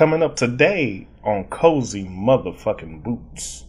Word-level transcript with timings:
coming 0.00 0.22
up 0.22 0.34
today 0.34 1.06
on 1.22 1.44
Cozy 1.48 2.06
Motherfucking 2.06 3.02
Boots. 3.02 3.66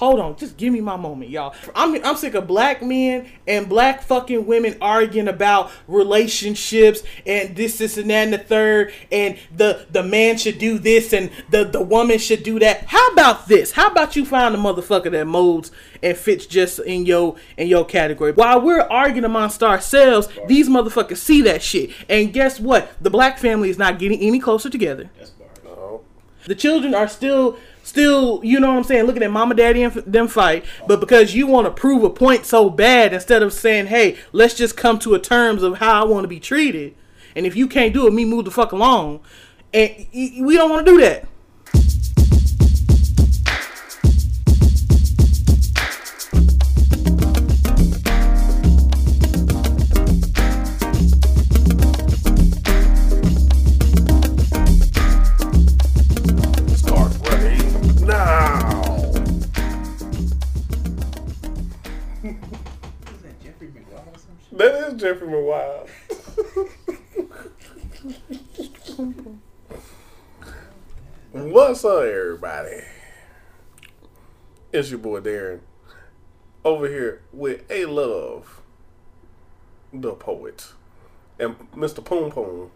Hold 0.00 0.18
on, 0.18 0.34
just 0.34 0.56
give 0.56 0.72
me 0.72 0.80
my 0.80 0.96
moment, 0.96 1.30
y'all. 1.30 1.54
I'm 1.74 2.02
I'm 2.02 2.16
sick 2.16 2.32
of 2.32 2.46
black 2.46 2.82
men 2.82 3.28
and 3.46 3.68
black 3.68 4.00
fucking 4.02 4.46
women 4.46 4.78
arguing 4.80 5.28
about 5.28 5.70
relationships 5.86 7.02
and 7.26 7.54
this, 7.54 7.76
this, 7.76 7.98
and 7.98 8.08
that, 8.08 8.24
and 8.24 8.32
the 8.32 8.38
third, 8.38 8.94
and 9.12 9.38
the 9.54 9.84
the 9.90 10.02
man 10.02 10.38
should 10.38 10.56
do 10.56 10.78
this 10.78 11.12
and 11.12 11.30
the 11.50 11.66
the 11.66 11.82
woman 11.82 12.18
should 12.18 12.42
do 12.42 12.58
that. 12.60 12.86
How 12.86 13.08
about 13.08 13.46
this? 13.46 13.72
How 13.72 13.88
about 13.88 14.16
you 14.16 14.24
find 14.24 14.54
a 14.54 14.58
motherfucker 14.58 15.10
that 15.10 15.26
molds 15.26 15.70
and 16.02 16.16
fits 16.16 16.46
just 16.46 16.78
in 16.78 17.04
your 17.04 17.36
in 17.58 17.68
your 17.68 17.84
category? 17.84 18.32
While 18.32 18.62
we're 18.62 18.80
arguing 18.80 19.26
amongst 19.26 19.62
ourselves, 19.62 20.30
these 20.46 20.66
motherfuckers 20.66 21.18
see 21.18 21.42
that 21.42 21.62
shit, 21.62 21.90
and 22.08 22.32
guess 22.32 22.58
what? 22.58 22.90
The 23.02 23.10
black 23.10 23.36
family 23.36 23.68
is 23.68 23.76
not 23.76 23.98
getting 23.98 24.20
any 24.20 24.38
closer 24.38 24.70
together. 24.70 25.10
Uh-huh. 25.20 25.98
The 26.46 26.54
children 26.54 26.94
are 26.94 27.06
still, 27.06 27.58
still, 27.90 28.40
you 28.42 28.60
know 28.60 28.68
what 28.68 28.78
I'm 28.78 28.84
saying, 28.84 29.04
looking 29.04 29.22
at 29.22 29.30
mama, 29.30 29.54
daddy, 29.54 29.82
and 29.82 29.92
them 29.92 30.28
fight. 30.28 30.64
But 30.86 31.00
because 31.00 31.34
you 31.34 31.46
want 31.46 31.66
to 31.66 31.70
prove 31.70 32.04
a 32.04 32.10
point 32.10 32.46
so 32.46 32.70
bad, 32.70 33.12
instead 33.12 33.42
of 33.42 33.52
saying, 33.52 33.88
"Hey, 33.88 34.16
let's 34.32 34.54
just 34.54 34.76
come 34.76 34.98
to 35.00 35.14
a 35.14 35.18
terms 35.18 35.62
of 35.62 35.78
how 35.78 36.00
I 36.00 36.04
want 36.06 36.24
to 36.24 36.28
be 36.28 36.40
treated," 36.40 36.94
and 37.36 37.44
if 37.44 37.56
you 37.56 37.66
can't 37.66 37.92
do 37.92 38.06
it, 38.06 38.14
me 38.14 38.24
move 38.24 38.46
the 38.46 38.50
fuck 38.50 38.72
along, 38.72 39.20
and 39.74 40.06
we 40.12 40.56
don't 40.56 40.70
want 40.70 40.86
to 40.86 40.92
do 40.92 41.00
that. 41.00 41.26
That 64.60 64.92
is 64.92 65.00
Jeffrey 65.00 65.26
McWild. 65.26 65.88
What's 71.32 71.82
up, 71.82 72.02
everybody? 72.02 72.82
It's 74.70 74.90
your 74.90 74.98
boy 74.98 75.20
Darren 75.20 75.60
over 76.62 76.86
here 76.88 77.22
with 77.32 77.62
A 77.70 77.86
Love, 77.86 78.60
the 79.94 80.12
poet, 80.12 80.74
and 81.38 81.56
Mr. 81.72 82.04
Poom 82.04 82.30
Poom. 82.30 82.68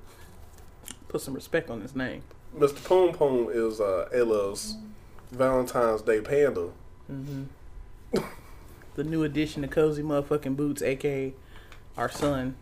Put 1.09 1.21
some 1.21 1.35
respect 1.35 1.69
on 1.69 1.83
his 1.83 1.95
name. 1.95 2.23
Mr. 2.57 2.83
Poom 2.83 3.15
Poom 3.15 3.51
is 3.53 3.79
uh, 3.79 4.09
A 4.11 4.25
Love's 4.25 4.79
Valentine's 5.31 6.01
Day 6.01 6.23
panda. 6.23 6.71
Mm-hmm. 7.13 8.23
The 8.95 9.05
new 9.05 9.23
addition 9.23 9.61
to 9.61 9.69
Cozy 9.69 10.03
Motherfucking 10.03 10.57
Boots, 10.57 10.81
aka 10.81 11.35
our 11.97 12.11
son. 12.11 12.57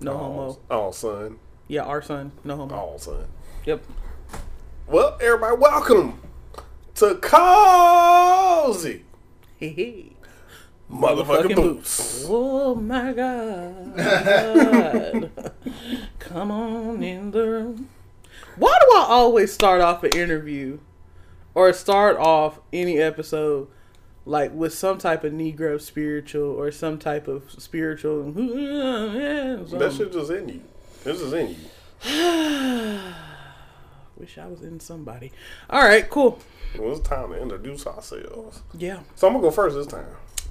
No 0.00 0.16
homo. 0.16 0.58
Oh, 0.70 0.90
son. 0.90 1.38
Yeah, 1.68 1.82
our 1.82 2.02
son. 2.02 2.32
No 2.44 2.56
homo. 2.56 2.74
Oh, 2.74 2.98
son. 2.98 3.26
Yep. 3.64 3.82
Well, 4.86 5.16
everybody, 5.20 5.56
welcome 5.56 6.20
to 6.96 7.14
Cozy 7.16 9.04
Hey, 9.56 10.12
Motherfucking 10.90 11.54
Boots. 11.54 12.24
Oh 12.28 12.74
my 12.74 13.12
god. 13.12 13.96
Come 16.18 16.50
on 16.50 17.02
in 17.02 17.30
the 17.30 17.46
room. 17.46 17.88
Why 18.56 18.76
do 18.80 18.96
I 18.96 19.06
always 19.08 19.52
start 19.52 19.80
off 19.80 20.02
an 20.02 20.10
interview 20.16 20.80
or 21.54 21.72
start 21.72 22.16
off 22.16 22.58
any 22.72 22.98
episode 22.98 23.68
like 24.24 24.52
with 24.52 24.74
some 24.74 24.98
type 24.98 25.24
of 25.24 25.32
Negro 25.32 25.80
spiritual 25.80 26.50
or 26.50 26.70
some 26.70 26.98
type 26.98 27.28
of 27.28 27.50
spiritual? 27.58 28.32
That 29.70 29.92
shit 29.96 30.12
just 30.12 30.30
in 30.30 30.48
you. 30.48 30.62
This 31.04 31.20
is 31.20 31.32
in 31.32 31.50
you. 31.50 31.56
Wish 34.16 34.38
I 34.38 34.46
was 34.46 34.62
in 34.62 34.80
somebody. 34.80 35.32
All 35.68 35.82
right, 35.82 36.08
cool. 36.08 36.38
Well, 36.78 36.92
it's 36.92 37.08
time 37.08 37.30
to 37.30 37.40
introduce 37.40 37.86
ourselves. 37.86 38.62
Yeah. 38.76 39.00
So 39.14 39.26
I'm 39.26 39.32
gonna 39.34 39.42
go 39.42 39.50
first 39.50 39.76
this 39.76 39.86
time. 39.86 40.06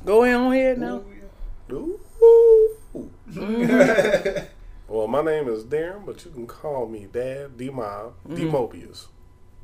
Go 0.05 0.23
ahead 0.23 0.35
on 0.35 0.51
ahead 0.53 0.79
now. 0.79 1.03
Ooh. 1.71 1.99
Mm-hmm. 3.29 4.45
well, 4.87 5.07
my 5.07 5.21
name 5.21 5.47
is 5.47 5.63
Darren, 5.63 6.05
but 6.05 6.25
you 6.25 6.31
can 6.31 6.47
call 6.47 6.87
me 6.87 7.07
Dad, 7.11 7.49
mm-hmm. 7.49 7.57
D 7.57 7.69
Mob, 7.69 8.13
D 8.27 8.43
Mobius. 8.43 9.07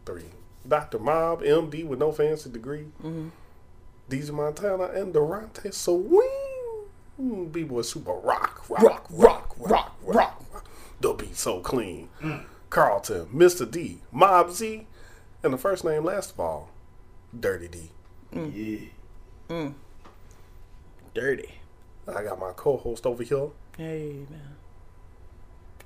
Three. 0.06 0.26
Dr. 0.68 1.00
Mob, 1.00 1.42
MD 1.42 1.86
with 1.86 2.00
no 2.00 2.12
fancy 2.12 2.50
degree. 2.50 2.88
Mm-hmm. 3.04 3.30
DJ 4.10 4.32
Montana 4.32 4.86
and 4.86 5.14
Durante 5.14 5.72
Swing. 5.72 6.30
B-boy 7.52 7.82
super 7.82 8.14
rock, 8.14 8.70
rock, 8.70 9.08
rock, 9.10 9.56
rock, 9.58 9.96
rock, 10.04 10.44
rock. 10.52 10.66
The 11.00 11.14
beat 11.14 11.36
so 11.38 11.60
clean. 11.62 12.10
Hmm. 12.20 12.38
Carlton, 12.70 13.28
Mr. 13.28 13.70
D, 13.70 14.02
Mob 14.12 14.52
Z, 14.52 14.86
and 15.44 15.54
the 15.54 15.58
first 15.58 15.86
name 15.86 16.04
last 16.04 16.32
of 16.32 16.40
all, 16.40 16.72
Dirty 17.38 17.68
D. 17.68 17.92
Hmm. 18.34 18.50
Yeah. 18.54 18.80
Hmm. 19.48 19.68
Dirty. 21.14 21.56
I 22.08 22.22
got 22.22 22.40
my 22.40 22.52
co-host 22.56 23.06
over 23.06 23.24
here. 23.24 23.48
Hey 23.78 24.26
man. 24.30 24.56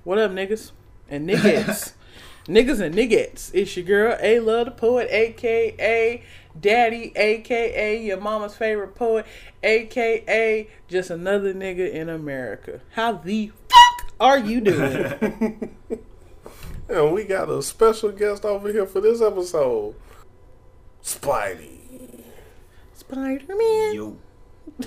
What 0.04 0.18
up, 0.18 0.32
niggas 0.32 0.72
and 1.10 1.30
niggas, 1.30 1.94
niggas 2.48 2.82
and 2.82 2.96
niggas? 2.96 3.52
It's 3.54 3.78
your 3.78 3.86
girl 3.86 4.18
A 4.20 4.40
Love 4.40 4.66
the 4.66 4.72
Poet, 4.72 5.08
aka 5.12 6.24
Daddy, 6.60 7.12
aka 7.16 8.02
your 8.02 8.20
mama's 8.20 8.56
favorite 8.56 8.96
poet, 8.96 9.26
aka 9.64 10.68
just 10.88 11.10
another 11.10 11.54
nigga 11.54 11.92
in 11.92 12.10
America. 12.10 12.82
How 12.92 13.14
the 13.14 13.52
fuck 13.70 14.14
are 14.20 14.40
you 14.40 14.62
doing? 14.62 15.76
And 16.90 17.14
we 17.14 17.24
got 17.24 17.52
a 17.52 17.62
special 17.62 18.12
guest 18.12 18.44
over 18.44 18.72
here 18.72 18.88
for 18.88 19.00
this 19.00 19.22
episode. 19.22 19.94
Spidey. 21.04 22.24
Spider 22.96 23.56
Man. 23.56 24.18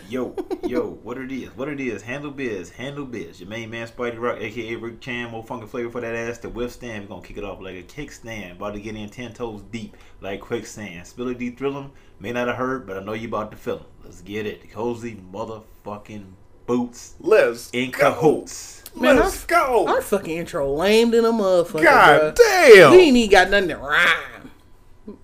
Yo, 0.08 0.34
yo, 0.62 0.69
yo, 0.69 0.91
what 1.03 1.19
it 1.19 1.30
is, 1.30 1.48
what 1.56 1.69
it 1.69 1.80
is, 1.80 2.03
handle 2.03 2.30
biz, 2.30 2.70
handle 2.70 3.04
biz. 3.04 3.41
Your 3.41 3.48
main 3.48 3.70
man, 3.70 3.86
Spidey 3.86 4.19
Rock, 4.19 4.38
aka 4.41 4.75
Rick 4.76 5.00
Chan, 5.00 5.30
more 5.30 5.44
funky 5.44 5.66
flavor 5.66 5.91
for 5.91 6.00
that 6.00 6.14
ass 6.14 6.38
to 6.38 6.48
withstand. 6.48 7.04
We're 7.04 7.08
gonna 7.16 7.26
kick 7.26 7.36
it 7.36 7.44
off 7.44 7.60
like 7.60 7.76
a 7.76 7.82
kickstand, 7.82 8.53
about 8.53 8.75
to 8.75 8.80
get 8.80 8.97
in 8.97 9.08
10 9.10 9.34
toes 9.34 9.62
deep 9.70 9.97
like 10.20 10.41
quicksand. 10.41 11.06
Spill 11.06 11.28
it, 11.28 11.38
deep 11.38 11.58
thrill 11.58 11.76
'em. 11.76 11.91
may 12.20 12.32
not 12.32 12.48
have 12.48 12.56
heard, 12.56 12.86
but 12.86 12.97
I 12.97 13.00
know 13.04 13.12
you 13.12 13.28
about 13.28 13.50
to 13.50 13.56
feel 13.56 13.78
'em. 13.80 13.84
Let's 14.04 14.22
get 14.22 14.47
it. 14.47 14.70
Cozy 14.70 15.20
motherfucking 15.32 16.24
boots 16.66 17.14
Let's 17.20 17.69
in 17.72 17.91
go. 17.91 17.98
cahoots. 18.12 18.84
Man, 18.94 19.16
Let's 19.16 19.44
go. 19.44 19.86
Our 19.88 20.00
fucking 20.03 20.36
intro 20.38 20.72
lame 20.74 21.10
than 21.10 21.24
a 21.24 21.32
motherfucker. 21.32 21.82
God 21.82 22.20
bruh. 22.20 22.36
damn. 22.36 22.91
We 22.92 22.98
ain't 22.98 23.16
even 23.16 23.30
got 23.30 23.50
nothing 23.50 23.69
to 23.70 23.76
rhyme. 23.76 25.19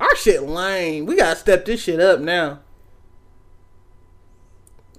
Our 0.00 0.16
shit 0.16 0.42
lame. 0.42 1.06
We 1.06 1.16
gotta 1.16 1.36
step 1.36 1.64
this 1.64 1.80
shit 1.80 2.00
up 2.00 2.20
now. 2.20 2.60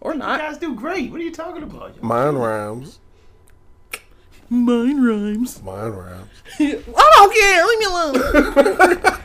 Or 0.06 0.14
You 0.14 0.20
not. 0.20 0.40
guys 0.40 0.60
do 0.60 0.76
great. 0.76 1.10
What 1.12 1.20
are 1.20 1.24
you 1.24 1.32
talking 1.32 1.64
about? 1.64 1.96
yo? 1.96 2.02
Mine 2.04 2.36
rhymes. 2.36 3.00
Mine 4.50 5.02
rhymes. 5.04 5.64
Mine 5.64 5.92
rhymes. 5.94 6.30
I 6.60 7.12
don't 7.16 7.34
care. 7.34 7.66
Leave 7.66 7.80
me 7.80 7.86
alone. 7.86 9.22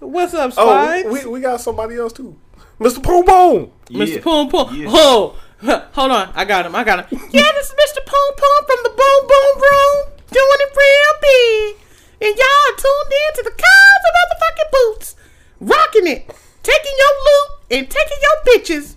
What's 0.12 0.34
up, 0.34 0.52
Oh, 0.58 1.10
we, 1.10 1.24
we 1.24 1.40
got 1.40 1.62
somebody 1.62 1.96
else 1.96 2.12
too. 2.12 2.36
Mr. 2.78 3.02
Boom 3.02 3.24
Boom. 3.24 3.70
Mr. 3.88 4.16
Yeah. 4.16 4.20
Poom 4.20 4.50
Poom. 4.50 4.74
Yeah. 4.74 4.88
Oh, 4.90 5.36
hold 5.94 6.10
on. 6.12 6.30
I 6.34 6.44
got 6.44 6.66
him. 6.66 6.76
I 6.76 6.84
got 6.84 7.08
him. 7.08 7.18
yeah, 7.30 7.48
this 7.54 7.70
is 7.70 7.72
Mr. 7.74 8.04
Poom 8.04 8.36
Poom 8.36 8.66
from 8.66 8.78
the 8.82 8.90
Boom 8.90 9.26
Boom 9.26 9.62
Room. 9.62 10.12
Doing 10.30 10.60
it 10.60 10.76
real 10.76 11.14
big. 11.22 11.76
And 12.28 12.36
y'all 12.36 12.46
are 12.68 12.76
tuned 12.76 13.12
in 13.12 13.34
to 13.36 13.42
the 13.44 13.56
cars 13.56 14.02
of 14.04 14.12
motherfucking 14.20 14.70
boots. 14.72 15.16
Rocking 15.60 16.06
it. 16.06 16.30
Taking 16.62 16.92
your 16.98 17.14
loot 17.24 17.48
and 17.70 17.90
taking 17.90 18.18
your 18.20 18.36
bitches. 18.58 18.96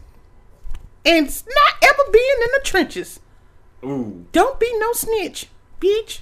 And 1.07 1.25
not 1.27 1.73
ever 1.83 2.11
being 2.11 2.35
in 2.41 2.47
the 2.53 2.61
trenches. 2.63 3.19
Ooh. 3.83 4.25
Don't 4.33 4.59
be 4.59 4.71
no 4.77 4.91
snitch, 4.93 5.47
bitch. 5.79 6.19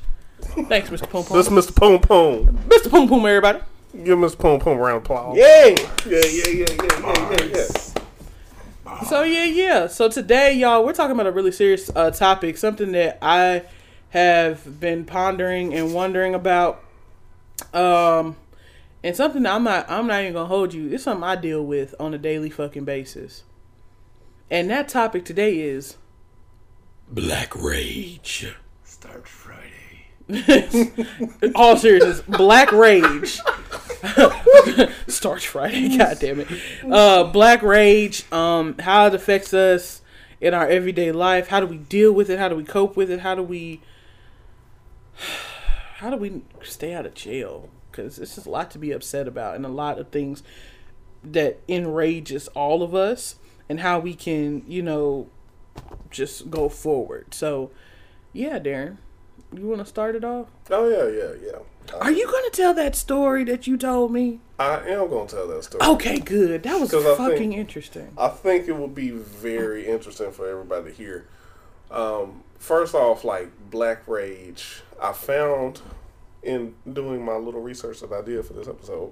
Thanks, 0.67 0.89
Mr. 0.89 1.09
Poom 1.09 1.23
This 1.31 1.49
Poom. 1.49 1.57
is 1.57 1.65
Mr. 1.67 1.75
Poom 1.75 1.99
Poom. 1.99 2.57
Mr. 2.69 2.89
Poom 2.91 3.07
Poom, 3.07 3.25
everybody. 3.25 3.59
Give 4.03 4.17
Mr. 4.19 4.37
Poom 4.37 4.59
Poom 4.59 4.77
a 4.77 4.81
round 4.81 4.97
of 4.97 5.03
applause. 5.03 5.37
Yay. 5.37 5.75
Yeah, 6.05 6.21
yeah, 6.25 6.47
yeah, 6.47 6.65
yeah, 6.69 6.99
yeah, 6.99 7.31
yeah, 7.31 7.45
yeah. 7.55 9.03
So 9.05 9.23
yeah, 9.23 9.45
yeah. 9.45 9.87
So 9.87 10.07
today, 10.09 10.53
y'all, 10.53 10.85
we're 10.85 10.93
talking 10.93 11.13
about 11.13 11.25
a 11.27 11.31
really 11.31 11.51
serious 11.51 11.89
uh, 11.95 12.11
topic, 12.11 12.57
something 12.57 12.91
that 12.91 13.17
I 13.21 13.63
have 14.09 14.79
been 14.79 15.03
pondering 15.05 15.73
and 15.73 15.93
wondering 15.93 16.35
about, 16.35 16.83
um, 17.73 18.35
and 19.03 19.15
something 19.15 19.43
that 19.43 19.53
I'm 19.55 19.63
not, 19.63 19.89
I'm 19.89 20.05
not 20.07 20.21
even 20.21 20.33
gonna 20.33 20.45
hold 20.47 20.73
you. 20.73 20.89
It's 20.91 21.03
something 21.03 21.23
I 21.23 21.35
deal 21.35 21.65
with 21.65 21.95
on 21.99 22.13
a 22.13 22.17
daily 22.17 22.49
fucking 22.49 22.85
basis, 22.85 23.43
and 24.49 24.69
that 24.69 24.87
topic 24.89 25.25
today 25.25 25.59
is 25.59 25.97
black 27.09 27.55
rage. 27.55 28.53
Start 28.83 29.27
Friday. 29.27 29.85
All 31.55 31.77
seriousness, 31.77 32.21
Black 32.21 32.71
Rage. 32.71 33.39
Starch 35.07 35.47
Friday, 35.47 35.97
god 35.99 36.17
damn 36.19 36.39
it. 36.39 36.47
Uh, 36.89 37.25
Black 37.25 37.61
Rage, 37.61 38.31
um, 38.31 38.75
how 38.79 39.05
it 39.07 39.13
affects 39.13 39.53
us 39.53 40.01
in 40.41 40.53
our 40.53 40.67
everyday 40.67 41.11
life. 41.11 41.47
How 41.47 41.59
do 41.59 41.67
we 41.67 41.77
deal 41.77 42.11
with 42.11 42.29
it? 42.29 42.39
How 42.39 42.49
do 42.49 42.55
we 42.55 42.63
cope 42.63 42.97
with 42.97 43.11
it? 43.11 43.19
How 43.19 43.35
do 43.35 43.43
we 43.43 43.81
how 45.97 46.09
do 46.09 46.17
we 46.17 46.41
stay 46.63 46.93
out 46.93 47.05
of 47.05 47.13
jail? 47.13 47.69
Because 47.91 48.17
this 48.17 48.37
is 48.37 48.45
a 48.45 48.49
lot 48.49 48.71
to 48.71 48.79
be 48.79 48.91
upset 48.91 49.27
about 49.27 49.55
and 49.55 49.65
a 49.65 49.69
lot 49.69 49.99
of 49.99 50.09
things 50.09 50.41
that 51.23 51.59
enrages 51.67 52.47
all 52.49 52.81
of 52.83 52.93
us 52.95 53.35
and 53.69 53.79
how 53.79 53.99
we 53.99 54.13
can, 54.13 54.63
you 54.67 54.81
know, 54.81 55.27
just 56.11 56.49
go 56.49 56.69
forward. 56.69 57.33
So, 57.33 57.71
yeah, 58.33 58.59
Darren, 58.59 58.97
you 59.53 59.67
want 59.67 59.79
to 59.79 59.85
start 59.85 60.15
it 60.15 60.23
off? 60.23 60.47
Oh 60.69 60.87
yeah, 60.89 61.07
yeah, 61.07 61.51
yeah. 61.51 61.95
Are 61.99 62.11
you 62.11 62.25
going 62.25 62.43
to 62.49 62.51
tell 62.51 62.73
that 62.73 62.95
story 62.95 63.43
that 63.45 63.67
you 63.67 63.77
told 63.77 64.11
me? 64.11 64.39
I 64.57 64.79
am 64.89 65.09
gonna 65.09 65.27
tell 65.27 65.47
that 65.47 65.63
story. 65.63 65.85
Okay, 65.85 66.19
good. 66.19 66.63
That 66.63 66.79
was 66.79 66.91
fucking 66.91 67.37
think- 67.37 67.55
interesting. 67.55 68.13
I 68.17 68.29
think 68.29 68.67
it 68.67 68.71
will 68.73 68.87
be 68.87 69.11
very 69.11 69.85
interesting 69.87 70.31
for 70.31 70.47
everybody 70.49 70.91
to 70.91 70.95
hear. 70.95 71.27
Um, 71.91 72.43
first 72.57 72.95
off, 72.95 73.23
like 73.23 73.51
Black 73.69 74.07
Rage, 74.07 74.81
I 75.01 75.11
found 75.11 75.81
in 76.41 76.75
doing 76.91 77.23
my 77.23 77.35
little 77.35 77.61
research 77.61 77.99
that 77.99 78.13
I 78.13 78.21
did 78.21 78.45
for 78.45 78.53
this 78.53 78.67
episode 78.67 79.11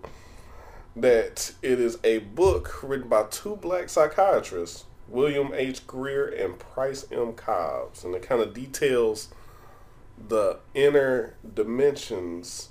that 0.96 1.54
it 1.62 1.80
is 1.80 1.98
a 2.04 2.20
book 2.20 2.82
written 2.84 3.08
by 3.08 3.24
two 3.24 3.56
black 3.56 3.90
psychiatrists, 3.90 4.86
William 5.08 5.52
H. 5.54 5.86
Grier 5.88 6.26
and 6.28 6.58
Price 6.60 7.06
M. 7.12 7.34
Cobbs, 7.34 8.04
and 8.04 8.14
it 8.16 8.22
kind 8.22 8.42
of 8.42 8.54
details 8.54 9.30
the 10.28 10.60
inner 10.74 11.34
dimensions 11.56 12.70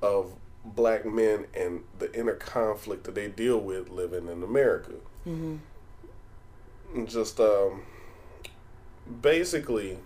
of 0.00 0.34
black 0.64 1.04
men 1.04 1.46
and 1.54 1.82
the 1.98 2.12
inner 2.18 2.34
conflict 2.34 3.04
that 3.04 3.14
they 3.14 3.28
deal 3.28 3.58
with 3.58 3.90
living 3.90 4.28
in 4.28 4.42
America. 4.42 4.92
And 6.94 7.08
Just 7.08 7.40
um, 7.40 7.82
basically, 9.20 9.98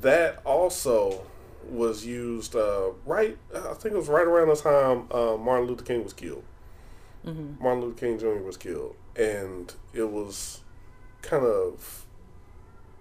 that 0.00 0.40
also 0.44 1.26
was 1.70 2.04
used 2.06 2.56
uh, 2.56 2.90
right. 3.06 3.36
I 3.54 3.74
think 3.74 3.94
it 3.94 3.98
was 3.98 4.08
right 4.08 4.26
around 4.26 4.48
the 4.48 4.56
time 4.56 5.06
uh, 5.12 5.36
Martin 5.36 5.66
Luther 5.68 5.84
King 5.84 6.04
was 6.04 6.12
killed. 6.12 6.44
Martin 7.60 7.82
Luther 7.82 7.98
King 8.00 8.18
Jr. 8.18 8.42
was 8.44 8.56
killed, 8.56 8.96
and 9.16 9.72
it 9.92 10.10
was 10.10 10.60
kind 11.22 11.44
of 11.44 12.04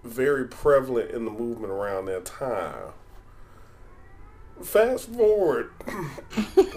very 0.03 0.47
prevalent 0.47 1.11
in 1.11 1.25
the 1.25 1.31
movement 1.31 1.71
around 1.71 2.05
that 2.05 2.25
time. 2.25 2.93
Fast 4.63 5.09
forward. 5.09 5.71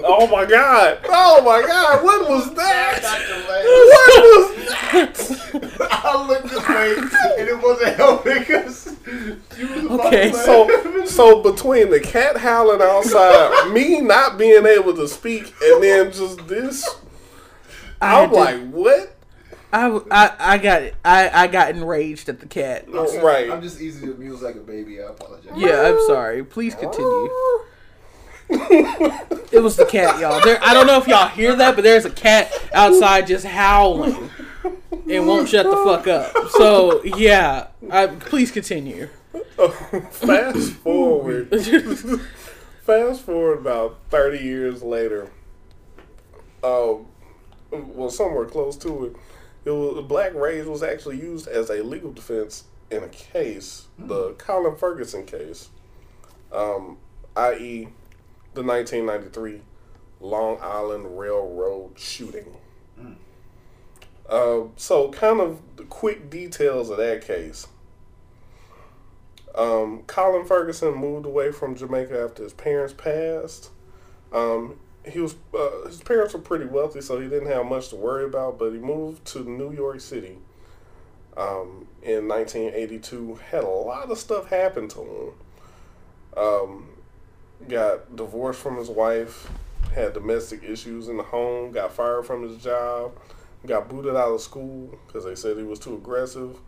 oh 0.03 0.27
my 0.31 0.45
god. 0.47 0.99
Oh 1.05 1.43
my 1.45 1.67
god. 1.67 2.03
What 2.05 2.29
was 2.29 2.55
that? 2.55 3.01
What 3.49 4.49
was 4.49 4.69
that? 4.69 5.89
I 6.05 6.27
looked 6.27 6.49
this 6.49 6.69
way 6.69 6.95
and 7.39 7.49
it 7.49 7.63
wasn't 7.63 7.97
helping 7.97 8.39
because 8.39 8.97
you 9.59 9.89
was 9.89 10.01
Okay. 10.07 10.33
So 10.33 11.05
so 11.05 11.43
between 11.43 11.91
the 11.91 12.01
cat 12.01 12.37
howling 12.39 12.81
outside, 12.83 13.71
me 13.73 14.01
not 14.01 14.39
being 14.39 14.67
able 14.67 14.95
to 14.95 15.07
speak, 15.09 15.55
and 15.63 15.83
then 15.83 16.13
just 16.13 16.47
this 16.49 16.89
I 18.01 18.23
I'm 18.23 18.29
had 18.29 18.31
to- 18.31 18.37
like, 18.37 18.71
what? 18.71 19.11
I, 19.73 19.89
I, 20.09 20.31
I 20.39 20.59
got 20.59 20.83
it. 20.83 20.95
I, 21.05 21.31
I 21.31 21.47
got 21.49 21.71
enraged 21.71 22.29
at 22.29 22.39
the 22.39 22.47
cat. 22.47 22.87
Oh, 22.93 23.21
right. 23.21 23.51
I'm 23.51 23.61
just 23.61 23.81
easy 23.81 24.07
to 24.07 24.13
abuse 24.13 24.41
like 24.41 24.55
a 24.55 24.61
baby. 24.61 25.03
I 25.03 25.07
apologize. 25.07 25.51
Yeah, 25.57 25.89
I'm 25.89 26.01
sorry. 26.07 26.45
Please 26.45 26.77
continue. 26.77 27.29
Ah. 27.29 27.65
It 28.49 29.62
was 29.62 29.76
the 29.76 29.85
cat, 29.85 30.19
y'all. 30.19 30.41
There, 30.44 30.58
I 30.62 30.75
don't 30.75 30.87
know 30.87 30.99
if 30.99 31.06
y'all 31.06 31.29
hear 31.29 31.55
that, 31.55 31.76
but 31.76 31.85
there's 31.85 32.05
a 32.05 32.11
cat 32.11 32.52
outside 32.73 33.29
just 33.29 33.46
howling 33.46 34.29
and 35.08 35.26
won't 35.26 35.49
shut 35.49 35.64
the 35.64 35.76
fuck 35.76 36.08
up. 36.08 36.32
So 36.50 37.05
yeah, 37.05 37.69
I, 37.91 38.08
please 38.08 38.50
continue. 38.50 39.08
Fast 40.11 40.73
forward. 40.73 41.50
Fast 42.82 43.23
forward 43.23 43.58
about 43.61 43.99
30 44.11 44.38
years 44.38 44.82
later. 44.82 45.31
Um, 46.62 47.06
well, 47.70 48.11
somewhere 48.11 48.46
close 48.46 48.76
to 48.79 49.06
it. 49.06 49.17
It 49.64 49.70
was 49.70 50.05
Black 50.05 50.35
Rage 50.35 50.67
was 50.67 50.82
actually 50.82 51.20
used 51.20 51.46
as 51.46 51.70
a 51.70 51.82
legal 51.82 52.12
defense 52.12 52.64
in 52.91 53.02
a 53.02 53.08
case, 53.08 53.87
the 53.99 54.32
Colin 54.32 54.76
Ferguson 54.76 55.25
case, 55.25 55.70
um, 56.52 56.99
i.e., 57.37 57.88
the 58.55 58.62
1993 58.62 59.62
Long 60.21 60.59
Island 60.62 61.19
Railroad 61.19 61.99
shooting. 61.99 62.56
Uh, 64.29 64.69
so, 64.77 65.11
kind 65.11 65.41
of 65.41 65.61
the 65.77 65.85
quick 65.85 66.31
details 66.31 66.89
of 66.89 66.97
that 66.97 67.27
case. 67.27 67.67
Um, 69.55 70.03
Colin 70.06 70.47
Ferguson 70.47 70.95
moved 70.95 71.27
away 71.27 71.53
from 71.53 71.77
Jamaica 71.77 72.19
after 72.19 72.43
his 72.43 72.53
parents 72.55 72.95
passed. 72.95 73.71
Um, 74.33 74.79
he 75.06 75.21
was 75.21 75.37
uh, 75.53 75.87
his 75.87 76.01
parents 76.01 76.33
were 76.33 76.41
pretty 76.41 76.65
wealthy, 76.65 77.01
so 77.03 77.21
he 77.21 77.29
didn't 77.29 77.49
have 77.49 77.67
much 77.67 77.91
to 77.91 77.97
worry 77.97 78.25
about. 78.25 78.59
But 78.59 78.73
he 78.73 78.79
moved 78.79 79.25
to 79.27 79.41
New 79.45 79.73
York 79.73 80.01
City 80.01 80.39
um, 81.37 81.87
in 82.03 82.27
1982. 82.27 83.41
Had 83.51 83.65
a 83.65 83.69
lot 83.69 84.11
of 84.11 84.19
stuff 84.19 84.49
happen 84.49 84.89
to 84.89 85.01
him. 85.01 85.33
Got 87.69 88.17
divorced 88.17 88.61
from 88.61 88.77
his 88.77 88.89
wife. 88.89 89.51
Had 89.95 90.13
domestic 90.13 90.63
issues 90.63 91.09
in 91.09 91.17
the 91.17 91.23
home. 91.23 91.73
Got 91.73 91.93
fired 91.93 92.27
from 92.27 92.43
his 92.43 92.63
job. 92.63 93.13
Got 93.67 93.89
booted 93.89 94.17
out 94.17 94.35
of 94.35 94.41
school 94.41 94.99
because 95.07 95.25
they 95.25 95.35
said 95.35 95.57
he 95.57 95.63
was 95.63 95.79
too 95.79 95.95
aggressive. 95.95 96.59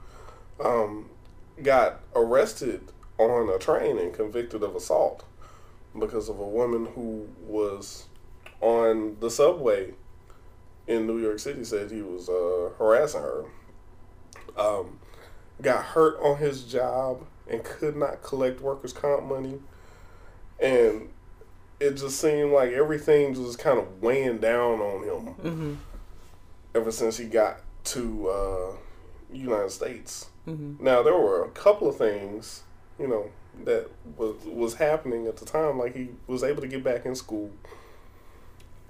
Um, 0.62 1.10
got 1.62 2.00
arrested 2.14 2.92
on 3.18 3.48
a 3.48 3.58
train 3.58 3.98
and 3.98 4.12
convicted 4.12 4.62
of 4.62 4.74
assault 4.74 5.24
because 5.98 6.28
of 6.28 6.38
a 6.38 6.46
woman 6.46 6.86
who 6.94 7.28
was 7.46 8.06
on 8.60 9.16
the 9.20 9.30
subway 9.30 9.94
in 10.86 11.06
New 11.06 11.18
York 11.18 11.38
City 11.38 11.64
said 11.64 11.90
he 11.90 12.02
was 12.02 12.28
uh, 12.28 12.70
harassing 12.78 13.22
her. 13.22 13.44
Um, 14.56 15.00
got 15.60 15.84
hurt 15.84 16.18
on 16.20 16.38
his 16.38 16.64
job 16.64 17.26
and 17.48 17.62
could 17.64 17.96
not 17.96 18.22
collect 18.22 18.60
workers' 18.60 18.92
comp 18.92 19.24
money, 19.24 19.60
and 20.60 21.08
it 21.80 21.92
just 21.94 22.20
seemed 22.20 22.52
like 22.52 22.70
everything 22.72 23.34
was 23.42 23.56
kind 23.56 23.78
of 23.78 24.02
weighing 24.02 24.38
down 24.38 24.80
on 24.80 25.02
him 25.04 25.78
ever 26.74 26.90
since 26.90 27.16
he 27.18 27.26
got 27.26 27.60
to 27.84 28.28
uh, 28.28 28.72
United 29.32 29.70
States. 29.70 30.26
Now 30.80 31.02
there 31.02 31.16
were 31.18 31.44
a 31.44 31.50
couple 31.50 31.88
of 31.88 31.96
things, 31.96 32.62
you 32.98 33.08
know, 33.08 33.30
that 33.64 33.88
was 34.16 34.36
was 34.44 34.74
happening 34.74 35.26
at 35.26 35.36
the 35.38 35.44
time. 35.44 35.78
Like 35.78 35.94
he 35.96 36.08
was 36.26 36.42
able 36.44 36.62
to 36.62 36.68
get 36.68 36.84
back 36.84 37.04
in 37.06 37.14
school, 37.14 37.50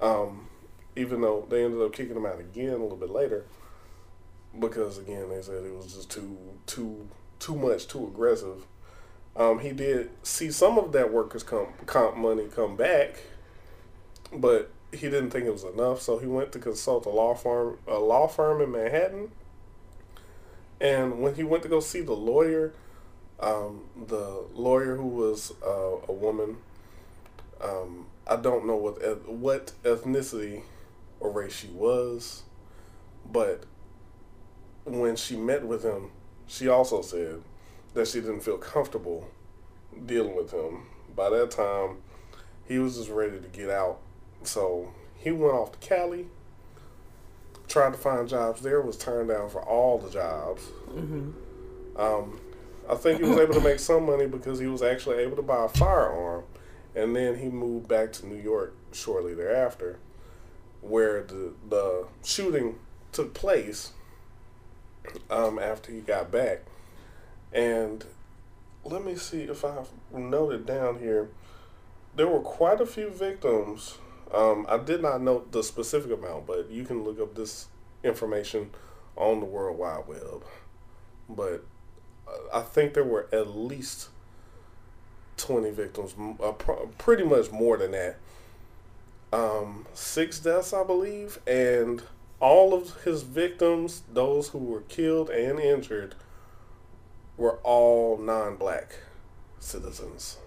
um, 0.00 0.48
even 0.96 1.20
though 1.20 1.46
they 1.48 1.64
ended 1.64 1.80
up 1.80 1.92
kicking 1.92 2.16
him 2.16 2.26
out 2.26 2.40
again 2.40 2.70
a 2.70 2.76
little 2.76 2.96
bit 2.96 3.10
later, 3.10 3.44
because 4.58 4.98
again 4.98 5.28
they 5.30 5.40
said 5.42 5.64
it 5.64 5.74
was 5.74 5.94
just 5.94 6.10
too 6.10 6.36
too 6.66 7.08
too 7.38 7.54
much, 7.54 7.86
too 7.86 8.04
aggressive. 8.06 8.66
Um, 9.36 9.58
he 9.58 9.72
did 9.72 10.10
see 10.22 10.50
some 10.50 10.78
of 10.78 10.92
that 10.92 11.12
workers' 11.12 11.42
comp, 11.42 11.86
comp 11.86 12.16
money 12.16 12.46
come 12.54 12.74
back, 12.74 13.22
but 14.32 14.70
he 14.92 15.10
didn't 15.10 15.30
think 15.30 15.44
it 15.44 15.52
was 15.52 15.64
enough, 15.64 16.00
so 16.00 16.18
he 16.18 16.26
went 16.26 16.52
to 16.52 16.58
consult 16.58 17.04
a 17.04 17.10
law 17.10 17.34
firm 17.34 17.78
a 17.86 17.98
law 17.98 18.26
firm 18.26 18.62
in 18.62 18.72
Manhattan. 18.72 19.30
And 20.80 21.20
when 21.20 21.34
he 21.34 21.42
went 21.42 21.62
to 21.64 21.68
go 21.68 21.80
see 21.80 22.00
the 22.00 22.14
lawyer, 22.14 22.72
um, 23.40 23.84
the 24.06 24.44
lawyer 24.54 24.96
who 24.96 25.06
was 25.06 25.52
uh, 25.64 25.96
a 26.08 26.12
woman, 26.12 26.56
um, 27.60 28.06
I 28.26 28.36
don't 28.36 28.66
know 28.66 28.76
what 28.76 29.28
what 29.28 29.72
ethnicity 29.82 30.62
or 31.20 31.30
race 31.30 31.54
she 31.54 31.68
was, 31.68 32.42
but 33.30 33.64
when 34.84 35.16
she 35.16 35.36
met 35.36 35.66
with 35.66 35.82
him, 35.82 36.10
she 36.46 36.68
also 36.68 37.02
said 37.02 37.42
that 37.96 38.06
she 38.06 38.20
didn't 38.20 38.40
feel 38.40 38.58
comfortable 38.58 39.28
dealing 40.04 40.36
with 40.36 40.52
him. 40.52 40.82
By 41.16 41.30
that 41.30 41.50
time, 41.50 41.96
he 42.68 42.78
was 42.78 42.96
just 42.96 43.08
ready 43.10 43.40
to 43.40 43.48
get 43.48 43.70
out. 43.70 43.98
So 44.44 44.92
he 45.16 45.32
went 45.32 45.54
off 45.54 45.72
to 45.72 45.78
Cali, 45.78 46.26
tried 47.68 47.92
to 47.92 47.98
find 47.98 48.28
jobs 48.28 48.60
there, 48.60 48.80
was 48.82 48.98
turned 48.98 49.30
down 49.30 49.48
for 49.48 49.62
all 49.62 49.98
the 49.98 50.10
jobs. 50.10 50.62
Um, 51.96 52.38
I 52.88 52.94
think 52.96 53.20
he 53.20 53.28
was 53.28 53.38
able 53.38 53.54
to 53.54 53.60
make 53.60 53.80
some 53.80 54.04
money 54.04 54.26
because 54.26 54.58
he 54.58 54.66
was 54.66 54.82
actually 54.82 55.16
able 55.16 55.36
to 55.36 55.42
buy 55.42 55.64
a 55.64 55.68
firearm. 55.68 56.44
And 56.94 57.16
then 57.16 57.38
he 57.38 57.48
moved 57.48 57.88
back 57.88 58.12
to 58.14 58.26
New 58.26 58.40
York 58.40 58.74
shortly 58.92 59.34
thereafter, 59.34 59.98
where 60.82 61.22
the, 61.22 61.54
the 61.68 62.06
shooting 62.22 62.78
took 63.12 63.32
place 63.32 63.92
um, 65.30 65.58
after 65.58 65.92
he 65.92 66.00
got 66.00 66.30
back. 66.30 66.65
And 67.52 68.04
let 68.84 69.04
me 69.04 69.16
see 69.16 69.42
if 69.42 69.64
I've 69.64 69.88
noted 70.12 70.66
down 70.66 70.98
here. 70.98 71.28
There 72.14 72.26
were 72.26 72.40
quite 72.40 72.80
a 72.80 72.86
few 72.86 73.10
victims. 73.10 73.98
Um, 74.32 74.66
I 74.68 74.78
did 74.78 75.02
not 75.02 75.20
note 75.20 75.52
the 75.52 75.62
specific 75.62 76.12
amount, 76.12 76.46
but 76.46 76.70
you 76.70 76.84
can 76.84 77.04
look 77.04 77.20
up 77.20 77.34
this 77.34 77.68
information 78.02 78.70
on 79.16 79.40
the 79.40 79.46
World 79.46 79.78
Wide 79.78 80.06
Web. 80.06 80.44
But 81.28 81.64
uh, 82.26 82.58
I 82.58 82.62
think 82.62 82.94
there 82.94 83.04
were 83.04 83.28
at 83.32 83.48
least 83.48 84.08
20 85.36 85.70
victims, 85.70 86.14
uh, 86.42 86.52
pr- 86.52 86.86
pretty 86.98 87.24
much 87.24 87.50
more 87.50 87.76
than 87.76 87.92
that. 87.92 88.16
Um, 89.32 89.86
six 89.92 90.38
deaths, 90.38 90.72
I 90.72 90.84
believe, 90.84 91.40
and 91.46 92.02
all 92.40 92.74
of 92.74 93.02
his 93.02 93.22
victims, 93.22 94.02
those 94.12 94.48
who 94.48 94.58
were 94.58 94.82
killed 94.82 95.30
and 95.30 95.58
injured, 95.58 96.14
were 97.36 97.58
all 97.62 98.18
non-black 98.18 98.96
citizens. 99.58 100.38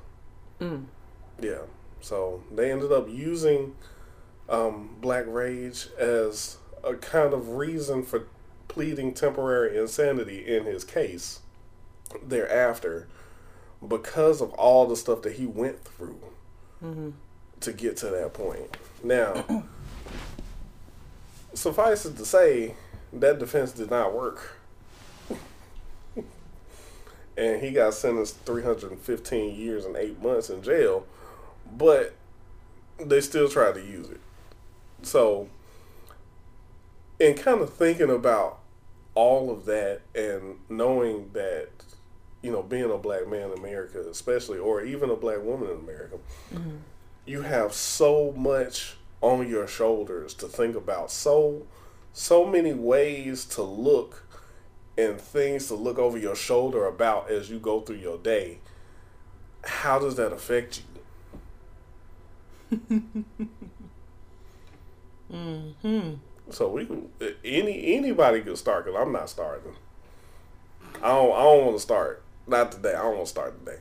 Mm. 0.59 0.85
Yeah, 1.41 1.61
so 2.01 2.43
they 2.53 2.71
ended 2.71 2.91
up 2.91 3.07
using 3.09 3.75
um, 4.49 4.95
black 4.99 5.25
rage 5.27 5.87
as 5.97 6.57
a 6.83 6.95
kind 6.95 7.33
of 7.33 7.49
reason 7.49 8.03
for 8.03 8.27
pleading 8.67 9.13
temporary 9.13 9.77
insanity 9.77 10.45
in 10.45 10.65
his 10.65 10.83
case 10.83 11.39
thereafter 12.23 13.07
because 13.85 14.41
of 14.41 14.51
all 14.53 14.87
the 14.87 14.95
stuff 14.95 15.21
that 15.21 15.33
he 15.33 15.45
went 15.45 15.83
through 15.83 16.19
to 17.61 17.73
get 17.73 17.97
to 17.97 18.07
that 18.07 18.33
point. 18.33 18.77
Now, 19.03 19.45
suffice 21.53 22.05
it 22.05 22.17
to 22.17 22.25
say, 22.25 22.75
that 23.13 23.39
defense 23.39 23.71
did 23.71 23.89
not 23.89 24.13
work. 24.13 24.58
And 27.39 27.61
he 27.61 27.71
got 27.71 27.93
sentenced 27.93 28.35
315 28.45 29.55
years 29.55 29.85
and 29.85 29.95
8 29.95 30.21
months 30.21 30.49
in 30.49 30.61
jail, 30.61 31.05
but 31.71 32.13
they 32.99 33.21
still 33.21 33.47
tried 33.47 33.75
to 33.75 33.81
use 33.81 34.09
it. 34.09 34.19
So, 35.03 35.47
in 37.17 37.35
kind 37.35 37.61
of 37.61 37.73
thinking 37.73 38.09
about 38.09 38.59
all 39.15 39.49
of 39.51 39.65
that 39.65 40.01
and 40.13 40.57
knowing 40.67 41.29
that, 41.31 41.69
you 42.41 42.51
know, 42.51 42.61
being 42.61 42.91
a 42.91 42.97
black 42.97 43.27
man 43.29 43.51
in 43.51 43.57
America, 43.57 44.03
especially, 44.09 44.59
or 44.59 44.83
even 44.83 45.09
a 45.09 45.15
black 45.15 45.41
woman 45.41 45.69
in 45.69 45.77
America, 45.77 46.17
mm-hmm. 46.53 46.77
you 47.25 47.43
have 47.43 47.71
so 47.73 48.33
much 48.35 48.97
on 49.21 49.47
your 49.47 49.65
shoulders 49.65 50.33
to 50.33 50.47
think 50.47 50.75
about, 50.75 51.09
so 51.09 51.65
so 52.11 52.45
many 52.45 52.73
ways 52.73 53.45
to 53.45 53.61
look 53.61 54.25
and 54.99 55.19
things 55.19 55.67
to 55.67 55.75
look 55.75 55.97
over 55.97 56.17
your 56.17 56.35
shoulder 56.35 56.85
about 56.85 57.29
as 57.29 57.49
you 57.49 57.59
go 57.59 57.79
through 57.81 57.97
your 57.97 58.17
day. 58.17 58.59
How 59.63 59.99
does 59.99 60.15
that 60.15 60.31
affect 60.33 60.81
you? 62.71 63.03
Hmm. 65.31 66.13
So 66.49 66.69
we 66.69 66.85
can 66.87 67.07
any 67.45 67.95
anybody 67.95 68.41
can 68.41 68.55
start 68.55 68.85
because 68.85 68.99
I'm 68.99 69.11
not 69.11 69.29
starting. 69.29 69.73
I 71.03 71.09
don't 71.09 71.31
I 71.33 71.43
don't 71.43 71.65
want 71.65 71.77
to 71.77 71.81
start. 71.81 72.23
Not 72.47 72.71
today. 72.71 72.95
I 72.95 73.03
don't 73.03 73.13
want 73.17 73.25
to 73.27 73.29
start 73.29 73.63
today. 73.63 73.77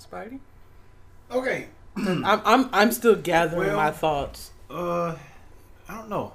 Spidey. 0.00 0.40
Okay. 1.30 1.68
I'm 1.96 2.24
I'm 2.24 2.68
I'm 2.72 2.90
still 2.90 3.14
gathering 3.14 3.68
Well- 3.68 3.76
my 3.76 3.92
thoughts. 3.92 4.50
Uh, 4.68 5.14
I 5.88 5.94
don't 5.94 6.08
know. 6.08 6.32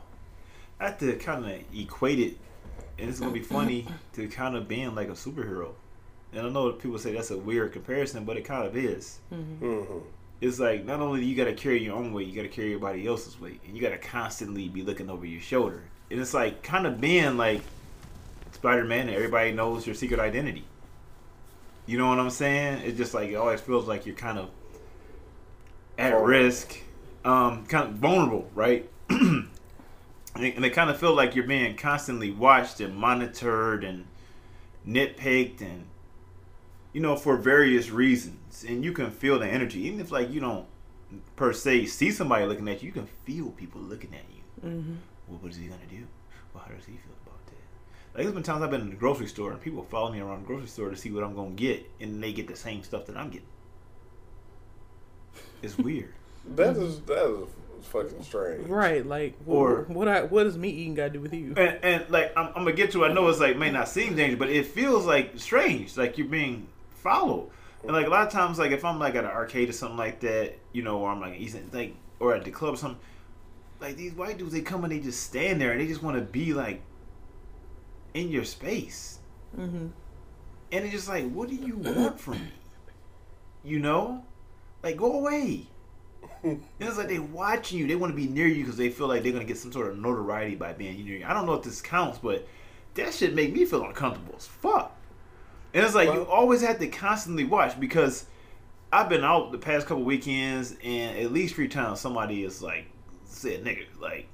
I 0.80 0.86
have 0.86 0.98
to 1.00 1.14
kind 1.18 1.46
of 1.46 1.52
equate 1.78 2.20
it, 2.20 2.38
and 2.98 3.10
it's 3.10 3.20
gonna 3.20 3.32
be 3.32 3.42
funny 3.42 3.86
to 4.14 4.28
kind 4.28 4.56
of 4.56 4.68
being 4.68 4.96
like 4.96 5.10
a 5.10 5.14
superhero. 5.14 5.72
And 6.34 6.46
I 6.46 6.50
know 6.50 6.72
people 6.72 7.00
say 7.00 7.12
that's 7.14 7.32
a 7.32 7.38
weird 7.38 7.74
comparison, 7.74 8.24
but 8.26 8.38
it 8.38 8.46
kind 8.46 8.66
of 8.68 8.76
is. 8.78 9.20
hmm 9.30 9.84
It's 10.42 10.60
like 10.60 10.86
not 10.86 11.00
only 11.02 11.20
do 11.22 11.26
you 11.26 11.36
got 11.36 11.46
to 11.46 11.54
carry 11.54 11.84
your 11.84 11.96
own 11.96 12.14
weight, 12.14 12.28
you 12.28 12.36
got 12.36 12.44
to 12.44 12.48
carry 12.48 12.68
everybody 12.74 13.06
else's 13.08 13.40
weight, 13.42 13.60
and 13.66 13.76
you 13.76 13.82
got 13.82 13.90
to 13.90 13.98
constantly 13.98 14.70
be 14.70 14.84
looking 14.84 15.10
over 15.10 15.26
your 15.26 15.42
shoulder. 15.42 15.82
And 16.12 16.20
it's 16.20 16.34
like 16.34 16.64
kind 16.64 16.86
of 16.88 17.02
being 17.02 17.36
like 17.36 17.62
Spider 18.52 18.86
Man, 18.86 19.08
and 19.08 19.16
everybody 19.16 19.52
knows 19.52 19.86
your 19.86 19.96
secret 19.96 20.20
identity. 20.20 20.64
You 21.88 21.98
know 21.98 22.08
what 22.10 22.20
I'm 22.20 22.30
saying? 22.30 22.84
It's 22.86 22.98
just 22.98 23.14
like 23.16 23.30
it 23.30 23.36
always 23.36 23.60
feels 23.60 23.88
like 23.88 24.06
you're 24.06 24.16
kind 24.16 24.38
of 24.38 24.50
at 25.98 26.12
Vulnerable. 26.12 26.28
risk, 26.28 26.78
um, 27.26 27.66
kind 27.66 27.90
of 27.90 27.96
vulnerable, 27.96 28.50
right? 28.56 28.88
and 29.10 29.22
it, 29.22 29.46
and 30.36 30.64
it 30.64 30.72
kind 30.72 30.90
of 30.90 31.00
feel 31.00 31.14
like 31.14 31.36
you're 31.36 31.48
being 31.48 31.76
constantly 31.76 32.32
watched 32.32 32.80
and 32.80 32.96
monitored 32.96 33.84
and 33.84 34.06
nitpicked 34.88 35.62
and 35.62 35.86
you 36.94 37.02
know 37.02 37.16
for 37.16 37.36
various 37.38 37.90
reasons. 37.90 38.64
And 38.68 38.84
you 38.84 38.92
can 38.94 39.12
feel 39.12 39.40
the 39.40 39.48
energy. 39.48 39.82
Even 39.82 40.00
if 40.00 40.12
like 40.12 40.32
you 40.32 40.40
don't 40.40 40.66
per 41.36 41.54
se 41.54 41.88
see 41.88 42.12
somebody 42.12 42.46
looking 42.46 42.68
at 42.68 42.84
you 42.84 42.88
you 42.88 42.94
can 42.94 43.08
feel 43.26 43.50
people 43.52 43.82
looking 43.82 44.14
at 44.14 44.24
you. 44.34 44.70
Mm-hmm. 44.70 44.96
well, 45.28 45.40
what 45.40 45.52
is 45.52 45.58
he 45.58 45.68
gonna 45.68 45.82
do? 45.90 46.06
Well 46.54 46.64
how 46.68 46.74
does 46.74 46.86
he 46.86 46.94
feel 46.94 47.14
about 47.26 47.46
that? 47.48 48.14
Like 48.14 48.24
there's 48.24 48.34
been 48.34 48.44
times 48.44 48.62
i've 48.62 48.72
been 48.72 48.82
in 48.82 48.90
the 48.90 48.96
grocery 48.96 49.28
store 49.28 49.52
and 49.52 49.62
people 49.62 49.84
follow 49.84 50.12
me 50.12 50.20
around 50.20 50.42
the 50.42 50.48
grocery 50.48 50.68
store 50.68 50.90
to 50.90 50.98
see 50.98 51.12
what 51.12 51.24
i'm 51.24 51.36
gonna 51.36 51.52
get 51.52 51.90
and 52.00 52.22
they 52.22 52.32
get 52.34 52.48
the 52.48 52.56
same 52.56 52.84
stuff 52.84 53.06
that 53.08 53.18
i'm 53.18 53.30
getting. 53.30 53.48
It's 55.62 55.78
weird. 55.78 56.14
That 56.56 56.78
is 56.78 57.02
that 57.02 57.26
is 57.30 57.50
fucking 57.82 58.24
strange. 58.24 58.68
Right, 58.68 59.06
like 59.06 59.36
Or- 59.46 59.80
or 59.80 59.84
what 59.86 60.08
I 60.08 60.24
what 60.24 60.44
does 60.44 60.58
me 60.58 60.70
eating 60.70 60.96
got 60.96 61.06
to 61.06 61.10
do 61.12 61.20
with 61.22 61.34
you? 61.34 61.54
and, 61.58 61.80
and 61.84 62.10
like 62.10 62.32
I'm, 62.38 62.48
I'm 62.48 62.54
gonna 62.64 62.74
get 62.74 62.92
to. 62.92 63.06
I 63.06 63.12
know 63.14 63.28
it's 63.28 63.40
like 63.40 63.58
may 63.58 63.72
not 63.72 63.88
seem 63.88 64.16
dangerous, 64.16 64.40
but 64.40 64.50
it 64.50 64.66
feels 64.68 65.06
like 65.06 65.34
strange, 65.40 65.98
like 65.98 66.18
you're 66.18 66.28
being 66.28 66.68
followed. 66.90 67.50
And 67.84 67.94
like 67.94 68.08
a 68.08 68.10
lot 68.10 68.28
of 68.28 68.34
times, 68.34 68.60
like 68.60 68.72
if 68.72 68.84
I'm 68.84 69.00
like 69.00 69.16
at 69.16 69.24
an 69.24 69.30
arcade 69.32 69.70
or 69.70 69.74
something 69.74 69.98
like 69.98 70.20
that, 70.22 70.58
you 70.74 70.82
know, 70.84 71.00
or 71.00 71.10
I'm 71.12 71.22
like 71.22 71.40
eating 71.40 71.70
like 71.74 71.96
or 72.20 72.36
at 72.36 72.44
the 72.44 72.52
club 72.52 72.74
or 72.74 72.78
something, 72.78 73.00
like 73.80 73.96
these 73.96 74.14
white 74.14 74.38
dudes, 74.38 74.52
they 74.52 74.62
come 74.62 74.84
and 74.84 74.92
they 74.92 75.00
just 75.00 75.24
stand 75.24 75.62
there 75.62 75.72
and 75.72 75.80
they 75.80 75.88
just 75.88 76.04
want 76.04 76.18
to 76.18 76.22
be 76.22 76.54
like 76.54 76.82
in 78.14 78.30
your 78.30 78.44
space, 78.44 79.20
Mm-hmm. 79.58 79.88
and 80.72 80.86
it's 80.86 80.92
just 80.94 81.08
like, 81.08 81.30
what 81.32 81.50
do 81.50 81.56
you 81.56 81.78
want 81.78 82.20
from 82.20 82.34
me? 82.34 82.52
You 83.64 83.80
know, 83.80 84.24
like 84.84 84.98
go 84.98 85.14
away. 85.14 85.68
And 86.44 86.64
it's 86.80 86.98
like 86.98 87.08
they 87.08 87.20
watching 87.20 87.80
you. 87.80 87.88
They 87.88 87.96
want 87.96 88.12
to 88.12 88.16
be 88.16 88.28
near 88.28 88.48
you 88.48 88.64
because 88.64 88.78
they 88.78 88.90
feel 88.90 89.08
like 89.08 89.24
they're 89.24 89.32
gonna 89.32 89.46
get 89.46 89.58
some 89.58 89.72
sort 89.72 89.88
of 89.88 89.98
notoriety 89.98 90.56
by 90.56 90.74
being 90.74 91.04
near 91.04 91.18
you. 91.18 91.26
I 91.26 91.34
don't 91.34 91.46
know 91.46 91.54
if 91.54 91.64
this 91.64 91.82
counts, 91.82 92.18
but 92.18 92.48
that 92.96 93.14
shit 93.14 93.34
make 93.34 93.54
me 93.54 93.66
feel 93.66 93.84
uncomfortable 93.84 94.36
as 94.38 94.48
fuck. 94.48 94.96
And 95.74 95.86
it's 95.86 95.96
like 95.96 96.12
you 96.12 96.26
always 96.26 96.62
have 96.62 96.80
to 96.80 96.88
constantly 96.88 97.44
watch 97.44 97.80
because 97.80 98.26
I've 98.92 99.10
been 99.10 99.24
out 99.24 99.52
the 99.52 99.58
past 99.58 99.86
couple 99.86 100.04
weekends 100.04 100.76
and 100.84 101.18
at 101.18 101.32
least 101.32 101.56
three 101.56 101.68
times 101.68 102.00
somebody 102.00 102.44
is 102.44 102.62
like 102.62 102.88
said 103.26 103.64
nigga 103.64 103.86
like. 104.00 104.28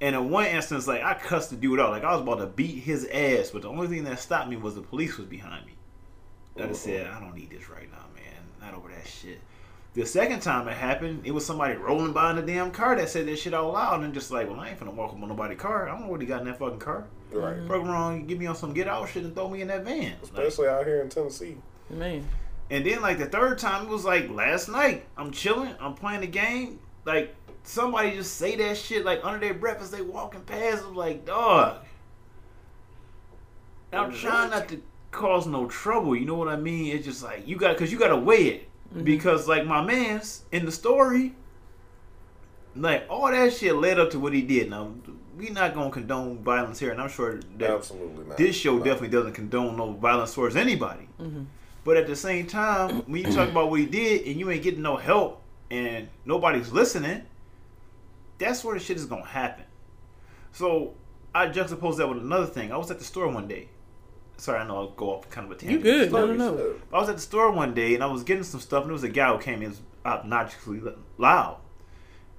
And 0.00 0.16
in 0.16 0.30
one 0.30 0.46
instance, 0.46 0.88
like 0.88 1.02
I 1.02 1.14
cussed 1.14 1.50
the 1.50 1.56
dude 1.56 1.78
out, 1.78 1.90
like 1.90 2.02
I 2.02 2.12
was 2.12 2.22
about 2.22 2.38
to 2.38 2.46
beat 2.46 2.82
his 2.82 3.06
ass, 3.06 3.50
but 3.50 3.62
the 3.62 3.68
only 3.68 3.86
thing 3.86 4.04
that 4.04 4.18
stopped 4.18 4.48
me 4.48 4.56
was 4.56 4.74
the 4.74 4.82
police 4.82 5.16
was 5.16 5.26
behind 5.26 5.64
me. 5.66 5.72
I 6.56 6.66
just 6.66 6.82
said, 6.82 7.06
I 7.06 7.20
don't 7.20 7.34
need 7.34 7.50
this 7.50 7.68
right 7.68 7.90
now, 7.90 8.04
man. 8.14 8.42
Not 8.60 8.74
over 8.74 8.88
that 8.88 9.06
shit. 9.06 9.40
The 9.94 10.04
second 10.04 10.40
time 10.40 10.66
it 10.66 10.74
happened, 10.74 11.22
it 11.24 11.30
was 11.30 11.46
somebody 11.46 11.76
rolling 11.76 12.12
by 12.12 12.30
in 12.30 12.36
the 12.36 12.42
damn 12.42 12.72
car 12.72 12.96
that 12.96 13.08
said 13.08 13.28
that 13.28 13.38
shit 13.38 13.54
out 13.54 13.72
loud 13.72 14.02
and 14.02 14.12
just 14.12 14.32
like, 14.32 14.48
well, 14.48 14.58
I 14.58 14.70
ain't 14.70 14.80
finna 14.80 14.92
walk 14.92 15.12
up 15.12 15.22
on 15.22 15.28
nobody's 15.28 15.58
car. 15.58 15.88
I 15.88 15.92
don't 15.92 16.02
know 16.02 16.08
what 16.08 16.20
he 16.20 16.26
got 16.26 16.40
in 16.40 16.48
that 16.48 16.58
fucking 16.58 16.80
car. 16.80 17.04
Right. 17.30 17.64
Program 17.66 17.92
wrong, 17.92 18.26
get 18.26 18.38
me 18.38 18.46
on 18.46 18.56
some 18.56 18.74
get 18.74 18.88
out 18.88 19.08
shit 19.08 19.22
and 19.22 19.34
throw 19.34 19.48
me 19.48 19.62
in 19.62 19.68
that 19.68 19.84
van. 19.84 20.14
Like, 20.20 20.22
Especially 20.22 20.66
out 20.66 20.84
here 20.84 21.00
in 21.00 21.08
Tennessee. 21.10 21.56
Man, 21.90 22.26
and 22.70 22.84
then 22.84 23.02
like 23.02 23.18
the 23.18 23.26
third 23.26 23.58
time, 23.58 23.86
it 23.86 23.88
was 23.88 24.04
like 24.04 24.28
last 24.30 24.68
night. 24.68 25.06
I'm 25.16 25.30
chilling, 25.30 25.74
I'm 25.78 25.94
playing 25.94 26.22
the 26.22 26.26
game. 26.26 26.80
Like 27.04 27.34
somebody 27.62 28.12
just 28.16 28.34
say 28.34 28.56
that 28.56 28.76
shit 28.76 29.04
like 29.04 29.24
under 29.24 29.38
their 29.38 29.54
breath 29.54 29.80
as 29.80 29.92
they 29.92 30.02
walking 30.02 30.40
past. 30.40 30.82
I'm 30.84 30.96
like, 30.96 31.24
dog. 31.24 31.84
And 33.92 34.00
I'm 34.00 34.12
trying 34.12 34.50
not 34.50 34.68
to 34.70 34.82
cause 35.12 35.46
no 35.46 35.66
trouble. 35.66 36.16
You 36.16 36.24
know 36.24 36.34
what 36.34 36.48
I 36.48 36.56
mean? 36.56 36.96
It's 36.96 37.04
just 37.04 37.22
like 37.22 37.46
you 37.46 37.56
got 37.56 37.74
because 37.76 37.92
you 37.92 37.98
got 37.98 38.08
to 38.08 38.16
weigh 38.16 38.48
it 38.48 38.70
Mm-hmm. 38.94 39.04
because 39.04 39.48
like 39.48 39.66
my 39.66 39.82
man's 39.82 40.44
in 40.52 40.64
the 40.66 40.72
story. 40.72 41.34
Like 42.76 43.06
all 43.08 43.30
that 43.30 43.52
shit 43.52 43.74
led 43.74 43.98
up 44.00 44.10
to 44.10 44.18
what 44.20 44.32
he 44.32 44.42
did. 44.42 44.70
Now 44.70 44.92
we 45.36 45.50
not 45.50 45.74
gonna 45.74 45.90
condone 45.90 46.38
violence 46.38 46.78
here, 46.78 46.90
and 46.92 47.00
I'm 47.00 47.08
sure 47.08 47.40
that 47.58 47.70
Absolutely 47.70 48.24
not. 48.24 48.36
this 48.36 48.54
show 48.56 48.78
No. 48.78 48.84
definitely 48.84 49.08
doesn't 49.08 49.32
condone 49.32 49.76
no 49.76 49.92
violence 49.92 50.34
towards 50.34 50.56
anybody. 50.56 51.08
Mm-hmm. 51.20 51.42
But 51.84 51.96
at 51.96 52.06
the 52.06 52.16
same 52.16 52.46
time, 52.46 53.02
when 53.06 53.24
you 53.24 53.32
talk 53.32 53.48
about 53.48 53.70
what 53.70 53.78
he 53.80 53.86
did 53.86 54.26
and 54.26 54.38
you 54.40 54.50
ain't 54.50 54.62
getting 54.62 54.82
no 54.82 54.96
help 54.96 55.42
and 55.70 56.08
nobody's 56.24 56.72
listening, 56.72 57.22
that's 58.38 58.64
where 58.64 58.74
the 58.78 58.80
shit 58.84 58.96
is 58.96 59.06
gonna 59.06 59.24
happen. 59.26 59.64
So 60.52 60.94
I 61.34 61.48
juxtapose 61.48 61.96
that 61.98 62.08
with 62.08 62.18
another 62.18 62.46
thing. 62.46 62.72
I 62.72 62.76
was 62.76 62.90
at 62.90 62.98
the 62.98 63.04
store 63.04 63.28
one 63.28 63.46
day. 63.48 63.68
Sorry, 64.36 64.58
I 64.58 64.66
know 64.66 64.76
I'll 64.76 64.90
go 64.90 65.10
off 65.14 65.30
kind 65.30 65.46
of 65.46 65.52
a 65.52 65.54
tangent. 65.54 65.84
you 65.84 65.90
tangent. 65.90 66.12
good? 66.12 66.28
No, 66.28 66.34
no, 66.34 66.54
no. 66.56 66.74
I 66.92 66.98
was 67.00 67.08
at 67.08 67.16
the 67.16 67.22
store 67.22 67.50
one 67.52 67.72
day 67.74 67.94
and 67.94 68.02
I 68.02 68.06
was 68.06 68.24
getting 68.24 68.42
some 68.44 68.60
stuff 68.60 68.82
and 68.82 68.90
there 68.90 68.94
was 68.94 69.04
a 69.04 69.08
guy 69.08 69.32
who 69.32 69.38
came 69.38 69.62
in 69.62 69.74
obnoxiously 70.04 70.80
loud. 71.18 71.58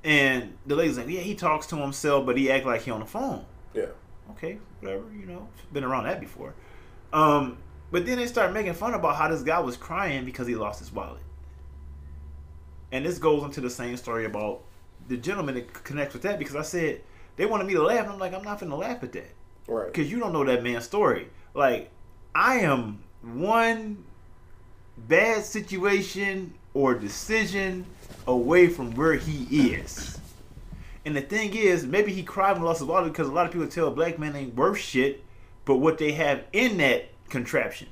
And 0.03 0.57
the 0.67 0.75
lady's 0.75 0.97
like, 0.97 1.07
yeah, 1.09 1.21
he 1.21 1.33
talks 1.35 1.65
to 1.67 1.77
himself, 1.77 2.25
but 2.25 2.37
he 2.37 2.51
act 2.51 2.65
like 2.65 2.81
he 2.83 2.91
on 2.91 2.99
the 2.99 3.05
phone. 3.05 3.45
Yeah. 3.73 3.85
Okay, 4.31 4.57
whatever, 4.81 5.03
you 5.17 5.25
know, 5.25 5.47
been 5.73 5.83
around 5.83 6.03
that 6.05 6.19
before. 6.19 6.53
Um, 7.13 7.57
but 7.91 8.05
then 8.05 8.17
they 8.17 8.27
start 8.27 8.53
making 8.53 8.73
fun 8.73 8.93
about 8.93 9.15
how 9.15 9.27
this 9.29 9.41
guy 9.41 9.59
was 9.59 9.77
crying 9.77 10.25
because 10.25 10.47
he 10.47 10.55
lost 10.55 10.79
his 10.79 10.91
wallet. 10.91 11.21
And 12.91 13.05
this 13.05 13.17
goes 13.17 13.43
into 13.43 13.61
the 13.61 13.69
same 13.69 13.97
story 13.97 14.25
about 14.25 14.61
the 15.07 15.17
gentleman 15.17 15.55
that 15.55 15.73
connects 15.83 16.13
with 16.13 16.23
that 16.23 16.39
because 16.39 16.55
I 16.55 16.61
said 16.61 17.01
they 17.35 17.45
wanted 17.45 17.67
me 17.67 17.73
to 17.73 17.83
laugh, 17.83 18.03
and 18.03 18.11
I'm 18.13 18.19
like, 18.19 18.33
I'm 18.33 18.43
not 18.43 18.59
gonna 18.59 18.75
laugh 18.75 19.03
at 19.03 19.11
that 19.13 19.31
Right. 19.67 19.87
because 19.91 20.11
you 20.11 20.19
don't 20.19 20.33
know 20.33 20.43
that 20.45 20.63
man's 20.63 20.85
story. 20.85 21.29
Like, 21.55 21.89
I 22.35 22.59
am 22.59 23.00
one 23.24 24.03
bad 24.97 25.43
situation 25.43 26.53
or 26.74 26.93
decision 26.93 27.85
away 28.27 28.67
from 28.67 28.93
where 28.95 29.13
he 29.13 29.71
is. 29.74 30.19
And 31.05 31.15
the 31.15 31.21
thing 31.21 31.55
is, 31.55 31.85
maybe 31.85 32.12
he 32.12 32.24
cried 32.24 32.53
when 32.53 32.62
he 32.62 32.67
lost 32.67 32.79
his 32.79 32.88
wallet 32.88 33.12
because 33.12 33.27
a 33.27 33.31
lot 33.31 33.45
of 33.45 33.51
people 33.51 33.67
tell 33.67 33.88
a 33.88 33.91
black 33.91 34.19
man 34.19 34.35
ain't 34.35 34.55
worth 34.55 34.77
shit, 34.77 35.24
but 35.63 35.77
what 35.77 35.97
they 35.97 36.12
have 36.12 36.43
in 36.51 36.77
that 36.77 37.09
contraption. 37.29 37.88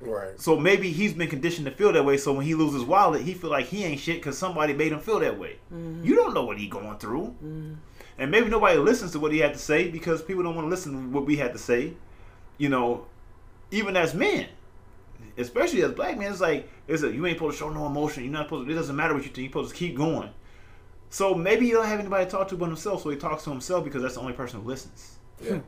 Right. 0.00 0.40
So 0.40 0.56
maybe 0.56 0.90
he's 0.90 1.12
been 1.12 1.28
conditioned 1.28 1.66
to 1.66 1.72
feel 1.72 1.92
that 1.92 2.04
way. 2.04 2.16
So 2.16 2.32
when 2.32 2.46
he 2.46 2.54
loses 2.54 2.80
his 2.80 2.84
wallet, 2.84 3.22
he 3.22 3.34
feel 3.34 3.50
like 3.50 3.66
he 3.66 3.84
ain't 3.84 4.00
shit 4.00 4.16
because 4.16 4.38
somebody 4.38 4.72
made 4.72 4.92
him 4.92 5.00
feel 5.00 5.20
that 5.20 5.38
way. 5.38 5.56
Mm-hmm. 5.72 6.04
You 6.04 6.16
don't 6.16 6.34
know 6.34 6.44
what 6.44 6.58
he 6.58 6.68
going 6.68 6.98
through, 6.98 7.34
mm-hmm. 7.44 7.74
and 8.18 8.30
maybe 8.30 8.48
nobody 8.48 8.78
listens 8.78 9.12
to 9.12 9.20
what 9.20 9.32
he 9.32 9.38
had 9.38 9.52
to 9.54 9.58
say 9.58 9.88
because 9.88 10.22
people 10.22 10.42
don't 10.42 10.54
want 10.54 10.66
to 10.66 10.70
listen 10.70 10.92
to 10.92 10.98
what 11.10 11.26
we 11.26 11.36
had 11.36 11.52
to 11.52 11.58
say. 11.58 11.94
You 12.58 12.68
know, 12.68 13.06
even 13.70 13.96
as 13.96 14.14
men, 14.14 14.48
especially 15.36 15.82
as 15.82 15.92
black 15.92 16.18
men, 16.18 16.30
it's 16.30 16.40
like 16.40 16.68
it's 16.86 17.02
a, 17.02 17.12
you 17.12 17.26
ain't 17.26 17.38
supposed 17.38 17.58
to 17.58 17.64
show 17.64 17.70
no 17.70 17.86
emotion. 17.86 18.24
You're 18.24 18.32
not 18.32 18.46
supposed. 18.46 18.66
To, 18.66 18.72
it 18.72 18.76
doesn't 18.76 18.96
matter 18.96 19.14
what 19.14 19.22
you 19.22 19.30
think. 19.30 19.38
You're 19.38 19.48
supposed 19.48 19.70
to 19.70 19.76
keep 19.76 19.96
going. 19.96 20.30
So 21.10 21.34
maybe 21.34 21.66
he 21.66 21.72
don't 21.72 21.86
have 21.86 22.00
anybody 22.00 22.24
to 22.24 22.30
talk 22.30 22.48
to 22.48 22.56
but 22.56 22.66
himself. 22.66 23.02
So 23.02 23.10
he 23.10 23.16
talks 23.16 23.44
to 23.44 23.50
himself 23.50 23.84
because 23.84 24.02
that's 24.02 24.14
the 24.14 24.20
only 24.20 24.34
person 24.34 24.60
who 24.60 24.68
listens. 24.68 25.16
Yeah. 25.42 25.52
Hmm. 25.52 25.58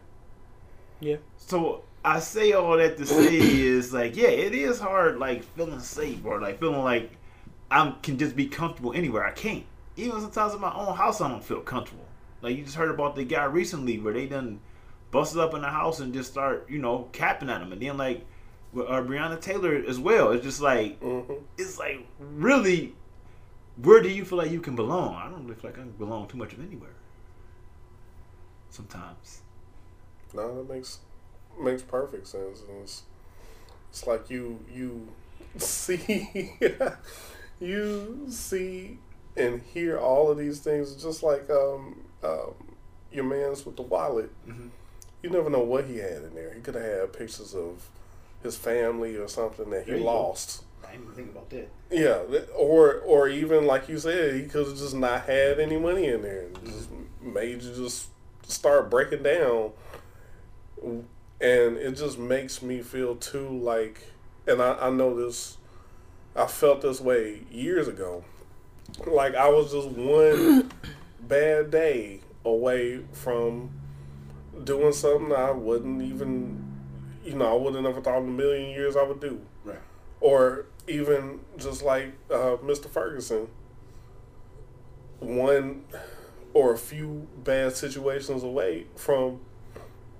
Yeah. 1.00 1.16
So 1.38 1.84
I 2.04 2.20
say 2.20 2.52
all 2.52 2.76
that 2.76 2.96
to 2.98 3.06
say 3.06 3.36
is 3.36 3.92
like, 3.92 4.16
yeah, 4.16 4.28
it 4.28 4.54
is 4.54 4.78
hard, 4.78 5.18
like 5.18 5.44
feeling 5.56 5.80
safe 5.80 6.24
or 6.24 6.40
like 6.40 6.60
feeling 6.60 6.82
like 6.82 7.12
I 7.70 7.94
can 8.02 8.18
just 8.18 8.36
be 8.36 8.46
comfortable 8.46 8.92
anywhere. 8.92 9.24
I 9.24 9.32
can't. 9.32 9.64
Even 9.96 10.20
sometimes 10.20 10.54
in 10.54 10.60
my 10.60 10.72
own 10.74 10.96
house, 10.96 11.20
I 11.20 11.28
don't 11.28 11.44
feel 11.44 11.60
comfortable. 11.60 12.06
Like 12.42 12.56
you 12.56 12.64
just 12.64 12.76
heard 12.76 12.90
about 12.90 13.16
the 13.16 13.24
guy 13.24 13.44
recently 13.44 13.98
where 13.98 14.14
they 14.14 14.26
done 14.26 14.60
busted 15.10 15.40
up 15.40 15.54
in 15.54 15.62
the 15.62 15.68
house 15.68 16.00
and 16.00 16.12
just 16.14 16.30
start, 16.30 16.66
you 16.70 16.78
know, 16.78 17.08
capping 17.12 17.50
at 17.50 17.60
him, 17.60 17.72
and 17.72 17.80
then 17.82 17.96
like 17.96 18.24
with 18.72 18.86
uh, 18.88 19.02
Breonna 19.02 19.40
Taylor 19.40 19.74
as 19.88 19.98
well. 19.98 20.30
It's 20.32 20.44
just 20.44 20.60
like 20.60 20.98
hmm 21.00 21.20
it's 21.58 21.78
like 21.78 22.06
really, 22.18 22.94
where 23.76 24.00
do 24.02 24.08
you 24.08 24.24
feel 24.24 24.38
like 24.38 24.50
you 24.50 24.60
can 24.60 24.76
belong? 24.76 25.14
I 25.14 25.28
don't 25.28 25.44
really 25.44 25.54
feel 25.60 25.70
like 25.70 25.78
I 25.78 25.82
can 25.82 25.90
belong 25.92 26.28
too 26.28 26.36
much 26.38 26.52
of 26.52 26.60
anywhere. 26.60 26.90
Sometimes. 28.70 29.40
No, 30.32 30.56
that 30.62 30.72
makes 30.72 31.00
makes 31.60 31.82
perfect 31.82 32.28
sense. 32.28 32.62
And 32.68 32.82
it's, 32.82 33.02
it's 33.90 34.06
like 34.06 34.30
you 34.30 34.60
you 34.72 35.08
see 35.58 36.52
you 37.60 38.26
see 38.28 38.98
and 39.36 39.60
hear 39.62 39.98
all 39.98 40.30
of 40.30 40.38
these 40.38 40.60
things 40.60 40.94
just 41.02 41.22
like 41.22 41.48
um, 41.50 42.04
um, 42.22 42.54
your 43.12 43.24
man's 43.24 43.66
with 43.66 43.76
the 43.76 43.82
wallet. 43.82 44.30
Mhm. 44.48 44.70
You 45.22 45.30
never 45.30 45.50
know 45.50 45.60
what 45.60 45.84
he 45.84 45.98
had 45.98 46.22
in 46.22 46.34
there. 46.34 46.54
He 46.54 46.60
could 46.60 46.74
have 46.74 46.84
had 46.84 47.12
pictures 47.12 47.54
of 47.54 47.88
his 48.42 48.56
family 48.56 49.16
or 49.16 49.28
something 49.28 49.68
that 49.70 49.84
he 49.84 49.90
There 49.90 49.98
you 49.98 50.04
go. 50.04 50.12
lost. 50.12 50.64
I 50.82 50.92
didn't 50.92 51.04
even 51.04 51.14
think 51.14 51.30
about 51.30 51.50
that. 51.50 51.68
Yeah, 51.90 52.22
or 52.56 52.94
or 53.00 53.28
even 53.28 53.66
like 53.66 53.88
you 53.88 53.98
said, 53.98 54.34
he 54.34 54.44
could 54.44 54.66
have 54.66 54.76
just 54.76 54.94
not 54.94 55.22
had 55.26 55.60
any 55.60 55.76
money 55.76 56.06
in 56.06 56.22
there 56.22 56.46
and 56.46 56.64
just 56.64 56.90
mm-hmm. 56.90 57.34
made 57.34 57.62
you 57.62 57.74
just 57.74 58.08
start 58.46 58.90
breaking 58.90 59.22
down, 59.22 59.72
and 60.82 61.06
it 61.76 61.92
just 61.92 62.18
makes 62.18 62.62
me 62.62 62.82
feel 62.82 63.14
too 63.14 63.48
like, 63.48 64.04
and 64.46 64.60
I, 64.60 64.86
I 64.86 64.90
know 64.90 65.14
this, 65.14 65.58
I 66.34 66.46
felt 66.46 66.82
this 66.82 67.00
way 67.00 67.42
years 67.50 67.86
ago, 67.86 68.24
like 69.06 69.34
I 69.34 69.48
was 69.48 69.72
just 69.72 69.88
one 69.88 70.70
bad 71.20 71.70
day 71.70 72.20
away 72.44 73.00
from 73.12 73.70
doing 74.64 74.92
something 74.92 75.32
I 75.32 75.50
wouldn't 75.50 76.02
even, 76.02 76.64
you 77.24 77.34
know, 77.34 77.52
I 77.56 77.60
wouldn't 77.60 77.84
have 77.86 78.02
thought 78.04 78.18
in 78.22 78.28
a 78.28 78.30
million 78.30 78.70
years 78.70 78.96
I 78.96 79.02
would 79.02 79.20
do 79.20 79.40
Right. 79.64 79.78
or 80.20 80.66
even 80.88 81.40
just 81.58 81.82
like 81.82 82.12
uh, 82.30 82.56
Mr. 82.64 82.86
Ferguson, 82.88 83.48
one 85.20 85.84
or 86.54 86.72
a 86.74 86.78
few 86.78 87.28
bad 87.44 87.74
situations 87.76 88.42
away 88.42 88.86
from 88.96 89.40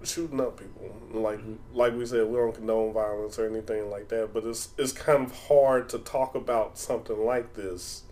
shooting 0.03 0.41
up 0.41 0.59
people. 0.59 0.95
Like 1.13 1.41
like 1.73 1.95
we 1.97 2.07
said, 2.07 2.27
we 2.29 2.37
don't 2.37 2.55
condone 2.55 2.93
violence 2.93 3.39
or 3.39 3.47
anything 3.49 3.91
like 3.91 4.09
that, 4.09 4.33
but 4.33 4.45
it's 4.45 4.69
it's 4.79 4.93
kind 4.93 5.25
of 5.25 5.33
hard 5.49 5.89
to 5.91 5.99
talk 5.99 6.35
about 6.35 6.79
something 6.79 7.25
like 7.25 7.55
this 7.55 8.05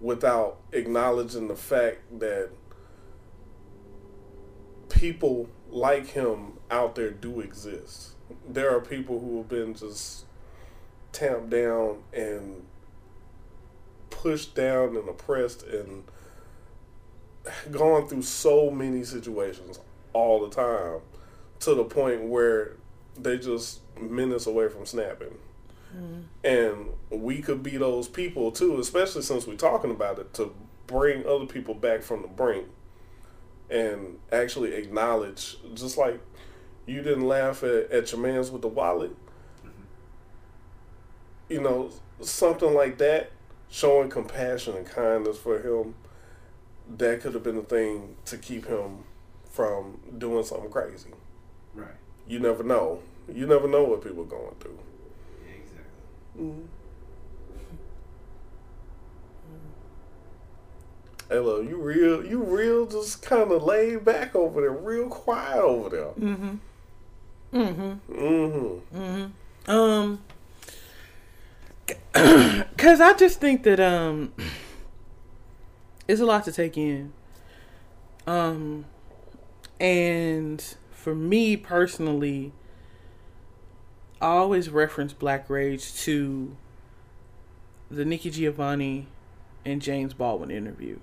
without 0.00 0.58
acknowledging 0.72 1.48
the 1.48 1.56
fact 1.56 1.98
that 2.20 2.50
people 4.88 5.48
like 5.70 6.08
him 6.08 6.54
out 6.70 6.94
there 6.94 7.10
do 7.10 7.40
exist. 7.40 8.10
There 8.48 8.74
are 8.74 8.80
people 8.80 9.20
who 9.20 9.38
have 9.38 9.48
been 9.48 9.74
just 9.74 10.24
tamped 11.12 11.50
down 11.50 12.02
and 12.12 12.64
pushed 14.10 14.54
down 14.54 14.96
and 14.96 15.08
oppressed 15.08 15.62
and 15.62 16.04
gone 17.70 18.08
through 18.08 18.22
so 18.22 18.70
many 18.70 19.04
situations 19.04 19.80
all 20.12 20.46
the 20.46 20.54
time 20.54 21.00
to 21.60 21.74
the 21.74 21.84
point 21.84 22.24
where 22.24 22.76
they 23.16 23.38
just 23.38 23.80
minutes 24.00 24.46
away 24.46 24.68
from 24.68 24.86
snapping. 24.86 25.38
Mm-hmm. 25.96 26.20
And 26.44 27.22
we 27.22 27.40
could 27.40 27.62
be 27.62 27.76
those 27.76 28.08
people 28.08 28.52
too, 28.52 28.78
especially 28.78 29.22
since 29.22 29.46
we're 29.46 29.56
talking 29.56 29.90
about 29.90 30.18
it, 30.18 30.34
to 30.34 30.54
bring 30.86 31.26
other 31.26 31.46
people 31.46 31.74
back 31.74 32.02
from 32.02 32.22
the 32.22 32.28
brink 32.28 32.66
and 33.70 34.18
actually 34.32 34.74
acknowledge, 34.74 35.56
just 35.74 35.98
like 35.98 36.20
you 36.86 37.02
didn't 37.02 37.26
laugh 37.26 37.62
at, 37.62 37.90
at 37.90 38.12
your 38.12 38.20
man's 38.20 38.50
with 38.50 38.62
the 38.62 38.68
wallet, 38.68 39.14
mm-hmm. 39.60 39.82
you 41.48 41.60
know, 41.60 41.90
something 42.20 42.74
like 42.74 42.98
that, 42.98 43.30
showing 43.70 44.08
compassion 44.08 44.76
and 44.76 44.86
kindness 44.86 45.38
for 45.38 45.58
him, 45.60 45.94
that 46.96 47.20
could 47.20 47.34
have 47.34 47.42
been 47.42 47.56
the 47.56 47.62
thing 47.62 48.16
to 48.24 48.38
keep 48.38 48.66
him 48.66 49.04
from 49.50 49.98
doing 50.16 50.44
something 50.44 50.70
crazy. 50.70 51.10
Right. 51.74 51.88
You 52.26 52.38
never 52.38 52.62
know. 52.62 53.00
You 53.32 53.46
never 53.46 53.68
know 53.68 53.84
what 53.84 54.02
people 54.02 54.22
are 54.22 54.26
going 54.26 54.54
through. 54.60 54.78
Yeah, 55.44 55.52
exactly. 55.54 56.42
Mm-hmm. 56.42 56.66
Hey, 61.28 61.40
look, 61.40 61.68
you 61.68 61.76
real, 61.76 62.24
you 62.24 62.42
real, 62.42 62.86
just 62.86 63.20
kind 63.22 63.52
of 63.52 63.62
laid 63.62 64.04
back 64.04 64.34
over 64.34 64.62
there, 64.62 64.70
real 64.70 65.08
quiet 65.08 65.58
over 65.58 65.88
there. 65.90 66.06
Mm-hmm. 66.18 66.54
Mm-hmm. 67.52 68.98
Mm-hmm. 68.98 69.70
Um, 69.70 70.20
cause 72.78 73.00
I 73.00 73.12
just 73.12 73.40
think 73.40 73.62
that 73.64 73.78
um, 73.78 74.32
it's 76.06 76.20
a 76.20 76.26
lot 76.26 76.44
to 76.44 76.52
take 76.52 76.78
in. 76.78 77.12
Um, 78.26 78.86
and 79.78 80.62
for 80.90 81.14
me 81.14 81.58
personally, 81.58 82.52
I 84.20 84.28
always 84.28 84.70
reference 84.70 85.12
Black 85.12 85.48
Rage 85.50 85.94
to 86.04 86.56
the 87.90 88.04
Nikki 88.04 88.30
Giovanni 88.30 89.08
and 89.64 89.82
James 89.82 90.14
Baldwin 90.14 90.50
interview. 90.50 90.98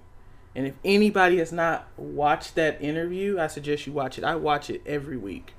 And 0.55 0.65
if 0.65 0.75
anybody 0.85 1.37
has 1.39 1.51
not 1.51 1.87
watched 1.97 2.55
that 2.55 2.81
interview, 2.81 3.39
I 3.39 3.47
suggest 3.47 3.85
you 3.85 3.93
watch 3.93 4.17
it. 4.17 4.23
I 4.23 4.35
watch 4.35 4.69
it 4.69 4.81
every 4.85 5.17
week. 5.17 5.53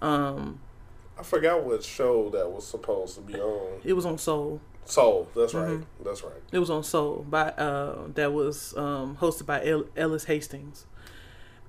Um, 0.00 0.60
I 1.18 1.22
forgot 1.22 1.62
what 1.64 1.84
show 1.84 2.30
that 2.30 2.50
was 2.50 2.66
supposed 2.66 3.14
to 3.16 3.20
be 3.20 3.34
on. 3.34 3.80
it 3.84 3.92
was 3.92 4.06
on 4.06 4.18
Soul. 4.18 4.60
Soul. 4.86 5.28
That's 5.34 5.54
right. 5.54 5.68
Mm-hmm. 5.70 6.04
That's 6.04 6.22
right. 6.22 6.42
It 6.52 6.58
was 6.58 6.70
on 6.70 6.82
Soul 6.84 7.24
by 7.28 7.50
uh 7.50 8.08
that 8.14 8.32
was 8.32 8.76
um 8.76 9.16
hosted 9.20 9.46
by 9.46 9.64
El- 9.64 9.86
Ellis 9.96 10.26
Haizlip. 10.26 10.84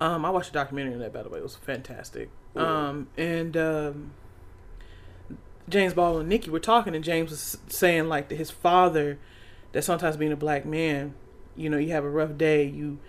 Um 0.01 0.25
I 0.25 0.29
watched 0.31 0.49
a 0.49 0.53
documentary 0.53 0.93
on 0.95 0.99
that 0.99 1.13
by 1.13 1.23
the 1.23 1.29
way. 1.29 1.39
It 1.39 1.43
was 1.43 1.55
fantastic. 1.55 2.29
Um 2.55 3.07
and 3.15 3.55
um 3.55 4.11
James 5.69 5.93
Baldwin 5.93 6.21
and 6.21 6.29
Nikki 6.29 6.49
were 6.49 6.59
talking 6.59 6.93
and 6.93 7.03
James 7.05 7.29
was 7.31 7.57
saying 7.69 8.09
like 8.09 8.27
that 8.29 8.35
his 8.35 8.51
father 8.51 9.17
that 9.71 9.83
sometimes 9.83 10.17
being 10.17 10.31
a 10.33 10.37
black 10.37 10.65
man, 10.65 11.13
you 11.55 11.69
know, 11.69 11.77
you 11.77 11.91
have 11.91 12.03
a 12.03 12.09
rough 12.09 12.37
day, 12.37 12.65
you 12.65 12.99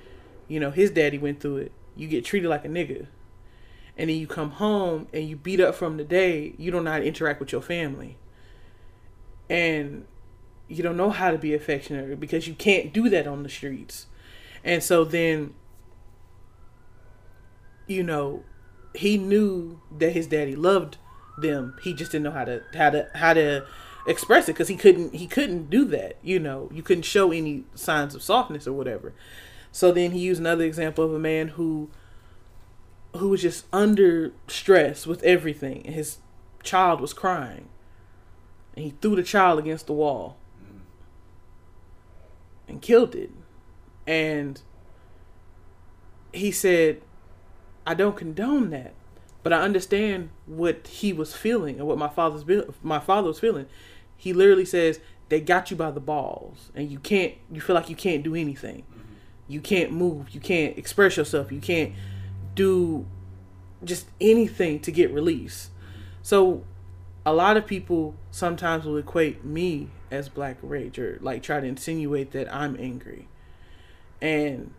you 0.49 0.61
know, 0.61 0.71
his 0.71 0.91
daddy 0.91 1.19
went 1.19 1.41
through 1.41 1.57
it. 1.59 1.73
You 1.97 2.09
get 2.09 2.25
treated 2.25 2.49
like 2.49 2.65
a 2.65 2.69
nigga. 2.69 3.07
And 3.99 4.11
then 4.11 4.17
you 4.17 4.27
come 4.27 4.53
home 4.53 5.09
and 5.13 5.29
you 5.29 5.37
beat 5.37 5.61
up 5.61 5.75
from 5.75 5.97
the 5.97 6.05
day, 6.05 6.55
you 6.59 6.71
don't 6.71 6.85
know 6.85 6.93
how 6.93 6.99
to 6.99 7.05
interact 7.05 7.41
with 7.41 7.51
your 7.51 7.63
family. 7.63 8.19
And 9.49 10.07
you 10.69 10.83
don't 10.83 10.97
know 10.97 11.11
how 11.11 11.31
to 11.31 11.39
be 11.39 11.55
affectionate 11.55 12.19
because 12.21 12.47
you 12.47 12.55
can't 12.55 12.93
do 12.93 13.09
that 13.09 13.27
on 13.27 13.43
the 13.43 13.49
streets. 13.49 14.07
And 14.63 14.83
so 14.83 15.05
then, 15.05 15.55
you 17.87 18.03
know, 18.03 18.45
he 18.95 19.17
knew 19.17 19.81
that 19.97 20.11
his 20.11 20.27
daddy 20.27 20.57
loved 20.57 20.99
them. 21.39 21.77
He 21.83 21.95
just 21.95 22.13
didn't 22.13 22.25
know 22.25 22.31
how 22.33 22.45
to 22.45 22.63
how 22.75 22.91
to 22.91 23.09
how 23.15 23.35
to 23.35 23.67
express 24.07 24.49
it 24.49 24.53
because 24.53 24.69
he 24.69 24.77
couldn't 24.77 25.15
he 25.15 25.27
couldn't 25.27 25.71
do 25.71 25.85
that. 25.87 26.17
You 26.23 26.39
know, 26.39 26.71
you 26.73 26.83
couldn't 26.83 27.05
show 27.05 27.33
any 27.33 27.65
signs 27.75 28.15
of 28.15 28.23
softness 28.23 28.67
or 28.67 28.73
whatever. 28.73 29.13
So 29.73 29.93
then 29.93 30.13
he 30.13 30.21
used 30.21 30.41
another 30.41 30.65
example 30.65 31.05
of 31.05 31.13
a 31.13 31.19
man 31.19 31.49
who 31.49 31.91
who 33.17 33.29
was 33.29 33.43
just 33.43 33.67
under 33.73 34.33
stress 34.49 35.07
with 35.07 35.23
everything. 35.23 35.83
And 35.85 35.95
his 35.95 36.19
child 36.63 37.01
was 37.01 37.13
crying. 37.13 37.69
And 38.75 38.85
he 38.85 38.95
threw 39.01 39.17
the 39.17 39.23
child 39.23 39.59
against 39.59 39.87
the 39.87 39.93
wall 39.93 40.37
and 42.69 42.83
killed 42.83 43.15
it. 43.15 43.31
And 44.07 44.61
he 46.33 46.51
said, 46.51 47.03
I 47.87 47.95
don't 47.95 48.17
condone 48.17 48.71
that, 48.71 48.95
but 49.43 49.53
I 49.53 49.63
understand 49.63 50.31
what 50.47 50.87
he 50.87 51.13
was 51.13 51.35
feeling 51.35 51.79
and 51.79 51.87
what 51.87 51.99
my 51.99 52.09
father's 52.09 52.45
my 52.83 52.99
father 52.99 53.29
was 53.29 53.41
feeling. 53.41 53.67
He 54.17 54.33
literally 54.33 54.65
says 54.65 55.01
they 55.29 55.41
got 55.41 55.71
you 55.71 55.77
by 55.77 55.91
the 55.91 56.01
balls, 56.01 56.71
and 56.75 56.91
you 56.91 56.99
can't. 56.99 57.35
You 57.51 57.61
feel 57.61 57.75
like 57.75 57.91
you 57.91 57.97
can't 57.97 58.23
do 58.23 58.35
anything. 58.35 58.83
Mm-hmm. 58.83 59.03
You 59.49 59.61
can't 59.61 59.93
move. 59.93 60.31
You 60.31 60.41
can't 60.41 60.77
express 60.79 61.17
yourself. 61.17 61.51
You 61.51 61.61
can't 61.61 61.93
do 62.55 63.07
just 63.85 64.07
anything 64.21 64.81
to 64.81 64.91
get 64.91 65.13
release. 65.13 65.71
So, 66.23 66.65
a 67.25 67.33
lot 67.33 67.57
of 67.57 67.67
people 67.67 68.15
sometimes 68.31 68.85
will 68.85 68.97
equate 68.97 69.45
me 69.45 69.91
as 70.11 70.29
Black 70.29 70.57
Rage 70.63 70.99
or 70.99 71.19
like 71.21 71.43
try 71.43 71.61
to 71.61 71.67
insinuate 71.67 72.33
that 72.33 72.53
I'm 72.55 72.77
angry, 72.79 73.29
and 74.21 74.73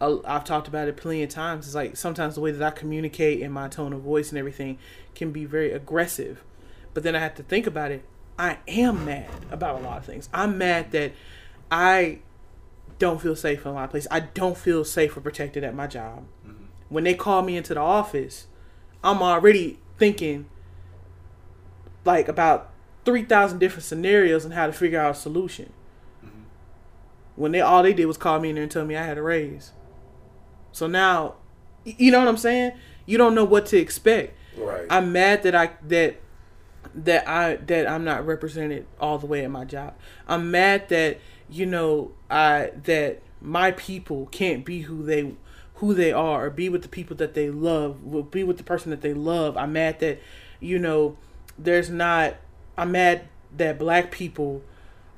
I've 0.00 0.44
talked 0.44 0.66
about 0.66 0.88
it 0.88 0.96
plenty 0.96 1.22
of 1.22 1.28
times. 1.28 1.66
It's 1.66 1.74
like 1.74 1.96
sometimes 1.96 2.34
the 2.34 2.40
way 2.40 2.50
that 2.50 2.62
I 2.62 2.70
communicate 2.76 3.40
and 3.40 3.54
my 3.54 3.68
tone 3.68 3.92
of 3.92 4.00
voice 4.00 4.30
and 4.30 4.38
everything 4.38 4.78
can 5.14 5.30
be 5.30 5.44
very 5.44 5.70
aggressive. 5.70 6.42
But 6.92 7.04
then 7.04 7.14
I 7.14 7.20
have 7.20 7.36
to 7.36 7.42
think 7.44 7.66
about 7.68 7.92
it. 7.92 8.04
I 8.38 8.58
am 8.66 9.04
mad 9.04 9.30
about 9.50 9.80
a 9.80 9.84
lot 9.84 9.98
of 9.98 10.04
things. 10.04 10.28
I'm 10.32 10.58
mad 10.58 10.92
that 10.92 11.12
I 11.70 12.20
don't 12.98 13.20
feel 13.20 13.36
safe 13.36 13.64
in 13.64 13.70
a 13.70 13.74
lot 13.74 13.84
of 13.84 13.90
places. 13.90 14.08
I 14.10 14.20
don't 14.20 14.56
feel 14.56 14.84
safe 14.84 15.16
or 15.16 15.20
protected 15.20 15.64
at 15.64 15.74
my 15.74 15.86
job. 15.86 16.24
Mm-hmm. 16.46 16.64
When 16.88 17.04
they 17.04 17.14
call 17.14 17.42
me 17.42 17.56
into 17.56 17.74
the 17.74 17.80
office, 17.80 18.46
I'm 19.02 19.22
already 19.22 19.78
thinking 19.98 20.46
like 22.04 22.28
about 22.28 22.70
3,000 23.04 23.58
different 23.58 23.84
scenarios 23.84 24.44
and 24.44 24.54
how 24.54 24.66
to 24.66 24.72
figure 24.72 25.00
out 25.00 25.12
a 25.12 25.18
solution. 25.18 25.72
Mm-hmm. 26.24 26.42
When 27.36 27.52
they 27.52 27.60
all 27.60 27.82
they 27.82 27.92
did 27.92 28.06
was 28.06 28.16
call 28.16 28.40
me 28.40 28.50
in 28.50 28.54
there 28.54 28.62
and 28.62 28.72
tell 28.72 28.84
me 28.84 28.96
I 28.96 29.04
had 29.04 29.18
a 29.18 29.22
raise. 29.22 29.72
So 30.72 30.86
now, 30.86 31.34
you 31.84 32.10
know 32.10 32.18
what 32.18 32.28
I'm 32.28 32.36
saying? 32.36 32.72
You 33.04 33.18
don't 33.18 33.34
know 33.34 33.44
what 33.44 33.66
to 33.66 33.76
expect. 33.76 34.36
Right. 34.56 34.86
I'm 34.88 35.12
mad 35.12 35.42
that 35.42 35.54
I 35.54 35.70
that 35.88 36.21
that 36.94 37.28
I 37.28 37.56
that 37.56 37.88
I'm 37.88 38.04
not 38.04 38.26
represented 38.26 38.86
all 39.00 39.18
the 39.18 39.26
way 39.26 39.44
at 39.44 39.50
my 39.50 39.64
job. 39.64 39.94
I'm 40.28 40.50
mad 40.50 40.88
that 40.88 41.18
you 41.50 41.66
know 41.66 42.12
I 42.30 42.72
that 42.84 43.22
my 43.40 43.72
people 43.72 44.26
can't 44.26 44.64
be 44.64 44.82
who 44.82 45.02
they 45.02 45.34
who 45.76 45.94
they 45.94 46.12
are 46.12 46.46
or 46.46 46.50
be 46.50 46.68
with 46.68 46.82
the 46.82 46.88
people 46.88 47.16
that 47.16 47.34
they 47.34 47.50
love, 47.50 48.04
will 48.04 48.22
be 48.22 48.44
with 48.44 48.56
the 48.56 48.62
person 48.62 48.90
that 48.90 49.00
they 49.00 49.14
love. 49.14 49.56
I'm 49.56 49.72
mad 49.72 49.98
that 50.00 50.20
you 50.60 50.78
know 50.78 51.16
there's 51.58 51.90
not 51.90 52.36
I'm 52.76 52.92
mad 52.92 53.22
that 53.56 53.78
black 53.78 54.10
people 54.10 54.62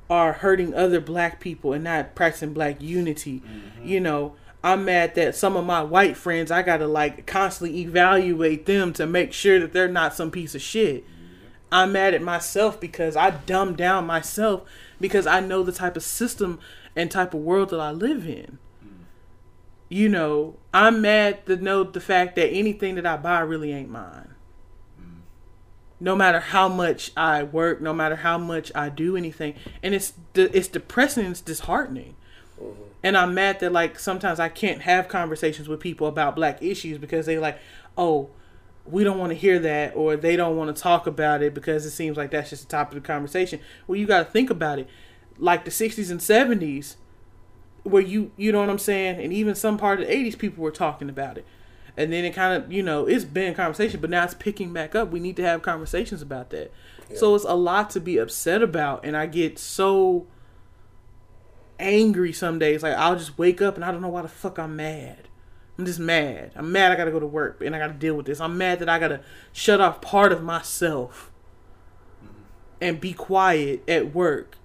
are 0.09 0.33
hurting 0.33 0.73
other 0.73 0.99
black 0.99 1.39
people 1.39 1.73
and 1.73 1.83
not 1.83 2.15
practicing 2.15 2.53
black 2.53 2.81
unity. 2.81 3.41
Mm-hmm. 3.41 3.87
You 3.87 3.99
know, 3.99 4.35
I'm 4.63 4.85
mad 4.85 5.15
that 5.15 5.35
some 5.35 5.55
of 5.55 5.65
my 5.65 5.83
white 5.83 6.17
friends, 6.17 6.51
I 6.51 6.61
gotta 6.61 6.87
like 6.87 7.25
constantly 7.25 7.81
evaluate 7.81 8.65
them 8.65 8.93
to 8.93 9.05
make 9.05 9.33
sure 9.33 9.59
that 9.59 9.73
they're 9.73 9.87
not 9.87 10.15
some 10.15 10.31
piece 10.31 10.55
of 10.55 10.61
shit. 10.61 11.05
I'm 11.71 11.91
mad 11.91 12.13
at 12.13 12.21
myself 12.21 12.79
because 12.79 13.15
I 13.15 13.31
dumb 13.31 13.75
down 13.75 14.05
myself 14.05 14.63
because 14.99 15.27
I 15.27 15.39
know 15.39 15.63
the 15.63 15.71
type 15.71 15.97
of 15.97 16.03
system 16.03 16.59
and 16.95 17.11
type 17.11 17.33
of 17.33 17.41
world 17.41 17.69
that 17.69 17.79
I 17.79 17.91
live 17.91 18.27
in. 18.27 18.59
Mm. 18.83 19.05
You 19.89 20.09
know, 20.09 20.57
I'm 20.73 21.01
mad 21.01 21.45
to 21.47 21.57
know 21.57 21.83
the 21.83 21.99
fact 21.99 22.35
that 22.35 22.49
anything 22.49 22.95
that 22.95 23.05
I 23.05 23.17
buy 23.17 23.39
really 23.41 23.73
ain't 23.73 23.89
mine. 23.89 24.35
Mm. 25.01 25.21
No 25.99 26.15
matter 26.15 26.39
how 26.39 26.69
much 26.69 27.11
I 27.17 27.43
work, 27.43 27.81
no 27.81 27.93
matter 27.93 28.17
how 28.17 28.37
much 28.37 28.71
I 28.73 28.89
do 28.89 29.17
anything, 29.17 29.55
and 29.83 29.93
it's 29.93 30.13
it's 30.35 30.67
depressing, 30.67 31.25
it's 31.25 31.41
disheartening 31.41 32.15
mm-hmm. 32.61 32.81
and 33.03 33.17
I'm 33.17 33.33
mad 33.33 33.59
that 33.59 33.71
like 33.71 33.99
sometimes 33.99 34.39
I 34.39 34.49
can't 34.49 34.81
have 34.83 35.07
conversations 35.07 35.67
with 35.67 35.79
people 35.79 36.07
about 36.07 36.35
black 36.35 36.61
issues 36.61 36.97
because 36.97 37.25
they 37.25 37.37
like, 37.37 37.59
oh, 37.97 38.29
we 38.85 39.03
don't 39.03 39.17
want 39.17 39.31
to 39.31 39.35
hear 39.35 39.59
that 39.59 39.95
or 39.95 40.15
they 40.15 40.35
don't 40.35 40.55
want 40.55 40.75
to 40.75 40.81
talk 40.81 41.07
about 41.07 41.41
it 41.41 41.53
because 41.53 41.85
it 41.85 41.91
seems 41.91 42.17
like 42.17 42.31
that's 42.31 42.51
just 42.51 42.63
the 42.63 42.69
topic 42.69 42.97
of 42.97 43.03
the 43.03 43.07
conversation. 43.07 43.59
Well, 43.87 43.97
you 43.97 44.05
got 44.05 44.25
to 44.25 44.31
think 44.31 44.49
about 44.49 44.79
it. 44.79 44.87
Like 45.37 45.65
the 45.65 45.71
60s 45.71 46.11
and 46.11 46.19
70s 46.19 46.95
where 47.83 48.01
you 48.01 48.31
you 48.35 48.51
know 48.51 48.59
what 48.59 48.69
I'm 48.69 48.79
saying, 48.79 49.21
and 49.21 49.31
even 49.31 49.53
some 49.53 49.77
part 49.77 50.01
of 50.01 50.07
the 50.07 50.13
80s 50.13 50.37
people 50.37 50.63
were 50.63 50.71
talking 50.71 51.07
about 51.07 51.37
it. 51.37 51.45
And 51.95 52.11
then 52.11 52.25
it 52.25 52.33
kind 52.33 52.61
of, 52.61 52.73
you 52.73 52.83
know, 52.83 53.05
it's 53.05 53.23
been 53.23 53.53
conversation, 53.53 54.01
but 54.01 54.09
now 54.09 54.25
it's 54.25 54.33
picking 54.33 54.73
back 54.73 54.95
up. 54.95 55.11
We 55.11 55.19
need 55.19 55.37
to 55.37 55.43
have 55.43 55.61
conversations 55.61 56.21
about 56.21 56.49
that. 56.49 56.71
Yeah. 57.09 57.17
So 57.17 57.35
it's 57.35 57.45
a 57.45 57.53
lot 57.53 57.91
to 57.91 58.01
be 58.01 58.17
upset 58.17 58.61
about 58.61 59.05
and 59.05 59.15
I 59.15 59.27
get 59.27 59.57
so 59.59 60.27
angry 61.79 62.33
some 62.33 62.59
days. 62.59 62.83
Like 62.83 62.95
I'll 62.95 63.15
just 63.15 63.37
wake 63.37 63.61
up 63.61 63.75
and 63.75 63.85
I 63.85 63.91
don't 63.91 64.01
know 64.01 64.09
why 64.09 64.23
the 64.23 64.27
fuck 64.27 64.57
I'm 64.57 64.75
mad. 64.75 65.24
I'm 65.77 65.85
just 65.85 65.99
mad. 65.99 66.51
I'm 66.55 66.71
mad 66.71 66.91
I 66.91 66.95
gotta 66.95 67.11
go 67.11 67.19
to 67.19 67.25
work 67.25 67.61
and 67.61 67.75
I 67.75 67.79
gotta 67.79 67.93
deal 67.93 68.15
with 68.15 68.25
this. 68.25 68.39
I'm 68.39 68.57
mad 68.57 68.79
that 68.79 68.89
I 68.89 68.99
gotta 68.99 69.21
shut 69.51 69.81
off 69.81 70.01
part 70.01 70.31
of 70.31 70.41
myself 70.41 71.31
mm-hmm. 72.23 72.33
and 72.79 73.01
be 73.01 73.13
quiet 73.13 73.83
at 73.87 74.13
work. 74.13 74.57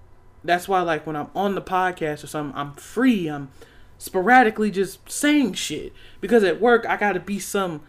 That's 0.43 0.67
why 0.67 0.81
like 0.81 1.05
when 1.05 1.15
I'm 1.15 1.29
on 1.35 1.55
the 1.55 1.61
podcast 1.61 2.23
or 2.23 2.27
something, 2.27 2.57
I'm 2.57 2.73
free. 2.73 3.27
I'm 3.27 3.49
sporadically 3.97 4.71
just 4.71 5.09
saying 5.09 5.53
shit. 5.53 5.93
Because 6.21 6.43
at 6.43 6.61
work 6.61 6.85
I 6.87 6.95
gotta 6.95 7.19
be 7.19 7.39
some 7.39 7.81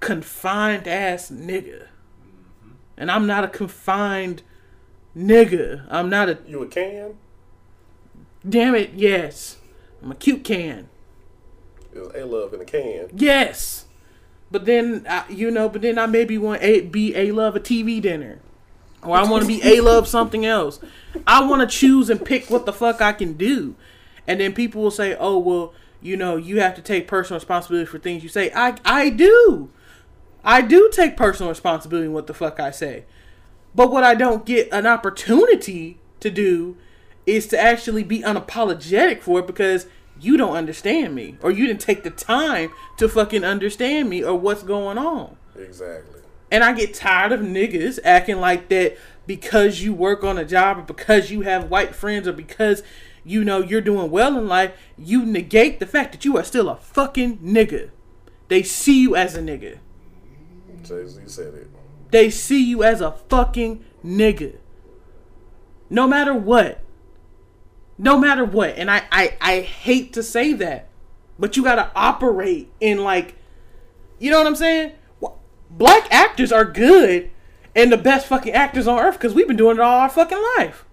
confined 0.00 0.88
ass 0.88 1.30
nigga. 1.30 1.82
Mm-hmm. 1.82 2.70
And 2.96 3.10
I'm 3.10 3.26
not 3.26 3.44
a 3.44 3.48
confined 3.48 4.42
nigga. 5.16 5.86
I'm 5.90 6.08
not 6.08 6.28
a 6.28 6.38
You 6.46 6.62
a 6.62 6.66
can? 6.66 7.16
Damn 8.48 8.74
it, 8.74 8.92
yes. 8.94 9.58
I'm 10.02 10.12
a 10.12 10.14
cute 10.14 10.44
can. 10.44 10.89
It 11.92 11.98
was 11.98 12.12
a 12.14 12.24
love 12.24 12.54
in 12.54 12.60
a 12.60 12.64
can. 12.64 13.08
Yes. 13.14 13.86
But 14.50 14.64
then, 14.64 15.06
I, 15.08 15.24
you 15.28 15.50
know, 15.50 15.68
but 15.68 15.82
then 15.82 15.98
I 15.98 16.06
maybe 16.06 16.36
want 16.36 16.62
a 16.62 16.80
be 16.80 17.14
a 17.14 17.30
love 17.32 17.54
a 17.54 17.60
TV 17.60 18.02
dinner, 18.02 18.40
or 19.02 19.16
I 19.16 19.22
want 19.24 19.42
to 19.42 19.48
be 19.48 19.60
a 19.62 19.80
love 19.80 20.08
something 20.08 20.44
else. 20.44 20.80
I 21.26 21.44
want 21.44 21.68
to 21.68 21.76
choose 21.76 22.10
and 22.10 22.24
pick 22.24 22.50
what 22.50 22.66
the 22.66 22.72
fuck 22.72 23.00
I 23.00 23.12
can 23.12 23.34
do, 23.34 23.76
and 24.26 24.40
then 24.40 24.52
people 24.52 24.82
will 24.82 24.90
say, 24.90 25.16
"Oh, 25.18 25.38
well, 25.38 25.72
you 26.00 26.16
know, 26.16 26.36
you 26.36 26.60
have 26.60 26.74
to 26.74 26.82
take 26.82 27.06
personal 27.06 27.38
responsibility 27.38 27.86
for 27.86 28.00
things 28.00 28.24
you 28.24 28.28
say." 28.28 28.50
I 28.52 28.76
I 28.84 29.10
do, 29.10 29.70
I 30.44 30.62
do 30.62 30.90
take 30.92 31.16
personal 31.16 31.50
responsibility 31.50 32.06
in 32.06 32.12
what 32.12 32.26
the 32.26 32.34
fuck 32.34 32.58
I 32.58 32.72
say, 32.72 33.04
but 33.72 33.92
what 33.92 34.02
I 34.02 34.16
don't 34.16 34.44
get 34.44 34.68
an 34.72 34.84
opportunity 34.84 36.00
to 36.18 36.28
do 36.28 36.76
is 37.24 37.46
to 37.46 37.60
actually 37.60 38.02
be 38.02 38.20
unapologetic 38.22 39.22
for 39.22 39.38
it 39.38 39.46
because 39.46 39.86
you 40.20 40.36
don't 40.36 40.56
understand 40.56 41.14
me 41.14 41.36
or 41.42 41.50
you 41.50 41.66
didn't 41.66 41.80
take 41.80 42.02
the 42.02 42.10
time 42.10 42.70
to 42.98 43.08
fucking 43.08 43.44
understand 43.44 44.08
me 44.08 44.22
or 44.22 44.38
what's 44.38 44.62
going 44.62 44.98
on. 44.98 45.36
Exactly. 45.56 46.20
And 46.50 46.64
I 46.64 46.72
get 46.72 46.94
tired 46.94 47.32
of 47.32 47.40
niggas 47.40 47.98
acting 48.04 48.38
like 48.38 48.68
that 48.68 48.96
because 49.26 49.82
you 49.82 49.94
work 49.94 50.24
on 50.24 50.38
a 50.38 50.44
job 50.44 50.78
or 50.78 50.82
because 50.82 51.30
you 51.30 51.42
have 51.42 51.70
white 51.70 51.94
friends 51.94 52.26
or 52.26 52.32
because 52.32 52.82
you 53.24 53.44
know 53.44 53.60
you're 53.60 53.80
doing 53.80 54.10
well 54.10 54.36
in 54.36 54.48
life, 54.48 54.72
you 54.98 55.24
negate 55.24 55.78
the 55.78 55.86
fact 55.86 56.12
that 56.12 56.24
you 56.24 56.36
are 56.36 56.44
still 56.44 56.68
a 56.68 56.76
fucking 56.76 57.38
nigga. 57.38 57.90
They 58.48 58.62
see 58.62 59.00
you 59.00 59.14
as 59.14 59.36
a 59.36 59.40
nigga. 59.40 59.78
Jay 60.82 61.06
Z 61.06 61.20
said 61.26 61.54
it. 61.54 61.70
They 62.10 62.30
see 62.30 62.62
you 62.64 62.82
as 62.82 63.00
a 63.00 63.12
fucking 63.12 63.84
nigga. 64.04 64.56
No 65.88 66.08
matter 66.08 66.34
what 66.34 66.80
no 68.00 68.18
matter 68.18 68.44
what. 68.44 68.76
And 68.76 68.90
I, 68.90 69.02
I, 69.12 69.36
I 69.40 69.60
hate 69.60 70.14
to 70.14 70.22
say 70.22 70.54
that, 70.54 70.88
but 71.38 71.56
you 71.56 71.62
got 71.62 71.74
to 71.74 71.90
operate 71.94 72.72
in 72.80 73.04
like, 73.04 73.36
you 74.18 74.30
know 74.30 74.38
what 74.38 74.46
I'm 74.46 74.56
saying? 74.56 74.92
Black 75.70 76.12
actors 76.12 76.50
are 76.50 76.64
good 76.64 77.30
and 77.76 77.92
the 77.92 77.98
best 77.98 78.26
fucking 78.26 78.52
actors 78.52 78.88
on 78.88 78.98
earth 78.98 79.14
because 79.14 79.34
we've 79.34 79.46
been 79.46 79.56
doing 79.56 79.76
it 79.76 79.80
all 79.80 80.00
our 80.00 80.08
fucking 80.08 80.42
life. 80.58 80.84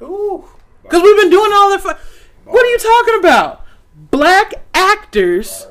Ooh. 0.00 0.44
Because 0.82 1.02
we've 1.02 1.20
been 1.20 1.30
doing 1.30 1.52
all 1.52 1.70
the. 1.70 1.78
Fu- 1.78 2.50
what 2.50 2.66
are 2.66 2.70
you 2.70 2.78
talking 2.78 3.18
about? 3.20 3.64
Black 3.94 4.54
actors 4.74 5.66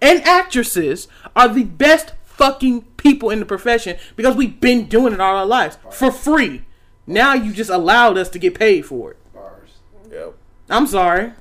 and 0.00 0.22
actresses 0.22 1.08
are 1.34 1.48
the 1.48 1.64
best 1.64 2.12
fucking 2.24 2.82
people 2.98 3.30
in 3.30 3.40
the 3.40 3.46
profession 3.46 3.96
because 4.16 4.36
we've 4.36 4.60
been 4.60 4.86
doing 4.86 5.12
it 5.12 5.20
all 5.20 5.36
our 5.36 5.46
lives 5.46 5.78
for 5.90 6.12
free. 6.12 6.64
Now 7.06 7.34
you 7.34 7.52
just 7.52 7.70
allowed 7.70 8.16
us 8.16 8.28
to 8.30 8.38
get 8.38 8.54
paid 8.54 8.86
for 8.86 9.12
it. 9.12 9.16
Bars. 9.32 9.70
Yep. 10.10 10.34
I'm 10.70 10.86
sorry. 10.86 11.32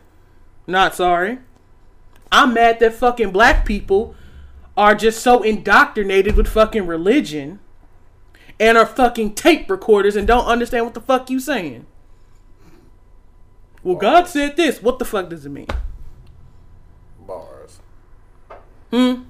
Not 0.68 0.96
sorry. 0.96 1.40
I'm 2.32 2.54
mad 2.54 2.80
that 2.80 2.94
fucking 2.94 3.32
black 3.32 3.66
people 3.66 4.16
are 4.76 4.96
just 4.96 5.22
so 5.22 5.44
indoctrinated 5.44 6.36
with 6.36 6.48
fucking 6.48 6.88
religion 6.88 7.60
and 8.60 8.78
are 8.78 8.86
fucking 8.86 9.36
tape 9.36 9.70
recorders 9.70 10.16
and 10.16 10.28
don't 10.28 10.46
understand 10.46 10.86
what 10.86 10.94
the 10.94 11.02
fuck 11.02 11.30
you 11.30 11.40
saying. 11.40 11.86
Well, 13.84 13.98
God 13.98 14.28
said 14.28 14.56
this. 14.56 14.82
What 14.82 15.00
the 15.00 15.06
fuck 15.06 15.30
does 15.30 15.46
it 15.46 15.50
mean? 15.50 15.68
Bars. 17.28 17.80
Hmm? 18.92 19.24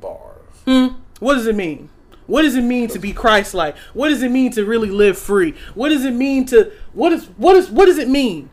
Bars. 0.00 0.56
Hmm? 0.64 0.86
What 1.18 1.34
does 1.34 1.46
it 1.46 1.56
mean? 1.56 1.90
What 2.26 2.42
does 2.42 2.54
it 2.54 2.62
mean 2.62 2.88
to 2.88 2.98
be 2.98 3.12
Christ-like? 3.12 3.76
What 3.94 4.08
does 4.08 4.22
it 4.22 4.30
mean 4.30 4.52
to 4.52 4.64
really 4.64 4.90
live 4.90 5.18
free? 5.18 5.54
What 5.74 5.88
does 5.88 6.04
it 6.04 6.14
mean 6.14 6.46
to 6.46 6.72
what 6.92 7.12
is 7.12 7.26
what 7.36 7.56
is 7.56 7.70
what 7.70 7.86
does 7.86 7.98
it 7.98 8.08
mean? 8.08 8.48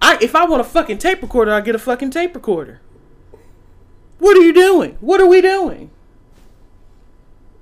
I 0.00 0.18
if 0.20 0.34
I 0.34 0.44
want 0.44 0.60
a 0.60 0.64
fucking 0.64 0.98
tape 0.98 1.22
recorder, 1.22 1.52
I 1.52 1.60
get 1.60 1.74
a 1.74 1.78
fucking 1.78 2.10
tape 2.10 2.34
recorder. 2.34 2.80
What 4.18 4.36
are 4.36 4.42
you 4.42 4.52
doing? 4.52 4.96
What 5.00 5.20
are 5.20 5.26
we 5.26 5.40
doing? 5.40 5.90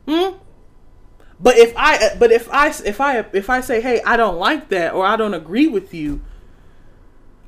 Hmm? 0.07 0.37
But 1.39 1.57
if 1.57 1.73
I 1.77 2.17
but 2.19 2.31
if 2.31 2.53
I 2.53 2.69
if 2.69 3.01
I 3.01 3.25
if 3.33 3.49
I 3.49 3.61
say, 3.61 3.81
"Hey, 3.81 4.03
I 4.03 4.17
don't 4.17 4.39
like 4.39 4.69
that 4.69 4.93
or 4.93 5.07
I 5.07 5.17
don't 5.17 5.33
agree 5.33 5.69
with 5.69 5.95
you," 5.95 6.21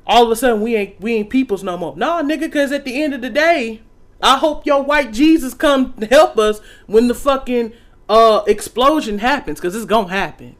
all 0.07 0.23
of 0.23 0.31
a 0.31 0.35
sudden 0.35 0.61
we 0.61 0.75
ain't 0.75 0.99
we 0.99 1.13
ain't 1.13 1.29
peoples 1.29 1.63
no 1.63 1.77
more. 1.77 1.95
Nah, 1.95 2.23
nigga, 2.23 2.51
cuz 2.51 2.71
at 2.71 2.85
the 2.85 3.01
end 3.01 3.13
of 3.13 3.21
the 3.21 3.29
day, 3.29 3.81
I 4.23 4.37
hope 4.37 4.65
your 4.65 4.81
white 4.81 5.11
Jesus 5.11 5.53
come 5.53 5.93
help 6.09 6.37
us 6.37 6.59
when 6.87 7.07
the 7.07 7.13
fucking 7.13 7.73
uh 8.09 8.43
explosion 8.47 9.19
happens 9.19 9.59
cuz 9.59 9.75
it's 9.75 9.85
going 9.85 10.07
to 10.07 10.13
happen. 10.13 10.55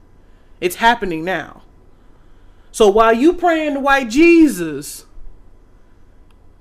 It's 0.62 0.76
happening 0.76 1.24
now. 1.24 1.64
So 2.72 2.90
while 2.90 3.14
you 3.14 3.34
praying 3.34 3.76
to 3.76 3.80
white 3.80 4.10
Jesus, 4.10 5.06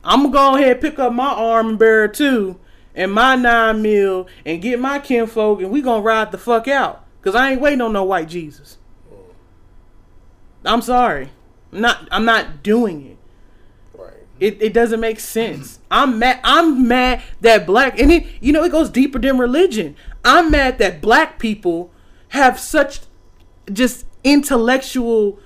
I'm 0.04 0.22
gonna 0.22 0.32
go 0.32 0.56
ahead 0.56 0.72
and 0.72 0.80
pick 0.80 0.98
up 0.98 1.12
my 1.12 1.30
arm 1.30 1.70
and 1.70 1.78
bearer 1.78 2.08
too 2.08 2.58
and 2.94 3.12
my 3.12 3.36
nine 3.36 3.82
mil 3.82 4.26
and 4.44 4.60
get 4.60 4.78
my 4.78 4.98
kinfolk 4.98 5.60
and 5.60 5.70
we 5.70 5.80
gonna 5.80 6.02
ride 6.02 6.32
the 6.32 6.38
fuck 6.38 6.68
out. 6.68 7.04
Cause 7.22 7.34
I 7.34 7.52
ain't 7.52 7.60
waiting 7.60 7.80
on 7.80 7.92
no 7.92 8.04
white 8.04 8.28
Jesus. 8.28 8.78
I'm 10.64 10.82
sorry. 10.82 11.30
I'm 11.72 11.80
not 11.80 12.08
I'm 12.10 12.24
not 12.24 12.62
doing 12.62 13.06
it. 13.06 13.18
It, 14.42 14.60
it 14.60 14.72
doesn't 14.72 14.98
make 14.98 15.20
sense. 15.20 15.78
I'm 15.88 16.18
mad. 16.18 16.40
I'm 16.42 16.88
mad 16.88 17.22
that 17.42 17.64
black 17.64 18.00
and 18.00 18.10
it 18.10 18.26
you 18.40 18.52
know 18.52 18.64
it 18.64 18.72
goes 18.72 18.90
deeper 18.90 19.20
than 19.20 19.38
religion. 19.38 19.94
I'm 20.24 20.50
mad 20.50 20.78
that 20.78 21.00
black 21.00 21.38
people 21.38 21.92
have 22.30 22.58
such 22.58 23.02
just 23.72 24.04
intellectual 24.24 25.38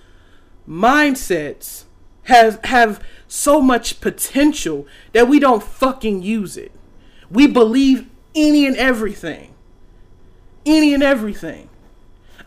mindsets 0.67 1.85
has 2.23 2.59
have 2.65 3.05
so 3.29 3.61
much 3.61 4.01
potential 4.01 4.87
that 5.13 5.29
we 5.29 5.39
don't 5.41 5.63
fucking 5.63 6.23
use 6.23 6.57
it. 6.57 6.73
We 7.31 7.47
believe 7.47 8.09
any 8.35 8.67
and 8.67 8.77
everything. 8.79 9.53
Any 10.65 10.95
and 10.95 11.03
everything. 11.03 11.69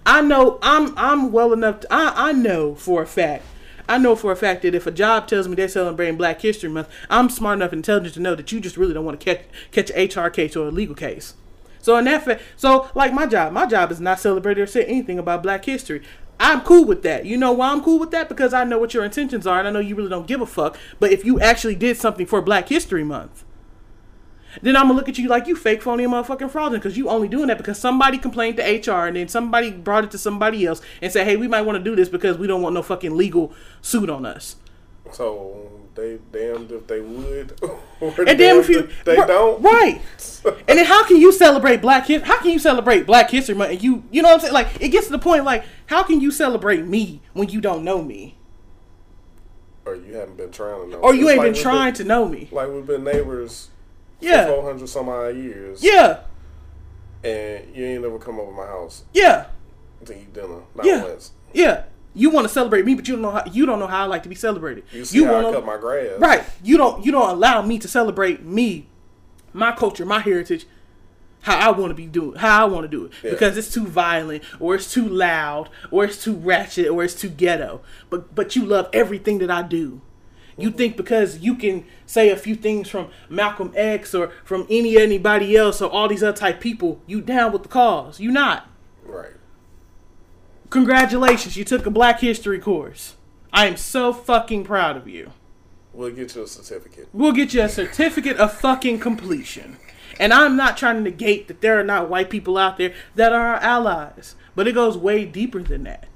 I 0.03 0.21
know 0.21 0.57
I'm 0.63 0.97
I'm 0.97 1.31
well 1.31 1.53
enough 1.53 1.81
to, 1.81 1.93
I 1.93 2.29
I 2.29 2.31
know 2.31 2.73
for 2.73 3.03
a 3.03 3.05
fact. 3.05 3.45
I 3.89 3.97
know 3.97 4.15
for 4.15 4.31
a 4.31 4.35
fact 4.35 4.61
that 4.61 4.75
if 4.75 4.85
a 4.85 4.91
job 4.91 5.27
tells 5.27 5.47
me 5.47 5.55
they're 5.55 5.67
celebrating 5.67 6.15
Black 6.15 6.39
History 6.39 6.69
Month, 6.69 6.89
I'm 7.09 7.27
smart 7.27 7.57
enough 7.57 7.71
and 7.71 7.79
intelligent 7.79 8.13
to 8.13 8.19
know 8.19 8.35
that 8.35 8.51
you 8.51 8.59
just 8.59 8.77
really 8.77 8.93
don't 8.93 9.03
want 9.03 9.19
to 9.19 9.25
catch 9.25 9.45
catch 9.71 9.89
an 9.89 10.25
HR 10.25 10.29
case 10.29 10.55
or 10.55 10.67
a 10.67 10.71
legal 10.71 10.93
case. 10.93 11.33
So 11.81 11.97
in 11.97 12.05
that 12.05 12.23
fact, 12.23 12.43
so 12.55 12.91
like 12.93 13.13
my 13.13 13.25
job, 13.25 13.51
my 13.51 13.65
job 13.65 13.91
is 13.91 13.99
not 13.99 14.19
celebrate 14.19 14.59
or 14.59 14.67
say 14.67 14.83
anything 14.85 15.17
about 15.17 15.41
Black 15.41 15.65
history. 15.65 16.03
I'm 16.39 16.61
cool 16.61 16.85
with 16.85 17.01
that. 17.01 17.25
You 17.25 17.35
know 17.35 17.51
why 17.51 17.71
I'm 17.71 17.83
cool 17.83 17.97
with 17.97 18.11
that? 18.11 18.29
Because 18.29 18.53
I 18.53 18.63
know 18.63 18.77
what 18.77 18.93
your 18.93 19.03
intentions 19.03 19.47
are, 19.47 19.57
and 19.57 19.67
I 19.67 19.71
know 19.71 19.79
you 19.79 19.95
really 19.95 20.09
don't 20.09 20.27
give 20.27 20.39
a 20.39 20.45
fuck. 20.45 20.77
But 20.99 21.11
if 21.11 21.25
you 21.25 21.39
actually 21.39 21.75
did 21.75 21.97
something 21.97 22.27
for 22.27 22.41
Black 22.43 22.69
History 22.69 23.03
Month, 23.03 23.43
then 24.61 24.75
I'm 24.75 24.83
gonna 24.87 24.93
look 24.95 25.09
at 25.09 25.17
you 25.17 25.27
like 25.29 25.47
you 25.47 25.55
fake, 25.55 25.81
phony, 25.81 26.03
and 26.03 26.13
motherfucking 26.13 26.49
fraudulent 26.49 26.83
because 26.83 26.97
you 26.97 27.09
only 27.09 27.27
doing 27.27 27.47
that 27.47 27.57
because 27.57 27.77
somebody 27.79 28.17
complained 28.17 28.57
to 28.57 28.63
HR 28.63 29.05
and 29.07 29.15
then 29.17 29.27
somebody 29.27 29.71
brought 29.71 30.03
it 30.03 30.11
to 30.11 30.17
somebody 30.17 30.65
else 30.65 30.81
and 31.01 31.11
said, 31.11 31.25
"Hey, 31.25 31.35
we 31.37 31.47
might 31.47 31.61
want 31.61 31.77
to 31.77 31.83
do 31.83 31.95
this 31.95 32.09
because 32.09 32.37
we 32.37 32.47
don't 32.47 32.61
want 32.61 32.73
no 32.75 32.81
fucking 32.83 33.15
legal 33.15 33.53
suit 33.81 34.09
on 34.09 34.25
us." 34.25 34.55
So 35.11 35.71
they 35.95 36.19
damned 36.31 36.71
if 36.71 36.87
they 36.87 37.01
would, 37.01 37.59
or 37.99 38.13
And 38.27 38.37
damn 38.37 38.57
if 38.59 38.69
you 38.69 38.87
they 39.05 39.15
don't. 39.15 39.61
right. 39.61 39.99
and 40.67 40.77
then 40.79 40.85
how 40.85 41.03
can 41.05 41.17
you 41.17 41.31
celebrate 41.31 41.81
Black 41.81 42.05
History? 42.05 42.27
How 42.27 42.39
can 42.41 42.51
you 42.51 42.59
celebrate 42.59 43.05
Black 43.05 43.29
History 43.31 43.55
Month 43.55 43.71
and 43.71 43.83
you 43.83 44.03
you 44.11 44.21
know 44.21 44.29
what 44.29 44.35
I'm 44.35 44.39
saying? 44.41 44.53
Like 44.53 44.67
it 44.79 44.89
gets 44.89 45.07
to 45.07 45.11
the 45.11 45.19
point 45.19 45.43
like 45.45 45.63
how 45.87 46.03
can 46.03 46.21
you 46.21 46.31
celebrate 46.31 46.85
me 46.85 47.21
when 47.33 47.49
you 47.49 47.59
don't 47.59 47.83
know 47.83 48.01
me 48.03 48.37
Or 49.85 49.95
you 49.95 50.15
haven't 50.15 50.37
been 50.37 50.51
trying 50.51 50.83
to 50.83 50.87
know. 50.91 50.97
or 50.99 51.15
you 51.15 51.27
ain't 51.29 51.39
like 51.39 51.53
been 51.53 51.61
trying 51.61 51.93
to 51.95 52.03
know 52.03 52.27
me? 52.27 52.47
Like 52.51 52.69
we've 52.69 52.85
been 52.85 53.03
neighbors 53.03 53.69
Yeah, 54.21 54.47
four 54.47 54.63
hundred 54.63 54.87
some 54.89 55.07
odd 55.09 55.35
years. 55.35 55.83
yeah, 55.83 56.21
And 57.23 57.75
you 57.75 57.85
ain't 57.85 58.01
never 58.01 58.19
come 58.19 58.39
over 58.39 58.51
my 58.51 58.65
house 58.65 59.03
yeah, 59.13 59.45
to 60.05 60.13
eat 60.13 60.33
dinner. 60.33 60.61
Not 60.75 60.85
Yeah. 60.85 61.03
once. 61.03 61.31
yeah. 61.53 61.83
You 62.15 62.31
want 62.31 62.45
to 62.47 62.53
celebrate 62.53 62.85
me, 62.85 62.95
but 62.95 63.07
you 63.07 63.13
don't 63.15 63.21
know 63.21 63.31
how 63.31 63.43
you 63.51 63.65
don't 63.65 63.79
know 63.79 63.87
how 63.87 64.01
I 64.01 64.05
like 64.05 64.23
to 64.23 64.29
be 64.29 64.35
celebrated. 64.35 64.83
You 64.91 65.05
see 65.05 65.23
how 65.23 65.33
wanna- 65.33 65.49
I 65.49 65.53
cut 65.53 65.65
my 65.65 65.77
grass. 65.77 66.19
Right. 66.19 66.43
You 66.63 66.75
don't 66.77 67.05
you 67.05 67.11
don't 67.11 67.29
allow 67.29 67.61
me 67.61 67.77
to 67.79 67.87
celebrate 67.87 68.43
me, 68.43 68.87
my 69.53 69.71
culture, 69.71 70.05
my 70.05 70.19
heritage, 70.19 70.65
how 71.41 71.57
I 71.57 71.71
want 71.71 71.91
to 71.91 71.95
be 71.95 72.07
doing, 72.07 72.35
how 72.39 72.63
I 72.65 72.67
want 72.67 72.83
to 72.83 72.87
do 72.89 73.05
it, 73.05 73.11
Yeah. 73.23 73.29
because 73.31 73.57
it's 73.57 73.71
too 73.71 73.85
violent 73.85 74.43
or 74.59 74.75
it's 74.75 74.91
too 74.91 75.07
loud 75.07 75.69
or 75.91 76.03
it's 76.03 76.21
too 76.21 76.33
ratchet 76.35 76.87
or 76.89 77.03
it's 77.03 77.13
too 77.13 77.29
ghetto. 77.29 77.81
But 78.09 78.33
but 78.35 78.55
you 78.55 78.65
love 78.65 78.89
everything 78.91 79.37
that 79.39 79.51
I 79.51 79.61
do. 79.61 80.01
You 80.61 80.71
think 80.71 80.97
because 80.97 81.39
you 81.39 81.55
can 81.55 81.85
say 82.05 82.29
a 82.29 82.35
few 82.35 82.55
things 82.55 82.89
from 82.89 83.09
Malcolm 83.29 83.71
X 83.75 84.13
or 84.13 84.31
from 84.43 84.65
any 84.69 84.97
anybody 84.97 85.55
else 85.55 85.81
or 85.81 85.89
all 85.89 86.07
these 86.07 86.23
other 86.23 86.37
type 86.37 86.59
people, 86.59 87.01
you 87.07 87.21
down 87.21 87.51
with 87.51 87.63
the 87.63 87.69
cause. 87.69 88.19
You 88.19 88.31
not. 88.31 88.67
Right. 89.03 89.33
Congratulations, 90.69 91.57
you 91.57 91.63
took 91.63 91.85
a 91.85 91.91
Black 91.91 92.19
History 92.19 92.59
course. 92.59 93.15
I 93.51 93.65
am 93.65 93.77
so 93.77 94.13
fucking 94.13 94.65
proud 94.65 94.97
of 94.97 95.07
you. 95.07 95.31
We'll 95.93 96.11
get 96.11 96.35
you 96.35 96.43
a 96.43 96.47
certificate. 96.47 97.09
We'll 97.11 97.31
get 97.31 97.53
you 97.53 97.61
a 97.61 97.69
certificate 97.69 98.37
of 98.37 98.53
fucking 98.53 98.99
completion. 98.99 99.77
And 100.19 100.33
I'm 100.33 100.55
not 100.57 100.77
trying 100.77 100.97
to 100.97 101.01
negate 101.01 101.47
that 101.47 101.61
there 101.61 101.79
are 101.79 101.83
not 101.83 102.09
white 102.09 102.29
people 102.29 102.57
out 102.57 102.77
there 102.77 102.93
that 103.15 103.31
are 103.33 103.55
our 103.55 103.61
allies, 103.61 104.35
but 104.55 104.67
it 104.67 104.73
goes 104.73 104.97
way 104.97 105.25
deeper 105.25 105.63
than 105.63 105.83
that. 105.83 106.08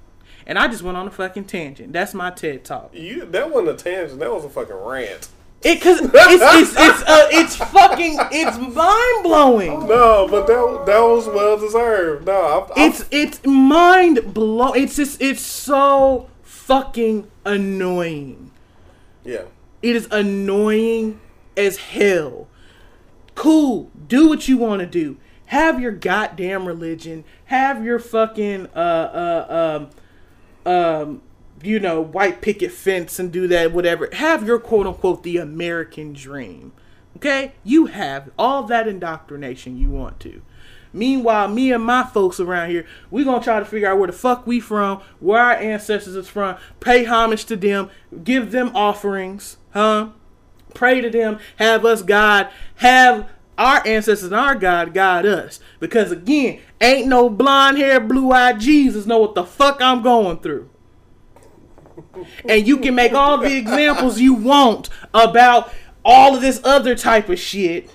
And 0.45 0.59
I 0.59 0.67
just 0.67 0.83
went 0.83 0.97
on 0.97 1.07
a 1.07 1.11
fucking 1.11 1.45
tangent. 1.45 1.93
That's 1.93 2.13
my 2.13 2.29
TED 2.31 2.63
talk. 2.65 2.91
You 2.93 3.25
that 3.27 3.51
wasn't 3.51 3.79
a 3.79 3.83
tangent. 3.83 4.19
That 4.19 4.31
was 4.31 4.45
a 4.45 4.49
fucking 4.49 4.75
rant. 4.75 5.29
It 5.63 5.81
cause 5.81 5.99
it's 6.01 6.13
it's 6.13 6.71
it's 6.77 7.03
uh, 7.03 7.27
it's 7.31 7.55
fucking 7.55 8.17
it's 8.31 8.57
mind 8.57 9.23
blowing. 9.23 9.87
No, 9.87 10.27
but 10.29 10.45
that 10.47 10.83
that 10.87 10.99
was 10.99 11.27
well 11.27 11.57
deserved. 11.57 12.25
No, 12.25 12.67
I'm, 12.69 12.71
I'm, 12.75 12.89
It's 12.91 13.05
it's 13.11 13.45
mind 13.45 14.33
blow. 14.33 14.73
It's 14.73 14.97
just 14.97 15.21
it's 15.21 15.41
so 15.41 16.29
fucking 16.43 17.29
annoying. 17.45 18.51
yeah. 19.23 19.43
It 19.81 19.95
is 19.97 20.07
annoying 20.11 21.19
as 21.57 21.75
hell. 21.77 22.47
Cool, 23.35 23.91
do 24.07 24.29
what 24.29 24.47
you 24.47 24.57
want 24.57 24.79
to 24.81 24.85
do. 24.85 25.17
Have 25.47 25.79
your 25.79 25.91
goddamn 25.91 26.65
religion. 26.65 27.23
Have 27.45 27.83
your 27.83 27.99
fucking 27.99 28.67
uh 28.75 28.79
uh 28.79 29.77
um 29.81 29.89
um 30.65 31.21
you 31.61 31.79
know 31.79 32.01
white 32.01 32.41
picket 32.41 32.71
fence 32.71 33.19
and 33.19 33.31
do 33.31 33.47
that 33.47 33.71
whatever. 33.71 34.09
Have 34.13 34.45
your 34.45 34.59
quote 34.59 34.87
unquote 34.87 35.23
the 35.23 35.37
American 35.37 36.13
dream. 36.13 36.73
Okay, 37.17 37.53
you 37.63 37.87
have 37.87 38.31
all 38.37 38.63
that 38.63 38.87
indoctrination 38.87 39.77
you 39.77 39.89
want 39.89 40.19
to. 40.21 40.41
Meanwhile, 40.91 41.47
me 41.47 41.71
and 41.71 41.83
my 41.83 42.03
folks 42.03 42.39
around 42.39 42.69
here, 42.69 42.85
we 43.09 43.23
gonna 43.23 43.43
try 43.43 43.59
to 43.59 43.65
figure 43.65 43.89
out 43.89 43.97
where 43.97 44.07
the 44.07 44.13
fuck 44.13 44.45
we 44.45 44.59
from, 44.59 45.01
where 45.19 45.41
our 45.41 45.55
ancestors 45.55 46.15
is 46.15 46.27
from, 46.27 46.57
pay 46.79 47.05
homage 47.05 47.45
to 47.45 47.55
them, 47.55 47.89
give 48.23 48.51
them 48.51 48.71
offerings, 48.75 49.57
huh? 49.71 50.09
Pray 50.75 51.01
to 51.01 51.09
them, 51.09 51.39
have 51.57 51.85
us 51.85 52.03
God, 52.03 52.49
have 52.75 53.29
our 53.57 53.85
ancestors 53.85 54.23
and 54.23 54.35
our 54.35 54.55
God 54.55 54.93
guide 54.93 55.25
us. 55.25 55.59
Because 55.79 56.11
again, 56.11 56.59
ain't 56.81 57.07
no 57.07 57.29
blonde 57.29 57.77
hair, 57.77 57.99
blue 57.99 58.31
eyed 58.31 58.59
Jesus 58.59 59.05
know 59.05 59.19
what 59.19 59.35
the 59.35 59.43
fuck 59.43 59.81
I'm 59.81 60.01
going 60.01 60.39
through. 60.39 60.69
And 62.47 62.67
you 62.67 62.77
can 62.77 62.95
make 62.95 63.13
all 63.13 63.37
the 63.37 63.55
examples 63.55 64.19
you 64.19 64.33
want 64.33 64.89
about 65.13 65.71
all 66.03 66.35
of 66.35 66.41
this 66.41 66.59
other 66.63 66.95
type 66.95 67.29
of 67.29 67.39
shit 67.39 67.93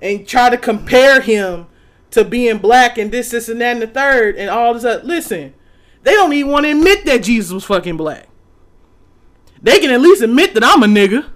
and 0.00 0.26
try 0.26 0.50
to 0.50 0.56
compare 0.56 1.20
him 1.20 1.66
to 2.10 2.24
being 2.24 2.58
black 2.58 2.96
and 2.98 3.10
this, 3.10 3.30
this, 3.30 3.48
and 3.48 3.60
that, 3.60 3.72
and 3.72 3.82
the 3.82 3.86
third, 3.86 4.36
and 4.36 4.48
all 4.48 4.74
this. 4.74 4.84
Other. 4.84 5.02
Listen, 5.02 5.54
they 6.02 6.12
don't 6.12 6.32
even 6.32 6.50
want 6.50 6.64
to 6.64 6.70
admit 6.70 7.04
that 7.06 7.22
Jesus 7.22 7.52
was 7.52 7.64
fucking 7.64 7.96
black. 7.96 8.28
They 9.62 9.80
can 9.80 9.90
at 9.90 10.00
least 10.00 10.22
admit 10.22 10.54
that 10.54 10.64
I'm 10.64 10.82
a 10.82 10.86
nigga. 10.86 11.26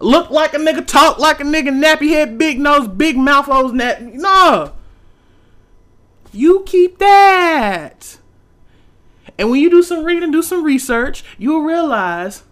Look 0.00 0.30
like 0.30 0.54
a 0.54 0.56
nigga, 0.56 0.86
talk 0.86 1.18
like 1.18 1.40
a 1.40 1.44
nigga, 1.44 1.68
nappy 1.68 2.08
head, 2.08 2.38
big 2.38 2.58
nose, 2.58 2.88
big 2.88 3.18
mouth, 3.18 3.44
hoes, 3.44 3.72
nap. 3.72 4.00
No. 4.00 4.72
You 6.32 6.62
keep 6.64 6.98
that. 6.98 8.18
And 9.38 9.50
when 9.50 9.60
you 9.60 9.68
do 9.68 9.82
some 9.82 10.04
reading, 10.04 10.30
do 10.30 10.42
some 10.42 10.64
research, 10.64 11.22
you'll 11.38 11.62
realize 11.62 12.44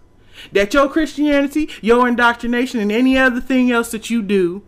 that 0.53 0.75
your 0.75 0.89
Christianity, 0.89 1.71
your 1.81 2.07
indoctrination, 2.07 2.81
and 2.81 2.93
any 2.93 3.17
other 3.17 3.41
thing 3.41 3.71
else 3.71 3.91
that 3.93 4.11
you 4.11 4.23
do 4.23 4.63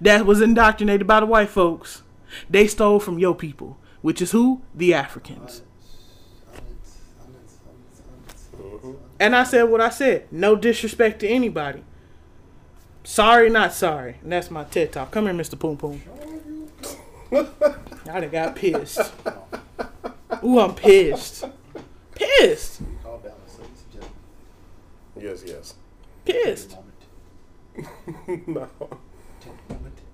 that 0.00 0.26
was 0.26 0.42
indoctrinated 0.42 1.06
by 1.06 1.20
the 1.20 1.26
white 1.26 1.48
folks. 1.48 2.02
They 2.50 2.66
stole 2.66 3.00
from 3.00 3.18
your 3.18 3.34
people, 3.34 3.78
which 4.02 4.20
is 4.20 4.32
who? 4.32 4.62
The 4.74 4.92
Africans. 4.92 5.62
And 9.18 9.34
I 9.34 9.44
said 9.44 9.64
what 9.64 9.80
I 9.80 9.88
said. 9.88 10.26
No 10.30 10.54
disrespect 10.56 11.20
to 11.20 11.28
anybody. 11.28 11.82
Sorry, 13.08 13.48
not 13.48 13.72
sorry. 13.72 14.16
And 14.22 14.30
that's 14.30 14.50
my 14.50 14.64
TED 14.64 14.92
talk. 14.92 15.10
Come 15.12 15.24
here, 15.24 15.32
Mr. 15.34 15.58
Poom 15.58 15.78
Poom. 15.78 16.02
I 18.12 18.20
done 18.20 18.28
got 18.28 18.54
pissed. 18.54 19.00
Ooh, 20.44 20.60
I'm 20.60 20.74
pissed. 20.74 21.46
Pissed. 22.14 22.82
Call 23.02 23.16
balance, 23.16 23.58
ladies 23.58 23.82
and 23.84 23.92
gentlemen. 23.92 24.14
Yes, 25.16 25.42
yes. 25.46 25.74
Pissed. 26.26 26.76
No, 28.46 28.68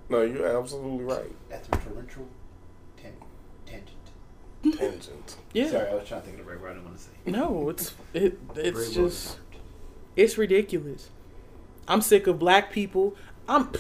no, 0.09 0.23
you're 0.23 0.57
absolutely 0.57 1.05
right. 1.05 1.33
At 1.51 1.65
the 1.65 1.77
torrential 1.79 2.29
ten, 2.97 3.13
tangent. 3.67 4.79
Tangent. 4.79 5.37
Yeah. 5.53 5.71
Sorry, 5.71 5.89
I 5.89 5.95
was 5.95 6.07
trying 6.07 6.21
to 6.21 6.27
think 6.27 6.39
of 6.39 6.47
the 6.47 6.53
right 6.53 6.61
word 6.61 6.71
I 6.71 6.75
didn't 6.75 6.85
want 6.85 6.99
to 6.99 7.03
say. 7.03 7.11
No, 7.27 7.69
it's 7.71 7.95
it, 8.13 8.39
it's 8.55 8.79
Very 8.79 8.93
just 8.93 9.39
it's 10.15 10.39
ridiculous. 10.39 11.11
I'm 11.89 12.01
sick 12.01 12.27
of 12.27 12.39
black 12.39 12.73
people. 12.73 13.17
I'm 13.49 13.71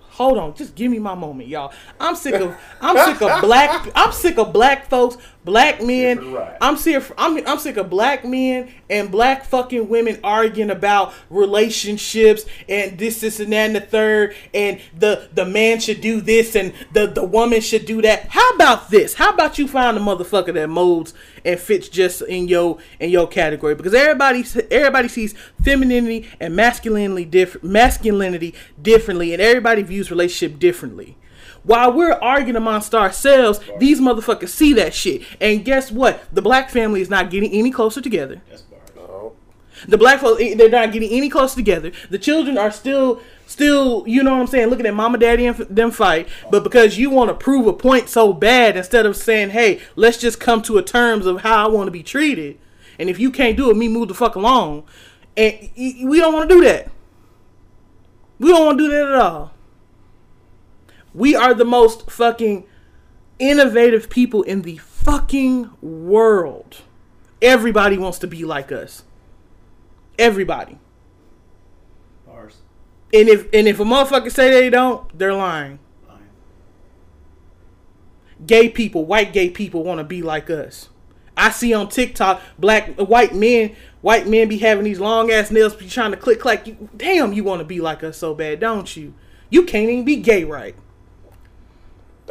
hold 0.00 0.38
on, 0.38 0.54
just 0.54 0.74
give 0.74 0.90
me 0.90 0.98
my 0.98 1.14
moment, 1.14 1.48
y'all. 1.48 1.72
I'm 1.98 2.14
sick 2.14 2.34
of 2.34 2.56
I'm 2.80 2.96
sick 3.12 3.22
of 3.22 3.40
black 3.40 3.90
I'm 3.94 4.12
sick 4.12 4.38
of 4.38 4.52
black 4.52 4.88
folks, 4.88 5.16
black 5.44 5.82
men. 5.82 6.32
ride. 6.32 6.56
I'm 6.60 6.76
sick 6.76 7.02
I'm 7.16 7.46
I'm 7.46 7.58
sick 7.58 7.76
of 7.76 7.88
black 7.90 8.24
men 8.24 8.72
and 8.88 9.10
black 9.10 9.44
fucking 9.44 9.88
women 9.88 10.18
arguing 10.22 10.70
about 10.70 11.14
relationships 11.30 12.44
and 12.68 12.98
this 12.98 13.20
this 13.20 13.40
and 13.40 13.52
that 13.52 13.66
and 13.66 13.76
the 13.76 13.80
third 13.80 14.34
and 14.52 14.80
the 14.98 15.28
the 15.34 15.44
man 15.44 15.80
should 15.80 16.00
do 16.00 16.20
this 16.20 16.54
and 16.56 16.72
the 16.92 17.06
the 17.06 17.24
woman 17.24 17.60
should 17.60 17.86
do 17.86 18.02
that. 18.02 18.28
How 18.28 18.50
about 18.50 18.90
this? 18.90 19.14
How 19.14 19.30
about 19.30 19.58
you 19.58 19.66
find 19.66 19.96
a 19.96 20.00
motherfucker 20.00 20.54
that 20.54 20.68
molds 20.68 21.14
and 21.44 21.58
fits 21.58 21.88
just 21.88 22.22
in 22.22 22.48
your 22.48 22.78
in 22.98 23.10
your 23.10 23.26
category 23.26 23.74
because 23.74 23.94
everybody 23.94 24.44
everybody 24.70 25.08
sees 25.08 25.34
femininity 25.62 26.28
and 26.38 26.54
masculinity 26.54 27.24
different 27.24 27.64
masculinity 27.64 28.54
differently 28.80 29.32
and 29.32 29.40
everybody 29.40 29.82
views 29.82 30.10
relationship 30.10 30.58
differently. 30.58 31.16
While 31.62 31.92
we're 31.92 32.12
arguing 32.12 32.56
amongst 32.56 32.94
ourselves, 32.94 33.60
these 33.78 34.00
motherfuckers 34.00 34.48
see 34.48 34.72
that 34.74 34.94
shit. 34.94 35.22
And 35.40 35.64
guess 35.64 35.92
what? 35.92 36.22
The 36.34 36.42
black 36.42 36.70
family 36.70 37.00
is 37.02 37.10
not 37.10 37.30
getting 37.30 37.52
any 37.52 37.70
closer 37.70 38.00
together. 38.00 38.40
That's 38.48 38.62
bars. 38.62 38.80
No. 38.96 39.32
The 39.86 39.98
black 39.98 40.20
folks 40.20 40.42
eh, 40.42 40.54
they're 40.54 40.68
not 40.70 40.92
getting 40.92 41.10
any 41.10 41.28
closer 41.28 41.54
together. 41.56 41.92
The 42.08 42.18
children 42.18 42.56
are 42.58 42.70
still 42.70 43.20
still, 43.46 44.04
you 44.06 44.22
know 44.22 44.32
what 44.32 44.40
I'm 44.40 44.46
saying, 44.46 44.68
looking 44.68 44.86
at 44.86 44.94
mama 44.94 45.18
daddy 45.18 45.44
and 45.46 45.60
f- 45.60 45.66
them 45.68 45.90
fight, 45.90 46.28
but 46.52 46.62
because 46.62 46.96
you 46.96 47.10
want 47.10 47.30
to 47.30 47.34
prove 47.34 47.66
a 47.66 47.72
point 47.72 48.08
so 48.08 48.32
bad 48.32 48.76
instead 48.76 49.06
of 49.06 49.16
saying, 49.16 49.50
"Hey, 49.50 49.80
let's 49.96 50.18
just 50.18 50.38
come 50.40 50.62
to 50.62 50.78
a 50.78 50.82
terms 50.82 51.26
of 51.26 51.40
how 51.42 51.64
I 51.66 51.68
want 51.68 51.88
to 51.88 51.92
be 51.92 52.02
treated." 52.02 52.58
And 52.98 53.10
if 53.10 53.18
you 53.18 53.30
can't 53.30 53.56
do 53.56 53.70
it, 53.70 53.76
me 53.76 53.88
move 53.88 54.08
the 54.08 54.14
fuck 54.14 54.34
along. 54.34 54.84
And 55.36 55.54
y- 55.60 55.70
y- 56.00 56.04
we 56.06 56.18
don't 56.20 56.32
want 56.34 56.48
to 56.48 56.54
do 56.54 56.64
that. 56.64 56.90
We 58.38 58.48
don't 58.48 58.64
want 58.66 58.78
to 58.78 58.84
do 58.84 58.90
that 58.90 59.08
at 59.08 59.14
all. 59.14 59.52
We 61.14 61.34
are 61.34 61.54
the 61.54 61.64
most 61.64 62.10
fucking 62.10 62.64
innovative 63.38 64.10
people 64.10 64.42
in 64.42 64.62
the 64.62 64.76
fucking 64.76 65.70
world. 65.80 66.82
Everybody 67.42 67.98
wants 67.98 68.18
to 68.20 68.26
be 68.26 68.44
like 68.44 68.70
us. 68.70 69.04
Everybody. 70.18 70.78
Bars. 72.26 72.58
And 73.12 73.28
if 73.28 73.48
and 73.52 73.66
if 73.66 73.80
a 73.80 73.84
motherfucker 73.84 74.30
say 74.30 74.50
they 74.50 74.70
don't, 74.70 75.18
they're 75.18 75.34
lying. 75.34 75.78
Lying. 76.06 76.28
Gay 78.46 78.68
people, 78.68 79.06
white 79.06 79.32
gay 79.32 79.50
people 79.50 79.82
want 79.82 79.98
to 79.98 80.04
be 80.04 80.22
like 80.22 80.50
us. 80.50 80.90
I 81.36 81.50
see 81.50 81.72
on 81.72 81.88
TikTok 81.88 82.42
black 82.58 82.96
white 82.96 83.34
men, 83.34 83.74
white 84.02 84.28
men 84.28 84.48
be 84.48 84.58
having 84.58 84.84
these 84.84 85.00
long 85.00 85.30
ass 85.30 85.50
nails, 85.50 85.74
be 85.74 85.88
trying 85.88 86.10
to 86.10 86.18
click 86.18 86.38
clack. 86.38 86.66
You, 86.66 86.90
damn, 86.94 87.32
you 87.32 87.42
want 87.42 87.60
to 87.60 87.64
be 87.64 87.80
like 87.80 88.04
us 88.04 88.18
so 88.18 88.34
bad, 88.34 88.60
don't 88.60 88.94
you? 88.94 89.14
You 89.48 89.64
can't 89.64 89.88
even 89.88 90.04
be 90.04 90.16
gay 90.16 90.44
right. 90.44 90.76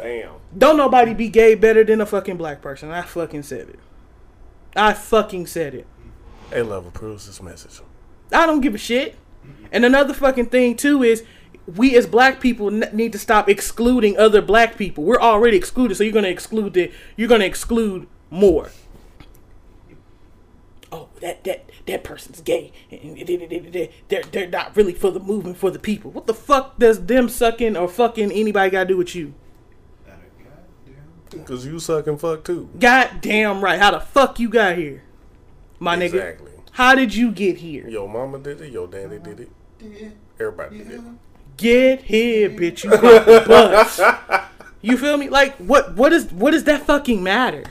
Damn. 0.00 0.34
Don't 0.56 0.76
nobody 0.76 1.12
be 1.12 1.28
gay 1.28 1.54
better 1.54 1.84
than 1.84 2.00
a 2.00 2.06
fucking 2.06 2.36
black 2.36 2.62
person. 2.62 2.90
I 2.90 3.02
fucking 3.02 3.42
said 3.42 3.68
it. 3.68 3.78
I 4.74 4.94
fucking 4.94 5.46
said 5.46 5.74
it. 5.74 5.86
A 6.52 6.62
level 6.62 6.90
proves 6.90 7.26
this 7.26 7.42
message. 7.42 7.80
I 8.32 8.46
don't 8.46 8.60
give 8.60 8.74
a 8.74 8.78
shit. 8.78 9.16
And 9.72 9.84
another 9.84 10.14
fucking 10.14 10.46
thing 10.46 10.76
too 10.76 11.02
is 11.02 11.24
we 11.66 11.96
as 11.96 12.06
black 12.06 12.40
people 12.40 12.68
n- 12.68 12.90
need 12.92 13.12
to 13.12 13.18
stop 13.18 13.48
excluding 13.48 14.16
other 14.18 14.40
black 14.42 14.76
people. 14.76 15.04
We're 15.04 15.20
already 15.20 15.56
excluded, 15.56 15.96
so 15.96 16.04
you're 16.04 16.12
gonna 16.12 16.28
exclude 16.28 16.74
the 16.74 16.90
you're 17.16 17.28
gonna 17.28 17.44
exclude 17.44 18.06
more. 18.30 18.70
Oh, 20.92 21.08
that 21.20 21.44
that 21.44 21.70
that 21.86 22.04
person's 22.04 22.40
gay. 22.40 22.72
They're 24.08 24.22
they're 24.32 24.48
not 24.48 24.76
really 24.76 24.94
for 24.94 25.10
the 25.10 25.20
movement 25.20 25.56
for 25.56 25.70
the 25.70 25.78
people. 25.78 26.10
What 26.10 26.26
the 26.26 26.34
fuck 26.34 26.78
does 26.78 27.06
them 27.06 27.28
sucking 27.28 27.76
or 27.76 27.88
fucking 27.88 28.32
anybody 28.32 28.70
got 28.70 28.84
to 28.84 28.88
do 28.88 28.96
with 28.96 29.14
you? 29.14 29.34
That 31.30 31.36
a 31.36 31.38
goddamn. 31.38 31.40
Because 31.40 31.66
you 31.66 31.78
suck 31.78 32.06
and 32.06 32.20
fuck 32.20 32.44
too. 32.44 32.68
God 32.78 33.20
damn 33.20 33.62
right. 33.62 33.78
How 33.78 33.90
the 33.92 34.00
fuck 34.00 34.38
you 34.38 34.48
got 34.48 34.76
here, 34.76 35.02
my 35.78 35.96
nigga? 35.96 36.14
Exactly. 36.14 36.52
How 36.72 36.94
did 36.94 37.14
you 37.14 37.32
get 37.32 37.58
here? 37.58 37.88
Your 37.88 38.08
mama 38.08 38.38
did 38.38 38.60
it, 38.60 38.72
your 38.72 38.86
daddy 38.86 39.18
did 39.18 39.40
it, 39.40 40.12
everybody 40.38 40.78
did 40.78 40.92
it. 40.92 41.00
Get 41.56 42.02
here, 42.02 42.48
bitch. 42.50 42.84
You 42.84 42.90
got 42.90 43.26
the 43.26 43.44
bus. 43.46 44.00
You 44.82 44.96
feel 44.96 45.18
me? 45.18 45.28
Like 45.28 45.56
what? 45.58 45.94
What 45.94 46.12
is? 46.12 46.32
What 46.32 46.52
does 46.52 46.64
that 46.64 46.86
fucking 46.86 47.22
matter? 47.22 47.64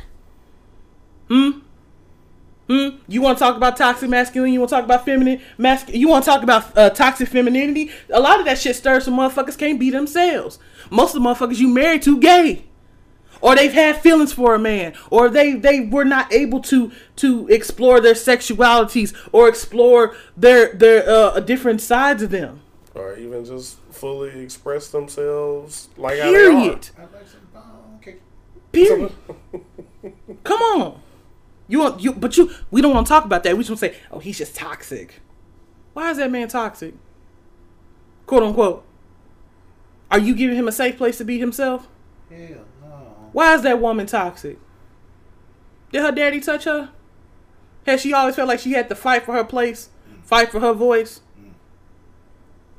Hmm. 1.28 1.62
Hmm. 2.68 2.90
You 3.08 3.24
want 3.24 3.40
to 3.40 3.44
talk 3.44 3.58
about 3.58 3.78
toxic 3.78 4.10
masculinity? 4.12 4.54
You 4.54 4.60
want 4.60 4.70
to 4.70 4.76
talk 4.76 4.86
about 4.86 5.06
feminine 5.06 5.42
masc? 5.58 5.90
You 5.92 6.08
want 6.08 6.24
to 6.24 6.30
talk 6.30 6.44
about 6.44 6.78
uh, 6.78 6.92
toxic 6.92 7.28
femininity? 7.30 7.90
A 8.12 8.20
lot 8.20 8.40
of 8.40 8.46
that 8.46 8.60
shit 8.60 8.76
stirs 8.76 9.06
some 9.06 9.16
motherfuckers 9.16 9.58
can't 9.58 9.80
be 9.80 9.90
themselves. 9.90 10.60
Most 10.92 11.16
of 11.16 11.24
the 11.24 11.28
motherfuckers 11.28 11.58
you 11.58 11.68
married 11.68 12.04
to 12.04 12.20
gay, 12.20 12.66
or 13.42 13.56
they've 13.56 13.74
had 13.74 13.98
feelings 13.98 14.34
for 14.34 14.56
a 14.56 14.60
man, 14.60 14.94
or 15.10 15.30
they 15.30 15.54
they 15.54 15.82
were 15.82 16.06
not 16.06 16.32
able 16.34 16.60
to 16.62 16.92
to 17.18 17.48
explore 17.48 18.00
their 18.02 18.14
sexualities 18.14 19.16
or 19.32 19.48
explore 19.48 20.16
their 20.36 20.74
their 20.74 21.08
uh, 21.10 21.40
different 21.40 21.82
sides 21.82 22.24
of 22.24 22.32
them. 22.32 22.62
Or 22.96 23.16
even 23.18 23.46
just 23.46 23.78
fully 23.92 24.42
express 24.42 24.90
themselves 24.90 25.90
like 25.98 26.20
how 26.20 26.32
they 26.32 26.46
are. 26.46 26.52
Period. 26.52 26.90
I 26.98 27.02
like 27.02 27.28
some 27.28 27.48
bone 27.54 28.00
cake. 28.02 28.22
Period. 28.72 29.12
Come 30.44 30.62
on. 30.62 31.02
You 31.68 31.80
want 31.80 32.02
you 32.02 32.14
but 32.14 32.36
you 32.36 32.52
we 32.72 32.82
don't 32.82 32.94
want 32.94 33.06
to 33.08 33.10
talk 33.10 33.26
about 33.26 33.44
that. 33.44 33.56
We 33.56 33.64
just 33.64 33.70
want 33.70 33.80
to 33.80 33.90
say, 33.90 33.96
"Oh, 34.12 34.20
he's 34.20 34.38
just 34.38 34.56
toxic." 34.56 35.22
Why 35.94 36.12
is 36.12 36.18
that 36.18 36.32
man 36.32 36.48
toxic? 36.48 36.94
Quote 38.26 38.44
unquote. 38.44 38.86
Are 40.12 40.20
you 40.20 40.34
giving 40.34 40.56
him 40.56 40.68
a 40.68 40.72
safe 40.72 40.98
place 40.98 41.18
to 41.20 41.26
be 41.26 41.40
himself? 41.40 41.88
Hell 42.30 42.40
no. 42.40 42.66
Why 43.32 43.56
is 43.56 43.62
that 43.64 43.80
woman 43.80 44.08
toxic? 44.08 44.58
Did 45.92 46.02
her 46.02 46.12
daddy 46.12 46.40
touch 46.40 46.66
her? 46.66 46.90
Has 47.86 48.02
she 48.02 48.14
always 48.14 48.36
felt 48.36 48.48
like 48.48 48.60
she 48.60 48.74
had 48.74 48.90
to 48.90 48.96
fight 48.96 49.26
for 49.26 49.34
her 49.34 49.44
place, 49.44 49.90
fight 50.24 50.52
for 50.52 50.60
her 50.60 50.74
voice? 50.74 51.22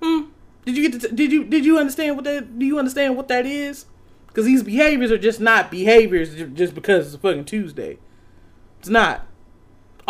Hmm. 0.02 0.30
Did 0.64 0.76
you 0.76 0.88
get 0.88 1.00
to, 1.00 1.08
did 1.08 1.32
you 1.32 1.44
did 1.44 1.64
you 1.64 1.78
understand 1.78 2.16
what 2.16 2.24
that 2.24 2.58
do 2.58 2.64
you 2.64 2.78
understand 2.78 3.16
what 3.16 3.28
that 3.28 3.46
is? 3.46 3.86
Because 4.26 4.44
these 4.44 4.62
behaviors 4.62 5.10
are 5.10 5.18
just 5.18 5.40
not 5.40 5.70
behaviors 5.70 6.34
just 6.54 6.74
because 6.74 7.06
it's 7.06 7.16
a 7.16 7.18
fucking 7.18 7.46
Tuesday. 7.46 7.98
It's 8.78 8.88
not. 8.88 9.26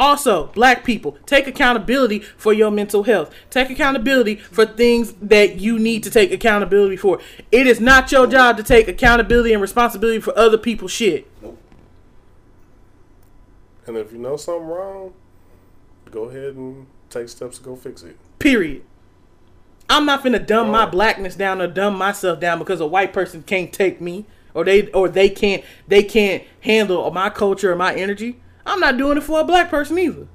Also, 0.00 0.46
black 0.54 0.82
people, 0.82 1.18
take 1.26 1.46
accountability 1.46 2.20
for 2.20 2.54
your 2.54 2.70
mental 2.70 3.02
health. 3.02 3.34
Take 3.50 3.68
accountability 3.68 4.36
for 4.36 4.64
things 4.64 5.12
that 5.20 5.60
you 5.60 5.78
need 5.78 6.02
to 6.04 6.10
take 6.10 6.32
accountability 6.32 6.96
for. 6.96 7.20
It 7.52 7.66
is 7.66 7.80
not 7.80 8.10
your 8.10 8.26
job 8.26 8.56
to 8.56 8.62
take 8.62 8.88
accountability 8.88 9.52
and 9.52 9.60
responsibility 9.60 10.18
for 10.18 10.36
other 10.38 10.56
people's 10.56 10.90
shit. 10.90 11.30
And 13.86 13.98
if 13.98 14.10
you 14.10 14.16
know 14.16 14.38
something 14.38 14.66
wrong, 14.66 15.12
go 16.10 16.30
ahead 16.30 16.54
and 16.54 16.86
take 17.10 17.28
steps 17.28 17.58
to 17.58 17.64
go 17.64 17.76
fix 17.76 18.02
it. 18.02 18.16
Period. 18.38 18.82
I'm 19.90 20.06
not 20.06 20.24
finna 20.24 20.46
dumb 20.46 20.70
my 20.70 20.86
blackness 20.86 21.36
down 21.36 21.60
or 21.60 21.66
dumb 21.66 21.94
myself 21.94 22.40
down 22.40 22.58
because 22.58 22.80
a 22.80 22.86
white 22.86 23.12
person 23.12 23.42
can't 23.42 23.70
take 23.70 24.00
me 24.00 24.24
or 24.54 24.64
they 24.64 24.86
or 24.92 25.10
they 25.10 25.28
can't 25.28 25.62
they 25.88 26.02
can't 26.02 26.42
handle 26.60 27.10
my 27.10 27.28
culture 27.28 27.70
or 27.70 27.76
my 27.76 27.94
energy. 27.94 28.40
I'm 28.66 28.80
not 28.80 28.96
doing 28.96 29.18
it 29.18 29.22
for 29.22 29.40
a 29.40 29.44
black 29.44 29.70
person 29.70 29.98
either. 29.98 30.26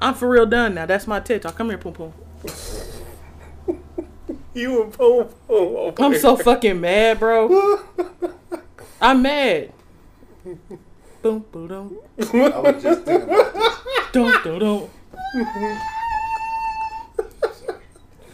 I'm 0.00 0.14
for 0.14 0.28
real 0.28 0.46
done 0.46 0.74
now. 0.74 0.86
That's 0.86 1.06
my 1.06 1.20
TED 1.20 1.42
talk. 1.42 1.56
Come 1.56 1.68
here, 1.70 1.78
Poom 1.78 1.92
Poom. 1.94 2.12
You 4.54 4.84
and 4.84 4.92
Poom 4.92 5.28
Poom 5.48 5.94
I'm 5.98 6.12
there. 6.12 6.20
so 6.20 6.34
fucking 6.36 6.80
mad, 6.80 7.18
bro. 7.20 7.80
I'm 9.00 9.20
mad. 9.20 9.70
Boom, 11.22 11.44
boom, 11.52 11.66
boom, 11.68 11.98
I 12.16 12.58
was 12.60 12.82
just 12.82 13.02
thinking 13.02 13.28
about 13.28 13.52
this. 13.52 13.74
dum, 14.12 14.32
dum, 14.44 14.58
dum. 14.60 14.88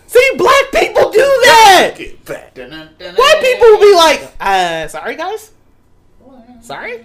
See, 0.06 0.30
black 0.36 0.64
people 0.72 1.10
do 1.10 1.18
that. 1.18 1.94
Get 1.96 2.24
back. 2.24 2.56
White 2.56 3.38
people 3.42 3.68
will 3.68 3.80
be 3.80 3.94
like, 3.96 4.32
uh, 4.38 4.86
sorry 4.88 5.16
guys, 5.16 5.50
sorry. 6.60 7.04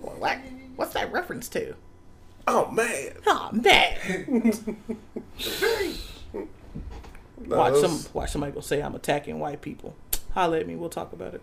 What? 0.00 0.38
What's 0.76 0.94
that 0.94 1.12
reference 1.12 1.48
to? 1.50 1.74
Oh 2.46 2.70
man. 2.70 3.12
Oh 3.26 3.50
man. 3.52 4.56
No, 7.44 7.56
Watch 7.56 7.76
some. 7.76 8.00
Watch 8.14 8.30
somebody 8.30 8.52
go 8.52 8.60
say 8.60 8.80
I'm 8.80 8.94
attacking 8.94 9.38
white 9.38 9.60
people. 9.60 9.94
Holla 10.32 10.60
at 10.60 10.66
me. 10.66 10.76
We'll 10.76 10.88
talk 10.88 11.12
about 11.12 11.34
it. 11.34 11.42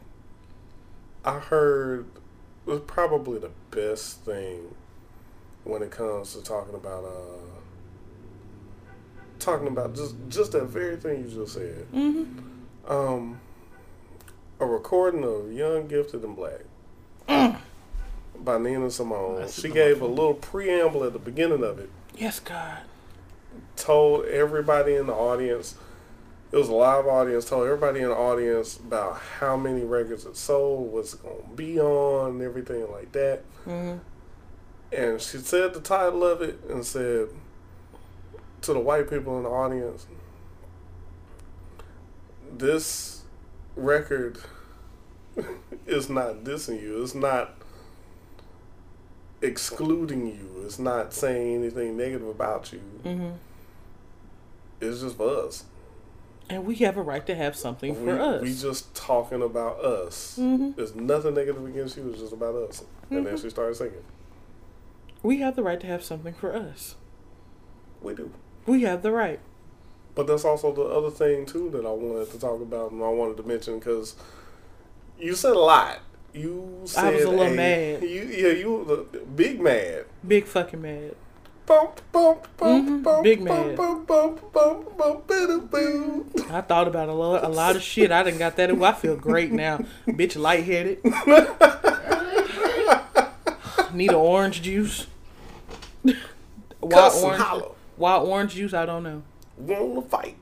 I 1.24 1.40
heard 1.40 2.08
was 2.66 2.82
probably 2.88 3.40
the 3.40 3.52
best 3.72 4.22
thing 4.22 4.74
when 5.64 5.84
it 5.84 5.92
comes 5.92 6.34
to 6.34 6.42
talking 6.42 6.76
about 6.76 7.04
uh 7.04 7.46
talking 9.40 9.68
about 9.68 9.96
just 9.96 10.16
just 10.30 10.52
that 10.54 10.66
very 10.66 10.98
thing 10.98 11.24
you 11.24 11.30
just 11.30 11.54
said. 11.54 11.86
Mm-hmm. 11.94 12.92
Um, 12.92 13.40
a 14.60 14.66
recording 14.66 15.24
of 15.24 15.52
"Young, 15.52 15.88
Gifted, 15.88 16.24
and 16.24 16.36
Black" 16.36 16.62
by 18.44 18.58
Nina 18.58 18.90
Simone. 18.92 19.42
That's 19.42 19.62
She 19.62 19.70
gave 19.70 20.02
a 20.02 20.08
little 20.08 20.34
preamble 20.34 21.04
at 21.04 21.14
the 21.14 21.20
beginning 21.20 21.64
of 21.64 21.80
it. 21.80 21.90
Yes, 22.16 22.40
God. 22.40 22.80
Told 23.76 24.26
everybody 24.26 24.96
in 24.96 25.08
the 25.08 25.14
audience. 25.14 25.76
It 26.52 26.58
was 26.58 26.70
a 26.70 26.74
live 26.74 27.08
audience. 27.08 27.46
Told 27.46 27.66
everybody 27.66 28.02
in 28.02 28.10
the 28.10 28.16
audience 28.16 28.78
about 28.78 29.20
how 29.40 29.58
many 29.58 29.84
records 29.84 30.26
it 30.26 30.38
sold, 30.38 30.92
what's 30.92 31.14
gonna 31.16 31.36
be 31.56 31.80
on, 31.80 32.32
and 32.32 32.42
everything 32.42 32.90
like 32.92 33.12
that. 33.14 33.44
Mm-hmm. 33.66 33.98
And 34.96 35.22
she 35.22 35.40
said 35.40 35.74
the 35.74 35.82
title 35.82 36.24
of 36.24 36.42
it 36.42 36.60
and 36.70 36.86
said 36.86 37.30
to 38.62 38.74
the 38.74 38.80
white 38.80 39.10
people 39.10 39.38
in 39.38 39.44
the 39.44 39.50
audience, 39.50 40.08
this 42.52 43.24
record 43.76 44.40
is 45.86 46.10
not 46.10 46.44
dissing 46.44 46.82
you. 46.82 47.04
It's 47.04 47.16
not 47.16 47.56
excluding 49.46 50.28
you. 50.28 50.64
It's 50.66 50.80
not 50.80 51.14
saying 51.14 51.56
anything 51.56 51.96
negative 51.98 52.28
about 52.28 52.72
you. 52.74 52.82
Mm-hmm. 53.04 53.30
It's 54.82 55.02
just 55.02 55.18
for 55.18 55.46
us. 55.46 55.66
And 56.50 56.66
we 56.66 56.76
have 56.76 56.98
a 56.98 57.02
right 57.02 57.26
to 57.26 57.34
have 57.36 57.56
something 57.56 58.00
we, 58.06 58.12
for 58.12 58.20
us. 58.20 58.42
we 58.42 58.54
just 58.56 58.94
talking 58.96 59.42
about 59.42 59.80
us. 59.84 60.38
Mhm. 60.40 60.76
There's 60.76 60.94
nothing 60.96 61.34
negative 61.34 61.66
against 61.66 61.98
you. 61.98 62.10
It's 62.12 62.20
just 62.20 62.34
about 62.34 62.56
us. 62.56 62.84
And 63.10 63.20
Mm-hmm. 63.20 63.26
then 63.26 63.38
she 63.38 63.50
started 63.50 63.76
singing. 63.76 64.04
we 65.24 65.40
have 65.40 65.56
the 65.56 65.64
right 65.64 65.80
to 65.80 65.88
have 65.88 66.04
something 66.04 66.34
for 66.36 66.56
us. 66.56 66.96
We 68.02 68.14
do. 68.14 68.32
We 68.68 68.82
have 68.84 69.02
the 69.02 69.12
right. 69.12 69.40
But 70.14 70.28
that's 70.28 70.46
also 70.46 70.72
the 70.72 70.84
other 70.84 71.10
thing 71.10 71.46
too 71.48 71.70
that 71.72 71.84
I 71.86 71.90
wanted 71.92 72.32
to 72.32 72.40
talk 72.40 72.62
about 72.62 72.92
and 72.92 73.04
I 73.04 73.10
wanted 73.10 73.38
to 73.38 73.44
mention 73.44 73.80
because 73.80 74.16
you 75.20 75.34
said 75.34 75.54
a 75.56 75.60
lot. 75.60 76.00
You 76.36 76.82
said 76.86 77.06
I 77.06 77.12
was 77.16 77.24
a 77.24 77.30
little 77.30 77.56
mad. 77.56 78.04
You, 78.04 78.24
yeah, 78.24 78.50
you 78.50 78.74
were 78.74 79.04
big 79.36 79.62
mad. 79.62 80.06
Big 80.28 80.46
fucking 80.46 80.82
mad. 80.82 81.16
Bump, 81.66 82.02
bump, 82.12 82.48
bump, 82.58 82.88
Mhm, 82.90 83.04
bump, 83.04 83.24
big 83.24 83.44
bump, 83.44 83.68
mad. 83.68 83.76
bump, 83.78 84.08
bump, 84.08 84.54
bump, 84.54 84.98
bump, 84.98 85.28
bidda, 85.28 85.70
boo. 85.72 86.26
I 86.52 86.62
thought 86.62 86.88
about 86.88 87.10
a 87.10 87.14
lot, 87.14 87.44
a 87.44 87.48
lot 87.48 87.76
of 87.76 87.82
shit. 87.82 88.12
I 88.12 88.22
done 88.24 88.38
got 88.38 88.56
that. 88.58 88.70
I 88.70 88.92
feel 88.92 89.16
great 89.16 89.52
now. 89.52 89.80
Bitch, 90.08 90.38
lightheaded. 90.38 91.04
Need 93.94 94.10
an 94.10 94.16
orange 94.16 94.62
juice. 94.62 95.08
And 96.04 96.18
orange. 96.84 97.64
Wild 97.98 98.28
orange 98.28 98.56
juice. 98.56 98.74
I 98.74 98.86
don't 98.86 99.04
know. 99.04 99.24
Wanna 99.58 100.02
fight. 100.02 100.36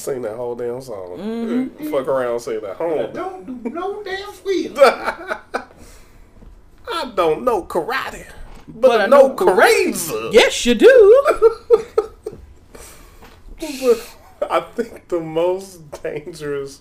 Sing 0.00 0.22
that 0.22 0.34
whole 0.34 0.54
damn 0.54 0.80
song. 0.80 1.18
Mm-hmm. 1.18 1.90
Fuck 1.92 2.08
around, 2.08 2.40
say 2.40 2.58
that. 2.58 2.76
Hold 2.76 3.00
on. 3.00 3.12
Don't 3.12 3.62
do 3.62 3.68
no 3.68 4.02
damn 4.02 4.32
squeal. 4.32 4.72
I 4.78 5.40
don't 7.14 7.44
know 7.44 7.64
karate, 7.64 8.24
but, 8.66 8.80
But 8.80 9.00
I 9.02 9.04
I 9.04 9.06
know 9.08 9.28
know 9.28 9.36
karate. 9.36 10.32
Yes, 10.32 10.64
you 10.64 10.74
do. 10.74 11.26
But 13.60 14.16
I 14.50 14.60
think 14.60 15.08
the 15.08 15.20
most 15.20 16.02
dangerous, 16.02 16.80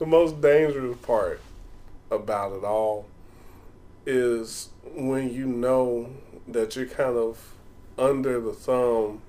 the 0.00 0.06
most 0.06 0.40
dangerous 0.40 0.98
part 1.02 1.40
about 2.10 2.52
it 2.52 2.64
all 2.64 3.06
is 4.04 4.70
when 4.96 5.32
you 5.32 5.46
know 5.46 6.10
that 6.48 6.74
you're 6.74 6.86
kind 6.86 7.16
of 7.16 7.54
under 7.96 8.40
the 8.40 8.52
thumb 8.52 9.22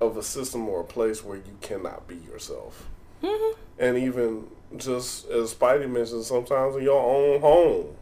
of 0.00 0.16
a 0.16 0.22
system 0.22 0.68
or 0.68 0.80
a 0.80 0.84
place 0.84 1.24
where 1.24 1.36
you 1.36 1.56
cannot 1.60 2.06
be 2.06 2.16
yourself. 2.16 2.88
Mm-hmm. 3.22 3.60
And 3.78 3.98
even 3.98 4.48
just 4.76 5.28
as 5.28 5.54
Spidey 5.54 5.90
mentioned, 5.90 6.24
sometimes 6.24 6.76
in 6.76 6.82
your 6.82 7.02
own 7.02 7.40
home, 7.40 7.96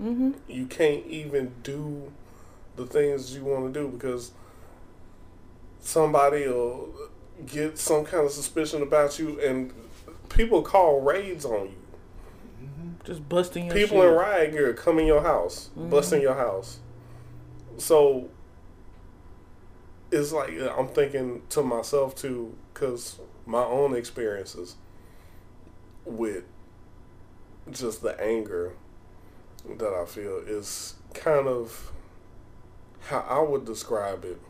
mm-hmm. 0.00 0.30
you 0.48 0.66
can't 0.66 1.06
even 1.06 1.52
do 1.62 2.12
the 2.76 2.86
things 2.86 3.34
you 3.34 3.44
want 3.44 3.72
to 3.72 3.80
do 3.80 3.88
because 3.88 4.32
somebody 5.80 6.46
will 6.46 6.92
get 7.46 7.78
some 7.78 8.04
kind 8.04 8.26
of 8.26 8.32
suspicion 8.32 8.82
about 8.82 9.18
you 9.18 9.40
and 9.40 9.72
people 10.28 10.62
call 10.62 11.00
raids 11.00 11.44
on 11.44 11.66
you. 11.66 11.82
Mm-hmm. 12.62 12.90
Just 13.04 13.28
busting 13.28 13.66
your 13.66 13.74
People 13.74 13.98
shit. 13.98 14.08
in 14.08 14.14
riot 14.14 14.52
gear 14.52 14.74
come 14.74 14.98
in 14.98 15.06
your 15.06 15.22
house, 15.22 15.70
busting 15.76 16.22
your 16.22 16.34
house. 16.34 16.80
So 17.76 18.28
it's 20.14 20.32
like 20.32 20.58
uh, 20.58 20.74
I'm 20.76 20.88
thinking 20.88 21.42
to 21.50 21.62
myself 21.62 22.14
too, 22.14 22.56
because 22.72 23.18
my 23.46 23.62
own 23.62 23.94
experiences 23.94 24.76
with 26.04 26.44
just 27.70 28.02
the 28.02 28.20
anger 28.20 28.72
that 29.78 29.92
I 29.92 30.04
feel 30.04 30.38
is 30.46 30.94
kind 31.14 31.48
of 31.48 31.92
how 33.08 33.20
I 33.28 33.40
would 33.40 33.64
describe 33.64 34.24
it 34.24 34.40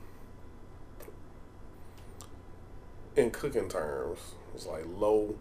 in 3.17 3.31
cooking 3.31 3.69
terms. 3.69 4.19
It's 4.55 4.67
like 4.67 4.85
low, 4.87 5.37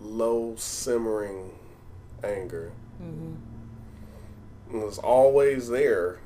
low 0.00 0.54
simmering 0.56 1.52
anger. 2.22 2.72
Mm-hmm. 3.02 3.34
And 4.72 4.82
it's 4.84 4.98
always 4.98 5.68
there, 5.68 6.20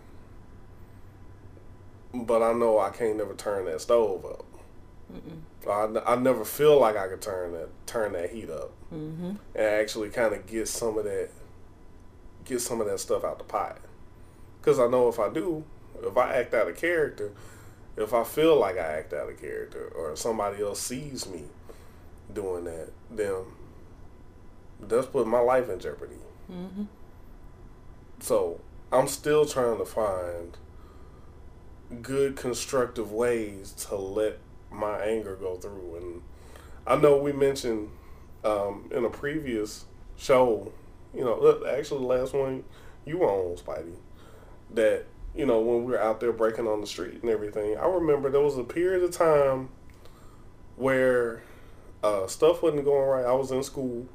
but 2.15 2.43
I 2.43 2.53
know 2.53 2.79
I 2.79 2.91
can't 2.91 3.17
never 3.17 3.35
turn 3.35 3.67
that 3.67 3.81
stove 3.81 4.25
up. 4.25 4.45
I 5.69 6.13
I 6.13 6.17
never 6.17 6.45
feel 6.45 6.79
like 6.79 6.97
I 6.97 7.09
could 7.09 7.23
turn 7.23 7.53
that 7.53 7.69
turn 7.87 8.13
that 8.13 8.31
heat 8.31 8.51
up 8.51 8.73
mm-hmm. 8.93 9.33
and 9.55 9.67
actually 9.67 10.11
kind 10.11 10.35
of 10.35 10.47
get 10.47 10.69
some 10.69 10.99
of 10.99 11.05
that 11.05 11.31
get 12.45 12.61
some 12.61 12.81
of 12.81 12.87
that 12.87 13.01
stuff 13.01 13.25
out 13.25 13.39
the 13.39 13.45
pot. 13.45 13.79
Because 14.61 14.79
I 14.79 14.87
know 14.87 15.09
if 15.09 15.19
I 15.19 15.29
do, 15.31 15.65
if 16.03 16.17
I 16.17 16.35
act 16.35 16.55
out 16.55 16.69
of 16.69 16.77
character, 16.77 17.33
if 17.97 18.13
I 18.13 18.25
feel 18.25 18.59
like 18.59 18.77
I 18.77 18.99
act 18.99 19.13
out 19.13 19.29
of 19.29 19.41
character, 19.41 19.93
or 19.95 20.13
if 20.13 20.19
somebody 20.19 20.63
else 20.63 20.81
sees 20.81 21.29
me 21.29 21.45
doing 22.33 22.65
that, 22.65 22.91
then 23.11 23.45
that's 24.81 25.07
putting 25.07 25.31
my 25.31 25.41
life 25.41 25.69
in 25.69 25.81
jeopardy. 25.81 26.17
Mm-hmm. 26.51 26.85
So 28.21 28.61
I'm 28.93 29.09
still 29.09 29.45
trying 29.45 29.79
to 29.79 29.85
find 29.85 30.57
good 32.03 32.37
constructive 32.37 33.13
ways 33.13 33.73
to 33.89 33.97
let 33.97 34.39
my 34.71 35.01
anger 35.01 35.37
go 35.37 35.57
through. 35.57 35.97
And 35.97 36.23
I 36.87 36.97
know 36.97 37.17
we 37.17 37.33
mentioned 37.33 37.91
um, 38.45 38.91
in 38.93 39.05
a 39.05 39.11
previous 39.11 39.85
show, 40.17 40.73
you 41.15 41.25
know, 41.25 41.65
actually 41.67 42.01
the 42.01 42.07
last 42.07 42.35
one 42.35 42.65
you 43.05 43.19
were 43.19 43.31
on, 43.31 43.57
Spidey, 43.57 43.97
that, 44.75 45.05
you 45.35 45.47
know, 45.47 45.61
when 45.61 45.85
we 45.85 45.93
were 45.93 46.01
out 46.01 46.21
there 46.21 46.33
breaking 46.33 46.67
on 46.67 46.81
the 46.81 46.87
street 46.87 47.23
and 47.23 47.31
everything, 47.31 47.77
I 47.77 47.87
remember 47.87 48.31
there 48.31 48.41
was 48.41 48.59
a 48.59 48.65
period 48.65 49.03
of 49.03 49.11
time 49.13 49.69
where 50.77 51.43
uh, 52.03 52.27
stuff 52.27 52.63
wasn't 52.63 52.85
going 52.85 53.09
right. 53.09 53.25
I 53.25 53.33
was 53.33 53.51
in 53.51 53.63
school. 53.63 54.07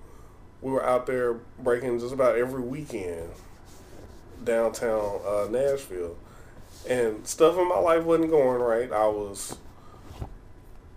We 0.62 0.72
were 0.72 0.86
out 0.86 1.06
there 1.06 1.36
breaking 1.58 2.00
just 2.00 2.14
about 2.14 2.38
every 2.38 2.62
weekend 2.62 3.30
downtown 4.44 5.22
uh, 5.26 5.48
Nashville, 5.50 6.18
and 6.88 7.26
stuff 7.28 7.58
in 7.58 7.68
my 7.68 7.80
life 7.80 8.04
wasn't 8.04 8.30
going 8.30 8.62
right. 8.62 8.92
I 8.92 9.08
was, 9.08 9.58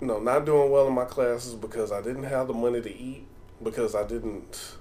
you 0.00 0.06
know, 0.06 0.20
not 0.20 0.44
doing 0.44 0.70
well 0.70 0.88
in 0.88 0.94
my 0.94 1.04
classes 1.04 1.54
because 1.54 1.92
I 1.92 2.00
didn't 2.00 2.24
have 2.24 2.48
the 2.48 2.54
money 2.54 2.80
to 2.80 2.94
eat 2.94 3.26
because 3.62 3.94
I 3.94 4.06
didn't, 4.06 4.76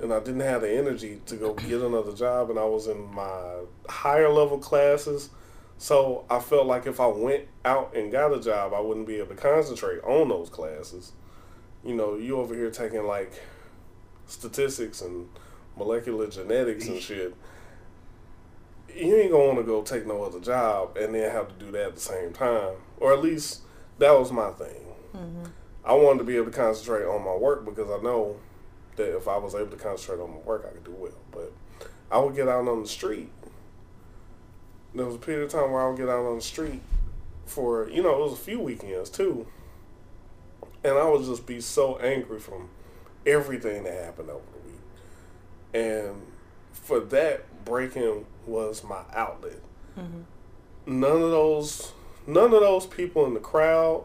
and 0.00 0.12
I 0.12 0.20
didn't 0.20 0.40
have 0.40 0.62
the 0.62 0.72
energy 0.72 1.20
to 1.26 1.36
go 1.36 1.54
get 1.54 1.80
another 1.80 2.12
job, 2.12 2.50
and 2.50 2.58
I 2.58 2.64
was 2.64 2.86
in 2.86 3.12
my 3.14 3.60
higher 3.88 4.28
level 4.28 4.58
classes. 4.58 5.30
So 5.78 6.24
I 6.30 6.38
felt 6.38 6.66
like 6.66 6.86
if 6.86 7.00
I 7.00 7.08
went 7.08 7.48
out 7.64 7.96
and 7.96 8.12
got 8.12 8.32
a 8.32 8.40
job, 8.40 8.72
I 8.72 8.80
wouldn't 8.80 9.06
be 9.06 9.16
able 9.16 9.34
to 9.34 9.34
concentrate 9.34 10.00
on 10.04 10.28
those 10.28 10.48
classes. 10.48 11.12
You 11.84 11.94
know, 11.94 12.16
you 12.16 12.38
over 12.38 12.54
here 12.54 12.70
taking 12.70 13.04
like 13.04 13.32
statistics 14.26 15.00
and 15.00 15.28
molecular 15.76 16.28
genetics 16.28 16.86
and 16.86 17.00
shit. 17.00 17.34
You 18.94 19.16
ain't 19.16 19.30
gonna 19.30 19.46
want 19.46 19.58
to 19.58 19.64
go 19.64 19.82
take 19.82 20.06
no 20.06 20.22
other 20.22 20.40
job 20.40 20.96
and 20.96 21.14
then 21.14 21.30
have 21.30 21.48
to 21.48 21.64
do 21.64 21.70
that 21.72 21.88
at 21.88 21.94
the 21.94 22.00
same 22.00 22.32
time, 22.32 22.74
or 22.98 23.12
at 23.12 23.22
least 23.22 23.62
that 23.98 24.12
was 24.12 24.30
my 24.32 24.50
thing. 24.50 24.86
Mm-hmm. 25.14 25.44
I 25.84 25.94
wanted 25.94 26.18
to 26.18 26.24
be 26.24 26.36
able 26.36 26.46
to 26.46 26.56
concentrate 26.56 27.04
on 27.04 27.24
my 27.24 27.34
work 27.34 27.64
because 27.64 27.90
I 27.90 28.02
know 28.02 28.36
that 28.96 29.16
if 29.16 29.26
I 29.26 29.36
was 29.36 29.54
able 29.54 29.70
to 29.70 29.76
concentrate 29.76 30.22
on 30.22 30.30
my 30.30 30.38
work, 30.38 30.66
I 30.68 30.72
could 30.72 30.84
do 30.84 30.92
well. 30.92 31.12
But 31.30 31.52
I 32.10 32.18
would 32.18 32.36
get 32.36 32.48
out 32.48 32.68
on 32.68 32.82
the 32.82 32.88
street. 32.88 33.30
There 34.94 35.06
was 35.06 35.14
a 35.14 35.18
period 35.18 35.44
of 35.44 35.50
time 35.50 35.72
where 35.72 35.82
I 35.82 35.88
would 35.88 35.96
get 35.96 36.08
out 36.08 36.24
on 36.26 36.36
the 36.36 36.42
street 36.42 36.82
for, 37.46 37.88
you 37.88 38.02
know, 38.02 38.12
it 38.14 38.30
was 38.30 38.34
a 38.34 38.42
few 38.42 38.60
weekends 38.60 39.10
too. 39.10 39.46
And 40.84 40.98
I 40.98 41.08
would 41.08 41.24
just 41.24 41.46
be 41.46 41.60
so 41.60 41.96
angry 41.98 42.38
from 42.38 42.68
everything 43.24 43.84
that 43.84 43.94
happened 43.94 44.30
over 44.30 44.42
the 44.52 44.68
week. 44.68 44.80
And 45.86 46.22
for 46.72 47.00
that, 47.00 47.44
breaking 47.64 48.24
was 48.46 48.84
my 48.84 49.02
outlet. 49.14 49.60
Mm-hmm. 49.98 51.00
None 51.00 51.22
of 51.22 51.30
those 51.30 51.92
none 52.26 52.52
of 52.52 52.60
those 52.60 52.86
people 52.86 53.26
in 53.26 53.34
the 53.34 53.40
crowd 53.40 54.04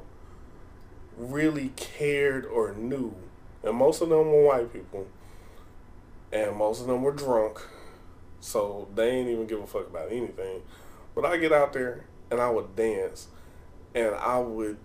really 1.18 1.72
cared 1.76 2.46
or 2.46 2.74
knew. 2.74 3.16
And 3.64 3.76
most 3.76 4.02
of 4.02 4.10
them 4.10 4.32
were 4.32 4.44
white 4.44 4.72
people. 4.72 5.08
And 6.32 6.56
most 6.56 6.82
of 6.82 6.88
them 6.88 7.02
were 7.02 7.12
drunk. 7.12 7.62
So 8.40 8.88
they 8.94 9.10
ain't 9.10 9.30
even 9.30 9.48
give 9.48 9.62
a 9.62 9.68
fuck 9.68 9.88
about 9.88 10.12
anything. 10.12 10.62
But 11.16 11.26
I 11.26 11.38
get 11.38 11.52
out 11.52 11.74
there 11.74 12.06
and 12.30 12.40
I 12.40 12.50
would 12.50 12.76
dance 12.76 13.28
and 13.96 14.14
I 14.16 14.40
would 14.40 14.78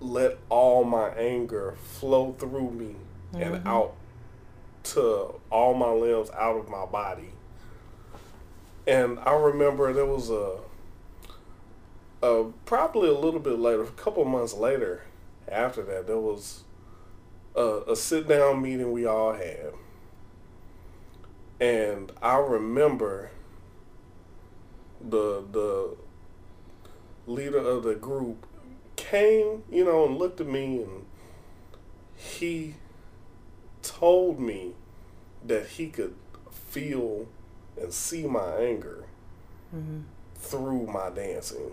let 0.00 0.38
all 0.48 0.82
my 0.82 1.10
anger 1.10 1.76
flow 1.82 2.34
through 2.38 2.70
me 2.70 2.96
and 3.34 3.54
mm-hmm. 3.54 3.68
out 3.68 3.94
to 4.82 5.34
all 5.50 5.74
my 5.74 5.90
limbs 5.90 6.30
out 6.30 6.56
of 6.56 6.68
my 6.68 6.86
body. 6.86 7.30
And 8.90 9.20
I 9.20 9.34
remember 9.34 9.92
there 9.92 10.04
was 10.04 10.30
a, 10.30 10.56
a 12.24 12.46
probably 12.64 13.08
a 13.08 13.14
little 13.14 13.38
bit 13.38 13.56
later, 13.56 13.84
a 13.84 13.90
couple 13.92 14.24
months 14.24 14.52
later, 14.52 15.04
after 15.46 15.80
that, 15.82 16.08
there 16.08 16.18
was 16.18 16.64
a, 17.54 17.82
a 17.86 17.94
sit 17.94 18.26
down 18.26 18.60
meeting 18.60 18.90
we 18.90 19.06
all 19.06 19.34
had. 19.34 19.74
And 21.60 22.10
I 22.20 22.38
remember 22.38 23.30
the 25.00 25.44
the 25.52 25.96
leader 27.28 27.58
of 27.58 27.84
the 27.84 27.94
group 27.94 28.44
came, 28.96 29.62
you 29.70 29.84
know, 29.84 30.04
and 30.04 30.18
looked 30.18 30.40
at 30.40 30.48
me 30.48 30.82
and 30.82 31.06
he 32.16 32.74
told 33.82 34.40
me 34.40 34.72
that 35.46 35.68
he 35.68 35.90
could 35.90 36.16
feel 36.50 37.28
and 37.80 37.92
see 37.92 38.26
my 38.26 38.56
anger 38.56 39.04
mm-hmm. 39.74 40.00
through 40.36 40.86
my 40.86 41.10
dancing. 41.10 41.72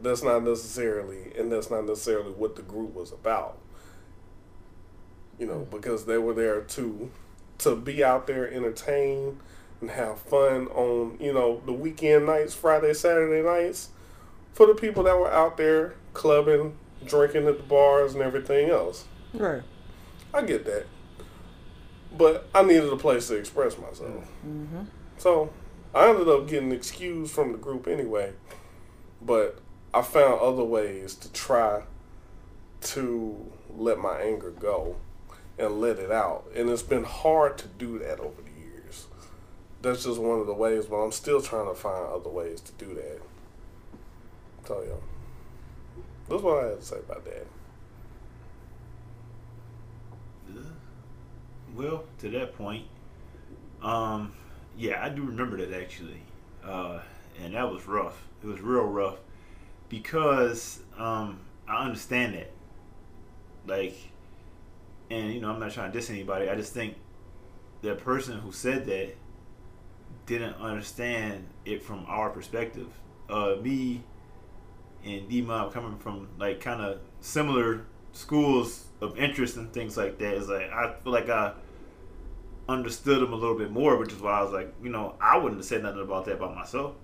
That's 0.00 0.22
not 0.22 0.42
necessarily, 0.42 1.32
and 1.38 1.50
that's 1.50 1.70
not 1.70 1.86
necessarily 1.86 2.32
what 2.32 2.56
the 2.56 2.62
group 2.62 2.94
was 2.94 3.12
about. 3.12 3.58
You 5.38 5.46
know, 5.46 5.66
because 5.70 6.06
they 6.06 6.18
were 6.18 6.34
there 6.34 6.60
to 6.60 7.10
to 7.58 7.76
be 7.76 8.04
out 8.04 8.26
there, 8.26 8.52
entertain, 8.52 9.38
and 9.80 9.90
have 9.90 10.20
fun 10.20 10.66
on 10.68 11.16
you 11.20 11.32
know 11.32 11.62
the 11.64 11.72
weekend 11.72 12.26
nights, 12.26 12.54
Friday, 12.54 12.92
Saturday 12.92 13.42
nights, 13.42 13.90
for 14.52 14.66
the 14.66 14.74
people 14.74 15.04
that 15.04 15.16
were 15.16 15.32
out 15.32 15.56
there 15.56 15.94
clubbing, 16.12 16.76
drinking 17.04 17.46
at 17.46 17.56
the 17.56 17.62
bars, 17.64 18.14
and 18.14 18.22
everything 18.22 18.70
else. 18.70 19.04
Right. 19.32 19.62
I 20.32 20.42
get 20.42 20.64
that. 20.66 20.86
But 22.16 22.48
I 22.54 22.62
needed 22.62 22.92
a 22.92 22.96
place 22.96 23.28
to 23.28 23.36
express 23.36 23.76
myself. 23.76 24.24
Mm-hmm. 24.46 24.82
So 25.18 25.50
I 25.94 26.10
ended 26.10 26.28
up 26.28 26.48
getting 26.48 26.72
excused 26.72 27.32
from 27.32 27.52
the 27.52 27.58
group 27.58 27.86
anyway. 27.86 28.32
But 29.22 29.60
I 29.92 30.02
found 30.02 30.40
other 30.40 30.64
ways 30.64 31.14
to 31.16 31.32
try 31.32 31.84
to 32.82 33.52
let 33.76 33.98
my 33.98 34.20
anger 34.20 34.50
go 34.50 34.96
and 35.58 35.80
let 35.80 35.98
it 35.98 36.10
out. 36.10 36.44
And 36.54 36.68
it's 36.68 36.82
been 36.82 37.04
hard 37.04 37.58
to 37.58 37.68
do 37.68 37.98
that 38.00 38.20
over 38.20 38.42
the 38.42 38.60
years. 38.60 39.06
That's 39.82 40.04
just 40.04 40.20
one 40.20 40.40
of 40.40 40.46
the 40.46 40.54
ways, 40.54 40.86
but 40.86 40.96
I'm 40.96 41.12
still 41.12 41.40
trying 41.40 41.68
to 41.68 41.74
find 41.74 42.06
other 42.06 42.30
ways 42.30 42.60
to 42.62 42.72
do 42.72 42.94
that. 42.94 43.20
So, 44.66 44.82
yeah. 44.82 46.02
That's 46.28 46.42
what 46.42 46.64
I 46.64 46.68
had 46.68 46.80
to 46.80 46.84
say 46.84 46.98
about 46.98 47.24
that. 47.24 47.46
Well, 51.76 52.04
to 52.20 52.30
that 52.30 52.56
point, 52.56 52.86
um, 53.82 54.32
yeah, 54.76 55.04
I 55.04 55.08
do 55.08 55.22
remember 55.22 55.56
that 55.64 55.78
actually, 55.78 56.22
uh, 56.64 57.00
and 57.42 57.54
that 57.54 57.70
was 57.70 57.86
rough. 57.86 58.26
It 58.42 58.46
was 58.46 58.60
real 58.60 58.84
rough 58.84 59.18
because 59.88 60.80
um, 60.98 61.40
I 61.68 61.84
understand 61.84 62.34
that, 62.34 62.50
like, 63.66 63.96
and 65.10 65.32
you 65.32 65.40
know, 65.40 65.50
I'm 65.50 65.60
not 65.60 65.72
trying 65.72 65.92
to 65.92 65.98
diss 65.98 66.10
anybody. 66.10 66.48
I 66.48 66.54
just 66.54 66.72
think 66.72 66.96
the 67.82 67.94
person 67.94 68.38
who 68.38 68.52
said 68.52 68.86
that 68.86 69.16
didn't 70.26 70.54
understand 70.54 71.46
it 71.64 71.82
from 71.82 72.04
our 72.08 72.30
perspective. 72.30 72.88
Uh, 73.28 73.56
me 73.62 74.02
and 75.04 75.28
D 75.28 75.42
Mob 75.42 75.72
coming 75.72 75.98
from 75.98 76.28
like 76.38 76.60
kind 76.60 76.80
of 76.80 77.00
similar 77.20 77.84
schools 78.12 78.86
of 79.00 79.18
interest 79.18 79.56
and 79.56 79.72
things 79.72 79.96
like 79.96 80.18
that 80.18 80.34
is 80.34 80.48
like 80.48 80.70
I 80.70 80.94
feel 81.02 81.12
like 81.12 81.28
I 81.28 81.52
understood 82.68 83.22
him 83.22 83.32
a 83.32 83.36
little 83.36 83.56
bit 83.56 83.70
more, 83.70 83.96
which 83.96 84.12
is 84.12 84.20
why 84.20 84.38
I 84.38 84.42
was 84.42 84.52
like, 84.52 84.72
you 84.82 84.90
know, 84.90 85.14
I 85.20 85.36
wouldn't 85.36 85.60
have 85.60 85.66
said 85.66 85.82
nothing 85.82 86.02
about 86.02 86.24
that 86.26 86.38
by 86.38 86.52
myself. 86.54 86.94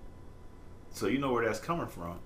So 0.91 1.07
you 1.07 1.19
know 1.19 1.31
where 1.31 1.45
that's 1.45 1.59
coming 1.59 1.87
from, 1.87 2.19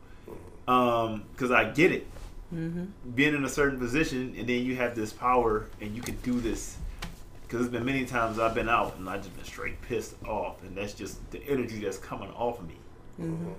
um, 0.68 1.24
because 1.34 1.52
I 1.52 1.66
get 1.66 1.92
it. 1.92 2.08
Mm-hmm. 2.54 2.86
Being 3.16 3.36
in 3.36 3.44
a 3.44 3.50
certain 3.50 3.80
position, 3.80 4.36
and 4.38 4.48
then 4.48 4.64
you 4.64 4.76
have 4.76 4.96
this 4.96 5.12
power, 5.12 5.68
and 5.82 5.96
you 5.96 6.02
can 6.02 6.16
do 6.18 6.40
this. 6.40 6.78
Because 7.44 7.60
there's 7.60 7.72
been 7.72 7.86
many 7.86 8.06
times 8.06 8.40
I've 8.40 8.56
been 8.56 8.70
out, 8.70 8.98
and 8.98 9.08
I 9.08 9.18
just 9.18 9.36
been 9.36 9.46
straight 9.46 9.80
pissed 9.82 10.16
off, 10.26 10.64
and 10.64 10.76
that's 10.76 10.94
just 10.94 11.30
the 11.32 11.44
energy 11.48 11.80
that's 11.80 11.98
coming 11.98 12.32
off 12.32 12.60
of 12.60 12.68
me. 12.68 12.76
Mm-hmm. 13.20 13.52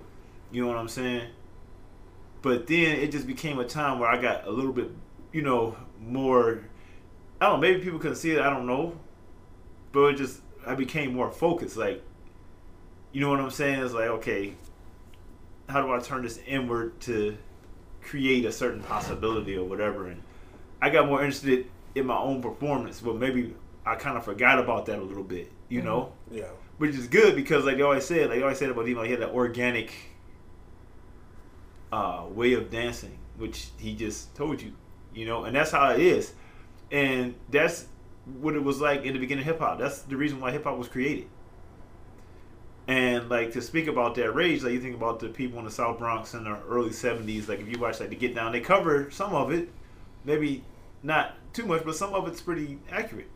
You 0.50 0.62
know 0.62 0.68
what 0.68 0.76
I'm 0.76 0.88
saying? 0.88 1.28
But 2.42 2.66
then 2.66 2.98
it 2.98 3.12
just 3.12 3.26
became 3.26 3.58
a 3.58 3.64
time 3.64 3.98
where 3.98 4.08
I 4.08 4.20
got 4.20 4.46
a 4.46 4.50
little 4.50 4.72
bit, 4.72 4.90
you 5.32 5.42
know, 5.42 5.76
more. 6.00 6.62
I 7.40 7.46
don't 7.46 7.60
know. 7.60 7.68
Maybe 7.68 7.82
people 7.82 7.98
couldn't 7.98 8.16
see 8.16 8.32
it. 8.32 8.40
I 8.40 8.50
don't 8.50 8.66
know. 8.66 8.96
But 9.96 10.12
it 10.12 10.16
just 10.18 10.42
I 10.66 10.74
became 10.74 11.14
more 11.14 11.30
focused. 11.30 11.78
Like, 11.78 12.02
you 13.12 13.22
know 13.22 13.30
what 13.30 13.40
I'm 13.40 13.48
saying? 13.48 13.80
It's 13.82 13.94
like, 13.94 14.08
okay, 14.08 14.52
how 15.70 15.80
do 15.80 15.90
I 15.90 15.98
turn 16.00 16.22
this 16.22 16.38
inward 16.46 17.00
to 17.00 17.38
create 18.02 18.44
a 18.44 18.52
certain 18.52 18.82
possibility 18.82 19.56
or 19.56 19.64
whatever? 19.64 20.08
And 20.08 20.20
I 20.82 20.90
got 20.90 21.06
more 21.06 21.20
interested 21.20 21.66
in 21.94 22.04
my 22.04 22.18
own 22.18 22.42
performance. 22.42 23.00
But 23.00 23.16
maybe 23.16 23.54
I 23.86 23.94
kind 23.94 24.18
of 24.18 24.24
forgot 24.26 24.58
about 24.58 24.84
that 24.84 24.98
a 24.98 25.02
little 25.02 25.24
bit. 25.24 25.50
You 25.70 25.80
know 25.80 26.12
Yeah. 26.30 26.50
which 26.76 26.94
is 26.94 27.06
good 27.08 27.34
because 27.34 27.64
like 27.64 27.78
they 27.78 27.82
always 27.82 28.04
said, 28.04 28.28
like 28.28 28.38
they 28.38 28.42
always 28.42 28.58
said 28.58 28.68
about 28.68 28.84
Demo, 28.84 29.02
he 29.02 29.12
had 29.12 29.20
that 29.20 29.30
organic 29.30 29.92
uh, 31.90 32.26
way 32.28 32.52
of 32.52 32.70
dancing, 32.70 33.16
which 33.38 33.68
he 33.78 33.94
just 33.94 34.34
told 34.34 34.60
you, 34.60 34.72
you 35.14 35.24
know, 35.24 35.44
and 35.44 35.56
that's 35.56 35.70
how 35.70 35.90
it 35.92 36.00
is, 36.00 36.34
and 36.92 37.34
that's 37.48 37.86
what 38.40 38.54
it 38.54 38.62
was 38.62 38.80
like 38.80 39.04
in 39.04 39.14
the 39.14 39.18
beginning 39.18 39.42
of 39.42 39.46
hip 39.46 39.60
hop. 39.60 39.78
That's 39.78 40.02
the 40.02 40.16
reason 40.16 40.40
why 40.40 40.50
hip 40.50 40.64
hop 40.64 40.76
was 40.78 40.88
created. 40.88 41.28
And 42.88 43.28
like 43.28 43.52
to 43.52 43.62
speak 43.62 43.88
about 43.88 44.14
that 44.16 44.32
rage, 44.32 44.62
like 44.62 44.72
you 44.72 44.80
think 44.80 44.94
about 44.94 45.18
the 45.18 45.28
people 45.28 45.58
in 45.58 45.64
the 45.64 45.70
South 45.70 45.98
Bronx 45.98 46.34
in 46.34 46.44
the 46.44 46.56
early 46.68 46.90
'70s. 46.90 47.48
Like 47.48 47.60
if 47.60 47.68
you 47.68 47.78
watch 47.78 47.98
like 48.00 48.10
the 48.10 48.16
Get 48.16 48.34
Down, 48.34 48.52
they 48.52 48.60
cover 48.60 49.10
some 49.10 49.34
of 49.34 49.50
it, 49.50 49.68
maybe 50.24 50.64
not 51.02 51.34
too 51.52 51.66
much, 51.66 51.84
but 51.84 51.96
some 51.96 52.14
of 52.14 52.28
it's 52.28 52.40
pretty 52.40 52.78
accurate 52.90 53.28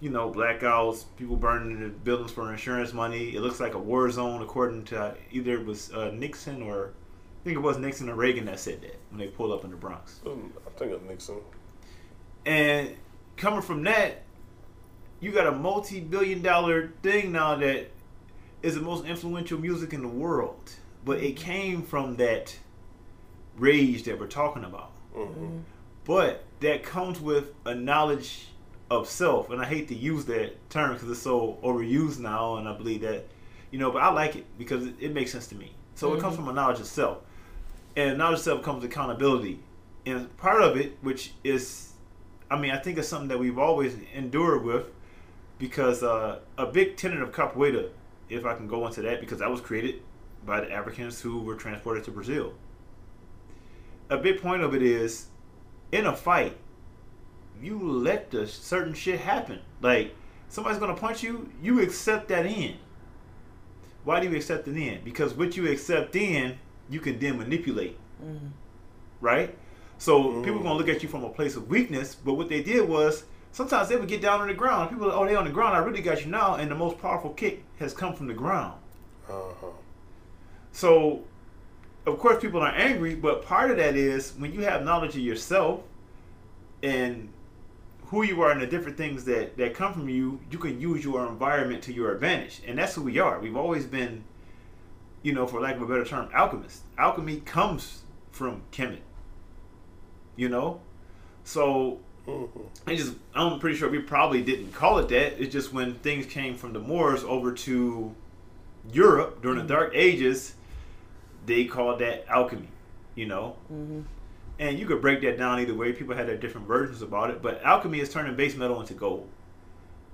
you 0.00 0.10
know, 0.10 0.30
blackouts, 0.30 1.04
people 1.16 1.36
burning 1.36 1.80
the 1.80 1.88
buildings 1.88 2.30
for 2.30 2.52
insurance 2.52 2.92
money. 2.92 3.34
It 3.34 3.40
looks 3.40 3.60
like 3.60 3.74
a 3.74 3.78
war 3.78 4.10
zone, 4.10 4.42
according 4.42 4.84
to 4.86 5.14
either 5.30 5.54
it 5.54 5.64
was 5.64 5.92
uh, 5.92 6.10
Nixon 6.14 6.62
or 6.62 6.92
I 7.40 7.44
think 7.44 7.56
it 7.56 7.60
was 7.60 7.78
Nixon 7.78 8.08
or 8.08 8.14
Reagan 8.14 8.44
that 8.46 8.60
said 8.60 8.82
that 8.82 8.98
when 9.10 9.20
they 9.20 9.28
pulled 9.28 9.52
up 9.52 9.64
in 9.64 9.70
the 9.70 9.76
Bronx. 9.76 10.20
Mm, 10.24 10.50
I 10.66 10.78
think 10.78 10.92
it 10.92 11.00
was 11.00 11.08
Nixon. 11.08 11.36
And 12.44 12.94
coming 13.38 13.62
from 13.62 13.82
that, 13.84 14.22
you 15.20 15.32
got 15.32 15.46
a 15.46 15.52
multi-billion-dollar 15.52 16.92
thing 17.02 17.32
now 17.32 17.56
that 17.56 17.90
is 18.62 18.74
the 18.74 18.80
most 18.80 19.04
influential 19.06 19.58
music 19.58 19.92
in 19.92 20.02
the 20.02 20.08
world, 20.08 20.72
but 21.04 21.18
it 21.18 21.36
came 21.36 21.82
from 21.82 22.16
that 22.16 22.56
rage 23.56 24.04
that 24.04 24.18
we're 24.18 24.26
talking 24.26 24.64
about. 24.64 24.92
hmm 25.14 25.58
But 26.04 26.44
that 26.60 26.82
comes 26.82 27.20
with 27.20 27.52
a 27.64 27.74
knowledge 27.74 28.48
of 28.90 29.08
self, 29.08 29.50
and 29.50 29.60
I 29.60 29.64
hate 29.66 29.88
to 29.88 29.94
use 29.94 30.24
that 30.26 30.70
term 30.70 30.94
because 30.94 31.10
it's 31.10 31.20
so 31.20 31.58
overused 31.62 32.18
now, 32.18 32.56
and 32.56 32.68
I 32.68 32.76
believe 32.76 33.02
that, 33.02 33.26
you 33.70 33.78
know, 33.78 33.90
but 33.90 34.02
I 34.02 34.10
like 34.10 34.36
it 34.36 34.46
because 34.58 34.86
it, 34.86 34.94
it 35.00 35.12
makes 35.12 35.32
sense 35.32 35.46
to 35.48 35.54
me. 35.54 35.72
So 35.94 36.14
it 36.14 36.20
comes 36.20 36.36
from 36.36 36.48
a 36.48 36.52
knowledge 36.52 36.80
of 36.80 36.86
self, 36.86 37.18
and 37.96 38.16
knowledge 38.18 38.38
of 38.38 38.44
self 38.44 38.62
comes 38.62 38.84
accountability, 38.84 39.60
and 40.06 40.34
part 40.38 40.62
of 40.62 40.76
it, 40.76 40.96
which 41.02 41.32
is, 41.44 41.87
I 42.50 42.58
mean, 42.58 42.70
I 42.70 42.78
think 42.78 42.98
it's 42.98 43.08
something 43.08 43.28
that 43.28 43.38
we've 43.38 43.58
always 43.58 43.96
endured 44.14 44.64
with, 44.64 44.86
because 45.58 46.02
uh, 46.02 46.40
a 46.56 46.66
big 46.66 46.96
tenet 46.96 47.20
of 47.20 47.32
capoeira, 47.32 47.90
if 48.28 48.44
I 48.44 48.54
can 48.54 48.68
go 48.68 48.86
into 48.86 49.02
that, 49.02 49.20
because 49.20 49.38
that 49.38 49.50
was 49.50 49.60
created 49.60 50.02
by 50.46 50.60
the 50.60 50.72
Africans 50.72 51.20
who 51.20 51.40
were 51.40 51.56
transported 51.56 52.04
to 52.04 52.10
Brazil 52.10 52.54
a 54.10 54.16
big 54.16 54.40
point 54.40 54.62
of 54.62 54.74
it 54.74 54.82
is 54.82 55.26
in 55.92 56.06
a 56.06 56.16
fight, 56.16 56.56
you 57.60 57.78
let 57.78 58.30
the 58.30 58.46
certain 58.46 58.94
shit 58.94 59.20
happen. 59.20 59.60
Like 59.80 60.14
somebody's 60.48 60.78
gonna 60.78 60.94
punch 60.94 61.22
you, 61.22 61.50
you 61.62 61.80
accept 61.80 62.28
that 62.28 62.46
in. 62.46 62.76
Why 64.04 64.20
do 64.20 64.28
you 64.28 64.36
accept 64.36 64.68
it 64.68 64.76
in? 64.76 65.02
Because 65.04 65.34
what 65.34 65.56
you 65.56 65.70
accept 65.70 66.16
in, 66.16 66.58
you 66.88 67.00
can 67.00 67.18
then 67.18 67.38
manipulate. 67.38 67.98
Right? 69.20 69.56
So 69.98 70.42
people 70.42 70.60
gonna 70.62 70.78
look 70.78 70.88
at 70.88 71.02
you 71.02 71.08
from 71.08 71.24
a 71.24 71.28
place 71.28 71.56
of 71.56 71.68
weakness, 71.68 72.14
but 72.14 72.34
what 72.34 72.48
they 72.48 72.62
did 72.62 72.88
was 72.88 73.24
sometimes 73.52 73.88
they 73.88 73.96
would 73.96 74.08
get 74.08 74.22
down 74.22 74.40
on 74.40 74.48
the 74.48 74.54
ground. 74.54 74.90
People, 74.90 75.10
are, 75.10 75.24
oh, 75.24 75.26
they 75.26 75.34
on 75.34 75.44
the 75.44 75.50
ground. 75.50 75.76
I 75.76 75.80
really 75.80 76.00
got 76.00 76.24
you 76.24 76.30
now, 76.30 76.54
and 76.54 76.70
the 76.70 76.74
most 76.74 76.98
powerful 76.98 77.30
kick 77.30 77.64
has 77.78 77.92
come 77.92 78.14
from 78.14 78.28
the 78.28 78.34
ground. 78.34 78.78
Uh-huh. 79.28 79.66
So, 80.72 81.24
of 82.06 82.18
course, 82.18 82.40
people 82.40 82.60
are 82.60 82.72
angry, 82.72 83.14
but 83.14 83.44
part 83.44 83.70
of 83.70 83.76
that 83.78 83.96
is 83.96 84.32
when 84.38 84.52
you 84.52 84.60
have 84.60 84.84
knowledge 84.84 85.16
of 85.16 85.22
yourself 85.22 85.80
and 86.82 87.28
who 88.06 88.22
you 88.22 88.40
are 88.40 88.50
and 88.50 88.62
the 88.62 88.66
different 88.66 88.96
things 88.96 89.24
that, 89.24 89.56
that 89.58 89.74
come 89.74 89.92
from 89.92 90.08
you, 90.08 90.40
you 90.50 90.58
can 90.58 90.80
use 90.80 91.04
your 91.04 91.26
environment 91.26 91.82
to 91.82 91.92
your 91.92 92.14
advantage. 92.14 92.62
And 92.66 92.78
that's 92.78 92.94
who 92.94 93.02
we 93.02 93.18
are. 93.18 93.38
We've 93.38 93.56
always 93.56 93.84
been, 93.84 94.24
you 95.22 95.32
know, 95.32 95.46
for 95.46 95.60
lack 95.60 95.76
of 95.76 95.82
a 95.82 95.86
better 95.86 96.04
term, 96.04 96.30
alchemists. 96.32 96.82
Alchemy 96.96 97.40
comes 97.40 98.02
from 98.30 98.62
Kemet. 98.72 99.00
You 100.38 100.48
know? 100.48 100.80
So, 101.44 101.98
mm-hmm. 102.26 102.60
I 102.86 102.94
just, 102.94 103.12
I'm 103.34 103.58
pretty 103.58 103.76
sure 103.76 103.90
we 103.90 103.98
probably 103.98 104.40
didn't 104.40 104.72
call 104.72 104.98
it 104.98 105.08
that. 105.08 105.42
It's 105.42 105.52
just 105.52 105.74
when 105.74 105.96
things 105.96 106.24
came 106.24 106.54
from 106.56 106.72
the 106.72 106.78
Moors 106.78 107.24
over 107.24 107.52
to 107.52 108.14
Europe 108.92 109.42
during 109.42 109.58
the 109.58 109.64
mm-hmm. 109.64 109.72
Dark 109.72 109.92
Ages, 109.94 110.54
they 111.44 111.64
called 111.64 111.98
that 111.98 112.26
alchemy, 112.28 112.68
you 113.14 113.26
know. 113.26 113.56
Mm-hmm. 113.70 114.02
And 114.60 114.78
you 114.78 114.86
could 114.86 115.00
break 115.00 115.20
that 115.22 115.38
down 115.38 115.60
either 115.60 115.74
way. 115.74 115.92
People 115.92 116.14
had 116.14 116.28
their 116.28 116.36
different 116.36 116.66
versions 116.66 117.02
about 117.02 117.30
it, 117.30 117.42
but 117.42 117.62
alchemy 117.62 118.00
is 118.00 118.10
turning 118.10 118.34
base 118.36 118.56
metal 118.56 118.80
into 118.80 118.94
gold. 118.94 119.28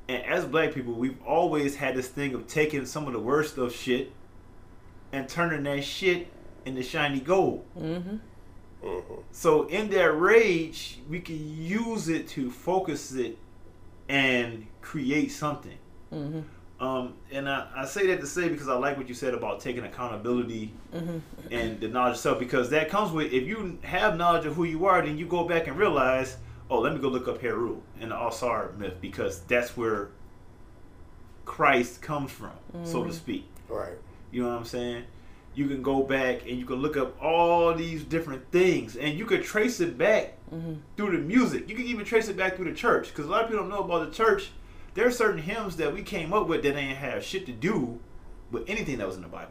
And 0.08 0.22
as 0.24 0.44
black 0.44 0.74
people, 0.74 0.92
we've 0.92 1.22
always 1.22 1.76
had 1.76 1.94
this 1.94 2.08
thing 2.08 2.34
of 2.34 2.46
taking 2.46 2.84
some 2.84 3.06
of 3.06 3.12
the 3.12 3.20
worst 3.20 3.56
of 3.56 3.74
shit 3.74 4.12
and 5.12 5.28
turning 5.28 5.62
that 5.62 5.82
shit 5.84 6.28
into 6.66 6.82
shiny 6.82 7.20
gold. 7.20 7.64
Mm-hmm. 7.78 8.16
So 9.32 9.66
in 9.68 9.90
that 9.90 10.12
rage, 10.18 10.98
we 11.08 11.20
can 11.20 11.38
use 11.62 12.08
it 12.08 12.28
to 12.28 12.50
focus 12.50 13.12
it 13.14 13.38
and 14.08 14.66
create 14.80 15.32
something. 15.32 15.78
Mm-hmm. 16.12 16.40
Um, 16.84 17.14
and 17.30 17.48
I, 17.48 17.68
I 17.76 17.84
say 17.86 18.08
that 18.08 18.20
to 18.20 18.26
say 18.26 18.48
because 18.48 18.68
I 18.68 18.74
like 18.74 18.96
what 18.96 19.08
you 19.08 19.14
said 19.14 19.32
about 19.32 19.60
taking 19.60 19.84
accountability 19.84 20.72
Mm-hmm. 20.94 21.18
and 21.50 21.80
the 21.80 21.88
knowledge 21.88 22.14
of 22.14 22.20
self 22.20 22.38
because 22.38 22.70
that 22.70 22.88
comes 22.88 23.10
with 23.10 23.32
if 23.32 23.44
you 23.48 23.78
have 23.82 24.16
knowledge 24.16 24.46
of 24.46 24.54
who 24.54 24.62
you 24.64 24.86
are, 24.86 25.02
then 25.04 25.18
you 25.18 25.26
go 25.26 25.48
back 25.48 25.66
and 25.66 25.76
realize, 25.76 26.36
oh, 26.70 26.78
let 26.78 26.92
me 26.92 27.00
go 27.00 27.08
look 27.08 27.26
up 27.26 27.40
Heru 27.40 27.80
and 28.00 28.12
the 28.12 28.26
Asar 28.26 28.72
myth 28.78 28.94
because 29.00 29.40
that's 29.40 29.76
where 29.76 30.10
Christ 31.44 32.00
comes 32.00 32.30
from, 32.30 32.52
so 32.84 33.04
to 33.04 33.12
speak. 33.12 33.48
Right. 33.68 33.94
You 34.30 34.42
know 34.42 34.50
what 34.50 34.58
I'm 34.58 34.64
saying? 34.64 35.04
You 35.54 35.68
can 35.68 35.82
go 35.82 36.02
back 36.02 36.42
and 36.42 36.58
you 36.58 36.64
can 36.64 36.76
look 36.76 36.96
up 36.96 37.20
all 37.22 37.74
these 37.74 38.02
different 38.02 38.50
things, 38.50 38.96
and 38.96 39.16
you 39.18 39.24
could 39.24 39.44
trace 39.44 39.80
it 39.80 39.96
back 39.96 40.38
through 40.96 41.16
the 41.16 41.18
music. 41.18 41.68
You 41.68 41.74
can 41.74 41.86
even 41.86 42.04
trace 42.04 42.28
it 42.28 42.36
back 42.36 42.56
through 42.56 42.70
the 42.70 42.76
church, 42.76 43.08
because 43.08 43.26
a 43.26 43.28
lot 43.30 43.44
of 43.44 43.50
people 43.50 43.64
don't 43.64 43.70
know 43.70 43.84
about 43.84 44.08
the 44.08 44.16
church. 44.16 44.50
There 44.94 45.06
are 45.06 45.10
certain 45.10 45.42
hymns 45.42 45.76
that 45.76 45.92
we 45.92 46.02
came 46.02 46.32
up 46.32 46.46
with 46.46 46.62
that 46.62 46.76
ain't 46.76 46.98
have 46.98 47.24
shit 47.24 47.46
to 47.46 47.52
do 47.52 47.98
with 48.50 48.68
anything 48.68 48.98
that 48.98 49.06
was 49.06 49.16
in 49.16 49.22
the 49.22 49.28
Bible. 49.28 49.50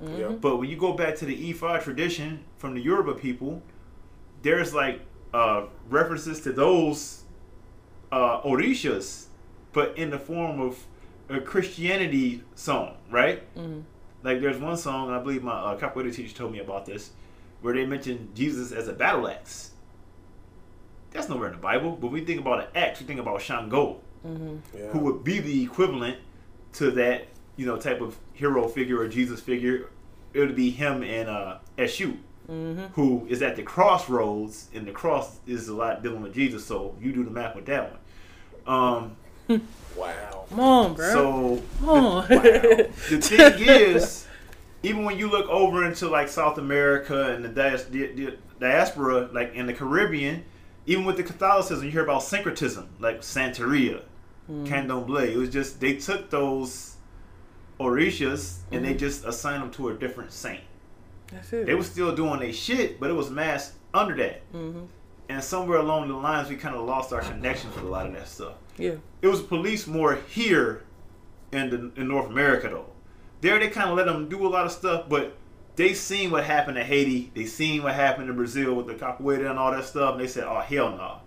Yeah. 0.00 0.28
But 0.28 0.56
when 0.58 0.68
you 0.68 0.76
go 0.76 0.92
back 0.92 1.16
to 1.16 1.24
the 1.24 1.52
Ifa 1.52 1.82
tradition 1.82 2.44
from 2.58 2.74
the 2.74 2.80
Yoruba 2.80 3.14
people, 3.14 3.62
there's 4.42 4.74
like 4.74 5.00
uh, 5.34 5.64
references 5.88 6.40
to 6.42 6.52
those 6.52 7.24
uh, 8.12 8.40
orishas, 8.42 9.26
but 9.72 9.96
in 9.98 10.10
the 10.10 10.18
form 10.18 10.60
of 10.60 10.84
a 11.28 11.40
Christianity 11.40 12.42
song, 12.54 12.96
right? 13.10 13.42
Mm-hmm. 13.56 13.80
Like 14.26 14.40
there's 14.40 14.58
one 14.58 14.76
song 14.76 15.08
I 15.12 15.20
believe 15.20 15.44
my 15.44 15.52
uh, 15.52 15.78
capoeira 15.78 16.12
teacher 16.12 16.36
told 16.36 16.50
me 16.50 16.58
about 16.58 16.84
this, 16.84 17.10
where 17.60 17.72
they 17.72 17.86
mention 17.86 18.28
Jesus 18.34 18.72
as 18.72 18.88
a 18.88 18.92
battle 18.92 19.28
axe. 19.28 19.70
That's 21.12 21.28
nowhere 21.28 21.46
in 21.46 21.52
the 21.54 21.60
Bible, 21.60 21.92
but 21.92 22.08
we 22.08 22.24
think 22.24 22.40
about 22.40 22.58
an 22.58 22.66
axe, 22.74 22.98
we 22.98 23.06
think 23.06 23.20
about 23.20 23.40
Shango, 23.40 24.00
Yeah. 24.24 24.88
who 24.90 24.98
would 24.98 25.22
be 25.22 25.38
the 25.38 25.62
equivalent 25.62 26.18
to 26.72 26.90
that, 26.90 27.28
you 27.56 27.66
know, 27.66 27.76
type 27.76 28.00
of 28.00 28.16
hero 28.32 28.66
figure 28.66 28.98
or 28.98 29.06
Jesus 29.06 29.40
figure. 29.40 29.90
It 30.34 30.40
would 30.40 30.56
be 30.56 30.70
him 30.70 31.04
and 31.04 31.28
uh, 31.28 31.58
Eshu, 31.78 32.16
who 32.94 33.26
is 33.30 33.42
at 33.42 33.54
the 33.54 33.62
crossroads, 33.62 34.68
and 34.74 34.88
the 34.88 34.92
cross 34.92 35.38
is 35.46 35.68
a 35.68 35.74
lot 35.76 36.02
dealing 36.02 36.22
with 36.22 36.34
Jesus. 36.34 36.66
So 36.66 36.96
you 37.00 37.12
do 37.12 37.22
the 37.22 37.30
math 37.30 37.54
with 37.54 37.66
that 37.66 37.92
one. 38.66 39.16
Um, 39.48 39.60
Wow. 39.96 40.44
Come 40.48 40.60
on, 40.60 40.94
bro. 40.94 41.12
so 41.12 41.62
Come 41.80 41.88
on. 41.88 42.28
the 42.28 42.88
thing 43.20 43.68
is, 43.68 44.26
even 44.82 45.04
when 45.04 45.18
you 45.18 45.28
look 45.28 45.48
over 45.48 45.84
into 45.84 46.08
like 46.08 46.28
South 46.28 46.58
America 46.58 47.32
and 47.32 47.44
the, 47.44 47.48
dias- 47.48 47.84
the, 47.84 48.06
the 48.12 48.36
diaspora, 48.60 49.28
like 49.32 49.54
in 49.54 49.66
the 49.66 49.72
Caribbean, 49.72 50.44
even 50.86 51.04
with 51.04 51.16
the 51.16 51.22
Catholicism, 51.22 51.84
you 51.84 51.90
hear 51.90 52.04
about 52.04 52.22
syncretism, 52.22 52.88
like 53.00 53.22
Santeria, 53.22 54.02
mm. 54.50 54.66
Candomblé. 54.66 55.32
It 55.32 55.36
was 55.36 55.50
just 55.50 55.80
they 55.80 55.96
took 55.96 56.30
those 56.30 56.96
orishas 57.80 58.58
and 58.70 58.84
they 58.84 58.94
mm. 58.94 58.98
just 58.98 59.24
assigned 59.24 59.62
them 59.62 59.70
to 59.72 59.88
a 59.88 59.94
different 59.94 60.32
saint. 60.32 60.60
That's 61.32 61.52
it. 61.52 61.66
They 61.66 61.74
were 61.74 61.82
still 61.82 62.14
doing 62.14 62.38
their 62.38 62.52
shit, 62.52 63.00
but 63.00 63.10
it 63.10 63.14
was 63.14 63.30
masked 63.30 63.74
under 63.92 64.14
that. 64.16 64.52
Mm-hmm. 64.52 64.84
And 65.28 65.42
somewhere 65.42 65.78
along 65.78 66.06
the 66.06 66.14
lines, 66.14 66.48
we 66.48 66.54
kind 66.54 66.76
of 66.76 66.86
lost 66.86 67.12
our 67.12 67.20
connections 67.20 67.74
with 67.74 67.84
a 67.84 67.88
lot 67.88 68.06
of 68.06 68.12
that 68.12 68.28
stuff 68.28 68.54
yeah. 68.78 68.96
it 69.22 69.28
was 69.28 69.42
police 69.42 69.86
more 69.86 70.16
here 70.28 70.84
in 71.52 71.70
the, 71.70 72.00
in 72.00 72.08
North 72.08 72.28
America 72.28 72.68
though. 72.68 72.86
There 73.40 73.58
they 73.58 73.68
kind 73.68 73.90
of 73.90 73.96
let 73.96 74.06
them 74.06 74.28
do 74.28 74.46
a 74.46 74.48
lot 74.48 74.66
of 74.66 74.72
stuff, 74.72 75.08
but 75.08 75.36
they 75.76 75.92
seen 75.92 76.30
what 76.30 76.44
happened 76.44 76.76
to 76.76 76.84
Haiti. 76.84 77.30
They 77.34 77.44
seen 77.44 77.82
what 77.82 77.94
happened 77.94 78.28
to 78.28 78.32
Brazil 78.32 78.74
with 78.74 78.86
the 78.86 78.94
capoeira 78.94 79.50
and 79.50 79.58
all 79.58 79.70
that 79.72 79.84
stuff, 79.84 80.12
and 80.12 80.20
they 80.20 80.26
said, 80.26 80.44
"Oh 80.44 80.60
hell 80.60 80.90
no." 80.96 81.20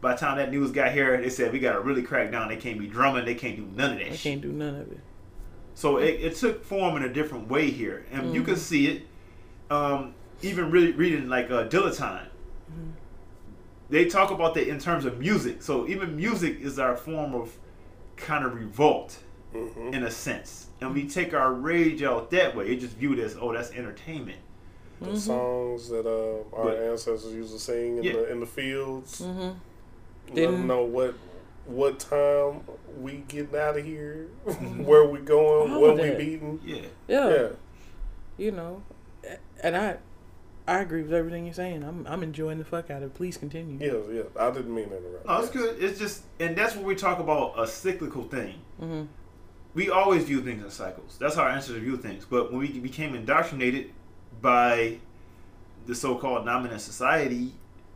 By 0.00 0.14
the 0.14 0.18
time 0.18 0.36
that 0.38 0.50
news 0.50 0.72
got 0.72 0.92
here, 0.92 1.20
they 1.20 1.30
said 1.30 1.52
we 1.52 1.60
got 1.60 1.74
to 1.74 1.80
really 1.80 2.02
crack 2.02 2.32
down. 2.32 2.48
They 2.48 2.56
can't 2.56 2.78
be 2.78 2.88
drumming. 2.88 3.24
They 3.24 3.36
can't 3.36 3.56
do 3.56 3.68
none 3.76 3.92
of 3.92 3.98
that 3.98 4.08
I 4.08 4.10
shit. 4.10 4.20
can't 4.20 4.42
do 4.42 4.52
none 4.52 4.74
of 4.74 4.90
it. 4.90 5.00
So 5.74 5.98
it, 5.98 6.20
it 6.20 6.36
took 6.36 6.64
form 6.64 6.96
in 6.96 7.04
a 7.04 7.12
different 7.12 7.48
way 7.48 7.70
here, 7.70 8.04
and 8.10 8.34
you 8.34 8.42
can 8.42 8.56
see 8.56 8.88
it. 8.88 9.02
Um, 9.70 10.14
even 10.42 10.70
really 10.70 10.90
reading 10.92 11.28
like 11.28 11.50
uh, 11.50 11.68
Dilettante, 11.68 12.26
they 13.92 14.06
talk 14.06 14.30
about 14.32 14.54
that 14.54 14.66
in 14.68 14.78
terms 14.80 15.04
of 15.04 15.18
music. 15.20 15.62
So 15.62 15.86
even 15.86 16.16
music 16.16 16.60
is 16.60 16.78
our 16.78 16.96
form 16.96 17.34
of 17.34 17.56
kind 18.16 18.44
of 18.44 18.54
revolt 18.54 19.18
Mm-hmm. 19.54 19.92
in 19.92 20.02
a 20.04 20.10
sense, 20.10 20.68
and 20.80 20.94
we 20.94 21.06
take 21.06 21.34
our 21.34 21.52
rage 21.52 22.02
out 22.02 22.30
that 22.30 22.56
way. 22.56 22.68
It 22.68 22.80
just 22.80 22.96
viewed 22.96 23.18
as 23.18 23.36
oh 23.38 23.52
that's 23.52 23.70
entertainment. 23.72 24.38
The 25.02 25.14
songs 25.20 25.90
that 25.90 26.06
uh, 26.06 26.56
our 26.56 26.64
But- 26.70 26.78
ancestors 26.78 27.34
used 27.34 27.52
to 27.52 27.58
sing 27.58 27.98
in 27.98 28.02
Yeah. 28.04 28.12
the 28.14 28.32
in 28.32 28.40
the 28.40 28.46
fields. 28.46 29.20
Mm-hmm. 29.20 29.40
Let 30.28 30.34
Didn't- 30.34 30.52
them 30.52 30.66
know 30.68 30.84
what 30.84 31.16
what 31.66 31.98
time 32.00 32.62
we 32.98 33.24
getting 33.28 33.54
out 33.54 33.76
of 33.76 33.84
here, 33.84 34.28
where 34.88 35.04
we 35.06 35.18
going, 35.18 35.70
All 35.74 35.82
what 35.82 35.96
we 35.96 36.02
that. 36.02 36.16
beating. 36.18 36.58
Yeah, 36.64 36.76
Yeah. 37.06 37.28
Yeah. 37.28 37.48
You 38.38 38.52
know, 38.52 38.82
and 39.62 39.76
I, 39.76 39.96
I 40.66 40.80
agree 40.80 41.02
with 41.02 41.12
everything 41.12 41.44
you're 41.44 41.54
saying. 41.54 41.82
I'm, 41.82 42.06
I'm 42.06 42.22
enjoying 42.22 42.58
the 42.58 42.64
fuck 42.64 42.90
out 42.90 42.98
of 43.02 43.10
it. 43.10 43.14
Please 43.14 43.36
continue. 43.36 43.78
Yes, 43.80 44.04
yes. 44.12 44.26
I 44.38 44.50
didn't 44.50 44.74
mean 44.74 44.88
to 44.90 44.96
interrupt. 44.96 45.26
no, 45.26 45.38
it's 45.40 45.50
good. 45.50 45.82
It's 45.82 45.98
just, 45.98 46.22
and 46.38 46.56
that's 46.56 46.76
what 46.76 46.84
we 46.84 46.94
talk 46.94 47.18
about 47.18 47.58
a 47.58 47.66
cyclical 47.66 48.24
thing. 48.24 48.54
Mm-hmm. 48.80 49.02
we 49.74 49.90
always 49.90 50.24
view 50.24 50.40
things 50.42 50.62
in 50.62 50.70
cycles. 50.70 51.16
That's 51.18 51.34
how 51.34 51.42
our 51.42 51.48
ancestors 51.48 51.82
view 51.82 51.96
things. 51.96 52.24
But 52.24 52.50
when 52.52 52.60
we 52.60 52.78
became 52.78 53.14
indoctrinated 53.14 53.90
by 54.40 54.98
the 55.86 55.94
so-called 55.94 56.46
dominant 56.46 56.80
society, 56.80 57.52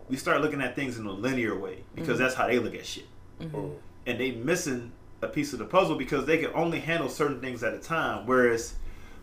we 0.09 0.17
start 0.17 0.41
looking 0.41 0.61
at 0.61 0.75
things 0.75 0.99
in 0.99 1.07
a 1.07 1.12
linear 1.12 1.57
way 1.59 1.85
because 1.95 2.19
that's 2.19 2.35
how 2.35 2.47
they 2.47 2.59
look 2.59 2.75
at 2.75 2.85
shit. 2.85 3.07
Mm. 3.41 3.75
And 4.07 4.21
they 4.21 4.33
missing 4.33 4.93
a 5.23 5.29
piece 5.29 5.53
of 5.53 5.59
the 5.59 5.64
puzzle 5.64 5.97
because 5.97 6.27
they 6.27 6.39
can 6.39 6.51
only 6.55 6.81
handle 6.81 7.09
certain 7.09 7.41
things 7.41 7.62
at 7.62 7.75
a 7.75 7.79
time. 7.79 8.27
Whereas 8.27 8.75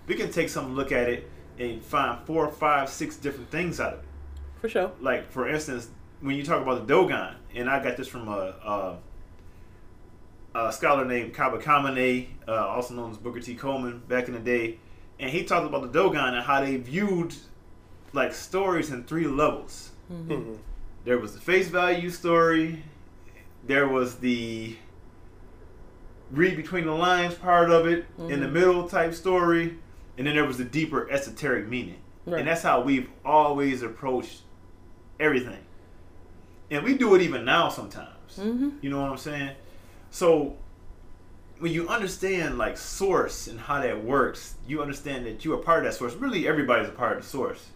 we 0.08 0.16
can 0.16 0.32
take 0.32 0.50
some 0.50 0.76
look 0.76 0.92
at 0.92 1.10
it 1.10 1.30
and 1.60 1.82
find 1.84 2.26
four, 2.26 2.48
five, 2.50 2.90
six 2.90 3.16
different 3.18 3.50
things 3.52 3.80
out 3.80 3.94
of 3.94 4.00
it 4.00 4.06
For 4.62 4.70
sure. 4.70 4.92
like 5.02 5.30
for 5.32 5.48
instance, 5.48 5.90
when 6.22 6.36
you 6.36 6.44
talk 6.44 6.62
about 6.62 6.88
the 6.88 6.94
Dogon, 6.94 7.36
and 7.54 7.70
I 7.70 7.84
got 7.84 7.98
this 7.98 8.08
from 8.08 8.28
a, 8.30 9.00
a, 10.56 10.58
a 10.68 10.72
scholar 10.72 11.06
named 11.06 11.34
Kaba 11.34 11.58
Kamene, 11.60 12.28
uh, 12.48 12.52
also 12.68 12.94
known 12.94 13.12
as 13.12 13.18
Booker 13.18 13.40
T. 13.40 13.56
Coleman, 13.56 14.02
back 14.08 14.28
in 14.28 14.34
the 14.34 14.40
day, 14.40 14.80
and 15.20 15.30
he 15.30 15.44
talked 15.44 15.66
about 15.66 15.82
the 15.82 15.88
Dogon 16.00 16.34
and 16.34 16.44
how 16.46 16.62
they 16.62 16.78
viewed 16.78 17.36
like 18.14 18.34
stories 18.34 18.90
in 18.92 19.04
three 19.04 19.28
levels. 19.28 19.92
Mhm. 20.12 20.58
There 21.06 21.18
was 21.20 21.34
the 21.34 21.42
face 21.42 21.68
value 21.68 22.10
story, 22.10 22.84
there 23.66 23.88
was 23.88 24.16
the 24.20 24.76
read 26.32 26.56
between 26.56 26.86
the 26.86 26.92
lines 26.94 27.34
part 27.36 27.70
of 27.70 27.86
it, 27.86 28.06
in 28.18 28.40
the 28.40 28.48
middle 28.48 28.88
type 28.88 29.14
story, 29.14 29.78
and 30.18 30.28
then 30.28 30.36
there 30.36 30.46
was 30.46 30.60
a 30.60 30.66
deeper 30.66 31.10
esoteric 31.10 31.68
meaning. 31.68 32.02
Right. 32.26 32.40
And 32.40 32.48
that's 32.48 32.62
how 32.62 32.82
we've 32.82 33.10
always 33.26 33.82
approached 33.82 34.42
everything, 35.20 35.60
and 36.72 36.84
we 36.84 36.98
do 36.98 37.16
it 37.16 37.22
even 37.22 37.46
now 37.46 37.70
sometimes. 37.70 38.38
Mm-hmm. 38.38 38.70
You 38.82 38.90
know 38.90 39.02
what 39.02 39.12
I'm 39.12 39.18
saying? 39.18 39.52
So 40.10 40.56
when 41.60 41.72
you 41.72 41.88
understand 41.88 42.58
like 42.58 42.78
source 42.78 43.48
and 43.48 43.60
how 43.60 43.82
that 43.82 44.04
works, 44.04 44.56
you 44.68 44.82
understand 44.82 45.26
that 45.26 45.44
you 45.44 45.54
are 45.54 45.58
part 45.58 45.80
of 45.80 45.92
that 45.92 45.98
source. 45.98 46.14
Really, 46.14 46.48
everybody's 46.48 46.88
a 46.88 46.92
part 46.92 47.18
of 47.18 47.24
the 47.24 47.30
source, 47.30 47.68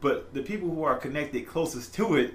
but 0.00 0.32
the 0.34 0.42
people 0.42 0.68
who 0.68 0.82
are 0.84 0.96
connected 0.96 1.46
closest 1.46 1.94
to 1.94 2.16
it 2.16 2.34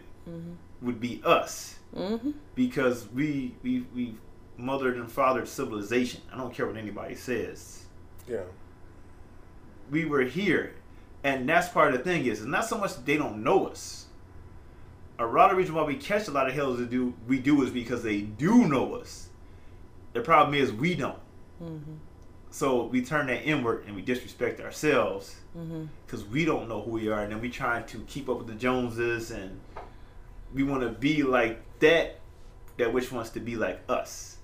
would 0.82 1.00
be 1.00 1.22
us 1.24 1.76
Mm-hmm. 1.96 2.32
because 2.56 3.08
we 3.14 3.56
we 3.64 3.86
we 3.96 4.16
mothered 4.58 4.98
and 4.98 5.10
fathered 5.10 5.48
civilization. 5.48 6.20
I 6.34 6.38
don't 6.38 6.54
care 6.54 6.68
what 6.68 6.76
anybody 6.76 7.16
says. 7.16 7.86
Yeah. 8.28 8.42
We 9.92 10.06
were 10.06 10.24
here, 10.24 10.74
and 11.24 11.48
that's 11.48 11.70
part 11.70 11.94
of 11.94 11.98
the 11.98 12.04
thing 12.04 12.26
is 12.26 12.40
it's 12.40 12.48
not 12.48 12.66
so 12.66 12.78
much 12.78 13.04
they 13.06 13.18
don't 13.18 13.44
know 13.44 13.68
us. 13.68 14.06
A 15.18 15.26
lot 15.26 15.46
of 15.46 15.52
the 15.52 15.58
reason 15.58 15.76
why 15.76 15.84
we 15.84 15.96
catch 15.96 16.28
a 16.28 16.32
lot 16.32 16.48
of 16.48 16.54
hell 16.54 16.76
to 16.76 16.86
do 16.86 17.14
we 17.28 17.40
do 17.40 17.62
is 17.64 17.70
because 17.70 18.04
they 18.04 18.22
do 18.22 18.68
know 18.68 18.96
us. 18.96 19.30
The 20.14 20.22
problem 20.22 20.56
is 20.56 20.72
we 20.74 20.96
don't. 20.96 21.20
Mm-hmm. 21.62 21.94
So 22.52 22.86
we 22.86 23.04
turn 23.04 23.28
that 23.28 23.44
inward 23.44 23.84
and 23.86 23.96
we 23.96 24.02
disrespect 24.02 24.60
ourselves 24.60 25.36
Mm-hmm. 25.58 25.86
because 26.06 26.26
we 26.26 26.44
don't 26.44 26.68
know 26.68 26.82
who 26.82 26.92
we 26.92 27.08
are, 27.08 27.22
and 27.22 27.32
then 27.32 27.40
we 27.40 27.50
trying 27.50 27.86
to 27.86 28.00
keep 28.08 28.28
up 28.28 28.40
with 28.40 28.48
the 28.48 28.56
Joneses, 28.56 29.32
and 29.32 29.58
we 30.54 30.64
want 30.64 30.82
to 30.82 30.90
be 30.90 31.24
like 31.24 31.62
that, 31.80 32.20
that 32.76 32.92
which 32.92 33.10
wants 33.10 33.30
to 33.32 33.40
be 33.40 33.56
like 33.56 33.80
us. 33.88 34.35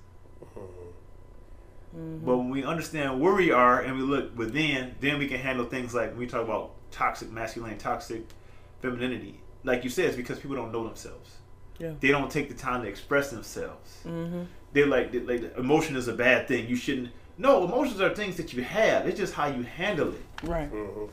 Mm-hmm. 1.96 2.24
But 2.24 2.38
when 2.38 2.50
we 2.50 2.64
understand 2.64 3.20
where 3.20 3.34
we 3.34 3.50
are 3.50 3.80
and 3.80 3.96
we 3.96 4.02
look 4.02 4.36
within, 4.36 4.94
then 5.00 5.18
we 5.18 5.26
can 5.28 5.38
handle 5.38 5.66
things 5.66 5.94
like 5.94 6.10
when 6.10 6.18
we 6.18 6.26
talk 6.26 6.42
about 6.44 6.72
toxic 6.90 7.30
masculinity, 7.30 7.78
toxic 7.80 8.22
femininity. 8.80 9.40
Like 9.64 9.84
you 9.84 9.90
said, 9.90 10.06
it's 10.06 10.16
because 10.16 10.38
people 10.38 10.56
don't 10.56 10.72
know 10.72 10.84
themselves. 10.84 11.36
Yeah. 11.78 11.92
They 12.00 12.08
don't 12.08 12.30
take 12.30 12.48
the 12.48 12.54
time 12.54 12.82
to 12.82 12.88
express 12.88 13.30
themselves. 13.30 13.98
Mm-hmm. 14.06 14.42
They're 14.72 14.86
like, 14.86 15.12
they 15.12 15.20
like 15.20 15.56
emotion 15.56 15.96
is 15.96 16.08
a 16.08 16.12
bad 16.14 16.48
thing. 16.48 16.68
You 16.68 16.76
shouldn't. 16.76 17.10
No, 17.38 17.64
emotions 17.64 18.00
are 18.00 18.14
things 18.14 18.36
that 18.36 18.52
you 18.52 18.62
have. 18.62 19.06
It's 19.06 19.18
just 19.18 19.34
how 19.34 19.46
you 19.46 19.62
handle 19.62 20.12
it. 20.12 20.22
Right. 20.42 20.68
hmm 20.68 21.06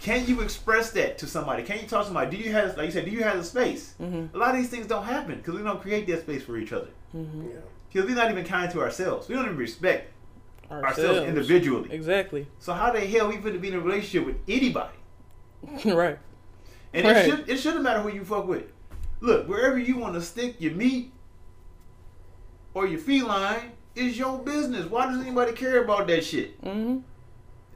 Can 0.00 0.26
you 0.26 0.40
express 0.40 0.90
that 0.92 1.18
to 1.18 1.26
somebody? 1.26 1.62
Can 1.62 1.80
you 1.80 1.86
talk 1.86 2.02
to 2.02 2.06
somebody? 2.06 2.36
Do 2.36 2.42
you 2.42 2.52
have, 2.52 2.76
like 2.76 2.86
you 2.86 2.92
said, 2.92 3.04
do 3.04 3.10
you 3.10 3.22
have 3.22 3.36
the 3.38 3.44
space? 3.44 3.94
Mm-hmm. 4.00 4.34
A 4.36 4.38
lot 4.38 4.54
of 4.54 4.60
these 4.60 4.68
things 4.70 4.86
don't 4.86 5.04
happen 5.04 5.36
because 5.36 5.54
we 5.54 5.62
don't 5.62 5.80
create 5.80 6.06
that 6.08 6.22
space 6.22 6.42
for 6.42 6.56
each 6.56 6.72
other. 6.72 6.88
Mm-hmm. 7.14 7.48
Yeah. 7.50 7.56
Because 7.92 8.08
we're 8.08 8.16
not 8.16 8.30
even 8.30 8.44
kind 8.44 8.70
to 8.72 8.80
ourselves. 8.80 9.28
We 9.28 9.34
don't 9.34 9.46
even 9.46 9.56
respect 9.56 10.12
ourselves, 10.70 10.98
Ourselves. 10.98 11.28
individually. 11.28 11.88
Exactly. 11.92 12.46
So 12.58 12.72
how 12.72 12.92
the 12.92 13.00
hell 13.00 13.28
we 13.28 13.36
finna 13.36 13.60
be 13.60 13.68
in 13.68 13.74
a 13.74 13.80
relationship 13.80 14.26
with 14.26 14.36
anybody? 14.48 14.96
right. 15.84 16.18
And 16.94 17.06
Right. 17.06 17.16
it 17.16 17.30
should 17.30 17.48
it 17.48 17.56
shouldn't 17.58 17.82
matter 17.82 18.00
who 18.00 18.10
you 18.12 18.24
fuck 18.24 18.46
with. 18.46 18.64
Look, 19.20 19.48
wherever 19.48 19.78
you 19.78 19.96
want 19.96 20.14
to 20.14 20.20
stick 20.22 20.56
your 20.60 20.72
meat 20.74 21.12
or 22.74 22.86
your 22.86 22.98
feline 23.00 23.72
is 23.94 24.18
your 24.18 24.38
business. 24.38 24.86
Why 24.86 25.06
does 25.06 25.20
anybody 25.20 25.52
care 25.52 25.82
about 25.82 26.06
that 26.08 26.24
shit? 26.24 26.60
Mm-hmm. 26.62 26.98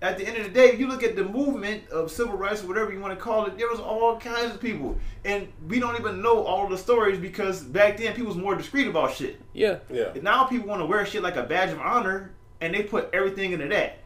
At 0.02 0.16
the 0.16 0.26
end 0.26 0.38
of 0.38 0.44
the 0.44 0.50
day, 0.50 0.68
if 0.70 0.80
you 0.80 0.86
look 0.88 1.02
at 1.02 1.14
the 1.14 1.24
movement 1.24 1.86
of 1.90 2.10
civil 2.10 2.34
rights 2.36 2.64
or 2.64 2.68
whatever 2.68 2.90
you 2.90 3.00
want 3.00 3.12
to 3.18 3.22
call 3.22 3.44
it, 3.46 3.58
there 3.58 3.68
was 3.68 3.80
all 3.80 4.18
kinds 4.18 4.54
of 4.54 4.60
people, 4.60 4.96
and 5.26 5.46
we 5.68 5.78
don't 5.78 5.98
even 6.00 6.22
know 6.22 6.42
all 6.44 6.66
the 6.68 6.78
stories 6.78 7.18
because 7.18 7.62
back 7.62 7.98
then 7.98 8.14
people 8.14 8.28
was 8.28 8.36
more 8.36 8.54
discreet 8.54 8.86
about 8.86 9.12
shit. 9.12 9.38
Yeah. 9.52 9.80
Yeah. 9.92 10.12
And 10.14 10.22
now 10.22 10.44
people 10.44 10.68
want 10.68 10.80
to 10.80 10.86
wear 10.86 11.04
shit 11.04 11.22
like 11.22 11.36
a 11.36 11.42
badge 11.42 11.70
of 11.70 11.80
honor, 11.80 12.32
and 12.60 12.74
they 12.74 12.82
put 12.82 13.08
everything 13.12 13.52
into 13.52 13.68
that. 13.68 13.98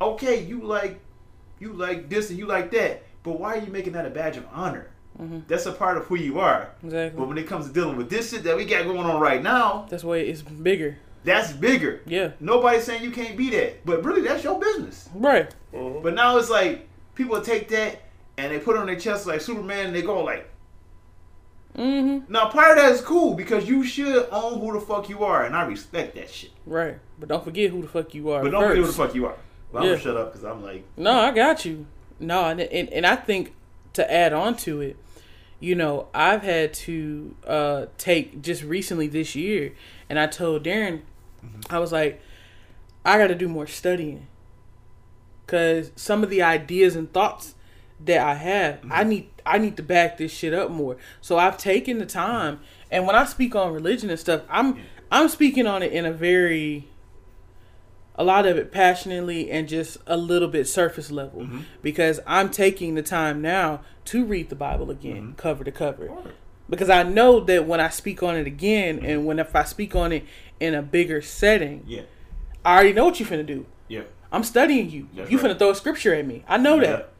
Okay, 0.00 0.42
you 0.44 0.60
like, 0.60 0.98
you 1.58 1.72
like 1.72 2.08
this 2.08 2.30
and 2.30 2.38
you 2.38 2.46
like 2.46 2.70
that, 2.72 3.02
but 3.22 3.38
why 3.40 3.54
are 3.56 3.60
you 3.60 3.70
making 3.72 3.92
that 3.94 4.06
a 4.06 4.10
badge 4.10 4.36
of 4.36 4.44
honor? 4.52 4.88
Mhm. 5.20 5.42
That's 5.48 5.64
a 5.64 5.72
part 5.72 5.96
of 5.96 6.04
who 6.04 6.16
you 6.16 6.38
are. 6.38 6.70
Exactly. 6.84 7.18
But 7.18 7.28
when 7.28 7.38
it 7.38 7.46
comes 7.46 7.66
to 7.68 7.72
dealing 7.72 7.96
with 7.96 8.10
this 8.10 8.30
shit 8.30 8.44
that 8.44 8.56
we 8.56 8.66
got 8.66 8.84
going 8.84 8.98
on 8.98 9.18
right 9.20 9.42
now, 9.42 9.86
That's 9.88 10.04
why 10.04 10.18
it's 10.18 10.42
bigger. 10.42 10.98
that's 11.24 11.52
bigger. 11.52 12.02
Yeah. 12.06 12.32
Nobody's 12.40 12.84
saying 12.84 13.02
you 13.02 13.10
can't 13.10 13.36
be 13.36 13.48
that, 13.50 13.84
but 13.86 14.04
really 14.04 14.20
that's 14.20 14.44
your 14.44 14.60
business. 14.60 15.08
Right. 15.14 15.52
hmm 15.72 16.00
But 16.02 16.14
now 16.14 16.36
it's 16.36 16.50
like 16.50 16.86
people 17.14 17.40
take 17.40 17.68
that 17.70 18.02
and 18.36 18.52
they 18.52 18.58
put 18.58 18.76
it 18.76 18.80
on 18.80 18.86
their 18.86 18.96
chest 19.00 19.26
like 19.26 19.40
Superman, 19.40 19.86
and 19.86 19.96
they 19.96 20.02
go 20.02 20.22
like. 20.22 20.50
Mm-hmm. 21.76 22.32
Now 22.32 22.48
part 22.48 22.78
of 22.78 22.84
that 22.84 22.92
is 22.92 23.00
cool 23.02 23.34
because 23.34 23.68
you 23.68 23.84
should 23.84 24.28
own 24.30 24.60
who 24.60 24.72
the 24.72 24.80
fuck 24.80 25.08
you 25.08 25.24
are, 25.24 25.44
and 25.44 25.54
I 25.54 25.66
respect 25.66 26.14
that 26.14 26.30
shit. 26.30 26.50
Right. 26.64 26.98
But 27.18 27.28
don't 27.28 27.44
forget 27.44 27.70
who 27.70 27.82
the 27.82 27.88
fuck 27.88 28.14
you 28.14 28.30
are. 28.30 28.42
But 28.42 28.50
don't 28.52 28.62
forget 28.62 28.78
who 28.78 28.86
the 28.86 28.92
fuck 28.92 29.14
you 29.14 29.26
are. 29.26 29.36
Well, 29.72 29.82
I'm 29.82 29.90
gonna 29.90 30.00
shut 30.00 30.16
up 30.16 30.32
because 30.32 30.44
I'm 30.44 30.62
like, 30.62 30.84
No, 30.96 31.12
I 31.12 31.32
got 31.32 31.64
you. 31.64 31.86
No, 32.18 32.44
and, 32.46 32.60
and 32.60 32.88
and 32.90 33.06
I 33.06 33.16
think 33.16 33.54
to 33.92 34.10
add 34.10 34.32
on 34.32 34.56
to 34.58 34.80
it, 34.80 34.96
you 35.60 35.74
know, 35.74 36.08
I've 36.14 36.42
had 36.42 36.72
to 36.74 37.34
uh 37.46 37.86
take 37.98 38.40
just 38.40 38.62
recently 38.62 39.06
this 39.06 39.34
year, 39.34 39.74
and 40.08 40.18
I 40.18 40.28
told 40.28 40.64
Darren, 40.64 41.02
I 41.68 41.78
was 41.78 41.92
like, 41.92 42.22
I 43.04 43.18
got 43.18 43.26
to 43.26 43.34
do 43.34 43.48
more 43.48 43.66
studying, 43.66 44.28
cause 45.46 45.92
some 45.94 46.22
of 46.22 46.30
the 46.30 46.40
ideas 46.40 46.96
and 46.96 47.12
thoughts 47.12 47.54
that 48.04 48.26
I 48.26 48.34
have, 48.34 48.80
I 48.90 49.00
mm-hmm. 49.00 49.08
need 49.08 49.30
I 49.44 49.58
need 49.58 49.76
to 49.76 49.82
back 49.82 50.18
this 50.18 50.32
shit 50.32 50.52
up 50.52 50.70
more. 50.70 50.96
So 51.20 51.38
I've 51.38 51.56
taken 51.56 51.98
the 51.98 52.06
time, 52.06 52.60
and 52.90 53.06
when 53.06 53.16
I 53.16 53.24
speak 53.24 53.54
on 53.54 53.72
religion 53.72 54.10
and 54.10 54.18
stuff, 54.18 54.42
I'm 54.48 54.78
I'm 55.10 55.28
speaking 55.28 55.66
on 55.66 55.82
it 55.82 55.92
in 55.92 56.04
a 56.04 56.12
very 56.12 56.88
a 58.16 58.24
lot 58.24 58.46
of 58.46 58.56
it 58.56 58.72
passionately 58.72 59.50
and 59.50 59.68
just 59.68 59.98
a 60.06 60.16
little 60.16 60.48
bit 60.48 60.66
surface 60.66 61.10
level 61.10 61.42
mm-hmm. 61.42 61.60
because 61.82 62.18
I'm 62.26 62.50
taking 62.50 62.94
the 62.94 63.02
time 63.02 63.42
now 63.42 63.82
to 64.06 64.24
read 64.24 64.48
the 64.48 64.56
Bible 64.56 64.90
again, 64.90 65.22
mm-hmm. 65.22 65.32
cover 65.32 65.64
to 65.64 65.72
cover. 65.72 66.10
Because 66.68 66.90
I 66.90 67.02
know 67.04 67.40
that 67.40 67.66
when 67.66 67.78
I 67.78 67.90
speak 67.90 68.22
on 68.22 68.34
it 68.34 68.46
again 68.46 69.04
and 69.04 69.26
when 69.26 69.38
if 69.38 69.54
I 69.54 69.64
speak 69.64 69.94
on 69.94 70.12
it 70.12 70.24
in 70.58 70.74
a 70.74 70.82
bigger 70.82 71.22
setting, 71.22 71.84
yeah, 71.86 72.02
I 72.64 72.74
already 72.74 72.92
know 72.92 73.04
what 73.04 73.20
you're 73.20 73.28
finna 73.28 73.46
do. 73.46 73.66
yeah, 73.86 74.02
I'm 74.32 74.42
studying 74.42 74.90
you. 74.90 75.08
That's 75.14 75.30
you 75.30 75.38
right. 75.38 75.50
finna 75.50 75.58
throw 75.58 75.70
a 75.70 75.74
scripture 75.74 76.14
at 76.14 76.26
me. 76.26 76.42
I 76.48 76.56
know 76.56 76.80
Yeah. 76.80 76.86
that. 76.86 77.12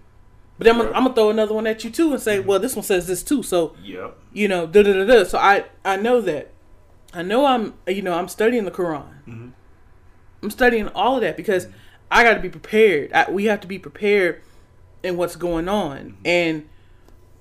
But 0.58 0.64
then 0.64 0.80
I'm. 0.80 0.86
I'm 0.88 1.02
gonna 1.04 1.14
throw 1.14 1.30
another 1.30 1.54
one 1.54 1.66
at 1.66 1.84
you 1.84 1.90
too 1.90 2.12
and 2.12 2.22
say, 2.22 2.40
well, 2.40 2.58
this 2.58 2.74
one 2.74 2.82
says 2.82 3.06
this 3.06 3.22
too. 3.22 3.42
So 3.42 3.76
yeah, 3.82 4.10
you 4.32 4.48
know, 4.48 4.66
da 4.66 4.82
da 4.82 4.92
da 4.92 5.04
da. 5.04 5.24
So 5.24 5.38
I 5.38 5.64
I 5.84 5.96
know 5.96 6.20
that. 6.22 6.52
I 7.12 7.22
know 7.22 7.46
I'm 7.46 7.74
you 7.86 8.02
know 8.02 8.14
I'm 8.14 8.28
studying 8.28 8.64
the 8.64 8.70
Quran. 8.70 9.24
Mhm. 9.26 9.52
I'm 10.42 10.50
studying 10.50 10.88
all 10.88 11.16
of 11.16 11.20
that 11.22 11.36
because 11.36 11.68
I 12.10 12.22
got 12.24 12.34
to 12.34 12.40
be 12.40 12.48
prepared. 12.48 13.12
I, 13.12 13.30
we 13.30 13.46
have 13.46 13.60
to 13.60 13.66
be 13.66 13.78
prepared 13.78 14.42
in 15.02 15.16
what's 15.16 15.34
going 15.36 15.68
on. 15.68 16.16
And 16.24 16.68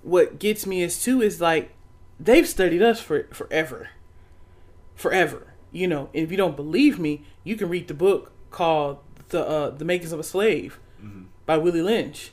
what 0.02 0.40
gets 0.40 0.66
me 0.66 0.82
is 0.82 1.02
too 1.02 1.22
is 1.22 1.40
like 1.40 1.72
they've 2.20 2.48
studied 2.48 2.82
us 2.82 3.00
for 3.00 3.28
forever, 3.32 3.90
forever. 4.96 5.54
You 5.72 5.88
know, 5.88 6.10
and 6.14 6.24
if 6.24 6.32
you 6.32 6.38
don't 6.38 6.56
believe 6.56 7.00
me, 7.00 7.24
you 7.44 7.56
can 7.56 7.68
read 7.70 7.88
the 7.88 7.94
book 7.94 8.32
called 8.52 9.00
the 9.30 9.46
uh, 9.46 9.70
the 9.72 9.84
Makings 9.86 10.12
of 10.14 10.20
a 10.20 10.24
Slave 10.24 10.80
by 11.46 11.58
Willie 11.58 11.82
Lynch. 11.82 12.32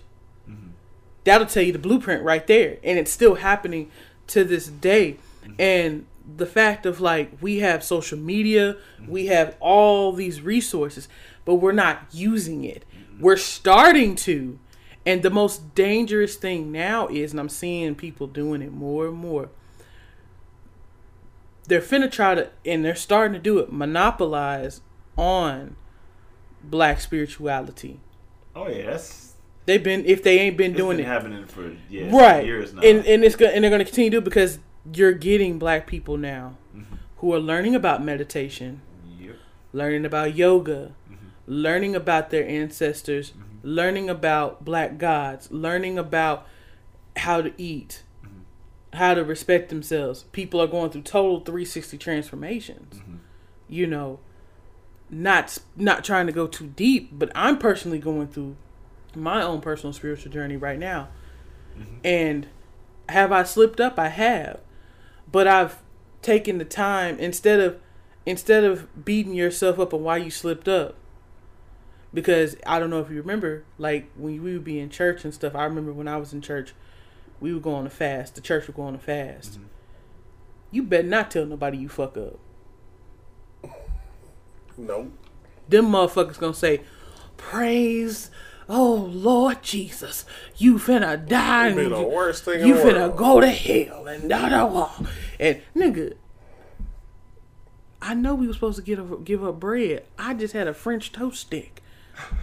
That'll 1.24 1.46
tell 1.46 1.62
you 1.62 1.72
the 1.72 1.78
blueprint 1.78 2.22
right 2.22 2.46
there, 2.46 2.78
and 2.82 2.98
it's 2.98 3.10
still 3.10 3.36
happening 3.36 3.90
to 4.28 4.44
this 4.44 4.66
day. 4.66 5.18
Mm-hmm. 5.44 5.52
And 5.58 6.06
the 6.36 6.46
fact 6.46 6.86
of 6.86 7.00
like 7.00 7.30
we 7.40 7.58
have 7.60 7.84
social 7.84 8.18
media, 8.18 8.74
mm-hmm. 8.74 9.10
we 9.10 9.26
have 9.26 9.56
all 9.60 10.12
these 10.12 10.40
resources, 10.40 11.08
but 11.44 11.56
we're 11.56 11.72
not 11.72 12.06
using 12.12 12.64
it. 12.64 12.84
We're 13.20 13.36
starting 13.36 14.16
to. 14.16 14.58
And 15.04 15.22
the 15.22 15.30
most 15.30 15.74
dangerous 15.74 16.36
thing 16.36 16.70
now 16.70 17.08
is, 17.08 17.32
and 17.32 17.40
I'm 17.40 17.48
seeing 17.48 17.96
people 17.96 18.28
doing 18.28 18.62
it 18.62 18.72
more 18.72 19.08
and 19.08 19.16
more, 19.16 19.50
they're 21.66 21.80
finna 21.80 22.10
try 22.10 22.34
to, 22.36 22.50
and 22.64 22.84
they're 22.84 22.94
starting 22.94 23.32
to 23.32 23.38
do 23.38 23.58
it, 23.58 23.72
monopolize 23.72 24.80
on 25.16 25.76
black 26.62 27.00
spirituality. 27.00 28.00
oh 28.54 28.72
that's 28.72 29.21
They've 29.64 29.82
been, 29.82 30.04
if 30.06 30.22
they 30.22 30.38
ain't 30.40 30.56
been 30.56 30.72
it's 30.72 30.78
doing 30.80 30.96
been 30.96 31.06
it, 31.06 31.08
happening 31.08 31.46
for 31.46 31.72
yeah, 31.88 32.10
right 32.10 32.44
years 32.44 32.74
now. 32.74 32.82
and 32.82 33.06
and 33.06 33.24
it's 33.24 33.36
go- 33.36 33.46
and 33.46 33.62
they're 33.62 33.70
going 33.70 33.78
to 33.80 33.84
continue 33.84 34.10
to 34.10 34.14
do 34.16 34.18
it 34.18 34.24
because 34.24 34.58
you're 34.94 35.12
getting 35.12 35.58
black 35.58 35.86
people 35.86 36.16
now 36.16 36.56
Mm-hmm. 36.76 36.96
who 37.18 37.32
are 37.34 37.38
learning 37.38 37.74
about 37.74 38.02
meditation 38.02 38.80
yep. 39.20 39.36
learning 39.72 40.04
about 40.04 40.34
yoga 40.34 40.92
Mm-hmm. 41.10 41.26
learning 41.46 41.94
about 41.94 42.30
their 42.30 42.46
ancestors 42.48 43.32
learning 43.62 44.10
about 44.10 44.64
black 44.64 44.98
gods 44.98 45.50
learning 45.52 45.98
about 45.98 46.46
how 47.16 47.40
to 47.42 47.52
eat 47.56 48.02
Mm-hmm. 48.24 48.96
how 48.98 49.14
to 49.14 49.22
respect 49.24 49.68
themselves 49.68 50.24
people 50.32 50.60
are 50.60 50.66
going 50.66 50.90
through 50.90 51.02
total 51.02 51.38
360 51.40 51.96
transformations 51.98 52.96
Mm-hmm. 52.96 53.16
you 53.68 53.86
know 53.86 54.18
not 55.10 55.58
not 55.76 56.02
trying 56.04 56.26
to 56.26 56.32
go 56.32 56.46
too 56.46 56.68
deep 56.74 57.10
but 57.12 57.30
i'm 57.34 57.58
personally 57.58 57.98
going 57.98 58.26
through 58.26 58.56
my 59.14 59.42
own 59.42 59.60
personal 59.60 59.92
spiritual 59.92 60.32
journey 60.32 60.56
right 60.56 60.78
now 60.78 61.08
mm-hmm. 61.78 61.94
and 62.04 62.46
have 63.08 63.32
i 63.32 63.42
slipped 63.42 63.80
up 63.80 63.98
i 63.98 64.08
have 64.08 64.60
but 65.30 65.46
i've 65.46 65.78
taken 66.22 66.58
the 66.58 66.64
time 66.64 67.18
instead 67.18 67.60
of 67.60 67.78
instead 68.24 68.64
of 68.64 69.04
beating 69.04 69.34
yourself 69.34 69.78
up 69.78 69.92
on 69.92 70.02
why 70.02 70.16
you 70.16 70.30
slipped 70.30 70.68
up 70.68 70.94
because 72.14 72.56
i 72.66 72.78
don't 72.78 72.90
know 72.90 73.00
if 73.00 73.10
you 73.10 73.16
remember 73.16 73.64
like 73.78 74.10
when 74.16 74.42
we 74.42 74.52
would 74.52 74.64
be 74.64 74.78
in 74.78 74.88
church 74.88 75.24
and 75.24 75.34
stuff 75.34 75.54
i 75.54 75.64
remember 75.64 75.92
when 75.92 76.08
i 76.08 76.16
was 76.16 76.32
in 76.32 76.40
church 76.40 76.72
we 77.42 77.52
were 77.52 77.60
going 77.60 77.84
to 77.84 77.90
fast. 77.90 78.36
The 78.36 78.40
church 78.40 78.68
was 78.68 78.76
going 78.76 78.94
to 78.94 79.00
fast. 79.00 79.54
Mm-hmm. 79.54 79.64
You 80.70 80.82
better 80.84 81.08
not 81.08 81.30
tell 81.30 81.44
nobody 81.44 81.76
you 81.76 81.88
fuck 81.88 82.16
up. 82.16 82.38
No. 84.78 85.10
Them 85.68 85.86
motherfuckers 85.86 86.38
gonna 86.38 86.54
say, 86.54 86.80
"Praise, 87.36 88.30
oh 88.68 88.94
Lord 89.12 89.62
Jesus, 89.62 90.24
you 90.56 90.78
finna 90.78 91.26
die 91.28 91.68
It'd 91.70 91.90
the 91.92 92.00
you, 92.00 92.06
worst 92.06 92.44
thing 92.44 92.60
in 92.60 92.66
you 92.66 92.74
the 92.74 92.80
finna 92.82 93.00
world. 93.08 93.16
go 93.16 93.40
to 93.40 93.48
hell 93.48 94.06
and 94.06 94.28
da 94.28 94.48
da 94.48 94.68
da." 94.68 94.90
And 95.40 95.60
nigga, 95.76 96.14
I 98.00 98.14
know 98.14 98.34
we 98.34 98.46
were 98.46 98.52
supposed 98.52 98.76
to 98.76 98.82
get 98.82 98.98
a, 98.98 99.02
give 99.24 99.44
up 99.44 99.60
bread. 99.60 100.04
I 100.18 100.34
just 100.34 100.54
had 100.54 100.66
a 100.66 100.74
French 100.74 101.12
toast 101.12 101.40
stick. 101.40 101.82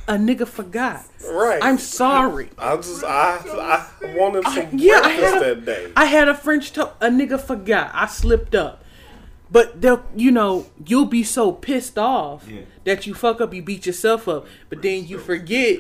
A 0.07 0.13
nigga 0.13 0.47
forgot. 0.47 1.05
Right. 1.29 1.59
I'm 1.61 1.77
sorry. 1.77 2.49
I 2.57 2.75
just 2.77 3.03
I 3.03 3.37
I 4.01 4.15
wanted 4.15 4.43
some 4.45 4.69
Yeah, 4.79 4.95
I 4.95 5.01
breakfast 5.01 5.33
had 5.33 5.41
a, 5.43 5.55
that 5.55 5.65
day. 5.65 5.91
I 5.95 6.05
had 6.05 6.27
a 6.27 6.33
French 6.33 6.73
toast. 6.73 6.93
A 7.01 7.07
nigga 7.09 7.39
forgot. 7.39 7.91
I 7.93 8.07
slipped 8.07 8.55
up. 8.55 8.83
But 9.51 9.81
they'll, 9.81 10.03
you 10.15 10.31
know, 10.31 10.67
you'll 10.85 11.05
be 11.07 11.23
so 11.23 11.51
pissed 11.51 11.97
off 11.97 12.47
Yeah. 12.47 12.61
that 12.83 13.05
you 13.07 13.13
fuck 13.15 13.41
up, 13.41 13.51
you 13.53 13.61
beat 13.63 13.85
yourself 13.87 14.27
up, 14.27 14.45
but 14.69 14.81
then 14.83 15.07
you 15.07 15.17
forget 15.17 15.79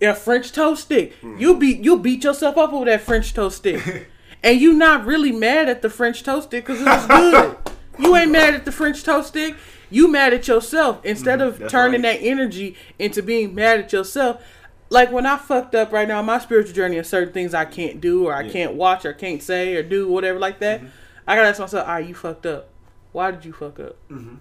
I 0.00 0.04
can't 0.04 0.08
get 0.08 0.08
over 0.08 0.12
that. 0.12 0.18
a 0.18 0.24
French 0.24 0.52
toast 0.52 0.82
stick. 0.84 1.12
Hmm. 1.20 1.38
You 1.38 1.56
beat 1.58 1.84
you 1.84 1.98
beat 1.98 2.24
yourself 2.24 2.56
up 2.56 2.72
over 2.72 2.84
that 2.86 3.00
French 3.02 3.32
toast 3.34 3.58
stick, 3.58 4.08
and 4.42 4.60
you 4.60 4.72
not 4.74 5.04
really 5.06 5.32
mad 5.32 5.68
at 5.68 5.82
the 5.82 5.90
French 5.90 6.22
toast 6.22 6.48
stick 6.48 6.66
because 6.66 6.80
it 6.80 6.86
was 6.86 7.06
good. 7.06 7.56
you 7.98 8.14
ain't 8.16 8.30
mad 8.30 8.54
at 8.54 8.64
the 8.64 8.72
French 8.72 9.02
toast 9.02 9.28
stick. 9.28 9.54
You 9.88 10.08
mad 10.08 10.34
at 10.34 10.48
yourself 10.48 11.04
instead 11.04 11.40
of 11.40 11.54
Mm-hmm. 11.54 11.62
that's 11.62 11.72
turning 11.72 12.02
that 12.02 12.18
energy 12.20 12.76
into 12.98 13.22
being 13.22 13.54
mad 13.54 13.80
at 13.80 13.92
yourself. 13.92 14.42
Like 14.90 15.10
when 15.12 15.26
I 15.26 15.36
fucked 15.36 15.74
up 15.74 15.92
right 15.92 16.06
now, 16.06 16.22
my 16.22 16.38
spiritual 16.38 16.74
journey 16.74 16.98
of 16.98 17.06
certain 17.06 17.32
things 17.32 17.54
I 17.54 17.64
can't 17.64 18.00
do 18.00 18.26
or 18.26 18.34
I 18.34 18.42
Yeah. 18.42 18.52
can't 18.52 18.74
watch 18.74 19.04
or 19.04 19.12
can't 19.12 19.42
say 19.42 19.74
or 19.76 19.82
do 19.82 20.08
whatever 20.08 20.38
like 20.38 20.58
that. 20.60 20.80
Mm-hmm. 20.80 20.88
I 21.26 21.34
gotta 21.36 21.48
ask 21.48 21.58
myself, 21.60 21.86
all 21.88 21.94
right, 21.94 22.06
you 22.06 22.14
fucked 22.14 22.46
up. 22.46 22.68
Why 23.12 23.30
did 23.32 23.44
you 23.44 23.52
fuck 23.52 23.80
up? 23.80 23.96
Mm-hmm. 24.10 24.36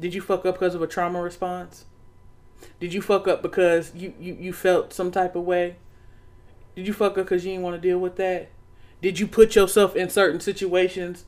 Did 0.00 0.14
you 0.14 0.20
fuck 0.22 0.44
up 0.46 0.54
because 0.56 0.74
of 0.74 0.82
a 0.82 0.86
trauma 0.86 1.20
response? 1.22 1.84
Did 2.78 2.92
you 2.92 3.02
fuck 3.02 3.28
up 3.28 3.42
because 3.42 3.92
you, 3.94 4.14
you, 4.18 4.36
you 4.40 4.52
felt 4.52 4.92
some 4.92 5.10
type 5.10 5.36
of 5.36 5.42
way? 5.42 5.76
Did 6.74 6.86
you 6.86 6.92
fuck 6.92 7.12
up 7.12 7.24
because 7.26 7.44
you 7.44 7.52
didn't 7.52 7.64
want 7.64 7.80
to 7.80 7.88
deal 7.88 7.98
with 7.98 8.16
that? 8.16 8.50
Did 9.02 9.18
you 9.18 9.26
put 9.26 9.54
yourself 9.54 9.96
in 9.96 10.10
certain 10.10 10.40
situations 10.40 11.24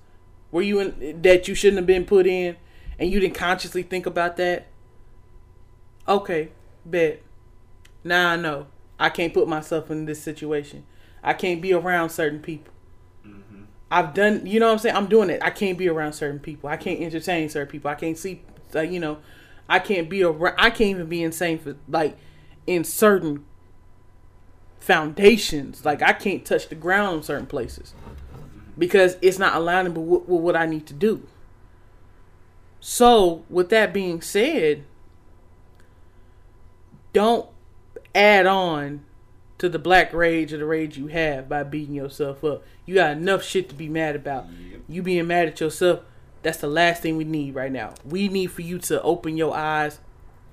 where 0.50 0.62
you 0.62 0.80
in, 0.80 1.22
that 1.22 1.48
you 1.48 1.54
shouldn't 1.54 1.78
have 1.78 1.86
been 1.86 2.04
put 2.04 2.26
in, 2.26 2.56
and 2.98 3.10
you 3.10 3.20
didn't 3.20 3.34
consciously 3.34 3.82
think 3.82 4.06
about 4.06 4.36
that? 4.36 4.68
Okay, 6.06 6.50
bet. 6.84 7.22
Now 8.04 8.30
I 8.30 8.36
know 8.36 8.66
I 8.98 9.08
can't 9.08 9.32
put 9.34 9.48
myself 9.48 9.90
in 9.90 10.04
this 10.04 10.22
situation. 10.22 10.84
I 11.22 11.34
can't 11.34 11.62
be 11.62 11.72
around 11.72 12.10
certain 12.10 12.40
people. 12.40 12.72
Mm-hmm. 13.26 13.62
I've 13.90 14.14
done, 14.14 14.46
you 14.46 14.60
know 14.60 14.66
what 14.66 14.72
I'm 14.72 14.78
saying? 14.78 14.96
I'm 14.96 15.06
doing 15.06 15.30
it. 15.30 15.40
I 15.42 15.50
can't 15.50 15.78
be 15.78 15.88
around 15.88 16.12
certain 16.14 16.40
people. 16.40 16.68
I 16.68 16.76
can't 16.76 17.00
entertain 17.00 17.48
certain 17.48 17.70
people. 17.70 17.90
I 17.90 17.94
can't 17.94 18.18
see, 18.18 18.42
like, 18.72 18.90
you 18.90 19.00
know, 19.00 19.18
I 19.68 19.78
can't 19.78 20.08
be 20.08 20.22
around, 20.22 20.54
I 20.58 20.70
can't 20.70 20.90
even 20.90 21.06
be 21.06 21.22
insane 21.22 21.58
for, 21.58 21.76
like, 21.88 22.16
in 22.66 22.84
certain 22.84 23.44
foundations. 24.80 25.84
Like, 25.84 26.02
I 26.02 26.12
can't 26.12 26.44
touch 26.44 26.68
the 26.68 26.74
ground 26.74 27.18
in 27.18 27.22
certain 27.22 27.46
places 27.46 27.94
because 28.76 29.16
it's 29.22 29.38
not 29.38 29.54
aligning 29.54 29.94
with, 29.94 30.28
with 30.28 30.40
what 30.40 30.56
I 30.56 30.66
need 30.66 30.86
to 30.86 30.94
do. 30.94 31.26
So, 32.80 33.44
with 33.48 33.68
that 33.70 33.92
being 33.92 34.20
said, 34.20 34.84
don't 37.12 37.48
add 38.14 38.46
on 38.46 39.04
to 39.58 39.68
the 39.68 39.78
black 39.78 40.12
rage 40.12 40.52
or 40.52 40.58
the 40.58 40.64
rage 40.64 40.98
you 40.98 41.06
have 41.06 41.48
by 41.48 41.62
beating 41.62 41.94
yourself 41.94 42.42
up. 42.42 42.64
You 42.84 42.96
got 42.96 43.12
enough 43.12 43.44
shit 43.44 43.68
to 43.68 43.74
be 43.76 43.88
mad 43.88 44.16
about. 44.16 44.46
You 44.88 45.02
being 45.02 45.28
mad 45.28 45.46
at 45.46 45.60
yourself, 45.60 46.00
that's 46.42 46.58
the 46.58 46.66
last 46.66 47.02
thing 47.02 47.16
we 47.16 47.24
need 47.24 47.54
right 47.54 47.72
now. 47.72 47.94
We 48.04 48.28
need 48.28 48.46
for 48.50 48.62
you 48.62 48.78
to 48.80 49.00
open 49.02 49.36
your 49.36 49.56
eyes, 49.56 50.00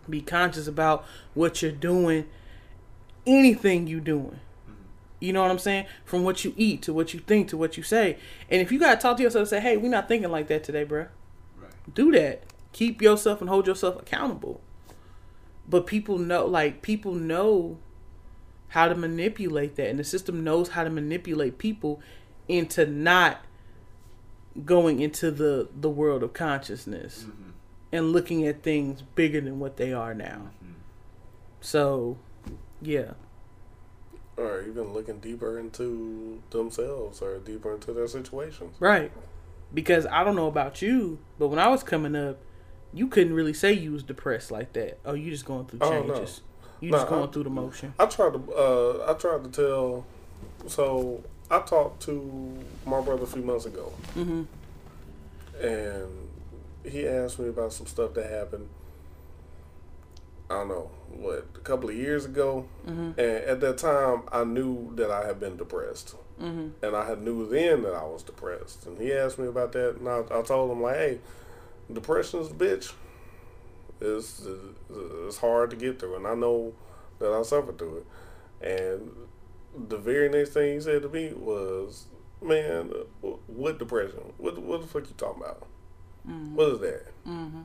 be 0.10 0.22
conscious 0.22 0.68
about 0.68 1.06
what 1.34 1.62
you're 1.62 1.72
doing, 1.72 2.28
anything 3.26 3.88
you're 3.88 4.00
doing. 4.00 4.40
Mm-hmm. 4.70 4.74
You 5.20 5.34
know 5.34 5.42
what 5.42 5.52
I'm 5.52 5.60
saying? 5.60 5.86
From 6.06 6.24
what 6.24 6.46
you 6.46 6.54
eat 6.58 6.82
to 6.84 6.94
what 6.94 7.14
you 7.14 7.20
think 7.20 7.48
to 7.50 7.58
what 7.58 7.78
you 7.78 7.84
say. 7.84 8.18
And 8.50 8.62
if 8.62 8.72
you 8.72 8.80
gotta 8.80 9.00
talk 9.00 9.18
to 9.18 9.24
yourself 9.24 9.42
and 9.42 9.50
say, 9.50 9.60
"Hey, 9.60 9.78
we're 9.78 9.90
not 9.90 10.08
thinking 10.08 10.32
like 10.32 10.48
that 10.48 10.64
today, 10.64 10.84
bro. 10.84 11.08
Right. 11.60 11.72
Do 11.94 12.12
that. 12.12 12.44
Keep 12.72 13.02
yourself 13.02 13.42
and 13.42 13.50
hold 13.50 13.68
yourself 13.68 14.00
accountable. 14.00 14.62
But 15.68 15.88
people 15.88 16.18
know, 16.18 16.46
like 16.46 16.82
people 16.82 17.14
know 17.14 17.78
how 18.70 18.88
to 18.88 18.96
manipulate 18.96 19.76
that, 19.76 19.90
and 19.90 20.00
the 20.00 20.04
system 20.04 20.44
knows 20.44 20.70
how 20.70 20.84
to 20.84 20.90
manipulate 20.90 21.58
people 21.58 22.02
into 22.48 22.86
not 22.86 23.44
going 24.66 25.00
into 25.00 25.32
the 25.32 25.68
the 25.80 25.90
world 25.90 26.24
of 26.24 26.34
consciousness 26.34 27.26
and 27.92 28.12
looking 28.12 28.46
at 28.46 28.62
things 28.64 29.02
bigger 29.16 29.42
than 29.42 29.60
what 29.60 29.78
they 29.78 29.92
are 29.94 30.14
now. 30.14 30.50
So, 31.62 32.18
yeah. 32.82 33.12
or 34.38 34.62
even 34.62 34.94
looking 34.94 35.20
deeper 35.20 35.60
into 35.60 36.42
themselves 36.52 37.22
or 37.22 37.40
deeper 37.40 37.74
into 37.74 37.92
their 37.94 38.08
situations. 38.08 38.76
Right. 38.80 39.12
Because 39.74 40.06
I 40.06 40.24
don't 40.24 40.36
know 40.36 40.48
about 40.48 40.82
you, 40.82 41.20
but 41.38 41.50
when 41.50 41.60
I 41.60 41.68
was 41.68 41.84
coming 41.84 42.16
up, 42.16 42.38
you 42.94 43.08
couldn't 43.08 43.34
really 43.34 43.54
say 43.54 43.74
you 43.74 43.92
was 43.92 44.04
depressed 44.04 44.50
like 44.52 44.74
that. 44.74 45.00
Oh, 45.06 45.14
you 45.14 45.30
just 45.32 45.46
going 45.46 45.66
through 45.66 45.80
Oh, 45.82 45.90
no. 46.04 46.14
changes. 46.14 46.42
You 46.80 46.92
No, 46.92 46.98
just 47.00 47.10
going 47.10 47.28
I- 47.28 47.32
through 47.32 47.44
the 47.44 47.50
motion. 47.50 47.94
I 48.00 48.06
tried 48.06 48.34
to 48.34 48.54
uh, 48.54 49.06
I 49.10 49.14
tried 49.16 49.44
to 49.44 49.50
tell. 49.50 50.06
So 50.68 51.24
I 51.52 51.60
talked 51.62 52.02
to 52.04 52.58
my 52.86 53.02
brother 53.02 53.24
a 53.24 53.28
few 53.28 53.42
months 53.42 53.66
ago, 53.66 53.92
hmm 54.14 54.44
and 55.62 56.30
he 56.86 57.06
asked 57.08 57.38
me 57.40 57.50
about 57.50 57.74
some 57.74 57.86
stuff 57.86 58.14
that 58.14 58.30
happened. 58.30 58.70
I 60.50 60.54
don't 60.56 60.70
know 60.70 60.90
what 61.12 61.46
a 61.56 61.60
couple 61.60 61.90
of 61.90 61.96
years 61.96 62.26
ago, 62.26 62.66
hmm 62.86 63.12
and 63.18 63.20
at 63.20 63.60
that 63.62 63.78
time 63.78 64.24
I 64.32 64.44
knew 64.44 64.92
that 64.96 65.12
I 65.12 65.26
had 65.26 65.40
been 65.40 65.58
depressed, 65.58 66.16
hmm 66.40 66.70
and 66.82 66.96
I 66.96 67.06
had 67.08 67.22
knew 67.22 67.48
then 67.50 67.84
that 67.84 67.94
I 67.94 68.04
was 68.04 68.24
depressed. 68.24 68.86
And 68.86 68.98
he 69.00 69.12
asked 69.14 69.38
me 69.40 69.48
about 69.48 69.72
that, 69.74 69.98
and 69.98 70.08
I, 70.08 70.22
I 70.32 70.42
told 70.44 70.72
him 70.72 70.82
like, 70.82 70.96
"Hey, 70.96 71.20
depression 71.92 72.40
is 72.42 72.50
a 72.52 72.54
bitch. 72.54 72.94
It's 74.02 74.48
it's 75.28 75.38
hard 75.38 75.72
to 75.72 75.76
get 75.76 76.00
through, 76.00 76.16
and 76.16 76.26
I 76.28 76.36
know 76.36 76.74
that 77.20 77.32
I 77.34 77.42
suffered 77.44 77.78
through 77.78 77.98
it." 77.98 78.06
And 78.62 79.12
the 79.88 79.98
very 79.98 80.30
next 80.30 80.50
thing 80.52 80.76
he 80.76 80.82
said 80.82 81.02
to 81.04 81.10
me 81.10 81.34
was, 81.34 82.06
"Man, 82.42 82.92
what 83.48 83.80
depression? 83.80 84.34
What 84.38 84.58
what 84.60 84.82
the 84.82 84.88
fuck 84.88 85.04
you 85.08 85.14
talking 85.18 85.42
about? 85.44 85.66
What 86.56 86.70
is 86.74 86.80
that? 86.80 87.06
hmm 87.26 87.62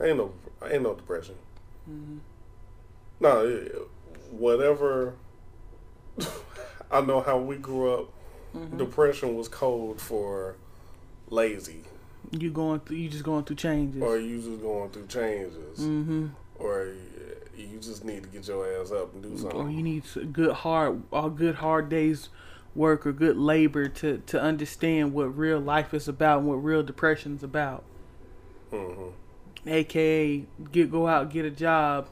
Ain't 0.00 0.16
no 0.16 0.32
ain't 0.68 0.82
no 0.82 0.94
depression. 0.94 1.36
No, 3.20 3.46
it- 3.46 3.88
whatever. 4.30 5.14
I 6.90 7.00
know 7.00 7.20
how 7.20 7.38
we 7.38 7.56
grew 7.56 7.92
up. 7.92 8.08
Depression 8.76 9.34
was 9.34 9.48
code 9.48 9.98
for 10.00 10.56
lazy, 11.30 11.84
You 12.32 12.50
going 12.50 12.80
through? 12.80 12.96
You 12.98 13.08
just 13.08 13.24
going 13.24 13.44
through 13.44 13.56
changes. 13.56 14.02
or 14.02 14.18
you 14.18 14.42
just 14.42 14.60
going 14.60 14.90
through 14.90 15.06
changes, 15.06 15.78
hmm 15.78 16.26
or 16.58 16.88
you 17.56 17.78
just 17.78 18.04
need 18.04 18.22
to 18.24 18.28
get 18.28 18.46
your 18.48 18.66
ass 18.80 18.90
up 18.92 19.12
and 19.14 19.22
do 19.22 19.34
Or 19.34 19.38
something. 19.38 19.70
you 19.70 19.82
need 19.82 20.04
good 20.32 20.52
hard, 20.52 21.02
a 21.12 21.28
good 21.30 21.56
hard 21.56 21.88
days 21.88 22.28
work 22.74 23.06
or 23.06 23.12
good 23.12 23.36
labor 23.36 23.86
to 23.88 24.18
to 24.26 24.40
understand 24.40 25.12
what 25.12 25.26
real 25.36 25.60
life 25.60 25.92
is 25.92 26.08
about 26.08 26.38
and 26.40 26.48
what 26.48 26.54
real 26.56 26.82
depression 26.82 27.36
is 27.36 27.42
about. 27.42 27.84
hmm 28.70 29.08
aka 29.66 30.44
get 30.72 30.90
go 30.90 31.06
out 31.06 31.30
get 31.30 31.44
a 31.44 31.50
job 31.50 32.08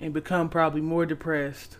and 0.00 0.14
become 0.14 0.48
probably 0.48 0.80
more 0.80 1.04
depressed 1.04 1.76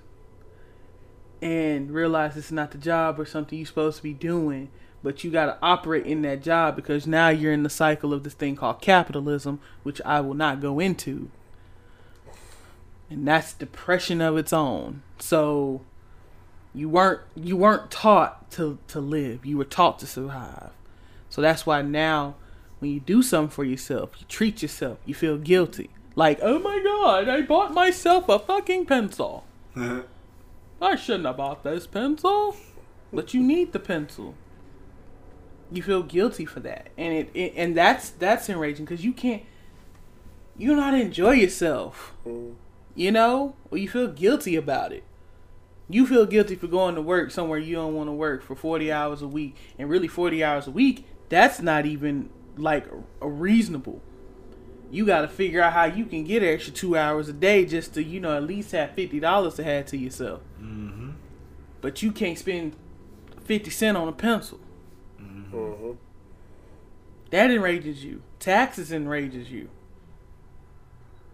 and 1.41 1.91
realize 1.91 2.37
it's 2.37 2.51
not 2.51 2.73
the 2.73 2.79
job 2.79 3.19
or 3.19 3.25
something 3.25 3.59
you're 3.59 3.67
supposed 3.67 3.97
to 3.99 4.03
be 4.03 4.13
doing 4.13 4.69
but 5.03 5.23
you 5.23 5.31
got 5.31 5.47
to 5.47 5.57
operate 5.63 6.05
in 6.05 6.21
that 6.23 6.43
job 6.43 6.75
because 6.77 7.07
now 7.07 7.29
you're 7.29 7.53
in 7.53 7.63
the 7.63 7.71
cycle 7.71 8.13
of 8.13 8.25
this 8.25 8.35
thing 8.35 8.57
called 8.57 8.83
capitalism 8.83 9.61
which 9.85 10.01
I 10.05 10.21
will 10.21 10.35
not 10.35 10.61
go 10.61 10.81
into 10.81 11.31
and 13.11 13.27
that's 13.27 13.53
depression 13.53 14.21
of 14.21 14.37
its 14.37 14.53
own 14.53 15.03
so 15.19 15.81
you 16.75 16.89
weren't 16.89 17.21
you 17.35 17.57
weren't 17.57 17.91
taught 17.91 18.51
to 18.51 18.79
to 18.87 19.01
live 19.01 19.45
you 19.45 19.57
were 19.57 19.65
taught 19.65 19.99
to 19.99 20.07
survive 20.07 20.71
so 21.29 21.41
that's 21.41 21.67
why 21.67 21.83
now 21.83 22.35
when 22.79 22.93
you 22.93 23.01
do 23.01 23.23
something 23.23 23.51
for 23.51 23.65
yourself, 23.65 24.13
you 24.19 24.27
treat 24.29 24.63
yourself, 24.63 24.99
you 25.05 25.15
feel 25.15 25.37
guilty. 25.37 25.91
Like, 26.15 26.39
oh 26.43 26.59
my 26.59 26.81
god, 26.83 27.29
I 27.29 27.43
bought 27.43 27.75
myself 27.75 28.29
a 28.29 28.39
fucking 28.39 28.87
pencil. 28.87 29.45
I 29.77 30.97
shouldn't 30.97 31.27
have 31.27 31.37
bought 31.37 31.65
this 31.65 31.87
pencil. 31.87 32.57
But 33.13 33.35
you 33.35 33.43
need 33.43 33.73
the 33.73 33.79
pencil. 33.79 34.35
You 35.71 35.83
feel 35.83 36.03
guilty 36.03 36.45
for 36.45 36.61
that. 36.61 36.89
And 36.97 37.15
it, 37.15 37.31
it 37.35 37.53
and 37.57 37.77
that's 37.77 38.11
that's 38.11 38.49
enraging 38.49 38.85
because 38.85 39.05
you 39.05 39.13
can't 39.13 39.43
you 40.57 40.75
not 40.75 40.95
enjoy 40.95 41.33
yourself. 41.33 42.15
Mm. 42.27 42.55
You 42.99 43.13
know? 43.13 43.55
Or 43.71 43.79
you 43.79 43.89
feel 43.89 44.09
guilty 44.09 44.57
about 44.57 44.93
it. 44.93 45.05
You 45.89 46.05
feel 46.05 46.27
guilty 46.27 46.57
for 46.57 46.67
going 46.67 46.97
to 46.97 47.01
work 47.01 47.31
somewhere 47.31 47.59
you 47.59 47.77
don't 47.77 47.95
want 47.95 48.09
to 48.09 48.13
work 48.13 48.43
for 48.43 48.57
40 48.57 48.91
hours 48.91 49.23
a 49.23 49.29
week. 49.29 49.55
And 49.79 49.89
really 49.89 50.09
40 50.09 50.43
hours 50.43 50.67
a 50.67 50.73
week, 50.73 51.07
that's 51.29 51.61
not 51.61 51.87
even 51.87 52.29
like 52.57 52.87
a 53.23 53.29
reasonable. 53.29 54.03
You 54.91 55.07
got 55.07 55.21
to 55.21 55.29
figure 55.29 55.63
out 55.63 55.75
how 55.75 55.85
you 55.85 56.07
can 56.07 56.25
get 56.25 56.43
an 56.43 56.49
extra 56.49 56.73
2 56.73 56.97
hours 56.97 57.29
a 57.29 57.33
day 57.33 57.65
just 57.65 57.95
to, 57.95 58.03
you 58.03 58.19
know, 58.19 58.37
at 58.37 58.43
least 58.43 58.73
have 58.73 58.97
$50 58.97 59.55
to 59.55 59.65
have 59.65 59.87
to 59.87 59.97
yourself. 59.97 60.41
Mm-hmm. 60.61 61.11
But 61.81 62.03
you 62.03 62.11
can't 62.11 62.37
spend 62.37 62.75
50 63.45 63.71
cent 63.71 63.97
on 63.97 64.09
a 64.09 64.13
pencil. 64.13 64.59
hmm 65.19 65.93
That 67.31 67.53
enrages 67.53 68.05
you. 68.05 68.23
Taxes 68.41 68.91
enrages 68.91 69.53
you. 69.53 69.69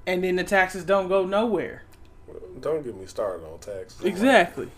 And 0.06 0.22
then 0.22 0.36
the 0.36 0.44
taxes 0.44 0.84
don't 0.84 1.08
go 1.08 1.24
nowhere. 1.24 1.82
Don't 2.60 2.84
get 2.84 2.96
me 2.96 3.06
started 3.06 3.44
on 3.46 3.58
taxes. 3.58 4.04
Exactly. 4.04 4.68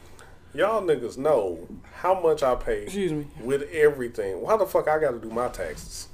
Y'all 0.54 0.82
niggas 0.82 1.18
know 1.18 1.66
how 1.94 2.18
much 2.18 2.42
I 2.42 2.54
pay 2.54 2.82
Excuse 2.84 3.12
me. 3.12 3.26
with 3.40 3.62
everything. 3.72 4.40
Why 4.40 4.56
the 4.56 4.66
fuck 4.66 4.88
I 4.88 4.98
got 4.98 5.10
to 5.10 5.18
do 5.18 5.28
my 5.30 5.48
taxes? 5.48 6.08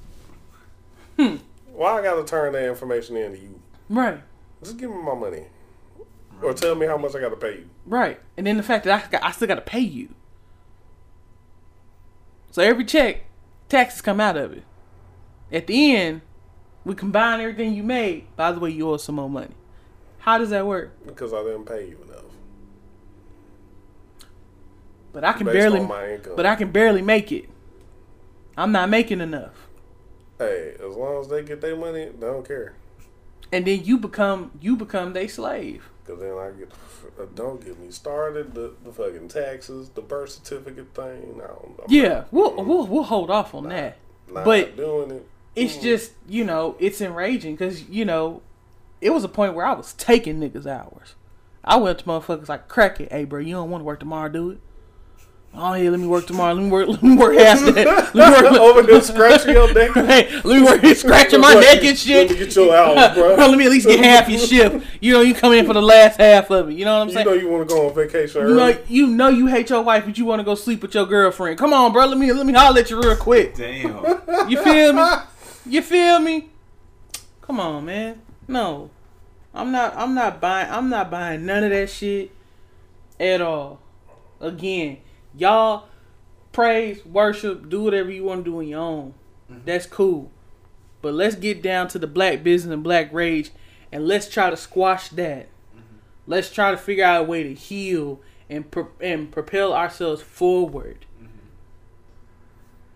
Hmm. 1.17 1.37
Why 1.71 1.99
I 1.99 2.03
got 2.03 2.15
to 2.15 2.23
turn 2.23 2.53
that 2.53 2.67
information 2.67 3.15
in 3.15 3.31
to 3.33 3.39
you? 3.39 3.61
Right. 3.89 4.19
Just 4.63 4.77
give 4.77 4.89
me 4.89 4.97
my 4.97 5.15
money, 5.15 5.45
or 6.41 6.53
tell 6.53 6.75
me 6.75 6.85
how 6.85 6.97
much 6.97 7.15
I 7.15 7.19
got 7.19 7.29
to 7.29 7.35
pay 7.35 7.57
you. 7.59 7.69
Right. 7.85 8.19
And 8.37 8.45
then 8.47 8.57
the 8.57 8.63
fact 8.63 8.85
that 8.85 9.05
I, 9.05 9.09
got, 9.09 9.23
I 9.23 9.31
still 9.31 9.47
got 9.47 9.55
to 9.55 9.61
pay 9.61 9.79
you. 9.79 10.09
So 12.51 12.61
every 12.61 12.85
check, 12.85 13.23
taxes 13.69 14.01
come 14.01 14.19
out 14.19 14.37
of 14.37 14.53
it. 14.53 14.63
At 15.51 15.67
the 15.67 15.95
end, 15.95 16.21
we 16.85 16.95
combine 16.95 17.39
everything 17.41 17.73
you 17.73 17.83
made. 17.83 18.25
By 18.35 18.51
the 18.51 18.59
way, 18.59 18.69
you 18.71 18.89
owe 18.89 18.93
us 18.95 19.03
some 19.03 19.15
more 19.15 19.29
money. 19.29 19.53
How 20.19 20.37
does 20.37 20.49
that 20.51 20.65
work? 20.65 20.91
Because 21.05 21.33
I 21.33 21.43
didn't 21.43 21.65
pay 21.65 21.89
you 21.89 21.97
enough. 22.07 22.23
But 25.11 25.23
I 25.23 25.33
can 25.33 25.45
Based 25.45 25.53
barely 25.55 25.79
on 25.81 25.87
my 25.87 26.13
income. 26.13 26.33
but 26.35 26.45
I 26.45 26.55
can 26.55 26.71
barely 26.71 27.01
make 27.01 27.31
it. 27.31 27.49
I'm 28.57 28.71
not 28.71 28.89
making 28.89 29.21
enough. 29.21 29.67
Hey, 30.39 30.75
as 30.75 30.95
long 30.95 31.21
as 31.21 31.27
they 31.27 31.43
get 31.43 31.61
their 31.61 31.75
money, 31.75 32.05
they 32.05 32.25
don't 32.27 32.47
care. 32.47 32.73
And 33.51 33.65
then 33.67 33.83
you 33.83 33.97
become 33.97 34.51
you 34.59 34.75
become 34.75 35.13
their 35.13 35.27
slave. 35.27 35.89
Because 36.03 36.19
then 36.19 36.33
I 36.37 36.51
get, 36.57 36.71
uh, 37.19 37.25
don't 37.33 37.63
get 37.63 37.79
me 37.79 37.89
started. 37.91 38.53
The, 38.53 38.73
the 38.83 38.91
fucking 38.91 39.29
taxes, 39.29 39.89
the 39.89 40.01
birth 40.01 40.31
certificate 40.31 40.93
thing. 40.93 41.39
I 41.41 41.47
don't, 41.47 41.79
I'm 41.79 41.85
Yeah, 41.87 42.25
we'll 42.31 42.55
we'll 42.63 42.87
we'll 42.87 43.03
hold 43.03 43.29
off 43.29 43.53
on 43.53 43.69
that. 43.69 43.97
not 44.27 44.43
but 44.45 44.75
doing 44.75 45.11
it. 45.11 45.27
It's 45.55 45.77
Mm. 45.77 45.81
just 45.83 46.11
you 46.27 46.43
know 46.43 46.75
it's 46.79 46.99
enraging 47.01 47.53
because 47.55 47.87
you 47.89 48.05
know 48.05 48.41
it 49.01 49.11
was 49.11 49.23
a 49.23 49.29
point 49.29 49.53
where 49.53 49.65
I 49.65 49.73
was 49.73 49.93
taking 49.93 50.39
niggas 50.39 50.65
hours. 50.65 51.15
I 51.63 51.77
went 51.77 51.99
to 51.99 52.05
motherfuckers 52.05 52.49
like 52.49 52.67
crack 52.67 52.99
it, 52.99 53.11
hey 53.11 53.23
bro, 53.25 53.39
you 53.39 53.53
don't 53.53 53.69
want 53.69 53.81
to 53.81 53.85
work 53.85 53.99
tomorrow, 53.99 54.29
do 54.29 54.49
it. 54.51 54.59
Oh 55.55 55.75
yeah, 55.75 55.91
let 55.91 55.99
me 55.99 56.07
work 56.07 56.25
tomorrow. 56.25 56.55
Let 56.55 56.63
me 56.63 56.69
work. 56.71 56.87
Let 56.89 57.03
me 57.03 57.15
work 57.15 57.37
half 57.37 57.59
that. 57.59 58.15
Let 58.15 58.41
me 58.41 58.49
work. 58.49 58.59
Over 58.59 58.81
there 58.81 58.99
scratching 59.01 59.51
your 59.53 59.71
neck. 59.71 59.91
hey, 59.93 60.41
let 60.43 60.45
me 60.59 60.63
work 60.63 60.83
scratching 60.97 61.41
my 61.41 61.53
neck 61.53 61.83
and 61.83 61.95
shit. 61.95 62.27
Let 62.27 62.39
me 62.39 62.45
get 62.47 62.55
your 62.55 62.75
hours, 62.75 63.13
bro. 63.13 63.35
let 63.35 63.55
me 63.55 63.65
at 63.65 63.69
least 63.69 63.85
get 63.85 64.03
half 64.03 64.27
your 64.27 64.39
shift. 64.39 64.83
You 64.99 65.13
know, 65.13 65.21
you 65.21 65.35
come 65.35 65.53
in 65.53 65.67
for 65.67 65.73
the 65.73 65.81
last 65.81 66.19
half 66.19 66.49
of 66.49 66.71
it. 66.71 66.73
You 66.73 66.85
know 66.85 66.97
what 66.97 67.03
I'm 67.03 67.11
saying? 67.11 67.27
You 67.27 67.33
saying? 67.33 67.43
know 67.43 67.47
you 67.51 67.55
want 67.55 67.69
to 67.69 67.75
go 67.75 67.87
on 67.87 67.93
vacation 67.93 68.41
You 68.41 68.47
early. 68.47 68.73
know, 68.73 68.79
you 68.87 69.05
know 69.05 69.29
you 69.29 69.45
hate 69.45 69.69
your 69.69 69.83
wife, 69.83 70.05
but 70.05 70.17
you 70.17 70.25
want 70.25 70.39
to 70.39 70.43
go 70.43 70.55
sleep 70.55 70.81
with 70.81 70.95
your 70.95 71.05
girlfriend. 71.05 71.59
Come 71.59 71.71
on, 71.71 71.93
bro. 71.93 72.07
Let 72.07 72.17
me 72.17 72.33
let 72.33 72.47
me 72.47 72.53
holler 72.53 72.79
at 72.79 72.89
you 72.89 72.99
real 72.99 73.15
quick. 73.15 73.53
Damn. 73.55 74.03
You 74.49 74.59
feel 74.59 74.93
me? 74.93 75.03
You 75.65 75.81
feel 75.81 76.19
me? 76.19 76.49
Come 77.41 77.59
on, 77.59 77.85
man. 77.85 78.21
No, 78.47 78.89
I'm 79.53 79.71
not. 79.71 79.95
I'm 79.95 80.13
not 80.13 80.41
buying. 80.41 80.69
I'm 80.69 80.89
not 80.89 81.09
buying 81.09 81.45
none 81.45 81.63
of 81.63 81.69
that 81.71 81.89
shit 81.89 82.31
at 83.19 83.41
all. 83.41 83.79
Again, 84.41 84.97
y'all 85.37 85.87
praise, 86.51 87.05
worship, 87.05 87.69
do 87.69 87.83
whatever 87.83 88.11
you 88.11 88.23
want 88.23 88.45
to 88.45 88.51
do 88.51 88.57
on 88.57 88.67
your 88.67 88.79
own. 88.79 89.13
Mm-hmm. 89.51 89.61
That's 89.65 89.85
cool. 89.85 90.31
But 91.01 91.13
let's 91.13 91.35
get 91.35 91.61
down 91.61 91.89
to 91.89 91.99
the 91.99 92.07
black 92.07 92.43
business 92.43 92.73
and 92.73 92.83
black 92.83 93.11
rage, 93.11 93.51
and 93.91 94.07
let's 94.07 94.29
try 94.29 94.49
to 94.49 94.57
squash 94.57 95.09
that. 95.09 95.47
Mm-hmm. 95.75 95.97
Let's 96.27 96.51
try 96.51 96.71
to 96.71 96.77
figure 96.77 97.03
out 97.03 97.21
a 97.21 97.23
way 97.23 97.43
to 97.43 97.53
heal 97.53 98.21
and 98.49 98.69
pro- 98.69 98.91
and 99.01 99.31
propel 99.31 99.73
ourselves 99.73 100.21
forward. 100.21 101.05
Mm-hmm. 101.21 101.47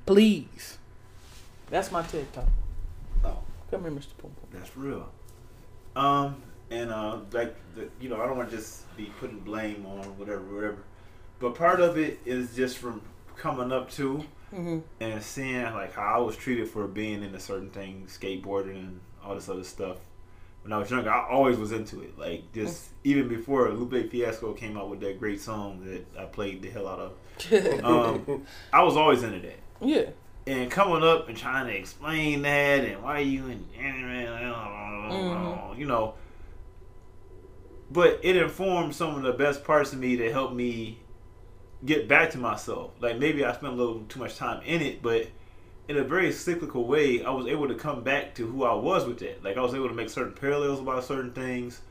Please. 0.05 0.76
That's 1.69 1.91
my 1.91 2.01
TED 2.03 2.31
talk. 2.33 2.45
Oh. 3.25 3.37
Come 3.71 3.81
here, 3.83 3.91
Mr. 3.91 4.17
Pum 4.17 4.31
Pum. 4.31 4.49
That's 4.53 4.75
real. 4.77 5.09
Um, 5.95 6.41
and 6.71 6.91
uh, 6.91 7.19
like 7.31 7.55
the, 7.75 7.89
you 7.99 8.09
know, 8.09 8.21
I 8.21 8.25
don't 8.27 8.37
want 8.37 8.49
to 8.49 8.55
just 8.55 8.95
be 8.95 9.05
putting 9.19 9.39
blame 9.39 9.85
on 9.85 10.03
whatever, 10.17 10.41
whatever. 10.43 10.77
But 11.39 11.55
part 11.55 11.79
of 11.81 11.97
it 11.97 12.19
is 12.25 12.55
just 12.55 12.77
from 12.77 13.01
coming 13.35 13.71
up 13.71 13.91
to 13.91 14.23
Mm-hmm. 14.55 14.79
and 15.01 15.21
seeing 15.21 15.61
like 15.73 15.93
how 15.93 16.03
I 16.03 16.17
was 16.19 16.37
treated 16.37 16.69
for 16.69 16.87
being 16.87 17.21
into 17.21 17.37
certain 17.37 17.69
things, 17.69 18.17
skateboarding 18.17 18.77
and 18.79 18.99
all 19.21 19.35
this 19.35 19.49
other 19.49 19.65
stuff. 19.65 19.97
When 20.63 20.71
I 20.71 20.77
was 20.77 20.89
younger, 20.89 21.09
I 21.11 21.27
always 21.29 21.57
was 21.57 21.73
into 21.73 22.01
it. 22.01 22.17
Like 22.17 22.53
just 22.53 22.85
even 23.03 23.27
before 23.27 23.69
Lupe 23.73 24.09
Fiasco 24.09 24.53
came 24.53 24.77
out 24.77 24.89
with 24.89 25.01
that 25.01 25.19
great 25.19 25.41
song 25.41 25.83
that 25.83 26.05
I 26.17 26.27
played 26.27 26.61
the 26.61 26.69
hell 26.69 26.87
out 26.87 26.99
of, 27.51 27.83
um, 27.83 28.45
I 28.71 28.83
was 28.83 28.95
always 28.95 29.21
into 29.21 29.39
that. 29.41 29.59
yeah. 29.81 30.05
And 30.47 30.71
coming 30.71 31.03
up 31.03 31.27
and 31.27 31.37
trying 31.37 31.67
to 31.67 31.73
explain 31.77 32.41
that 32.43 32.85
and 32.85 33.03
why 33.03 33.19
you 33.19 33.45
and 33.45 33.65
Mhm. 33.77 35.77
you 35.77 35.85
know 35.85 36.13
but 37.89 38.19
it 38.23 38.35
informed 38.35 38.93
some 38.95 39.15
of 39.15 39.23
the 39.23 39.31
best 39.33 39.63
parts 39.63 39.93
of 39.93 39.99
me 39.99 40.15
that 40.17 40.31
helped 40.31 40.53
me 40.53 40.99
get 41.85 42.07
back 42.07 42.31
to 42.31 42.37
myself 42.37 42.91
like 42.99 43.17
maybe 43.17 43.45
i 43.45 43.51
spent 43.53 43.73
a 43.73 43.75
little 43.75 44.01
too 44.09 44.19
much 44.19 44.35
time 44.35 44.61
in 44.65 44.81
it 44.81 45.01
but 45.01 45.27
in 45.87 45.97
a 45.97 46.03
very 46.03 46.31
cyclical 46.31 46.85
way 46.85 47.23
i 47.23 47.29
was 47.29 47.47
able 47.47 47.67
to 47.67 47.75
come 47.75 48.03
back 48.03 48.33
to 48.35 48.45
who 48.47 48.63
i 48.63 48.73
was 48.73 49.05
with 49.05 49.19
that 49.19 49.43
like 49.43 49.57
i 49.57 49.61
was 49.61 49.73
able 49.73 49.87
to 49.87 49.93
make 49.93 50.09
certain 50.09 50.33
parallels 50.33 50.79
about 50.79 51.03
certain 51.03 51.31
things 51.31 51.81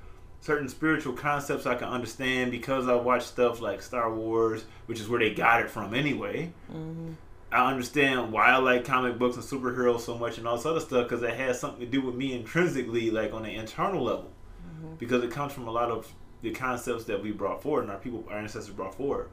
certain 0.40 0.68
spiritual 0.68 1.12
concepts 1.14 1.66
i 1.66 1.74
can 1.74 1.88
understand 1.88 2.50
because 2.50 2.88
i 2.88 2.94
watched 2.94 3.26
stuff 3.28 3.60
like 3.60 3.80
star 3.80 4.12
wars 4.12 4.64
which 4.86 5.00
is 5.00 5.08
where 5.08 5.20
they 5.20 5.32
got 5.32 5.60
it 5.62 5.70
from 5.70 5.94
anyway 5.94 6.50
Mm-hmm. 6.70 7.12
I 7.56 7.70
understand 7.70 8.32
why 8.32 8.48
I 8.48 8.58
like 8.58 8.84
comic 8.84 9.18
books 9.18 9.36
and 9.36 9.44
superheroes 9.44 10.00
so 10.00 10.18
much 10.18 10.36
and 10.36 10.46
all 10.46 10.56
this 10.56 10.66
other 10.66 10.80
stuff 10.80 11.08
because 11.08 11.22
it 11.22 11.34
has 11.34 11.58
something 11.58 11.80
to 11.80 11.86
do 11.86 12.02
with 12.02 12.14
me 12.14 12.34
intrinsically, 12.34 13.10
like 13.10 13.32
on 13.32 13.46
an 13.46 13.52
internal 13.52 14.04
level, 14.04 14.30
mm-hmm. 14.62 14.96
because 14.96 15.24
it 15.24 15.30
comes 15.30 15.54
from 15.54 15.66
a 15.66 15.70
lot 15.70 15.90
of 15.90 16.12
the 16.42 16.50
concepts 16.50 17.04
that 17.04 17.22
we 17.22 17.32
brought 17.32 17.62
forward 17.62 17.84
and 17.84 17.90
our 17.90 17.96
people, 17.96 18.24
our 18.30 18.36
ancestors 18.36 18.74
brought 18.74 18.94
forward. 18.94 19.30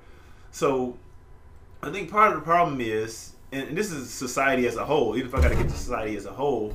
So, 0.52 0.98
I 1.82 1.92
think 1.92 2.10
part 2.10 2.32
of 2.32 2.40
the 2.40 2.46
problem 2.46 2.80
is, 2.80 3.34
and, 3.52 3.68
and 3.68 3.78
this 3.78 3.92
is 3.92 4.10
society 4.10 4.68
as 4.68 4.78
a 4.78 4.86
whole. 4.86 5.18
Even 5.18 5.28
if 5.28 5.36
I 5.36 5.42
got 5.42 5.50
to 5.50 5.56
get 5.56 5.68
to 5.68 5.76
society 5.76 6.16
as 6.16 6.26
a 6.26 6.32
whole, 6.32 6.74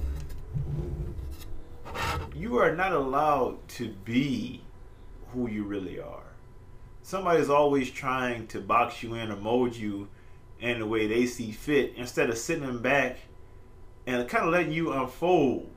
you 2.36 2.58
are 2.58 2.76
not 2.76 2.92
allowed 2.92 3.66
to 3.68 3.88
be 4.04 4.60
who 5.32 5.48
you 5.48 5.64
really 5.64 5.98
are. 5.98 6.22
Somebody's 7.02 7.48
always 7.48 7.90
trying 7.90 8.48
to 8.48 8.60
box 8.60 9.02
you 9.02 9.14
in 9.14 9.32
or 9.32 9.36
mold 9.36 9.74
you 9.74 10.08
in 10.60 10.80
the 10.80 10.86
way 10.86 11.06
they 11.06 11.26
see 11.26 11.52
fit 11.52 11.94
instead 11.96 12.30
of 12.30 12.38
sitting 12.38 12.78
back 12.80 13.18
and 14.06 14.28
kind 14.28 14.44
of 14.44 14.52
letting 14.52 14.72
you 14.72 14.92
unfold. 14.92 15.70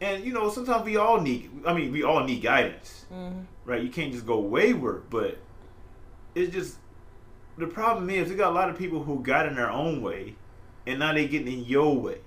And 0.00 0.24
you 0.24 0.32
know, 0.32 0.48
sometimes 0.50 0.84
we 0.84 0.96
all 0.96 1.20
need 1.20 1.50
I 1.66 1.74
mean, 1.74 1.92
we 1.92 2.02
all 2.02 2.24
need 2.24 2.42
guidance. 2.42 3.04
Right? 3.64 3.82
You 3.82 3.90
can't 3.90 4.12
just 4.12 4.26
go 4.26 4.40
wayward, 4.40 5.10
but 5.10 5.38
it's 6.34 6.52
just 6.52 6.76
the 7.58 7.66
problem 7.66 8.08
is 8.08 8.30
we 8.30 8.36
got 8.36 8.50
a 8.50 8.54
lot 8.54 8.70
of 8.70 8.78
people 8.78 9.02
who 9.02 9.22
got 9.22 9.46
in 9.46 9.54
their 9.54 9.70
own 9.70 10.00
way 10.00 10.34
and 10.86 10.98
now 10.98 11.12
they 11.12 11.28
getting 11.28 11.52
in 11.52 11.64
your 11.64 11.96
way. 11.96 12.18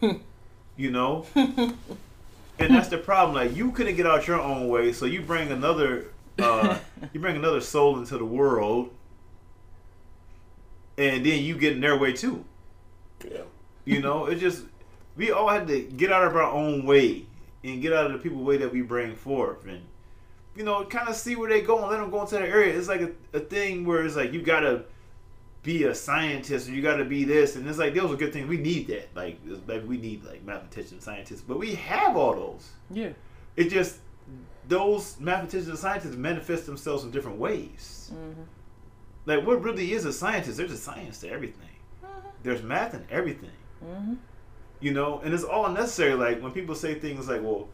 you 0.76 0.90
know? 0.90 1.26
and 1.34 1.76
that's 2.58 2.88
the 2.88 2.98
problem. 2.98 3.34
Like 3.34 3.56
you 3.56 3.72
couldn't 3.72 3.96
get 3.96 4.06
out 4.06 4.26
your 4.26 4.40
own 4.40 4.68
way, 4.68 4.92
so 4.92 5.06
you 5.06 5.22
bring 5.22 5.50
another 5.50 6.12
uh 6.38 6.78
you 7.12 7.20
bring 7.20 7.36
another 7.36 7.60
soul 7.60 7.98
into 7.98 8.16
the 8.16 8.24
world 8.24 8.90
and 10.98 11.24
then 11.24 11.42
you 11.42 11.56
get 11.56 11.72
in 11.72 11.80
their 11.80 11.98
way 11.98 12.12
too. 12.12 12.44
Yeah. 13.28 13.42
You 13.84 14.00
know, 14.00 14.26
it 14.26 14.36
just 14.36 14.64
we 15.16 15.30
all 15.30 15.48
had 15.48 15.66
to 15.68 15.82
get 15.82 16.12
out 16.12 16.24
of 16.24 16.36
our 16.36 16.42
own 16.42 16.86
way 16.86 17.26
and 17.64 17.80
get 17.80 17.92
out 17.92 18.06
of 18.06 18.12
the 18.12 18.18
people 18.18 18.42
way 18.42 18.56
that 18.58 18.72
we 18.72 18.82
bring 18.82 19.14
forth 19.14 19.66
and 19.66 19.82
you 20.54 20.64
know, 20.64 20.84
kind 20.84 21.08
of 21.08 21.16
see 21.16 21.36
where 21.36 21.48
they 21.48 21.62
go 21.62 21.78
and 21.78 21.90
let 21.90 21.98
them 21.98 22.10
go 22.10 22.20
into 22.20 22.34
that 22.34 22.42
area. 22.42 22.76
It's 22.76 22.88
like 22.88 23.00
a, 23.00 23.10
a 23.32 23.40
thing 23.40 23.84
where 23.86 24.04
it's 24.04 24.16
like 24.16 24.32
you 24.32 24.42
gotta 24.42 24.84
be 25.62 25.84
a 25.84 25.94
scientist 25.94 26.68
or 26.68 26.72
you 26.72 26.82
gotta 26.82 27.04
be 27.04 27.24
this, 27.24 27.56
and 27.56 27.66
it's 27.66 27.78
like 27.78 27.94
those 27.94 28.10
are 28.12 28.16
good 28.16 28.32
things. 28.32 28.48
We 28.48 28.58
need 28.58 28.88
that. 28.88 29.08
Like, 29.14 29.38
it's 29.46 29.66
like 29.66 29.86
we 29.86 29.96
need 29.96 30.24
like 30.24 30.44
mathematicians, 30.44 31.04
scientists, 31.04 31.40
but 31.40 31.58
we 31.58 31.74
have 31.76 32.16
all 32.16 32.34
those. 32.34 32.70
Yeah. 32.90 33.10
It 33.56 33.70
just 33.70 33.98
those 34.68 35.18
mathematicians 35.18 35.68
and 35.68 35.78
scientists 35.78 36.16
manifest 36.16 36.66
themselves 36.66 37.04
in 37.04 37.10
different 37.10 37.38
ways. 37.38 38.10
Mm-hmm. 38.14 38.42
Like, 39.24 39.46
what 39.46 39.62
really 39.62 39.92
is 39.92 40.04
a 40.04 40.12
scientist? 40.12 40.56
There's 40.56 40.72
a 40.72 40.76
science 40.76 41.20
to 41.20 41.30
everything. 41.30 41.68
There's 42.42 42.62
math 42.62 42.94
in 42.94 43.04
everything. 43.10 43.50
Mm-hmm. 43.84 44.14
You 44.80 44.92
know, 44.92 45.20
and 45.20 45.32
it's 45.32 45.44
all 45.44 45.68
necessary. 45.68 46.14
Like 46.14 46.42
when 46.42 46.50
people 46.50 46.74
say 46.74 46.94
things 46.98 47.28
like, 47.28 47.40
"Well, 47.40 47.68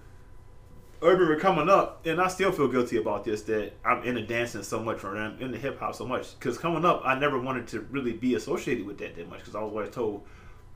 I 1.03 1.07
remember 1.07 1.39
coming 1.39 1.71
up, 1.71 2.05
and 2.07 2.21
I 2.21 2.29
still 2.29 2.53
feel 2.53 2.69
guilty 2.69 2.99
about 2.99 3.25
this 3.25 3.43
that 3.43 3.73
I'm 3.85 4.03
into 4.03 4.27
dancing 4.27 4.63
so 4.63 4.81
much, 4.81 5.05
or 5.05 5.17
I'm 5.17 5.41
into 5.41 5.57
hip 5.57 5.79
hop 5.79 5.95
so 5.95 6.07
much. 6.07 6.39
Because 6.39 6.59
coming 6.59 6.85
up, 6.85 7.03
I 7.05 7.19
never 7.19 7.41
wanted 7.41 7.67
to 7.69 7.81
really 7.91 8.13
be 8.13 8.35
associated 8.35 8.85
with 8.85 8.99
that 8.99 9.17
that 9.17 9.31
much. 9.31 9.39
Because 9.39 9.55
I 9.55 9.63
was 9.63 9.71
always 9.73 9.91
told 9.91 10.27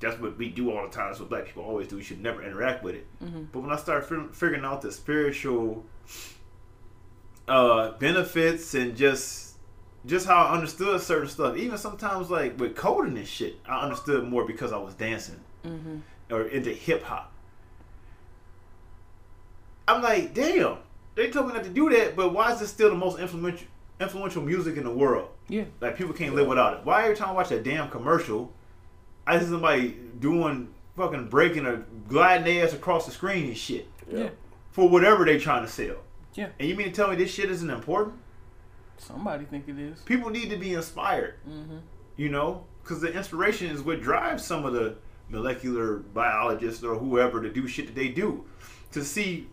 that's 0.01 0.19
what 0.19 0.39
we 0.39 0.49
do 0.49 0.71
all 0.73 0.87
the 0.87 0.93
time. 0.95 1.09
That's 1.09 1.21
what 1.21 1.29
black 1.29 1.47
people 1.47 1.65
always 1.65 1.89
do. 1.89 1.97
We 1.97 2.03
should 2.03 2.23
never 2.23 2.43
interact 2.43 2.83
with 2.83 2.95
it. 2.95 3.07
But 3.53 3.61
when 3.61 3.71
I 3.71 3.77
started 3.77 4.07
fi- 4.07 4.33
figuring 4.33 4.65
out 4.65 4.81
the 4.81 4.91
spiritual 4.91 5.85
uh, 7.47 7.93
benefits 7.99 8.75
and 8.75 8.97
just 8.97 9.52
just 10.07 10.27
how 10.27 10.45
I 10.45 10.55
understood 10.55 11.01
certain 11.01 11.29
stuff, 11.29 11.57
even 11.57 11.79
sometimes 11.79 12.31
like 12.31 12.59
with 12.59 12.75
coding 12.75 13.17
and 13.17 13.27
shit, 13.27 13.57
I 13.67 13.83
understood 13.83 14.25
more 14.25 14.45
because 14.45 14.73
I 14.73 14.79
was 14.79 14.95
dancing 14.95 15.41
mm-hmm. 15.65 15.99
or 16.31 16.43
into 16.43 16.71
hip 16.71 17.03
hop. 17.03 17.33
I'm 19.87 20.03
like, 20.03 20.35
damn, 20.35 20.79
they 21.15 21.31
told 21.31 21.49
me 21.49 21.55
not 21.55 21.65
to 21.65 21.71
do 21.71 21.91
that, 21.91 22.17
but 22.17 22.33
why 22.33 22.53
is 22.53 22.61
this 22.61 22.71
still 22.71 22.91
the 22.91 22.97
most 22.97 23.19
influential 23.19 23.67
influential 24.01 24.43
music 24.43 24.77
in 24.77 24.85
the 24.85 24.91
world? 24.91 25.29
Yeah. 25.49 25.65
Like 25.81 25.97
people 25.97 26.13
can't 26.13 26.35
live 26.35 26.49
without 26.49 26.75
it. 26.75 26.85
Why 26.85 27.05
every 27.05 27.17
time 27.17 27.31
I 27.31 27.33
watch 27.33 27.51
that 27.51 27.63
damn 27.63 27.89
commercial, 27.91 28.53
I 29.27 29.39
see 29.39 29.47
somebody 29.47 29.97
doing 30.19 30.69
fucking 30.97 31.29
breaking 31.29 31.67
or 31.67 31.85
gliding 32.09 32.45
their 32.45 32.65
ass 32.65 32.73
across 32.73 33.07
the 33.07 33.13
screen 33.13 33.47
and 33.47 33.57
shit 33.57 33.89
Yeah. 34.11 34.31
for 34.71 34.89
whatever 34.89 35.25
they're 35.25 35.39
trying 35.39 35.65
to 35.65 35.71
sell. 35.71 35.97
Yeah. 36.35 36.49
And 36.59 36.69
you 36.69 36.75
mean 36.75 36.89
to 36.89 36.93
tell 36.93 37.09
me 37.09 37.17
this 37.17 37.33
shit 37.33 37.51
isn't 37.51 37.71
important? 37.71 38.17
Somebody 39.07 39.45
think 39.45 39.69
it 39.69 39.79
is. 39.79 40.01
People 40.03 40.31
need 40.31 40.51
to 40.51 40.57
be 40.57 40.75
inspired. 40.75 41.35
Mm-hmm. 41.49 41.79
You 42.17 42.29
know, 42.29 42.65
because 42.83 43.01
the 43.01 43.13
inspiration 43.13 43.71
is 43.71 43.83
what 43.83 44.01
drives 44.01 44.45
some 44.45 44.65
of 44.65 44.73
the 44.73 44.97
molecular 45.29 45.97
biologists 45.97 46.85
or 46.85 46.97
whoever 46.97 47.43
to 47.43 47.51
do 47.51 47.67
shit 47.67 47.87
that 47.87 47.95
they 47.95 48.09
do, 48.09 48.45
to 48.93 49.03
see 49.05 49.49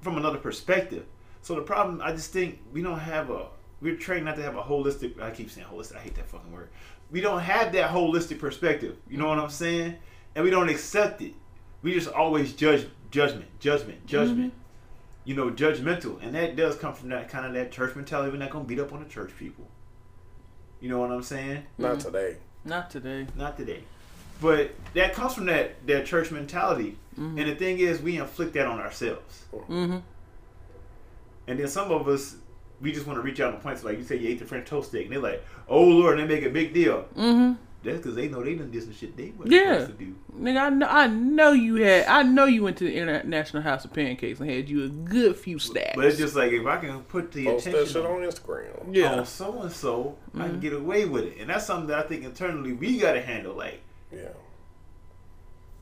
from 0.00 0.16
another 0.16 0.38
perspective. 0.38 1.04
So 1.42 1.54
the 1.54 1.62
problem, 1.62 2.00
I 2.02 2.12
just 2.12 2.32
think 2.32 2.60
we 2.72 2.82
don't 2.82 2.98
have 2.98 3.30
a. 3.30 3.48
We're 3.80 3.96
trained 3.96 4.24
not 4.24 4.36
to 4.36 4.42
have 4.42 4.56
a 4.56 4.62
holistic. 4.62 5.20
I 5.20 5.30
keep 5.30 5.50
saying 5.50 5.66
holistic. 5.66 5.96
I 5.96 6.00
hate 6.00 6.14
that 6.14 6.28
fucking 6.28 6.50
word. 6.50 6.70
We 7.10 7.20
don't 7.20 7.40
have 7.40 7.72
that 7.72 7.90
holistic 7.90 8.38
perspective. 8.38 8.96
You 9.10 9.18
know 9.18 9.28
what 9.28 9.38
I'm 9.38 9.50
saying? 9.50 9.96
And 10.34 10.44
we 10.44 10.50
don't 10.50 10.70
accept 10.70 11.20
it. 11.20 11.34
We 11.82 11.92
just 11.92 12.08
always 12.08 12.54
judge, 12.54 12.86
judgment, 13.10 13.46
judgment, 13.60 14.06
judgment. 14.06 14.54
You 15.24 15.34
know, 15.34 15.50
judgmental, 15.50 16.22
and 16.22 16.34
that 16.34 16.54
does 16.56 16.76
come 16.76 16.94
from 16.94 17.08
that 17.08 17.28
kind 17.28 17.46
of 17.46 17.54
that 17.54 17.72
church 17.72 17.96
mentality. 17.96 18.30
We're 18.30 18.38
not 18.38 18.50
gonna 18.50 18.64
beat 18.64 18.78
up 18.78 18.92
on 18.92 19.02
the 19.02 19.08
church 19.08 19.30
people. 19.38 19.66
You 20.80 20.90
know 20.90 20.98
what 20.98 21.10
I'm 21.10 21.22
saying? 21.22 21.64
Not 21.78 21.92
mm-hmm. 21.92 22.00
today. 22.00 22.36
Not 22.64 22.90
today. 22.90 23.26
not 23.36 23.56
today. 23.56 23.84
But 24.40 24.72
that 24.94 25.14
comes 25.14 25.34
from 25.34 25.46
that 25.46 25.86
that 25.86 26.06
church 26.06 26.30
mentality, 26.30 26.98
mm-hmm. 27.18 27.38
and 27.38 27.48
the 27.50 27.54
thing 27.54 27.78
is, 27.78 28.02
we 28.02 28.18
inflict 28.18 28.52
that 28.54 28.66
on 28.66 28.80
ourselves. 28.80 29.44
Mm-hmm. 29.52 29.98
And 31.46 31.58
then 31.58 31.68
some 31.68 31.90
of 31.90 32.08
us, 32.08 32.36
we 32.80 32.92
just 32.92 33.06
want 33.06 33.18
to 33.18 33.22
reach 33.22 33.40
out 33.40 33.54
and 33.54 33.62
point. 33.62 33.78
So 33.78 33.86
like 33.86 33.98
you 33.98 34.04
say, 34.04 34.16
you 34.16 34.28
ate 34.28 34.38
the 34.38 34.44
French 34.44 34.68
toast 34.68 34.90
steak, 34.90 35.04
and 35.04 35.12
they're 35.12 35.22
like, 35.22 35.44
"Oh 35.68 35.82
Lord," 35.82 36.18
and 36.18 36.28
they 36.28 36.34
make 36.34 36.44
a 36.44 36.50
big 36.50 36.74
deal. 36.74 37.06
Mm-hmm. 37.16 37.54
Mm-hmm. 37.84 37.90
That's 37.90 38.02
because 38.02 38.16
they 38.16 38.28
know 38.28 38.42
they 38.42 38.54
done 38.54 38.70
did 38.70 38.82
some 38.82 38.94
shit 38.94 39.16
they 39.16 39.30
wasn't 39.36 39.52
Yeah. 39.52 39.80
supposed 39.80 39.98
to 39.98 40.04
do. 40.04 40.14
Nigga, 40.38 40.60
I 40.60 40.68
know, 40.70 40.86
I 40.88 41.06
know 41.06 41.52
you 41.52 41.76
had, 41.76 42.06
I 42.06 42.22
know 42.22 42.46
you 42.46 42.62
went 42.64 42.76
to 42.78 42.84
the 42.84 42.94
International 42.96 43.62
House 43.62 43.84
of 43.84 43.92
Pancakes 43.92 44.40
and 44.40 44.50
had 44.50 44.68
you 44.68 44.84
a 44.84 44.88
good 44.88 45.36
few 45.36 45.58
stacks. 45.58 45.92
But 45.94 46.06
it's 46.06 46.18
just 46.18 46.34
like 46.34 46.50
if 46.52 46.66
I 46.66 46.78
can 46.78 47.00
put 47.02 47.30
the 47.32 47.44
Post 47.44 47.64
that 47.66 47.70
attention 47.74 47.92
shit 47.94 48.04
on, 48.06 48.22
on 48.22 48.28
Instagram. 48.28 48.94
yeah, 48.94 49.14
on 49.16 49.26
so 49.26 49.62
and 49.62 49.70
so, 49.72 50.16
I 50.34 50.48
can 50.48 50.60
get 50.60 50.72
away 50.72 51.04
with 51.04 51.24
it, 51.24 51.36
and 51.40 51.50
that's 51.50 51.66
something 51.66 51.86
that 51.88 51.98
I 52.04 52.08
think 52.08 52.24
internally 52.24 52.72
we 52.72 52.98
got 52.98 53.12
to 53.12 53.20
handle, 53.22 53.54
like 53.54 53.80
Yeah. 54.12 54.28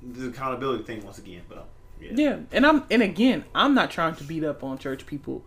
the 0.02 0.28
accountability 0.28 0.84
thing 0.84 1.04
once 1.04 1.18
again. 1.18 1.42
But 1.48 1.68
yeah, 2.00 2.10
yeah. 2.14 2.38
And 2.52 2.66
I'm, 2.66 2.84
and 2.90 3.02
again, 3.02 3.44
I'm 3.54 3.74
not 3.74 3.90
trying 3.90 4.16
to 4.16 4.24
beat 4.24 4.44
up 4.44 4.64
on 4.64 4.78
church 4.78 5.06
people 5.06 5.44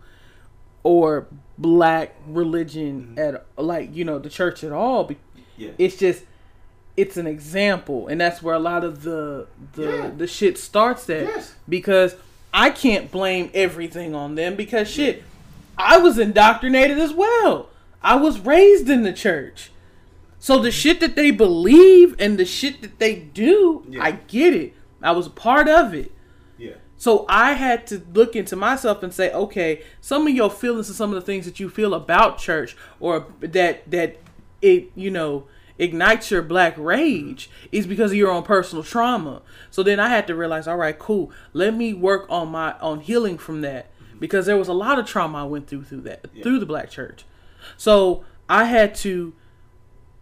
or 0.82 1.26
black 1.58 2.14
religion 2.26 3.14
at 3.18 3.44
like 3.56 3.94
you 3.94 4.04
know 4.04 4.18
the 4.18 4.30
church 4.30 4.64
at 4.64 4.72
all. 4.72 5.10
Yeah, 5.58 5.70
It's 5.78 5.96
just 5.96 6.24
it's 6.96 7.16
an 7.16 7.26
example, 7.26 8.08
and 8.08 8.20
that's 8.20 8.42
where 8.42 8.54
a 8.54 8.58
lot 8.58 8.84
of 8.84 9.02
the 9.02 9.46
the 9.74 9.82
Yeah. 9.84 10.10
the 10.16 10.26
shit 10.26 10.58
starts 10.58 11.08
at 11.10 11.22
Yes. 11.26 11.54
because 11.68 12.16
I 12.54 12.70
can't 12.70 13.10
blame 13.10 13.50
everything 13.54 14.14
on 14.14 14.34
them 14.34 14.54
because 14.56 14.88
shit, 14.88 15.22
I 15.76 15.98
was 15.98 16.18
indoctrinated 16.18 16.98
as 16.98 17.12
well. 17.12 17.68
I 18.02 18.16
was 18.16 18.40
raised 18.40 18.88
in 18.88 19.02
the 19.02 19.12
church. 19.12 19.70
So 20.38 20.58
the 20.58 20.70
shit 20.70 21.00
that 21.00 21.16
they 21.16 21.30
believe 21.30 22.14
and 22.18 22.38
the 22.38 22.44
shit 22.44 22.80
that 22.82 22.98
they 22.98 23.14
do, 23.16 23.84
Yeah. 23.90 24.02
I 24.04 24.10
get 24.12 24.54
it. 24.54 24.72
I 25.02 25.10
was 25.12 25.26
a 25.26 25.30
part 25.30 25.68
of 25.68 25.92
it. 25.92 26.12
yeah, 26.58 26.74
So 26.96 27.26
I 27.28 27.52
had 27.52 27.86
to 27.88 28.00
look 28.14 28.34
into 28.34 28.56
myself 28.56 29.02
and 29.02 29.12
say, 29.12 29.30
okay, 29.32 29.82
some 30.00 30.26
of 30.26 30.32
your 30.34 30.50
feelings 30.50 30.88
and 30.88 30.96
some 30.96 31.10
of 31.10 31.16
the 31.16 31.20
things 31.26 31.44
that 31.44 31.60
you 31.60 31.68
feel 31.68 31.92
about 31.92 32.38
church 32.38 32.74
or 33.00 33.26
that 33.40 33.90
that 33.90 34.16
it, 34.62 34.90
you 34.94 35.10
know, 35.10 35.44
ignites 35.78 36.30
your 36.30 36.42
black 36.42 36.74
rage 36.76 37.50
is 37.72 37.86
because 37.86 38.12
of 38.12 38.16
your 38.16 38.30
own 38.30 38.42
personal 38.42 38.82
trauma. 38.82 39.42
So 39.70 39.82
then 39.82 40.00
I 40.00 40.08
had 40.08 40.26
to 40.28 40.34
realize, 40.34 40.66
all 40.66 40.76
right, 40.76 40.98
cool. 40.98 41.30
Let 41.52 41.74
me 41.74 41.94
work 41.94 42.26
on 42.28 42.48
my 42.48 42.72
on 42.80 43.00
healing 43.00 43.38
from 43.38 43.60
that 43.62 43.90
because 44.18 44.46
there 44.46 44.56
was 44.56 44.68
a 44.68 44.72
lot 44.72 44.98
of 44.98 45.06
trauma 45.06 45.38
I 45.38 45.44
went 45.44 45.68
through 45.68 45.84
through 45.84 46.02
that 46.02 46.26
through 46.42 46.58
the 46.58 46.66
black 46.66 46.90
church. 46.90 47.24
So 47.76 48.24
I 48.48 48.64
had 48.64 48.94
to 48.96 49.34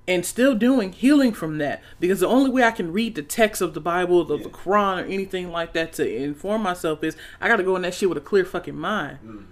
and 0.07 0.24
still 0.24 0.55
doing 0.55 0.92
healing 0.92 1.32
from 1.32 1.59
that 1.59 1.82
because 1.98 2.20
the 2.20 2.26
only 2.26 2.50
way 2.50 2.62
I 2.62 2.72
can 2.72 2.92
read 2.92 3.14
the 3.14 3.22
text 3.22 3.62
of 3.62 3.72
the 3.72 3.80
Bible, 3.80 4.24
the, 4.24 4.36
the 4.36 4.50
Quran, 4.50 5.02
or 5.02 5.07
anything 5.07 5.50
like 5.50 5.72
that 5.72 5.94
to 5.94 6.16
inform 6.16 6.62
myself 6.62 7.02
is 7.02 7.16
I 7.40 7.48
got 7.48 7.57
to 7.57 7.62
go 7.62 7.74
in 7.76 7.82
that 7.82 7.94
shit 7.94 8.09
with 8.09 8.18
a 8.18 8.22
clear 8.22 8.44
fucking 8.44 8.76
mind, 8.76 9.18
mm. 9.24 9.46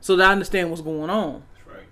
so 0.00 0.14
that 0.16 0.28
I 0.28 0.32
understand 0.32 0.70
what's 0.70 0.82
going 0.82 1.10
on. 1.10 1.42
that's 1.54 1.66
right. 1.66 1.86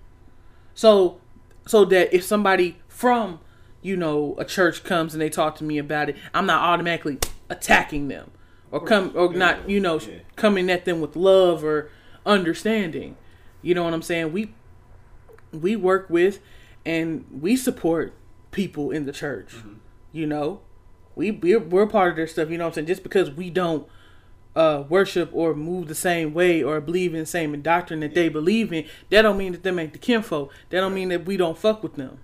So, 0.73 1.19
so 1.65 1.83
that 1.85 2.13
if 2.13 2.23
somebody 2.23 2.77
from 2.87 3.39
you 3.87 3.95
know 3.97 4.35
a 4.37 4.45
church 4.45 4.83
comes 4.83 5.13
and 5.13 5.21
they 5.21 5.29
talk 5.29 5.55
to 5.57 5.63
me 5.63 5.77
about 5.77 6.09
it, 6.09 6.15
I'm 6.33 6.45
not 6.45 6.61
automatically 6.61 7.17
attacking 7.49 8.07
them 8.09 8.31
or 8.71 8.81
come 8.83 9.11
or 9.15 9.33
not 9.33 9.69
you 9.69 9.79
know 9.79 9.99
Yeah. 9.99 10.19
coming 10.35 10.69
at 10.69 10.85
them 10.85 10.99
with 11.01 11.15
love 11.15 11.63
or 11.63 11.89
understanding. 12.25 13.15
You 13.61 13.73
know 13.75 13.83
what 13.83 13.93
I'm 13.93 14.01
saying? 14.01 14.31
We 14.33 14.53
we 15.51 15.75
work 15.75 16.09
with 16.09 16.39
and 16.85 17.25
we 17.31 17.55
support 17.55 18.13
people 18.51 18.91
in 18.91 19.05
the 19.05 19.11
church. 19.11 19.53
You 20.11 20.25
know, 20.25 20.61
we 21.15 21.31
we're, 21.31 21.59
we're 21.59 21.87
part 21.87 22.11
of 22.11 22.15
their 22.17 22.27
stuff. 22.27 22.49
You 22.49 22.57
know 22.57 22.65
what 22.65 22.69
I'm 22.71 22.75
saying? 22.75 22.87
Just 22.87 23.03
because 23.03 23.31
we 23.31 23.49
don't 23.49 23.87
uh, 24.55 24.83
worship 24.89 25.29
or 25.33 25.53
move 25.53 25.87
the 25.87 25.95
same 25.95 26.33
way 26.33 26.63
or 26.63 26.81
believe 26.81 27.13
in 27.13 27.19
the 27.21 27.25
same 27.25 27.59
doctrine 27.61 27.99
that 27.99 28.15
they 28.15 28.27
believe 28.29 28.73
in, 28.73 28.85
that 29.09 29.21
don't 29.21 29.37
mean 29.37 29.51
that 29.51 29.63
they 29.63 29.69
ain't 29.69 29.93
the 29.93 29.99
kinfolk. 29.99 30.51
That 30.69 30.81
don't 30.81 30.93
mean 30.95 31.09
that 31.09 31.25
we 31.25 31.37
don't 31.37 31.57
fuck 31.57 31.83
with 31.83 31.95
them. 31.95 32.19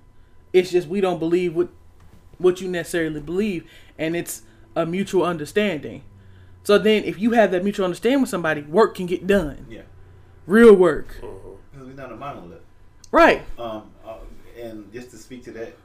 It's 0.53 0.71
just 0.71 0.87
we 0.87 1.01
don't 1.01 1.19
believe 1.19 1.55
what 1.55 1.69
what 2.37 2.61
you 2.61 2.67
necessarily 2.69 3.19
believe, 3.19 3.69
and 3.97 4.15
it's 4.15 4.43
a 4.75 4.85
mutual 4.85 5.23
understanding. 5.23 6.03
So 6.63 6.77
then, 6.77 7.03
if 7.03 7.19
you 7.19 7.31
have 7.31 7.51
that 7.51 7.63
mutual 7.63 7.85
understanding 7.85 8.21
with 8.21 8.29
somebody, 8.29 8.61
work 8.61 8.95
can 8.95 9.05
get 9.05 9.27
done. 9.27 9.65
Yeah, 9.69 9.81
Real 10.47 10.73
work, 10.75 11.15
because 11.19 11.87
we're 11.87 11.93
not 11.93 12.11
a 12.11 12.15
monolith. 12.15 12.61
right? 13.11 13.41
Um, 13.59 13.91
uh, 14.05 14.15
and 14.59 14.91
just 14.93 15.11
to 15.11 15.17
speak 15.17 15.43
to 15.45 15.51
that, 15.51 15.75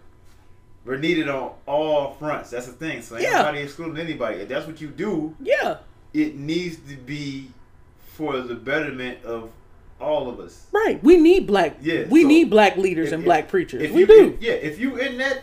we're 0.85 0.97
needed 0.99 1.28
on 1.28 1.53
all 1.66 2.12
fronts. 2.15 2.51
That's 2.51 2.66
the 2.66 2.73
thing. 2.73 3.03
So 3.03 3.16
ain't 3.16 3.24
Yeah. 3.24 3.39
nobody 3.43 3.61
excluding 3.61 3.99
anybody. 3.99 4.36
If 4.40 4.49
that's 4.49 4.66
what 4.66 4.81
you 4.81 4.89
do, 4.89 5.35
Yeah, 5.40 5.78
it 6.12 6.36
needs 6.36 6.77
to 6.89 6.97
be 6.97 7.51
for 8.15 8.40
the 8.40 8.55
betterment 8.55 9.24
of 9.24 9.51
all 10.01 10.29
of 10.29 10.39
us. 10.41 10.66
right. 10.73 11.03
We 11.03 11.16
need 11.16 11.47
black. 11.47 11.79
Yeah, 11.81 12.05
we 12.09 12.23
so 12.23 12.29
need 12.29 12.51
black 12.51 12.77
leaders 12.77 13.09
If- 13.09 13.12
and 13.15 13.23
if- 13.23 13.27
black 13.27 13.49
preachers. 13.49 13.83
If 13.83 13.93
we 13.93 14.01
you, 14.01 14.07
do. 14.07 14.35
if- 14.35 14.43
yeah, 14.43 14.53
if 14.53 14.79
you 14.79 14.97
in 14.97 15.19
that, 15.19 15.43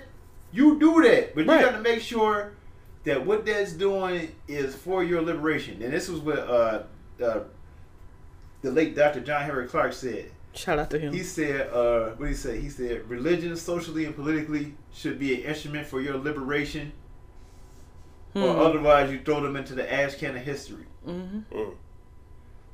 you 0.52 0.80
do 0.80 1.02
that, 1.04 1.36
but 1.36 1.46
Right. 1.46 1.60
you 1.60 1.66
got 1.66 1.76
to 1.78 1.82
make 1.82 2.02
sure 2.02 2.54
that 3.04 3.26
what 3.26 3.46
that's 3.46 3.74
doing 3.74 4.34
is 4.48 4.74
for 4.76 5.04
your 5.04 5.22
liberation. 5.22 5.82
And 5.84 5.92
this 5.94 6.08
was 6.10 6.22
what 6.22 6.40
uh, 6.40 6.84
uh, 7.24 7.40
the 8.62 8.72
late 8.72 8.96
Dr. 8.96 9.20
John 9.20 9.44
Henrik 9.44 9.70
Clarke 9.70 9.94
said. 9.94 10.32
Shout 10.54 10.80
out 10.80 10.90
to 10.92 10.98
him. 11.00 11.12
He 11.14 11.22
said, 11.22 11.68
uh, 11.74 12.12
what 12.12 12.20
did 12.20 12.28
he 12.30 12.34
say? 12.34 12.62
He 12.62 12.70
said, 12.70 13.10
religion, 13.10 13.56
socially 13.58 14.06
and 14.06 14.16
politically, 14.16 14.74
should 14.94 15.20
be 15.20 15.36
an 15.36 15.42
instrument 15.42 15.86
for 15.86 16.00
your 16.00 16.18
liberation, 16.18 16.94
or 18.34 18.42
Hmm. 18.54 18.60
otherwise 18.60 19.12
you 19.12 19.20
throw 19.20 19.42
them 19.42 19.58
into 19.58 19.76
the 19.76 19.92
ash 19.94 20.16
can 20.16 20.36
of 20.38 20.42
history. 20.44 20.86
hmm 21.04 21.40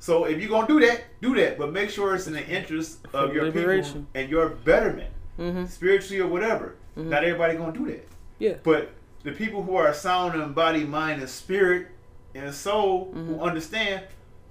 So 0.02 0.24
if 0.24 0.40
you're 0.40 0.48
gonna 0.50 0.66
do 0.66 0.80
that, 0.80 1.04
do 1.20 1.32
that, 1.36 1.56
but 1.58 1.72
make 1.72 1.88
sure 1.88 2.16
it's 2.16 2.26
in 2.26 2.32
the 2.32 2.44
interest 2.44 2.98
of 3.14 3.28
For 3.28 3.34
your 3.36 3.44
liberation. 3.44 3.92
people 3.92 4.06
and 4.20 4.28
your 4.28 4.48
betterment, 4.48 5.10
hmm 5.36 5.64
spiritually 5.66 6.20
or 6.20 6.26
whatever. 6.26 6.74
Not 6.96 7.22
everybody 7.22 7.56
gonna 7.56 7.70
do 7.72 7.86
that, 7.86 8.08
Yeah. 8.40 8.54
but 8.64 8.90
the 9.22 9.30
people 9.30 9.62
who 9.62 9.76
are 9.76 9.94
sound 9.94 10.34
in 10.34 10.52
body, 10.54 10.82
mind, 10.84 11.20
and 11.20 11.30
spirit 11.30 11.86
and 12.34 12.52
soul 12.52 13.12
Mm-hmm. 13.14 13.34
who 13.34 13.40
understand. 13.42 14.02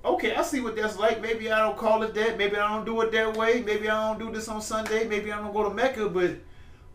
Okay, 0.05 0.33
I 0.35 0.41
see 0.41 0.61
what 0.61 0.77
that's 0.77 0.97
like. 0.97 1.21
Maybe 1.21 1.51
I 1.51 1.59
don't 1.59 1.75
call 1.77 2.01
it 2.03 2.13
that. 2.13 2.37
Maybe 2.37 2.55
I 2.55 2.73
don't 2.73 2.85
do 2.85 3.01
it 3.01 3.11
that 3.11 3.35
way. 3.35 3.61
Maybe 3.61 3.89
I 3.89 4.07
don't 4.07 4.19
do 4.25 4.33
this 4.33 4.47
on 4.47 4.61
Sunday. 4.61 5.05
Maybe 5.05 5.33
I 5.33 5.37
don't 5.41 5.51
go 5.53 5.67
to 5.67 5.75
Mecca. 5.75 6.07
But 6.07 6.37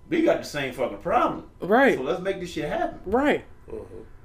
we 0.09 0.23
got 0.23 0.39
the 0.39 0.45
same 0.45 0.73
fucking 0.73 0.99
problem. 0.99 1.45
Right. 1.61 1.97
So 1.99 2.03
let's 2.05 2.23
make 2.23 2.41
this 2.41 2.53
shit 2.53 2.65
happen. 2.71 3.01
Right. 3.05 3.45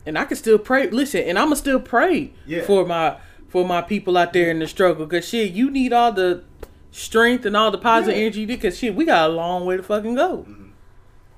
And 0.05 0.17
I 0.17 0.23
can 0.23 0.37
still 0.37 0.57
pray. 0.57 0.89
Listen, 0.89 1.21
and 1.23 1.37
I'ma 1.37 1.55
still 1.55 1.81
pray 1.81 2.33
Yeah. 2.47 2.61
for 2.63 2.85
my 2.85 3.17
for 3.51 3.65
my 3.65 3.81
people 3.81 4.17
out 4.17 4.31
there 4.33 4.49
in 4.49 4.59
the 4.59 4.67
struggle. 4.67 5.05
Cause 5.05 5.27
shit, 5.27 5.51
you 5.51 5.69
need 5.69 5.91
all 5.93 6.11
the 6.13 6.43
strength 6.89 7.45
and 7.45 7.55
all 7.55 7.69
the 7.69 7.77
positive 7.77 8.15
Yeah. 8.17 8.21
energy. 8.25 8.45
Because 8.45 8.77
shit, 8.77 8.95
we 8.95 9.03
got 9.05 9.29
a 9.29 9.33
long 9.33 9.65
way 9.65 9.75
to 9.77 9.83
fucking 9.83 10.15
go. 10.15 10.45
Mm-hmm. 10.47 10.69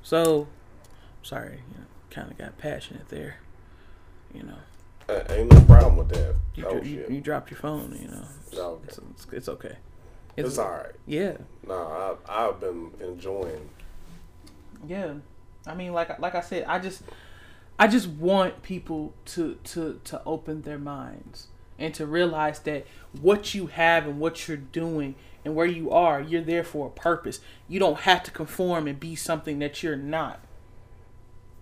So, 0.04 0.48
sorry, 1.24 1.62
you 1.72 1.80
know, 1.80 1.86
kind 2.12 2.30
of 2.32 2.38
got 2.38 2.58
passionate 2.60 3.10
there. 3.10 3.38
You 4.34 4.44
know, 4.44 4.58
Uh, 5.10 5.24
ain't 5.30 5.52
no 5.52 5.60
problem 5.62 5.98
with 5.98 6.10
that. 6.10 6.36
you, 6.56 6.66
oh, 6.68 6.82
you, 6.82 7.06
you 7.10 7.20
dropped 7.20 7.50
your 7.50 7.60
phone. 7.60 7.98
You 8.00 8.08
know, 8.10 8.26
Oh, 8.58 8.62
okay. 8.74 8.84
it's, 8.88 8.98
it's, 8.98 9.28
it's 9.34 9.50
okay. 9.50 9.76
It's 10.38 10.58
all 10.60 10.70
right. 10.70 10.92
Yeah, 11.08 11.38
Nah, 11.68 12.16
I, 12.28 12.48
I've 12.48 12.60
been 12.60 12.92
enjoying. 13.02 13.70
yeah. 14.88 15.14
I 15.66 15.74
mean, 15.76 15.94
like 15.94 16.20
like 16.20 16.36
I 16.36 16.42
said, 16.42 16.66
I 16.68 16.78
just 16.80 17.04
I 17.80 17.88
just 17.88 18.08
want 18.08 18.62
people 18.64 19.14
to 19.26 19.58
to 19.66 20.00
to 20.04 20.22
open 20.26 20.62
their 20.64 20.78
minds 20.80 21.48
and 21.80 21.94
to 21.94 22.06
realize 22.06 22.60
that 22.60 22.86
what 23.22 23.54
you 23.54 23.68
have 23.68 24.06
and 24.06 24.20
what 24.20 24.48
you're 24.48 24.58
doing 24.58 25.16
and 25.46 25.56
where 25.56 25.66
you 25.66 25.92
are, 25.92 26.22
you're 26.22 26.42
there 26.42 26.64
for 26.64 26.88
a 26.88 26.90
purpose. 26.90 27.40
You 27.68 27.80
don't 27.80 28.02
have 28.02 28.24
to 28.24 28.32
conform 28.32 28.88
and 28.88 29.00
be 29.00 29.16
something 29.16 29.60
that 29.60 29.84
you're 29.84 29.96
not. 29.96 30.40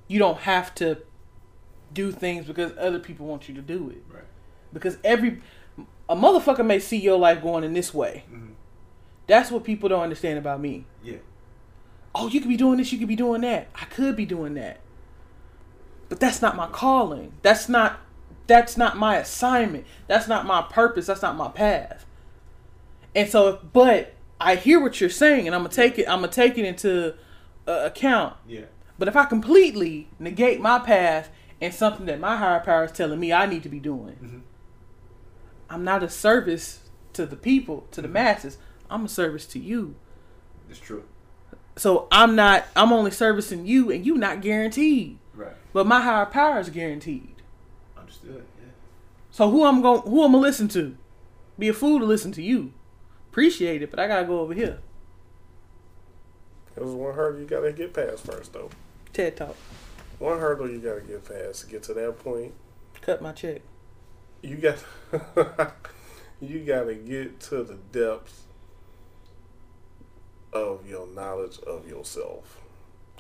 You 0.07 0.19
don't 0.19 0.39
have 0.39 0.75
to 0.75 0.99
do 1.93 2.11
things 2.11 2.45
because 2.45 2.73
other 2.77 2.99
people 2.99 3.25
want 3.25 3.49
you 3.49 3.55
to 3.55 3.61
do 3.61 3.89
it. 3.89 4.03
Right. 4.13 4.23
Because 4.73 4.97
every 5.03 5.41
a 6.09 6.15
motherfucker 6.15 6.65
may 6.65 6.79
see 6.79 6.97
your 6.97 7.17
life 7.17 7.41
going 7.41 7.63
in 7.63 7.73
this 7.73 7.93
way. 7.93 8.25
Mhm. 8.31 8.51
That's 9.27 9.49
what 9.49 9.63
people 9.63 9.87
don't 9.87 10.03
understand 10.03 10.37
about 10.37 10.59
me. 10.59 10.85
Yeah. 11.01 11.17
Oh, 12.13 12.27
you 12.27 12.41
could 12.41 12.49
be 12.49 12.57
doing 12.57 12.77
this, 12.77 12.91
you 12.91 12.99
could 12.99 13.07
be 13.07 13.15
doing 13.15 13.41
that. 13.41 13.69
I 13.73 13.85
could 13.85 14.15
be 14.17 14.25
doing 14.25 14.55
that. 14.55 14.81
But 16.09 16.19
that's 16.19 16.41
not 16.41 16.57
my 16.57 16.67
calling. 16.67 17.31
That's 17.41 17.69
not 17.69 17.99
that's 18.51 18.75
not 18.75 18.97
my 18.97 19.15
assignment. 19.15 19.85
That's 20.07 20.27
not 20.27 20.45
my 20.45 20.61
purpose. 20.61 21.05
That's 21.05 21.21
not 21.21 21.37
my 21.37 21.47
path. 21.47 22.05
And 23.15 23.29
so 23.29 23.59
but 23.71 24.13
I 24.41 24.55
hear 24.55 24.81
what 24.81 24.99
you're 24.99 25.09
saying 25.09 25.47
and 25.47 25.55
I'm 25.55 25.61
going 25.61 25.71
to 25.71 25.75
take 25.75 25.97
it 25.97 26.07
I'm 26.09 26.21
to 26.21 26.27
take 26.27 26.57
it 26.57 26.65
into 26.65 27.15
uh, 27.65 27.83
account. 27.85 28.35
Yeah. 28.45 28.65
But 28.99 29.07
if 29.07 29.15
I 29.15 29.23
completely 29.25 30.09
negate 30.19 30.59
my 30.59 30.79
path 30.79 31.29
and 31.61 31.73
something 31.73 32.05
that 32.07 32.19
my 32.19 32.35
higher 32.35 32.59
power 32.59 32.83
is 32.83 32.91
telling 32.91 33.19
me 33.21 33.31
I 33.31 33.45
need 33.45 33.63
to 33.63 33.69
be 33.69 33.79
doing, 33.79 34.17
Mhm. 34.21 34.41
I'm 35.69 35.83
not 35.85 36.03
a 36.03 36.09
service 36.09 36.89
to 37.13 37.25
the 37.25 37.37
people, 37.37 37.87
to 37.91 38.01
the 38.01 38.09
masses. 38.09 38.57
I'm 38.89 39.05
a 39.05 39.07
service 39.07 39.45
to 39.47 39.59
you. 39.59 39.95
It's 40.69 40.79
true. 40.79 41.05
So 41.77 42.07
I'm 42.11 42.35
not. 42.35 42.65
I'm 42.75 42.91
only 42.91 43.11
servicing 43.11 43.65
you, 43.65 43.89
and 43.91 44.05
you 44.05 44.17
not 44.17 44.41
guaranteed. 44.41 45.17
Right. 45.33 45.55
But 45.71 45.87
my 45.87 46.01
higher 46.01 46.25
power 46.25 46.59
is 46.59 46.69
guaranteed. 46.69 47.40
So 49.31 49.49
who 49.49 49.65
I'm 49.65 49.81
going? 49.81 50.01
Who 50.01 50.23
I'm 50.23 50.33
gonna 50.33 50.41
listen 50.41 50.67
to? 50.69 50.97
Be 51.57 51.69
a 51.69 51.73
fool 51.73 51.99
to 51.99 52.05
listen 52.05 52.31
to 52.33 52.41
you. 52.41 52.73
Appreciate 53.29 53.81
it, 53.81 53.89
but 53.89 53.99
I 53.99 54.07
gotta 54.07 54.25
go 54.25 54.39
over 54.39 54.53
here. 54.53 54.79
There's 56.75 56.89
one 56.89 57.13
hurdle 57.13 57.39
you 57.39 57.47
gotta 57.47 57.71
get 57.71 57.93
past 57.93 58.25
first, 58.25 58.53
though. 58.53 58.69
TED 59.13 59.37
talk. 59.37 59.55
One 60.19 60.39
hurdle 60.39 60.69
you 60.69 60.79
gotta 60.79 61.01
get 61.01 61.25
past 61.25 61.61
to 61.61 61.67
get 61.67 61.83
to 61.83 61.93
that 61.93 62.19
point. 62.19 62.53
Cut 63.01 63.21
my 63.21 63.31
check. 63.31 63.61
You 64.41 64.57
got, 64.57 64.83
you 66.41 66.59
gotta 66.65 66.95
get 66.95 67.39
to 67.41 67.63
the 67.63 67.75
depths 67.91 68.43
of 70.51 70.87
your 70.87 71.07
knowledge 71.07 71.59
of 71.59 71.87
yourself. 71.87 72.60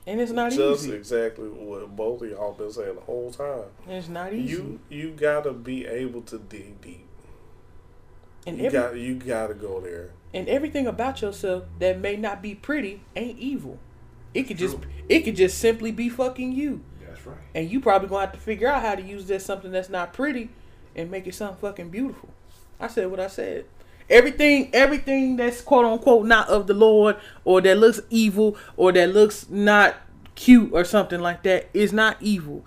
And 0.07 0.19
it's 0.19 0.31
not 0.31 0.51
Just 0.51 0.85
easy. 0.85 0.93
exactly 0.95 1.47
what 1.47 1.95
both 1.95 2.21
of 2.23 2.29
y'all 2.29 2.53
been 2.53 2.71
saying 2.71 2.95
the 2.95 3.01
whole 3.01 3.31
time. 3.31 3.65
It's 3.87 4.07
not 4.09 4.33
easy. 4.33 4.53
You 4.53 4.79
you 4.89 5.11
gotta 5.11 5.53
be 5.53 5.85
able 5.85 6.21
to 6.23 6.39
dig 6.39 6.81
deep. 6.81 7.05
and 8.47 8.57
You 8.57 8.65
every, 8.65 8.79
got 8.79 8.95
you 8.97 9.15
gotta 9.15 9.53
go 9.53 9.79
there. 9.79 10.09
and 10.33 10.47
everything 10.49 10.87
about 10.87 11.21
yourself 11.21 11.65
that 11.79 11.99
may 11.99 12.15
not 12.15 12.41
be 12.41 12.55
pretty 12.55 13.01
ain't 13.15 13.37
evil. 13.37 13.77
It 14.33 14.43
could 14.43 14.57
just 14.57 14.81
True. 14.81 14.89
it 15.07 15.19
could 15.21 15.35
just 15.35 15.59
simply 15.59 15.91
be 15.91 16.09
fucking 16.09 16.53
you. 16.53 16.81
That's 17.05 17.25
right. 17.27 17.37
And 17.53 17.69
you 17.69 17.79
probably 17.79 18.07
gonna 18.09 18.21
have 18.21 18.33
to 18.33 18.39
figure 18.39 18.67
out 18.67 18.81
how 18.81 18.95
to 18.95 19.01
use 19.03 19.27
that 19.27 19.41
something 19.43 19.71
that's 19.71 19.89
not 19.89 20.13
pretty 20.13 20.49
and 20.95 21.11
make 21.11 21.27
it 21.27 21.35
something 21.35 21.57
fucking 21.57 21.89
beautiful. 21.89 22.29
I 22.79 22.87
said 22.87 23.11
what 23.11 23.19
I 23.19 23.27
said. 23.27 23.65
Everything 24.11 24.69
everything 24.73 25.37
that's 25.37 25.61
quote 25.61 25.85
unquote 25.85 26.25
not 26.25 26.47
of 26.49 26.67
the 26.67 26.73
Lord 26.73 27.15
or 27.45 27.61
that 27.61 27.77
looks 27.77 28.01
evil 28.09 28.57
or 28.77 28.91
that 28.91 29.13
looks 29.13 29.49
not 29.49 29.95
cute 30.35 30.71
or 30.73 30.83
something 30.83 31.19
like 31.19 31.43
that 31.43 31.69
is 31.73 31.93
not 31.93 32.17
evil. 32.19 32.65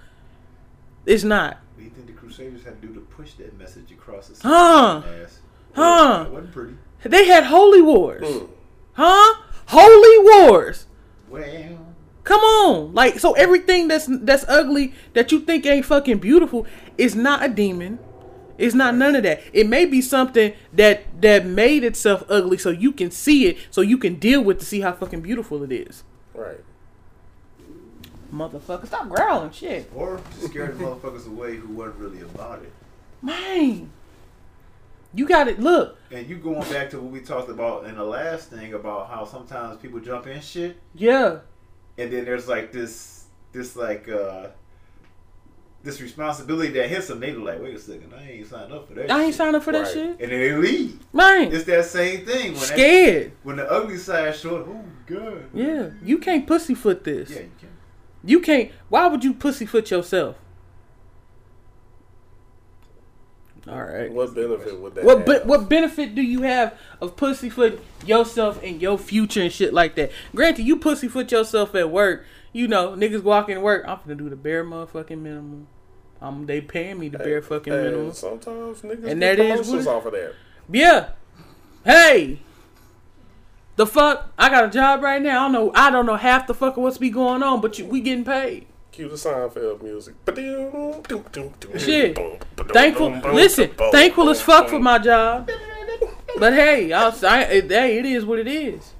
It's 1.06 1.22
not. 1.24 1.58
What 1.74 1.78
do 1.78 1.84
you 1.84 1.90
think 1.90 2.06
the 2.06 2.12
Crusaders 2.14 2.64
had 2.64 2.80
to 2.80 2.88
do 2.88 2.94
to 2.94 3.00
push 3.00 3.34
that 3.34 3.56
message 3.58 3.92
across 3.92 4.28
the 4.28 4.48
Huh. 4.48 5.02
ass? 5.22 5.38
Huh. 5.74 6.24
It 6.26 6.32
wasn't 6.32 6.52
pretty. 6.52 6.74
They 7.04 7.26
had 7.26 7.44
holy 7.44 7.82
wars. 7.82 8.26
Mm. 8.26 8.48
Huh? 8.94 9.42
Holy 9.66 10.18
wars. 10.48 10.86
Well, 11.28 11.78
Come 12.22 12.40
on. 12.40 12.94
Like 12.94 13.18
so 13.18 13.32
everything 13.34 13.88
that's 13.88 14.06
that's 14.08 14.46
ugly 14.48 14.94
that 15.12 15.30
you 15.30 15.40
think 15.40 15.66
ain't 15.66 15.84
fucking 15.84 16.18
beautiful 16.18 16.66
is 16.96 17.14
not 17.14 17.44
a 17.44 17.48
demon. 17.48 17.98
It's 18.58 18.74
not 18.74 18.94
none 18.94 19.16
of 19.16 19.22
that. 19.24 19.40
It 19.52 19.68
may 19.68 19.84
be 19.84 20.00
something 20.00 20.52
that 20.72 21.20
that 21.20 21.44
made 21.46 21.82
itself 21.84 22.22
ugly 22.28 22.56
so 22.58 22.70
you 22.70 22.92
can 22.92 23.10
see 23.10 23.46
it, 23.46 23.58
so 23.70 23.80
you 23.80 23.98
can 23.98 24.14
deal 24.16 24.42
with 24.42 24.58
to 24.60 24.64
see 24.64 24.80
how 24.80 24.92
fucking 24.92 25.20
beautiful 25.22 25.62
it 25.62 25.72
is. 25.72 26.04
Right. 26.34 26.60
Motherfucker, 28.32 28.86
stop 28.86 29.08
growling, 29.08 29.52
shit. 29.52 29.90
or 29.94 30.20
scare 30.40 30.72
the 30.72 30.82
motherfuckers 30.84 31.26
away 31.26 31.56
who 31.56 31.72
weren't 31.72 31.94
really 31.96 32.20
about 32.20 32.62
it. 32.62 32.72
Man. 33.22 33.90
You 35.16 35.26
got 35.28 35.46
it. 35.46 35.60
Look. 35.60 35.96
And 36.10 36.28
you 36.28 36.36
going 36.38 36.68
back 36.72 36.90
to 36.90 37.00
what 37.00 37.12
we 37.12 37.20
talked 37.20 37.48
about 37.48 37.84
in 37.86 37.94
the 37.94 38.02
last 38.04 38.50
thing 38.50 38.74
about 38.74 39.08
how 39.08 39.24
sometimes 39.24 39.80
people 39.80 40.00
jump 40.00 40.26
in 40.26 40.40
shit, 40.40 40.76
Yeah. 40.94 41.38
and 41.96 42.12
then 42.12 42.24
there's 42.24 42.48
like 42.48 42.72
this, 42.72 43.26
this 43.52 43.76
like, 43.76 44.08
uh 44.08 44.48
this 45.84 46.00
responsibility 46.00 46.72
that 46.72 46.88
hits 46.88 47.08
them. 47.08 47.20
They 47.20 47.30
be 47.32 47.36
like, 47.38 47.62
wait 47.62 47.76
a 47.76 47.78
second, 47.78 48.12
I 48.18 48.28
ain't 48.30 48.46
signed 48.48 48.72
up 48.72 48.88
for 48.88 48.94
that. 48.94 49.10
I 49.10 49.20
ain't 49.24 49.28
shit. 49.28 49.34
signed 49.36 49.54
up 49.54 49.62
for 49.62 49.72
that 49.72 49.86
shit. 49.86 50.10
And 50.12 50.18
then 50.18 50.28
they 50.28 50.52
leave. 50.54 50.98
Man. 51.12 51.52
It's 51.52 51.64
that 51.64 51.84
same 51.84 52.24
thing. 52.24 52.52
When 52.52 52.60
that, 52.60 52.66
Scared. 52.66 53.32
when 53.42 53.56
the 53.56 53.70
ugly 53.70 53.98
side 53.98 54.34
showed, 54.34 54.66
oh 54.66 54.84
god. 55.06 55.44
Yeah. 55.52 55.90
You 56.02 56.18
can't 56.18 56.46
pussyfoot 56.46 57.04
this. 57.04 57.30
Yeah, 57.30 57.36
you 57.42 57.50
can't. 57.60 57.72
You 58.24 58.40
can't. 58.40 58.72
Why 58.88 59.06
would 59.06 59.22
you 59.22 59.34
pussyfoot 59.34 59.90
yourself? 59.90 60.36
All 63.68 63.82
right. 63.82 64.12
What 64.12 64.34
benefit 64.34 64.78
would 64.78 64.94
that 64.94 65.04
What 65.04 65.18
have? 65.18 65.26
but 65.26 65.46
what 65.46 65.68
benefit 65.68 66.14
do 66.14 66.22
you 66.22 66.42
have 66.42 66.78
of 67.00 67.16
pussyfoot 67.16 67.82
yourself 68.04 68.62
in 68.62 68.80
your 68.80 68.98
future 68.98 69.42
and 69.42 69.52
shit 69.52 69.72
like 69.72 69.94
that? 69.96 70.12
Granted, 70.34 70.64
you 70.64 70.76
pussyfoot 70.76 71.30
yourself 71.32 71.74
at 71.74 71.90
work. 71.90 72.24
You 72.52 72.68
know, 72.68 72.90
niggas 72.90 73.22
walking 73.22 73.56
to 73.56 73.60
work. 73.60 73.84
I'm 73.86 73.98
gonna 74.04 74.14
do 74.14 74.28
the 74.28 74.36
bare 74.36 74.64
motherfucking 74.64 75.18
minimum. 75.18 75.66
Um, 76.20 76.46
they 76.46 76.60
paying 76.60 76.98
me 76.98 77.08
the 77.08 77.18
bare 77.18 77.42
fucking 77.42 77.72
Hey, 77.72 77.82
minimum. 77.82 78.12
Sometimes 78.12 78.80
niggas 78.80 79.10
And 79.10 79.20
get 79.20 79.36
that 79.36 79.60
is 79.60 79.86
off 79.86 80.06
of 80.06 80.12
that. 80.12 80.34
Yeah. 80.70 81.10
Hey. 81.84 82.40
The 83.76 83.86
fuck? 83.86 84.32
I 84.38 84.48
got 84.48 84.64
a 84.64 84.70
job 84.70 85.02
right 85.02 85.20
now. 85.20 85.40
I 85.40 85.42
don't 85.44 85.52
know. 85.52 85.72
I 85.74 85.90
don't 85.90 86.06
know 86.06 86.16
half 86.16 86.46
the 86.46 86.54
fuck 86.54 86.76
of 86.76 86.82
what's 86.82 86.98
be 86.98 87.10
going 87.10 87.42
on, 87.42 87.60
but 87.60 87.78
you, 87.78 87.84
we 87.86 88.00
getting 88.00 88.24
paid. 88.24 88.66
Cue 88.92 89.08
the 89.08 89.16
Seinfeld 89.16 89.82
music. 89.82 90.14
Shit. 91.78 92.16
Thankful. 92.72 93.10
Listen, 93.32 93.70
thankful 93.90 94.30
as 94.30 94.40
fuck 94.40 94.68
for 94.68 94.78
my 94.78 94.98
job. 94.98 95.50
But 96.38 96.52
hey, 96.52 96.92
I'll, 96.92 97.12
I, 97.24 97.44
hey, 97.44 97.98
it 97.98 98.06
is 98.06 98.24
what 98.24 98.38
it 98.38 98.46
is. 98.46 98.92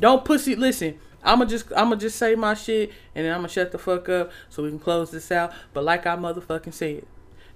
Don't 0.00 0.24
pussy. 0.24 0.56
Listen, 0.56 0.98
I'ma 1.22 1.44
just 1.44 1.72
I'ma 1.76 1.96
just 1.96 2.18
say 2.18 2.34
my 2.34 2.54
shit 2.54 2.92
and 3.14 3.26
then 3.26 3.34
I'ma 3.34 3.48
shut 3.48 3.72
the 3.72 3.78
fuck 3.78 4.08
up 4.08 4.30
so 4.48 4.62
we 4.62 4.70
can 4.70 4.78
close 4.78 5.10
this 5.10 5.32
out. 5.32 5.52
But 5.72 5.84
like 5.84 6.06
I 6.06 6.16
motherfucking 6.16 6.74
said, 6.74 7.04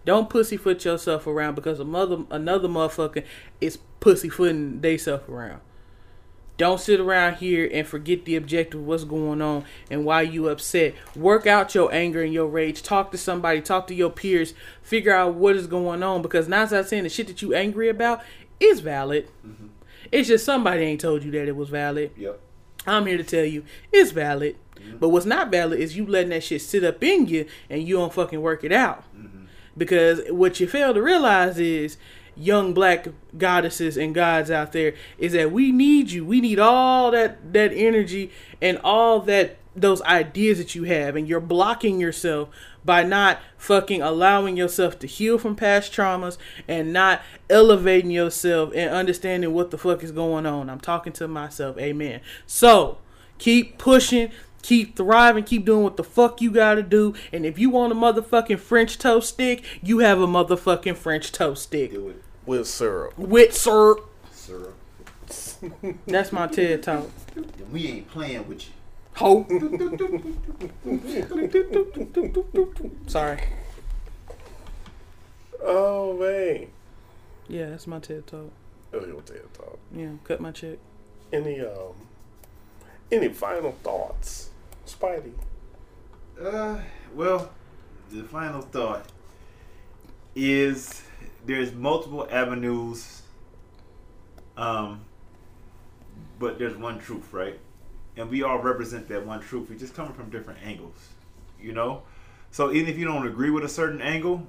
don't 0.05 0.31
pussyfoot 0.31 0.85
yourself 0.85 1.27
around 1.27 1.55
because 1.55 1.81
a 1.81 1.85
mother 1.85 2.24
another 2.31 2.69
motherfucker 2.69 3.24
is 3.61 3.78
pussyfooting 4.01 4.81
they 4.81 4.99
self 4.99 5.28
around. 5.28 5.61
Don't 6.61 6.78
sit 6.78 7.01
around 7.01 7.37
here 7.37 7.70
and 7.73 7.87
forget 7.87 8.27
the 8.27 8.37
objective 8.37 8.81
of 8.81 8.87
what's 8.87 9.05
going 9.05 9.41
on 9.41 9.65
and 9.91 10.05
why 10.05 10.20
you 10.20 10.51
upset. 10.51 10.95
Work 11.16 11.47
out 11.47 11.74
your 11.74 11.91
anger 11.91 12.23
and 12.23 12.35
your 12.35 12.49
rage. 12.49 12.82
Talk 12.82 13.12
to 13.12 13.16
somebody. 13.16 13.62
Talk 13.62 13.87
to 13.87 13.95
your 13.95 14.11
peers. 14.11 14.53
Figure 14.82 15.15
out 15.15 15.37
what 15.37 15.57
is 15.57 15.66
going 15.66 16.03
on 16.03 16.20
because 16.20 16.49
nine 16.49 16.66
out 16.66 16.73
of 16.74 16.91
ten, 16.91 17.05
the 17.05 17.09
shit 17.09 17.28
that 17.28 17.41
you 17.41 17.55
angry 17.55 17.89
about 17.89 18.23
is 18.59 18.81
valid. 18.81 19.31
Mm-hmm. 19.47 19.69
It's 20.12 20.28
just 20.28 20.45
somebody 20.45 20.82
ain't 20.82 21.01
told 21.01 21.24
you 21.24 21.31
that 21.31 21.49
it 21.49 21.57
was 21.57 21.70
valid. 21.70 22.11
Yep. 22.19 22.39
I'm 22.86 23.07
here 23.07 23.16
to 23.16 23.24
tell 23.24 23.44
you 23.44 23.65
it's 23.93 24.11
valid. 24.11 24.57
Mm-hmm. 24.77 24.98
But 24.98 25.11
what's 25.11 25.27
not 25.27 25.51
valid 25.51 25.81
is 25.81 25.97
you 25.97 26.07
letting 26.07 26.31
that 26.31 26.43
shit 26.43 26.62
sit 26.62 26.85
up 26.85 27.02
in 27.02 27.27
you 27.27 27.47
and 27.69 27.82
you 27.82 27.97
don't 27.97 28.12
fucking 28.12 28.40
work 28.40 28.65
it 28.65 28.73
out. 28.73 29.05
Mm-hmm. 29.16 29.44
Because 29.77 30.20
what 30.31 30.61
you 30.61 30.66
fail 30.66 30.94
to 30.94 31.02
realize 31.02 31.59
is 31.59 31.97
young 32.36 32.73
black 32.73 33.09
goddesses 33.36 33.97
and 33.97 34.15
gods 34.15 34.51
out 34.51 34.73
there 34.73 34.94
is 35.19 35.32
that 35.32 35.52
we 35.52 35.73
need 35.73 36.11
you. 36.11 36.24
We 36.24 36.40
need 36.40 36.59
all 36.59 37.11
that 37.11 37.52
that 37.52 37.73
energy 37.73 38.31
and 38.61 38.78
all 38.82 39.20
that 39.20 39.59
those 39.77 40.02
ideas 40.02 40.59
that 40.59 40.74
you 40.74 40.85
have 40.85 41.16
and 41.16 41.28
you're 41.28 41.40
blocking 41.40 42.01
yourself 42.01 42.48
by 42.85 43.02
not 43.02 43.39
fucking 43.57 44.01
allowing 44.02 44.57
yourself 44.57 44.98
to 45.01 45.07
heal 45.07 45.39
from 45.39 45.55
past 45.57 45.93
traumas 45.93 46.39
and 46.66 46.93
not 46.93 47.20
elevating 47.48 48.11
yourself 48.11 48.73
and 48.74 48.90
understanding 48.90 49.52
what 49.52 49.70
the 49.70 49.78
fuck 49.78 50.02
is 50.02 50.12
going 50.12 50.47
on. 50.47 50.70
I'm 50.70 50.81
talking 50.81 51.12
to 51.15 51.28
myself. 51.28 51.77
Amen. 51.78 52.20
So, 52.47 52.98
keep 53.39 53.77
pushing, 53.78 54.31
keep 54.62 54.97
thriving, 54.97 55.44
keep 55.44 55.65
doing 55.66 55.82
what 55.82 55.97
the 55.97 56.05
fuck 56.05 56.40
you 56.40 56.51
gotta 56.51 56.82
do. 56.82 57.15
And 57.32 57.44
if 57.44 57.59
you 57.59 57.69
want 57.70 57.93
a 57.93 57.97
motherfucking 57.97 58.59
French 58.59 58.98
toast 58.98 59.28
stick, 59.31 59.62
you 59.82 59.98
have 59.98 60.20
a 60.20 60.27
motherfucking 60.27 60.97
French 60.97 61.32
toast 61.32 61.65
stick 61.65 61.93
Do 61.93 62.09
it, 62.09 62.23
With 62.47 62.66
syrup. 62.66 63.19
with 63.19 63.55
syrup. 63.55 64.09
sir. 64.32 64.73
That's 66.07 66.32
my 66.32 66.47
TED 66.48 66.82
talk. 66.82 67.07
We 67.70 67.86
ain't 67.89 68.11
playing 68.11 68.48
with 68.48 68.66
you. 68.66 68.73
Ho. 69.16 69.47
Sorry. 73.07 73.39
Oh 75.62 76.16
man. 76.19 76.69
Yeah, 77.49 77.70
that's 77.70 77.87
my 77.87 77.99
TED 77.99 78.27
talk. 78.27 78.51
That's 78.91 79.07
your 79.07 79.20
TED 79.20 79.43
talk. 79.53 79.78
Yeah, 79.95 80.12
cut 80.24 80.41
my 80.41 80.53
check. 80.53 80.78
Any 81.32 81.61
um 81.61 81.95
any 83.12 83.28
final 83.28 83.73
thoughts? 83.82 84.51
Spidey. 84.87 85.32
Uh, 86.41 86.78
well, 87.15 87.51
the 88.11 88.23
final 88.24 88.62
thought 88.62 89.07
is 90.35 91.03
there's 91.45 91.74
multiple 91.74 92.27
avenues, 92.31 93.23
um, 94.57 95.03
but 96.39 96.59
there's 96.59 96.77
one 96.77 96.99
truth, 96.99 97.32
right? 97.32 97.59
And 98.20 98.28
we 98.28 98.42
all 98.42 98.59
represent 98.59 99.09
that 99.09 99.26
one 99.26 99.40
truth. 99.40 99.70
We 99.70 99.76
just 99.76 99.94
coming 99.94 100.12
from 100.12 100.28
different 100.28 100.60
angles, 100.62 101.09
you 101.59 101.72
know. 101.72 102.02
So 102.51 102.70
even 102.70 102.90
if 102.90 102.98
you 102.98 103.06
don't 103.06 103.26
agree 103.26 103.48
with 103.48 103.64
a 103.64 103.68
certain 103.68 104.02
angle, 104.02 104.47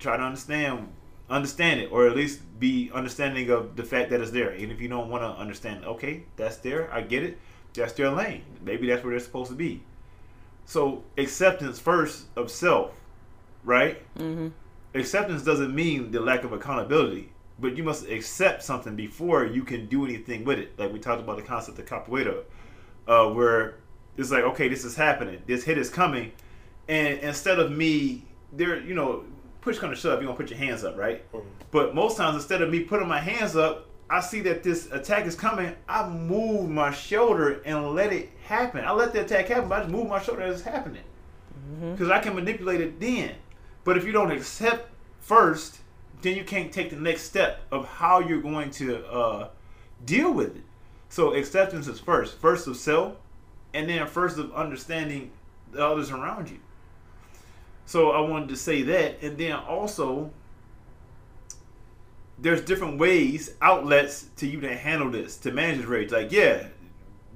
try 0.00 0.16
to 0.16 0.22
understand 0.22 0.88
understand 1.30 1.80
it, 1.80 1.90
or 1.90 2.06
at 2.06 2.16
least 2.16 2.40
be 2.58 2.90
understanding 2.92 3.50
of 3.50 3.76
the 3.76 3.82
fact 3.84 4.10
that 4.10 4.20
it's 4.20 4.32
there. 4.32 4.54
Even 4.56 4.70
if 4.70 4.80
you 4.80 4.88
don't 4.88 5.08
want 5.08 5.22
to 5.22 5.28
understand, 5.40 5.84
okay, 5.84 6.24
that's 6.36 6.56
there, 6.58 6.92
I 6.92 7.00
get 7.00 7.22
it. 7.22 7.38
That's 7.72 7.92
their 7.94 8.10
lane. 8.10 8.42
Maybe 8.62 8.88
that's 8.88 9.02
where 9.02 9.12
they're 9.12 9.20
supposed 9.20 9.50
to 9.50 9.56
be. 9.56 9.82
So 10.66 11.04
acceptance 11.16 11.78
first 11.78 12.26
of 12.36 12.50
self, 12.50 13.00
right? 13.62 14.02
Mm-hmm. 14.18 14.48
Acceptance 14.94 15.42
doesn't 15.42 15.74
mean 15.74 16.10
the 16.10 16.20
lack 16.20 16.44
of 16.44 16.52
accountability, 16.52 17.30
but 17.58 17.76
you 17.76 17.84
must 17.84 18.08
accept 18.08 18.62
something 18.62 18.96
before 18.96 19.46
you 19.46 19.62
can 19.62 19.86
do 19.86 20.04
anything 20.04 20.44
with 20.44 20.58
it. 20.58 20.78
Like 20.78 20.92
we 20.92 20.98
talked 20.98 21.22
about 21.22 21.36
the 21.36 21.42
concept 21.42 21.78
of 21.78 21.86
capoeira, 21.86 22.42
uh, 23.06 23.28
where 23.28 23.76
it's 24.16 24.30
like, 24.30 24.44
okay, 24.44 24.68
this 24.68 24.84
is 24.84 24.94
happening, 24.96 25.42
this 25.46 25.64
hit 25.64 25.78
is 25.78 25.90
coming, 25.90 26.32
and 26.88 27.18
instead 27.20 27.58
of 27.58 27.72
me, 27.72 28.24
there, 28.52 28.80
you 28.80 28.94
know, 28.94 29.24
push 29.60 29.78
come 29.78 29.90
to 29.90 29.96
shove, 29.96 30.20
you're 30.20 30.26
gonna 30.26 30.36
put 30.36 30.50
your 30.50 30.58
hands 30.58 30.84
up, 30.84 30.96
right? 30.96 31.24
But 31.70 31.94
most 31.94 32.16
times, 32.16 32.36
instead 32.36 32.62
of 32.62 32.70
me 32.70 32.80
putting 32.80 33.08
my 33.08 33.18
hands 33.20 33.56
up, 33.56 33.88
I 34.10 34.20
see 34.20 34.40
that 34.42 34.62
this 34.62 34.90
attack 34.92 35.26
is 35.26 35.34
coming. 35.34 35.74
I 35.88 36.08
move 36.08 36.68
my 36.68 36.92
shoulder 36.92 37.62
and 37.64 37.94
let 37.94 38.12
it 38.12 38.30
happen. 38.44 38.84
I 38.84 38.92
let 38.92 39.12
the 39.12 39.22
attack 39.22 39.48
happen, 39.48 39.68
but 39.68 39.78
I 39.78 39.80
just 39.82 39.92
move 39.92 40.06
my 40.08 40.20
shoulder 40.22 40.42
as 40.42 40.60
it's 40.60 40.68
happening. 40.68 41.02
Because 41.92 42.10
I 42.10 42.20
can 42.20 42.34
manipulate 42.34 42.80
it 42.82 43.00
then. 43.00 43.34
But 43.82 43.96
if 43.96 44.04
you 44.04 44.12
don't 44.12 44.30
accept 44.30 44.90
first, 45.20 45.78
then 46.20 46.36
you 46.36 46.44
can't 46.44 46.70
take 46.70 46.90
the 46.90 46.96
next 46.96 47.22
step 47.22 47.62
of 47.72 47.86
how 47.88 48.20
you're 48.20 48.42
going 48.42 48.70
to 48.72 49.04
uh, 49.06 49.48
deal 50.04 50.32
with 50.32 50.56
it. 50.56 50.62
So 51.14 51.32
acceptance 51.32 51.86
is 51.86 52.00
first. 52.00 52.38
First 52.38 52.66
of 52.66 52.76
self, 52.76 53.14
and 53.72 53.88
then 53.88 54.04
first 54.08 54.36
of 54.36 54.52
understanding 54.52 55.30
the 55.70 55.86
others 55.86 56.10
around 56.10 56.50
you. 56.50 56.58
So 57.86 58.10
I 58.10 58.18
wanted 58.28 58.48
to 58.48 58.56
say 58.56 58.82
that. 58.82 59.22
And 59.22 59.38
then 59.38 59.52
also, 59.52 60.32
there's 62.36 62.62
different 62.62 62.98
ways, 62.98 63.54
outlets 63.62 64.26
to 64.38 64.48
you 64.48 64.60
to 64.62 64.76
handle 64.76 65.08
this, 65.08 65.36
to 65.36 65.52
manage 65.52 65.76
this 65.76 65.86
rage. 65.86 66.10
Like, 66.10 66.32
yeah, 66.32 66.66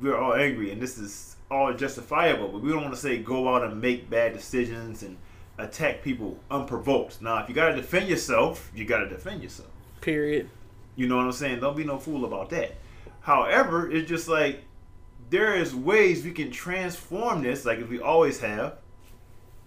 we're 0.03 0.19
all 0.19 0.35
angry 0.35 0.73
and 0.73 0.83
this 0.83 0.99
is 0.99 1.37
all 1.49 1.73
justifiable, 1.73 2.49
but 2.49 2.61
we 2.61 2.71
don't 2.73 2.83
want 2.83 2.95
to 2.95 3.01
say 3.01 3.19
go 3.19 3.55
out 3.55 3.63
and 3.63 3.81
make 3.81 4.11
bad 4.11 4.33
decisions 4.33 5.05
and 5.05 5.17
attack 5.57 6.03
people 6.03 6.37
unprovoked. 6.51 7.23
Now, 7.23 7.45
if 7.45 7.49
you 7.49 7.55
got 7.55 7.69
to 7.69 7.77
defend 7.77 8.09
yourself, 8.09 8.73
you 8.75 8.85
got 8.85 9.05
to 9.05 9.09
defend 9.09 9.41
yourself. 9.41 9.71
Period. 10.01 10.51
You 10.97 11.07
know 11.07 11.19
what 11.19 11.27
I'm 11.27 11.31
saying? 11.33 11.61
Don't 11.61 11.77
be 11.77 11.85
no 11.85 12.01
fool 12.01 12.25
about 12.25 12.51
that. 12.51 12.75
However, 13.21 13.91
it's 13.91 14.09
just 14.09 14.29
like 14.29 14.65
there 15.31 15.55
is 15.55 15.75
ways 15.75 16.25
we 16.25 16.33
can 16.33 16.51
transform 16.51 17.43
this, 17.43 17.65
like 17.65 17.79
if 17.79 17.89
we 17.89 18.01
always 18.01 18.41
have, 18.41 18.79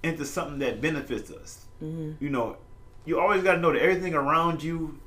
into 0.04 0.26
something 0.26 0.60
that 0.60 0.82
benefits 0.82 1.30
us. 1.32 1.66
You 2.20 2.30
know, 2.30 2.58
you 3.06 3.20
always 3.20 3.44
got 3.44 3.54
to 3.56 3.60
know 3.60 3.72
that 3.74 3.82
everything 3.82 4.14
around 4.14 4.64
you 4.64 5.00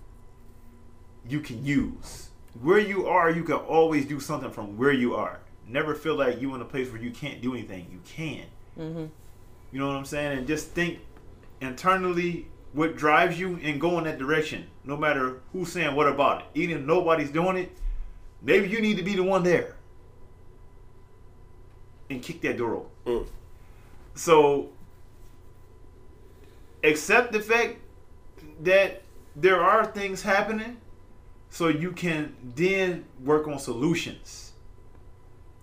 you 1.29 1.41
can 1.41 1.65
use. 1.65 2.29
Where 2.61 2.79
you 2.79 3.07
are, 3.07 3.31
you 3.31 3.43
can 3.43 3.57
always 3.57 4.07
do 4.07 4.21
something 4.21 4.51
from 4.51 4.77
where 4.77 4.93
you 4.93 5.15
are. 5.15 5.41
Never 5.67 5.95
feel 5.95 6.15
like 6.15 6.41
you 6.41 6.55
in 6.55 6.61
a 6.61 6.65
place 6.65 6.91
where 6.93 7.01
you 7.01 7.11
can't 7.11 7.41
do 7.41 7.55
anything. 7.55 7.87
You 7.91 8.01
can. 8.05 8.45
Mm-hmm. 8.79 9.07
You 9.73 9.79
know 9.79 9.89
what 9.89 9.97
I'm 9.97 10.05
saying? 10.05 10.39
And 10.39 10.47
just 10.47 10.69
think 10.69 11.01
internally 11.61 12.49
what 12.73 12.97
drives 12.97 13.39
you 13.39 13.59
and 13.63 13.81
go 13.81 13.99
in 13.99 14.05
that 14.05 14.19
direction, 14.19 14.67
no 14.85 14.97
matter 14.97 15.41
who's 15.53 15.73
saying 15.73 15.95
what 15.97 16.09
about 16.09 16.43
it. 16.43 16.47
Even 16.55 16.79
if 16.79 16.83
nobody's 16.85 17.31
doing 17.31 17.57
it, 17.57 17.73
maybe 18.45 18.69
you 18.69 18.81
need 18.81 18.97
to 18.99 19.03
be 19.03 19.17
the 19.17 19.23
one 19.23 19.43
there 19.43 19.75
and 22.11 22.23
kick 22.23 22.41
that 22.43 22.59
door 22.59 22.75
open. 22.75 22.91
Mm. 23.07 23.27
So 24.15 24.69
accept 26.85 27.33
the 27.33 27.41
fact 27.41 27.79
that 28.63 29.03
there 29.35 29.61
are 29.61 29.85
things 29.85 30.23
happening 30.23 30.77
so 31.49 31.69
you 31.69 31.93
can 31.93 32.35
then 32.55 33.05
work 33.23 33.49
on 33.49 33.59
solutions. 33.59 34.53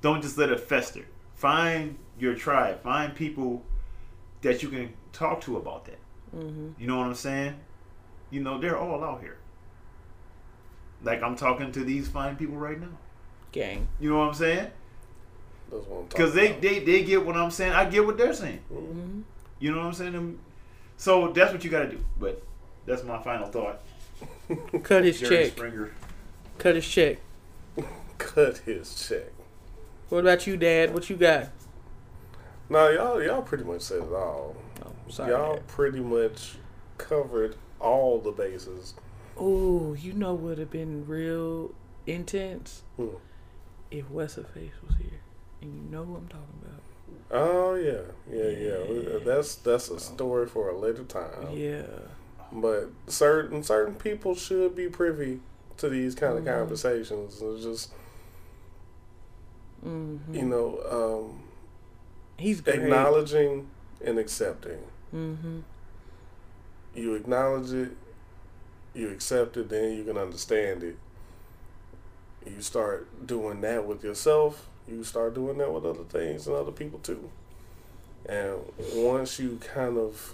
Don't 0.02 0.22
just 0.22 0.38
let 0.38 0.50
it 0.50 0.60
fester. 0.60 1.06
Find 1.36 1.98
your 2.20 2.34
tribe. 2.34 2.82
Find 2.82 3.14
people 3.16 3.64
that 4.42 4.64
you 4.64 4.70
can 4.70 4.94
talk 5.14 5.42
to 5.42 5.58
about 5.58 5.86
that. 5.86 6.00
Mm-hmm. 6.36 6.82
You 6.82 6.88
know 6.88 6.98
what 6.98 7.08
I'm 7.08 7.16
saying? 7.16 7.56
You 8.30 8.42
know, 8.42 8.60
they're 8.60 8.78
all 8.78 9.04
out 9.04 9.22
here. 9.22 9.38
Like 11.04 11.24
I'm 11.24 11.36
talking 11.36 11.72
to 11.72 11.84
these 11.84 12.08
fine 12.08 12.36
people 12.36 12.56
right 12.56 12.80
now. 12.80 12.98
Gang. 13.52 13.88
You 14.00 14.10
know 14.12 14.20
what 14.20 14.30
I'm 14.30 14.34
saying? 14.34 14.68
That's 15.72 15.86
what 15.88 15.98
I'm 16.02 16.08
talking 16.08 16.08
Because 16.10 16.34
they, 16.34 16.50
about. 16.50 16.62
they 16.62 16.80
they 16.80 17.04
get 17.04 17.26
what 17.26 17.36
I'm 17.36 17.52
saying. 17.52 17.74
I 17.74 17.86
get 17.86 18.06
what 18.06 18.18
they're 18.18 18.34
saying. 18.34 18.60
Mm-hmm. 18.72 19.22
You 19.60 19.72
know 19.72 19.78
what 19.80 19.88
I'm 19.88 19.94
saying? 19.94 20.40
So 20.98 21.32
that's 21.32 21.52
what 21.52 21.64
you 21.64 21.70
got 21.70 21.82
to 21.84 21.90
do. 21.90 22.04
But 22.20 22.42
that's 22.86 23.04
my 23.04 23.22
final 23.22 23.48
thought. 23.48 23.82
Cut 24.84 25.04
his 25.04 25.20
Jerry 25.20 25.46
check. 25.46 25.54
Springer. 25.54 25.92
Cut 26.58 26.76
his 26.76 26.88
check. 26.88 27.18
cut 28.18 28.58
his 28.60 29.08
check. 29.08 29.32
What 30.10 30.20
about 30.20 30.46
you, 30.46 30.58
Dad? 30.58 30.94
What 30.94 31.10
you 31.10 31.16
got? 31.16 31.50
No, 32.70 32.90
y'all 32.90 33.22
y'all 33.24 33.42
pretty 33.42 33.64
much 33.64 33.82
said 33.82 34.00
it 34.04 34.14
all. 34.14 34.56
Oh, 34.86 34.92
sorry. 35.10 35.32
y'all 35.32 35.56
Dad. 35.56 35.68
pretty 35.68 36.00
much 36.00 36.56
covered 36.98 37.56
all 37.80 38.20
the 38.20 38.32
bases. 38.32 38.94
Ooh, 39.40 39.96
you 40.00 40.14
know 40.14 40.34
would 40.34 40.58
have 40.58 40.72
been 40.72 41.06
real 41.08 41.72
intense 42.06 42.84
if 43.90 44.10
What's 44.10 44.36
Her 44.36 44.44
Face 44.44 44.72
was 44.86 44.96
here, 44.98 45.20
and 45.62 45.74
you 45.74 45.92
know 45.92 46.04
who 46.04 46.16
I'm 46.16 46.28
talking 46.28 46.62
about. 46.62 46.82
Oh 47.34 47.76
yeah, 47.76 48.02
yeah, 48.30 48.50
yeah. 48.50 48.84
Yeah. 49.14 49.20
That's 49.24 49.56
that's 49.56 49.90
a 49.90 50.00
story 50.00 50.48
for 50.48 50.70
a 50.70 50.78
later 50.78 51.04
time. 51.04 51.52
Yeah. 51.54 51.84
But 52.52 52.90
certain 53.08 53.64
certain 53.64 53.96
people 53.96 54.36
should 54.36 54.76
be 54.76 54.88
privy 54.90 55.40
to 55.78 55.88
these 55.90 56.14
kind 56.16 56.38
of 56.38 56.44
Mhm. 56.44 56.58
conversations. 56.60 57.42
It's 57.42 57.64
just 57.64 57.92
Mm-hmm. 59.86 60.36
you 60.36 60.44
know 60.46 60.80
um, 60.92 61.40
He's 62.38 62.62
great. 62.62 62.80
acknowledging 62.80 63.68
and 64.04 64.20
accepting. 64.20 64.80
Mm-hmm. 65.14 65.60
You 66.94 67.16
acknowledge 67.16 67.72
it, 67.72 67.92
you 68.94 69.10
accept 69.10 69.58
it, 69.58 69.70
then 69.70 69.98
you 69.98 70.04
can 70.04 70.18
understand 70.18 70.84
it. 70.84 70.98
You 72.46 72.62
start 72.62 73.26
doing 73.28 73.62
that 73.62 73.86
with 73.86 74.04
yourself. 74.04 74.68
You 74.88 75.04
start 75.04 75.36
doing 75.36 75.58
that 75.60 75.72
with 75.72 75.86
other 75.86 76.04
things 76.04 76.48
and 76.48 76.56
other 76.56 76.72
people 76.72 77.00
too. 77.00 77.30
And 78.28 78.58
once 78.96 79.40
you 79.40 79.60
kind 79.74 79.98
of 79.98 80.34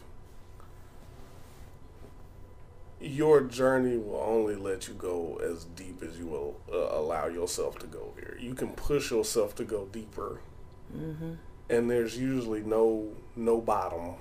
your 2.99 3.41
journey 3.41 3.97
will 3.97 4.19
only 4.25 4.55
let 4.55 4.87
you 4.87 4.93
go 4.95 5.39
as 5.43 5.65
deep 5.65 6.01
as 6.01 6.17
you 6.17 6.25
will 6.25 6.59
uh, 6.71 6.97
allow 6.99 7.27
yourself 7.27 7.77
to 7.79 7.85
go 7.85 8.11
there. 8.15 8.35
You 8.39 8.55
can 8.55 8.69
push 8.69 9.11
yourself 9.11 9.55
to 9.55 9.63
go 9.63 9.85
deeper, 9.91 10.39
Mm-hmm. 10.97 11.33
and 11.69 11.91
there's 11.91 12.17
usually 12.17 12.61
no 12.61 13.09
no 13.35 13.59
bottom. 13.59 14.15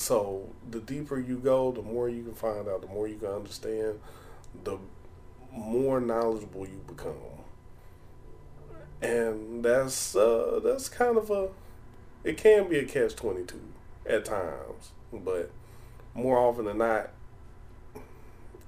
So 0.00 0.48
the 0.70 0.80
deeper 0.80 1.20
you 1.20 1.36
go, 1.36 1.72
the 1.72 1.82
more 1.82 2.08
you 2.08 2.22
can 2.22 2.32
find 2.32 2.66
out, 2.66 2.80
the 2.80 2.86
more 2.86 3.06
you 3.06 3.18
can 3.18 3.28
understand, 3.28 4.00
the 4.64 4.78
more 5.52 6.00
knowledgeable 6.00 6.66
you 6.66 6.80
become. 6.86 7.12
And 9.02 9.62
that's 9.62 10.16
uh, 10.16 10.60
that's 10.64 10.88
kind 10.88 11.18
of 11.18 11.30
a 11.30 11.48
it 12.24 12.38
can 12.38 12.66
be 12.66 12.78
a 12.78 12.86
catch 12.86 13.14
twenty 13.14 13.44
two 13.44 13.60
at 14.06 14.24
times, 14.24 14.92
but 15.12 15.50
more 16.14 16.38
often 16.38 16.64
than 16.64 16.78
not, 16.78 17.10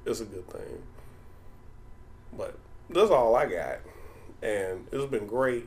it's 0.04 0.20
a 0.20 0.26
good 0.26 0.46
thing. 0.50 0.82
But 2.36 2.58
that's 2.90 3.10
all 3.10 3.34
I 3.34 3.46
got, 3.46 3.78
and 4.42 4.86
it's 4.92 5.10
been 5.10 5.26
great 5.26 5.64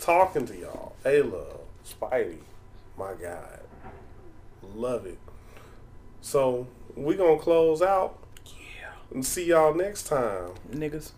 talking 0.00 0.46
to 0.46 0.58
y'all. 0.58 0.96
Hey, 1.04 1.22
love, 1.22 1.60
Spidey, 1.86 2.38
my 2.98 3.12
God, 3.14 3.61
love 4.76 5.06
it. 5.06 5.18
So 6.20 6.66
we 6.96 7.16
gonna 7.16 7.38
close 7.38 7.82
out. 7.82 8.18
Yeah. 8.46 8.92
And 9.12 9.24
see 9.24 9.46
y'all 9.46 9.74
next 9.74 10.04
time. 10.04 10.50
Niggas. 10.70 11.12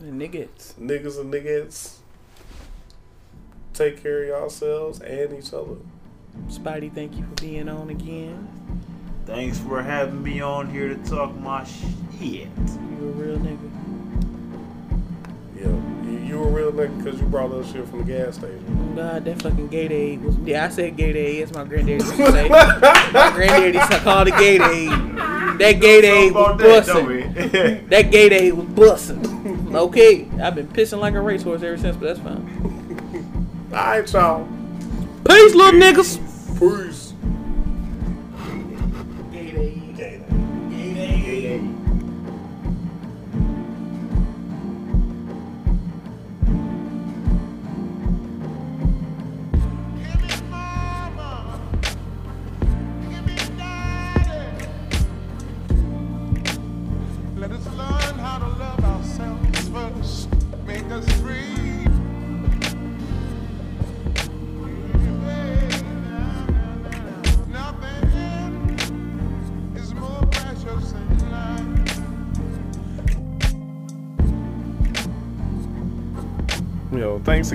And 0.00 0.20
niggas. 0.20 0.74
Niggas 0.74 1.20
and 1.20 1.32
niggas. 1.32 1.96
Take 3.72 4.02
care 4.02 4.22
of 4.22 4.28
yourselves 4.28 5.00
and 5.00 5.32
each 5.38 5.52
other. 5.52 5.76
Spidey, 6.48 6.92
thank 6.92 7.16
you 7.16 7.24
for 7.24 7.42
being 7.42 7.68
on 7.68 7.90
again. 7.90 8.48
Thanks 9.26 9.58
for 9.58 9.82
having 9.82 10.22
me 10.22 10.40
on 10.40 10.70
here 10.70 10.88
to 10.88 10.96
talk 11.04 11.34
my 11.38 11.64
shit. 11.64 12.20
You 12.20 12.48
a 12.48 13.12
real 13.12 13.38
nigga. 13.38 13.79
Yeah. 16.30 16.36
You, 16.36 16.42
you 16.42 16.44
a 16.44 16.50
real 16.50 16.72
nigga 16.72 16.96
because 17.02 17.20
you 17.20 17.26
brought 17.26 17.52
us 17.52 17.72
shit 17.72 17.88
from 17.88 17.98
the 17.98 18.04
gas 18.04 18.36
station. 18.36 18.94
God, 18.96 19.24
that 19.24 19.42
fucking 19.42 19.68
Gatorade 19.68 20.22
was. 20.22 20.36
Yeah, 20.38 20.64
I 20.64 20.68
said 20.68 20.96
Gatorade. 20.96 21.40
That's 21.40 21.52
my 21.52 21.64
granddaddy 21.64 22.04
used 22.04 22.16
to 22.16 22.32
say. 22.32 22.48
my 22.48 23.30
granddaddy 23.34 23.78
used 23.78 23.90
to 23.92 23.98
call 23.98 24.26
it 24.26 24.34
Gatorade. 24.34 25.58
That 25.58 25.76
Gatorade 25.76 26.32
was 26.32 26.60
busting. 26.60 27.32
that, 27.34 27.88
That 27.90 28.10
Gatorade 28.10 28.52
was 28.52 28.66
busting. 28.66 29.76
Okay, 29.76 30.28
I've 30.42 30.54
been 30.54 30.68
pissing 30.68 30.98
like 31.00 31.14
a 31.14 31.20
racehorse 31.20 31.62
ever 31.62 31.76
since, 31.78 31.96
but 31.96 32.06
that's 32.06 32.20
fine. 32.20 33.68
Alright, 33.72 34.12
y'all. 34.12 34.48
Peace, 35.28 35.54
little 35.54 35.80
niggas. 35.80 36.18
Peace. 36.58 36.99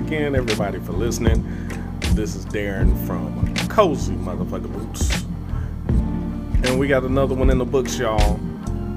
Again, 0.05 0.35
everybody, 0.35 0.77
for 0.77 0.91
listening. 0.91 1.43
This 2.13 2.35
is 2.35 2.45
Darren 2.45 2.95
from 3.07 3.55
Cozy 3.69 4.13
Motherfucker 4.13 4.71
Boots. 4.71 5.23
And 6.63 6.77
we 6.77 6.87
got 6.87 7.03
another 7.03 7.33
one 7.33 7.49
in 7.49 7.57
the 7.57 7.65
books, 7.65 7.97
y'all. 7.97 8.39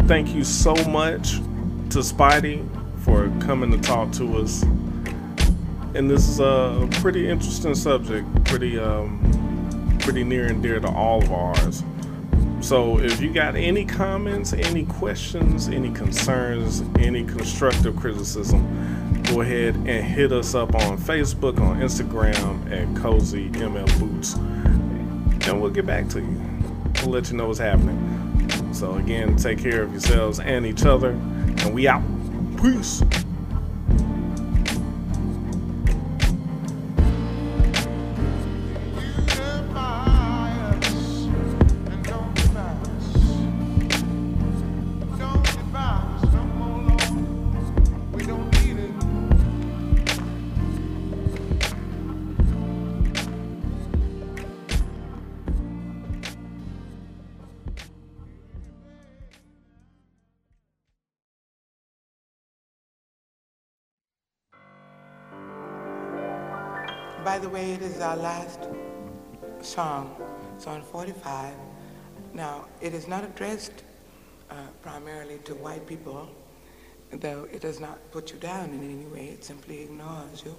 Thank 0.06 0.34
you 0.34 0.44
so 0.44 0.74
much 0.90 1.36
to 1.88 2.00
Spidey 2.00 2.62
for 3.04 3.32
coming 3.40 3.70
to 3.70 3.78
talk 3.78 4.12
to 4.12 4.36
us. 4.36 4.64
And 5.94 6.10
this 6.10 6.28
is 6.28 6.40
a 6.40 6.86
pretty 7.00 7.26
interesting 7.26 7.74
subject, 7.74 8.26
pretty 8.44 8.78
um, 8.78 9.96
pretty 10.00 10.24
near 10.24 10.48
and 10.48 10.62
dear 10.62 10.78
to 10.78 10.88
all 10.88 11.22
of 11.22 11.32
ours. 11.32 11.82
So 12.60 12.98
if 12.98 13.18
you 13.22 13.32
got 13.32 13.56
any 13.56 13.86
comments, 13.86 14.52
any 14.52 14.84
questions, 14.84 15.68
any 15.68 15.90
concerns, 15.90 16.82
any 16.98 17.24
constructive 17.24 17.96
criticism, 17.96 18.77
go 19.28 19.42
ahead 19.42 19.74
and 19.74 20.04
hit 20.04 20.32
us 20.32 20.54
up 20.54 20.74
on 20.74 20.96
Facebook, 20.96 21.60
on 21.60 21.80
Instagram 21.80 22.70
at 22.70 23.00
Cozy 23.00 23.50
ML 23.50 23.98
Boots, 23.98 24.34
and 24.34 25.60
we'll 25.60 25.70
get 25.70 25.86
back 25.86 26.08
to 26.08 26.20
you. 26.20 26.40
We'll 27.02 27.10
let 27.10 27.30
you 27.30 27.36
know 27.36 27.48
what's 27.48 27.58
happening. 27.58 28.72
So 28.72 28.94
again, 28.94 29.36
take 29.36 29.58
care 29.58 29.82
of 29.82 29.92
yourselves 29.92 30.40
and 30.40 30.64
each 30.64 30.84
other, 30.84 31.10
and 31.10 31.74
we 31.74 31.86
out. 31.86 32.02
Peace. 32.60 33.02
Our 68.08 68.16
last 68.16 68.60
song. 69.60 70.16
On 70.66 70.82
45. 70.82 71.54
Now, 72.32 72.64
it 72.80 72.94
is 72.94 73.06
not 73.06 73.22
addressed 73.22 73.84
uh, 74.50 74.54
primarily 74.82 75.38
to 75.44 75.54
white 75.54 75.86
people, 75.86 76.26
though 77.10 77.46
it 77.52 77.60
does 77.60 77.80
not 77.80 77.98
put 78.10 78.32
you 78.32 78.38
down 78.38 78.70
in 78.70 78.82
any 78.82 79.06
way. 79.06 79.26
It 79.26 79.44
simply 79.44 79.82
ignores 79.82 80.42
you. 80.42 80.56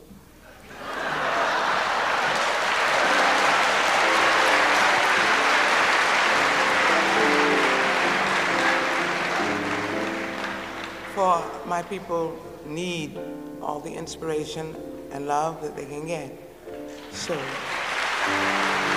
For 11.16 11.44
my 11.66 11.82
people 11.90 12.38
need 12.66 13.18
all 13.62 13.80
the 13.80 13.94
inspiration 13.94 14.76
and 15.12 15.28
love 15.28 15.64
that 15.64 15.76
they 15.76 15.86
can 15.86 16.06
get. 16.06 16.49
So. 17.12 18.89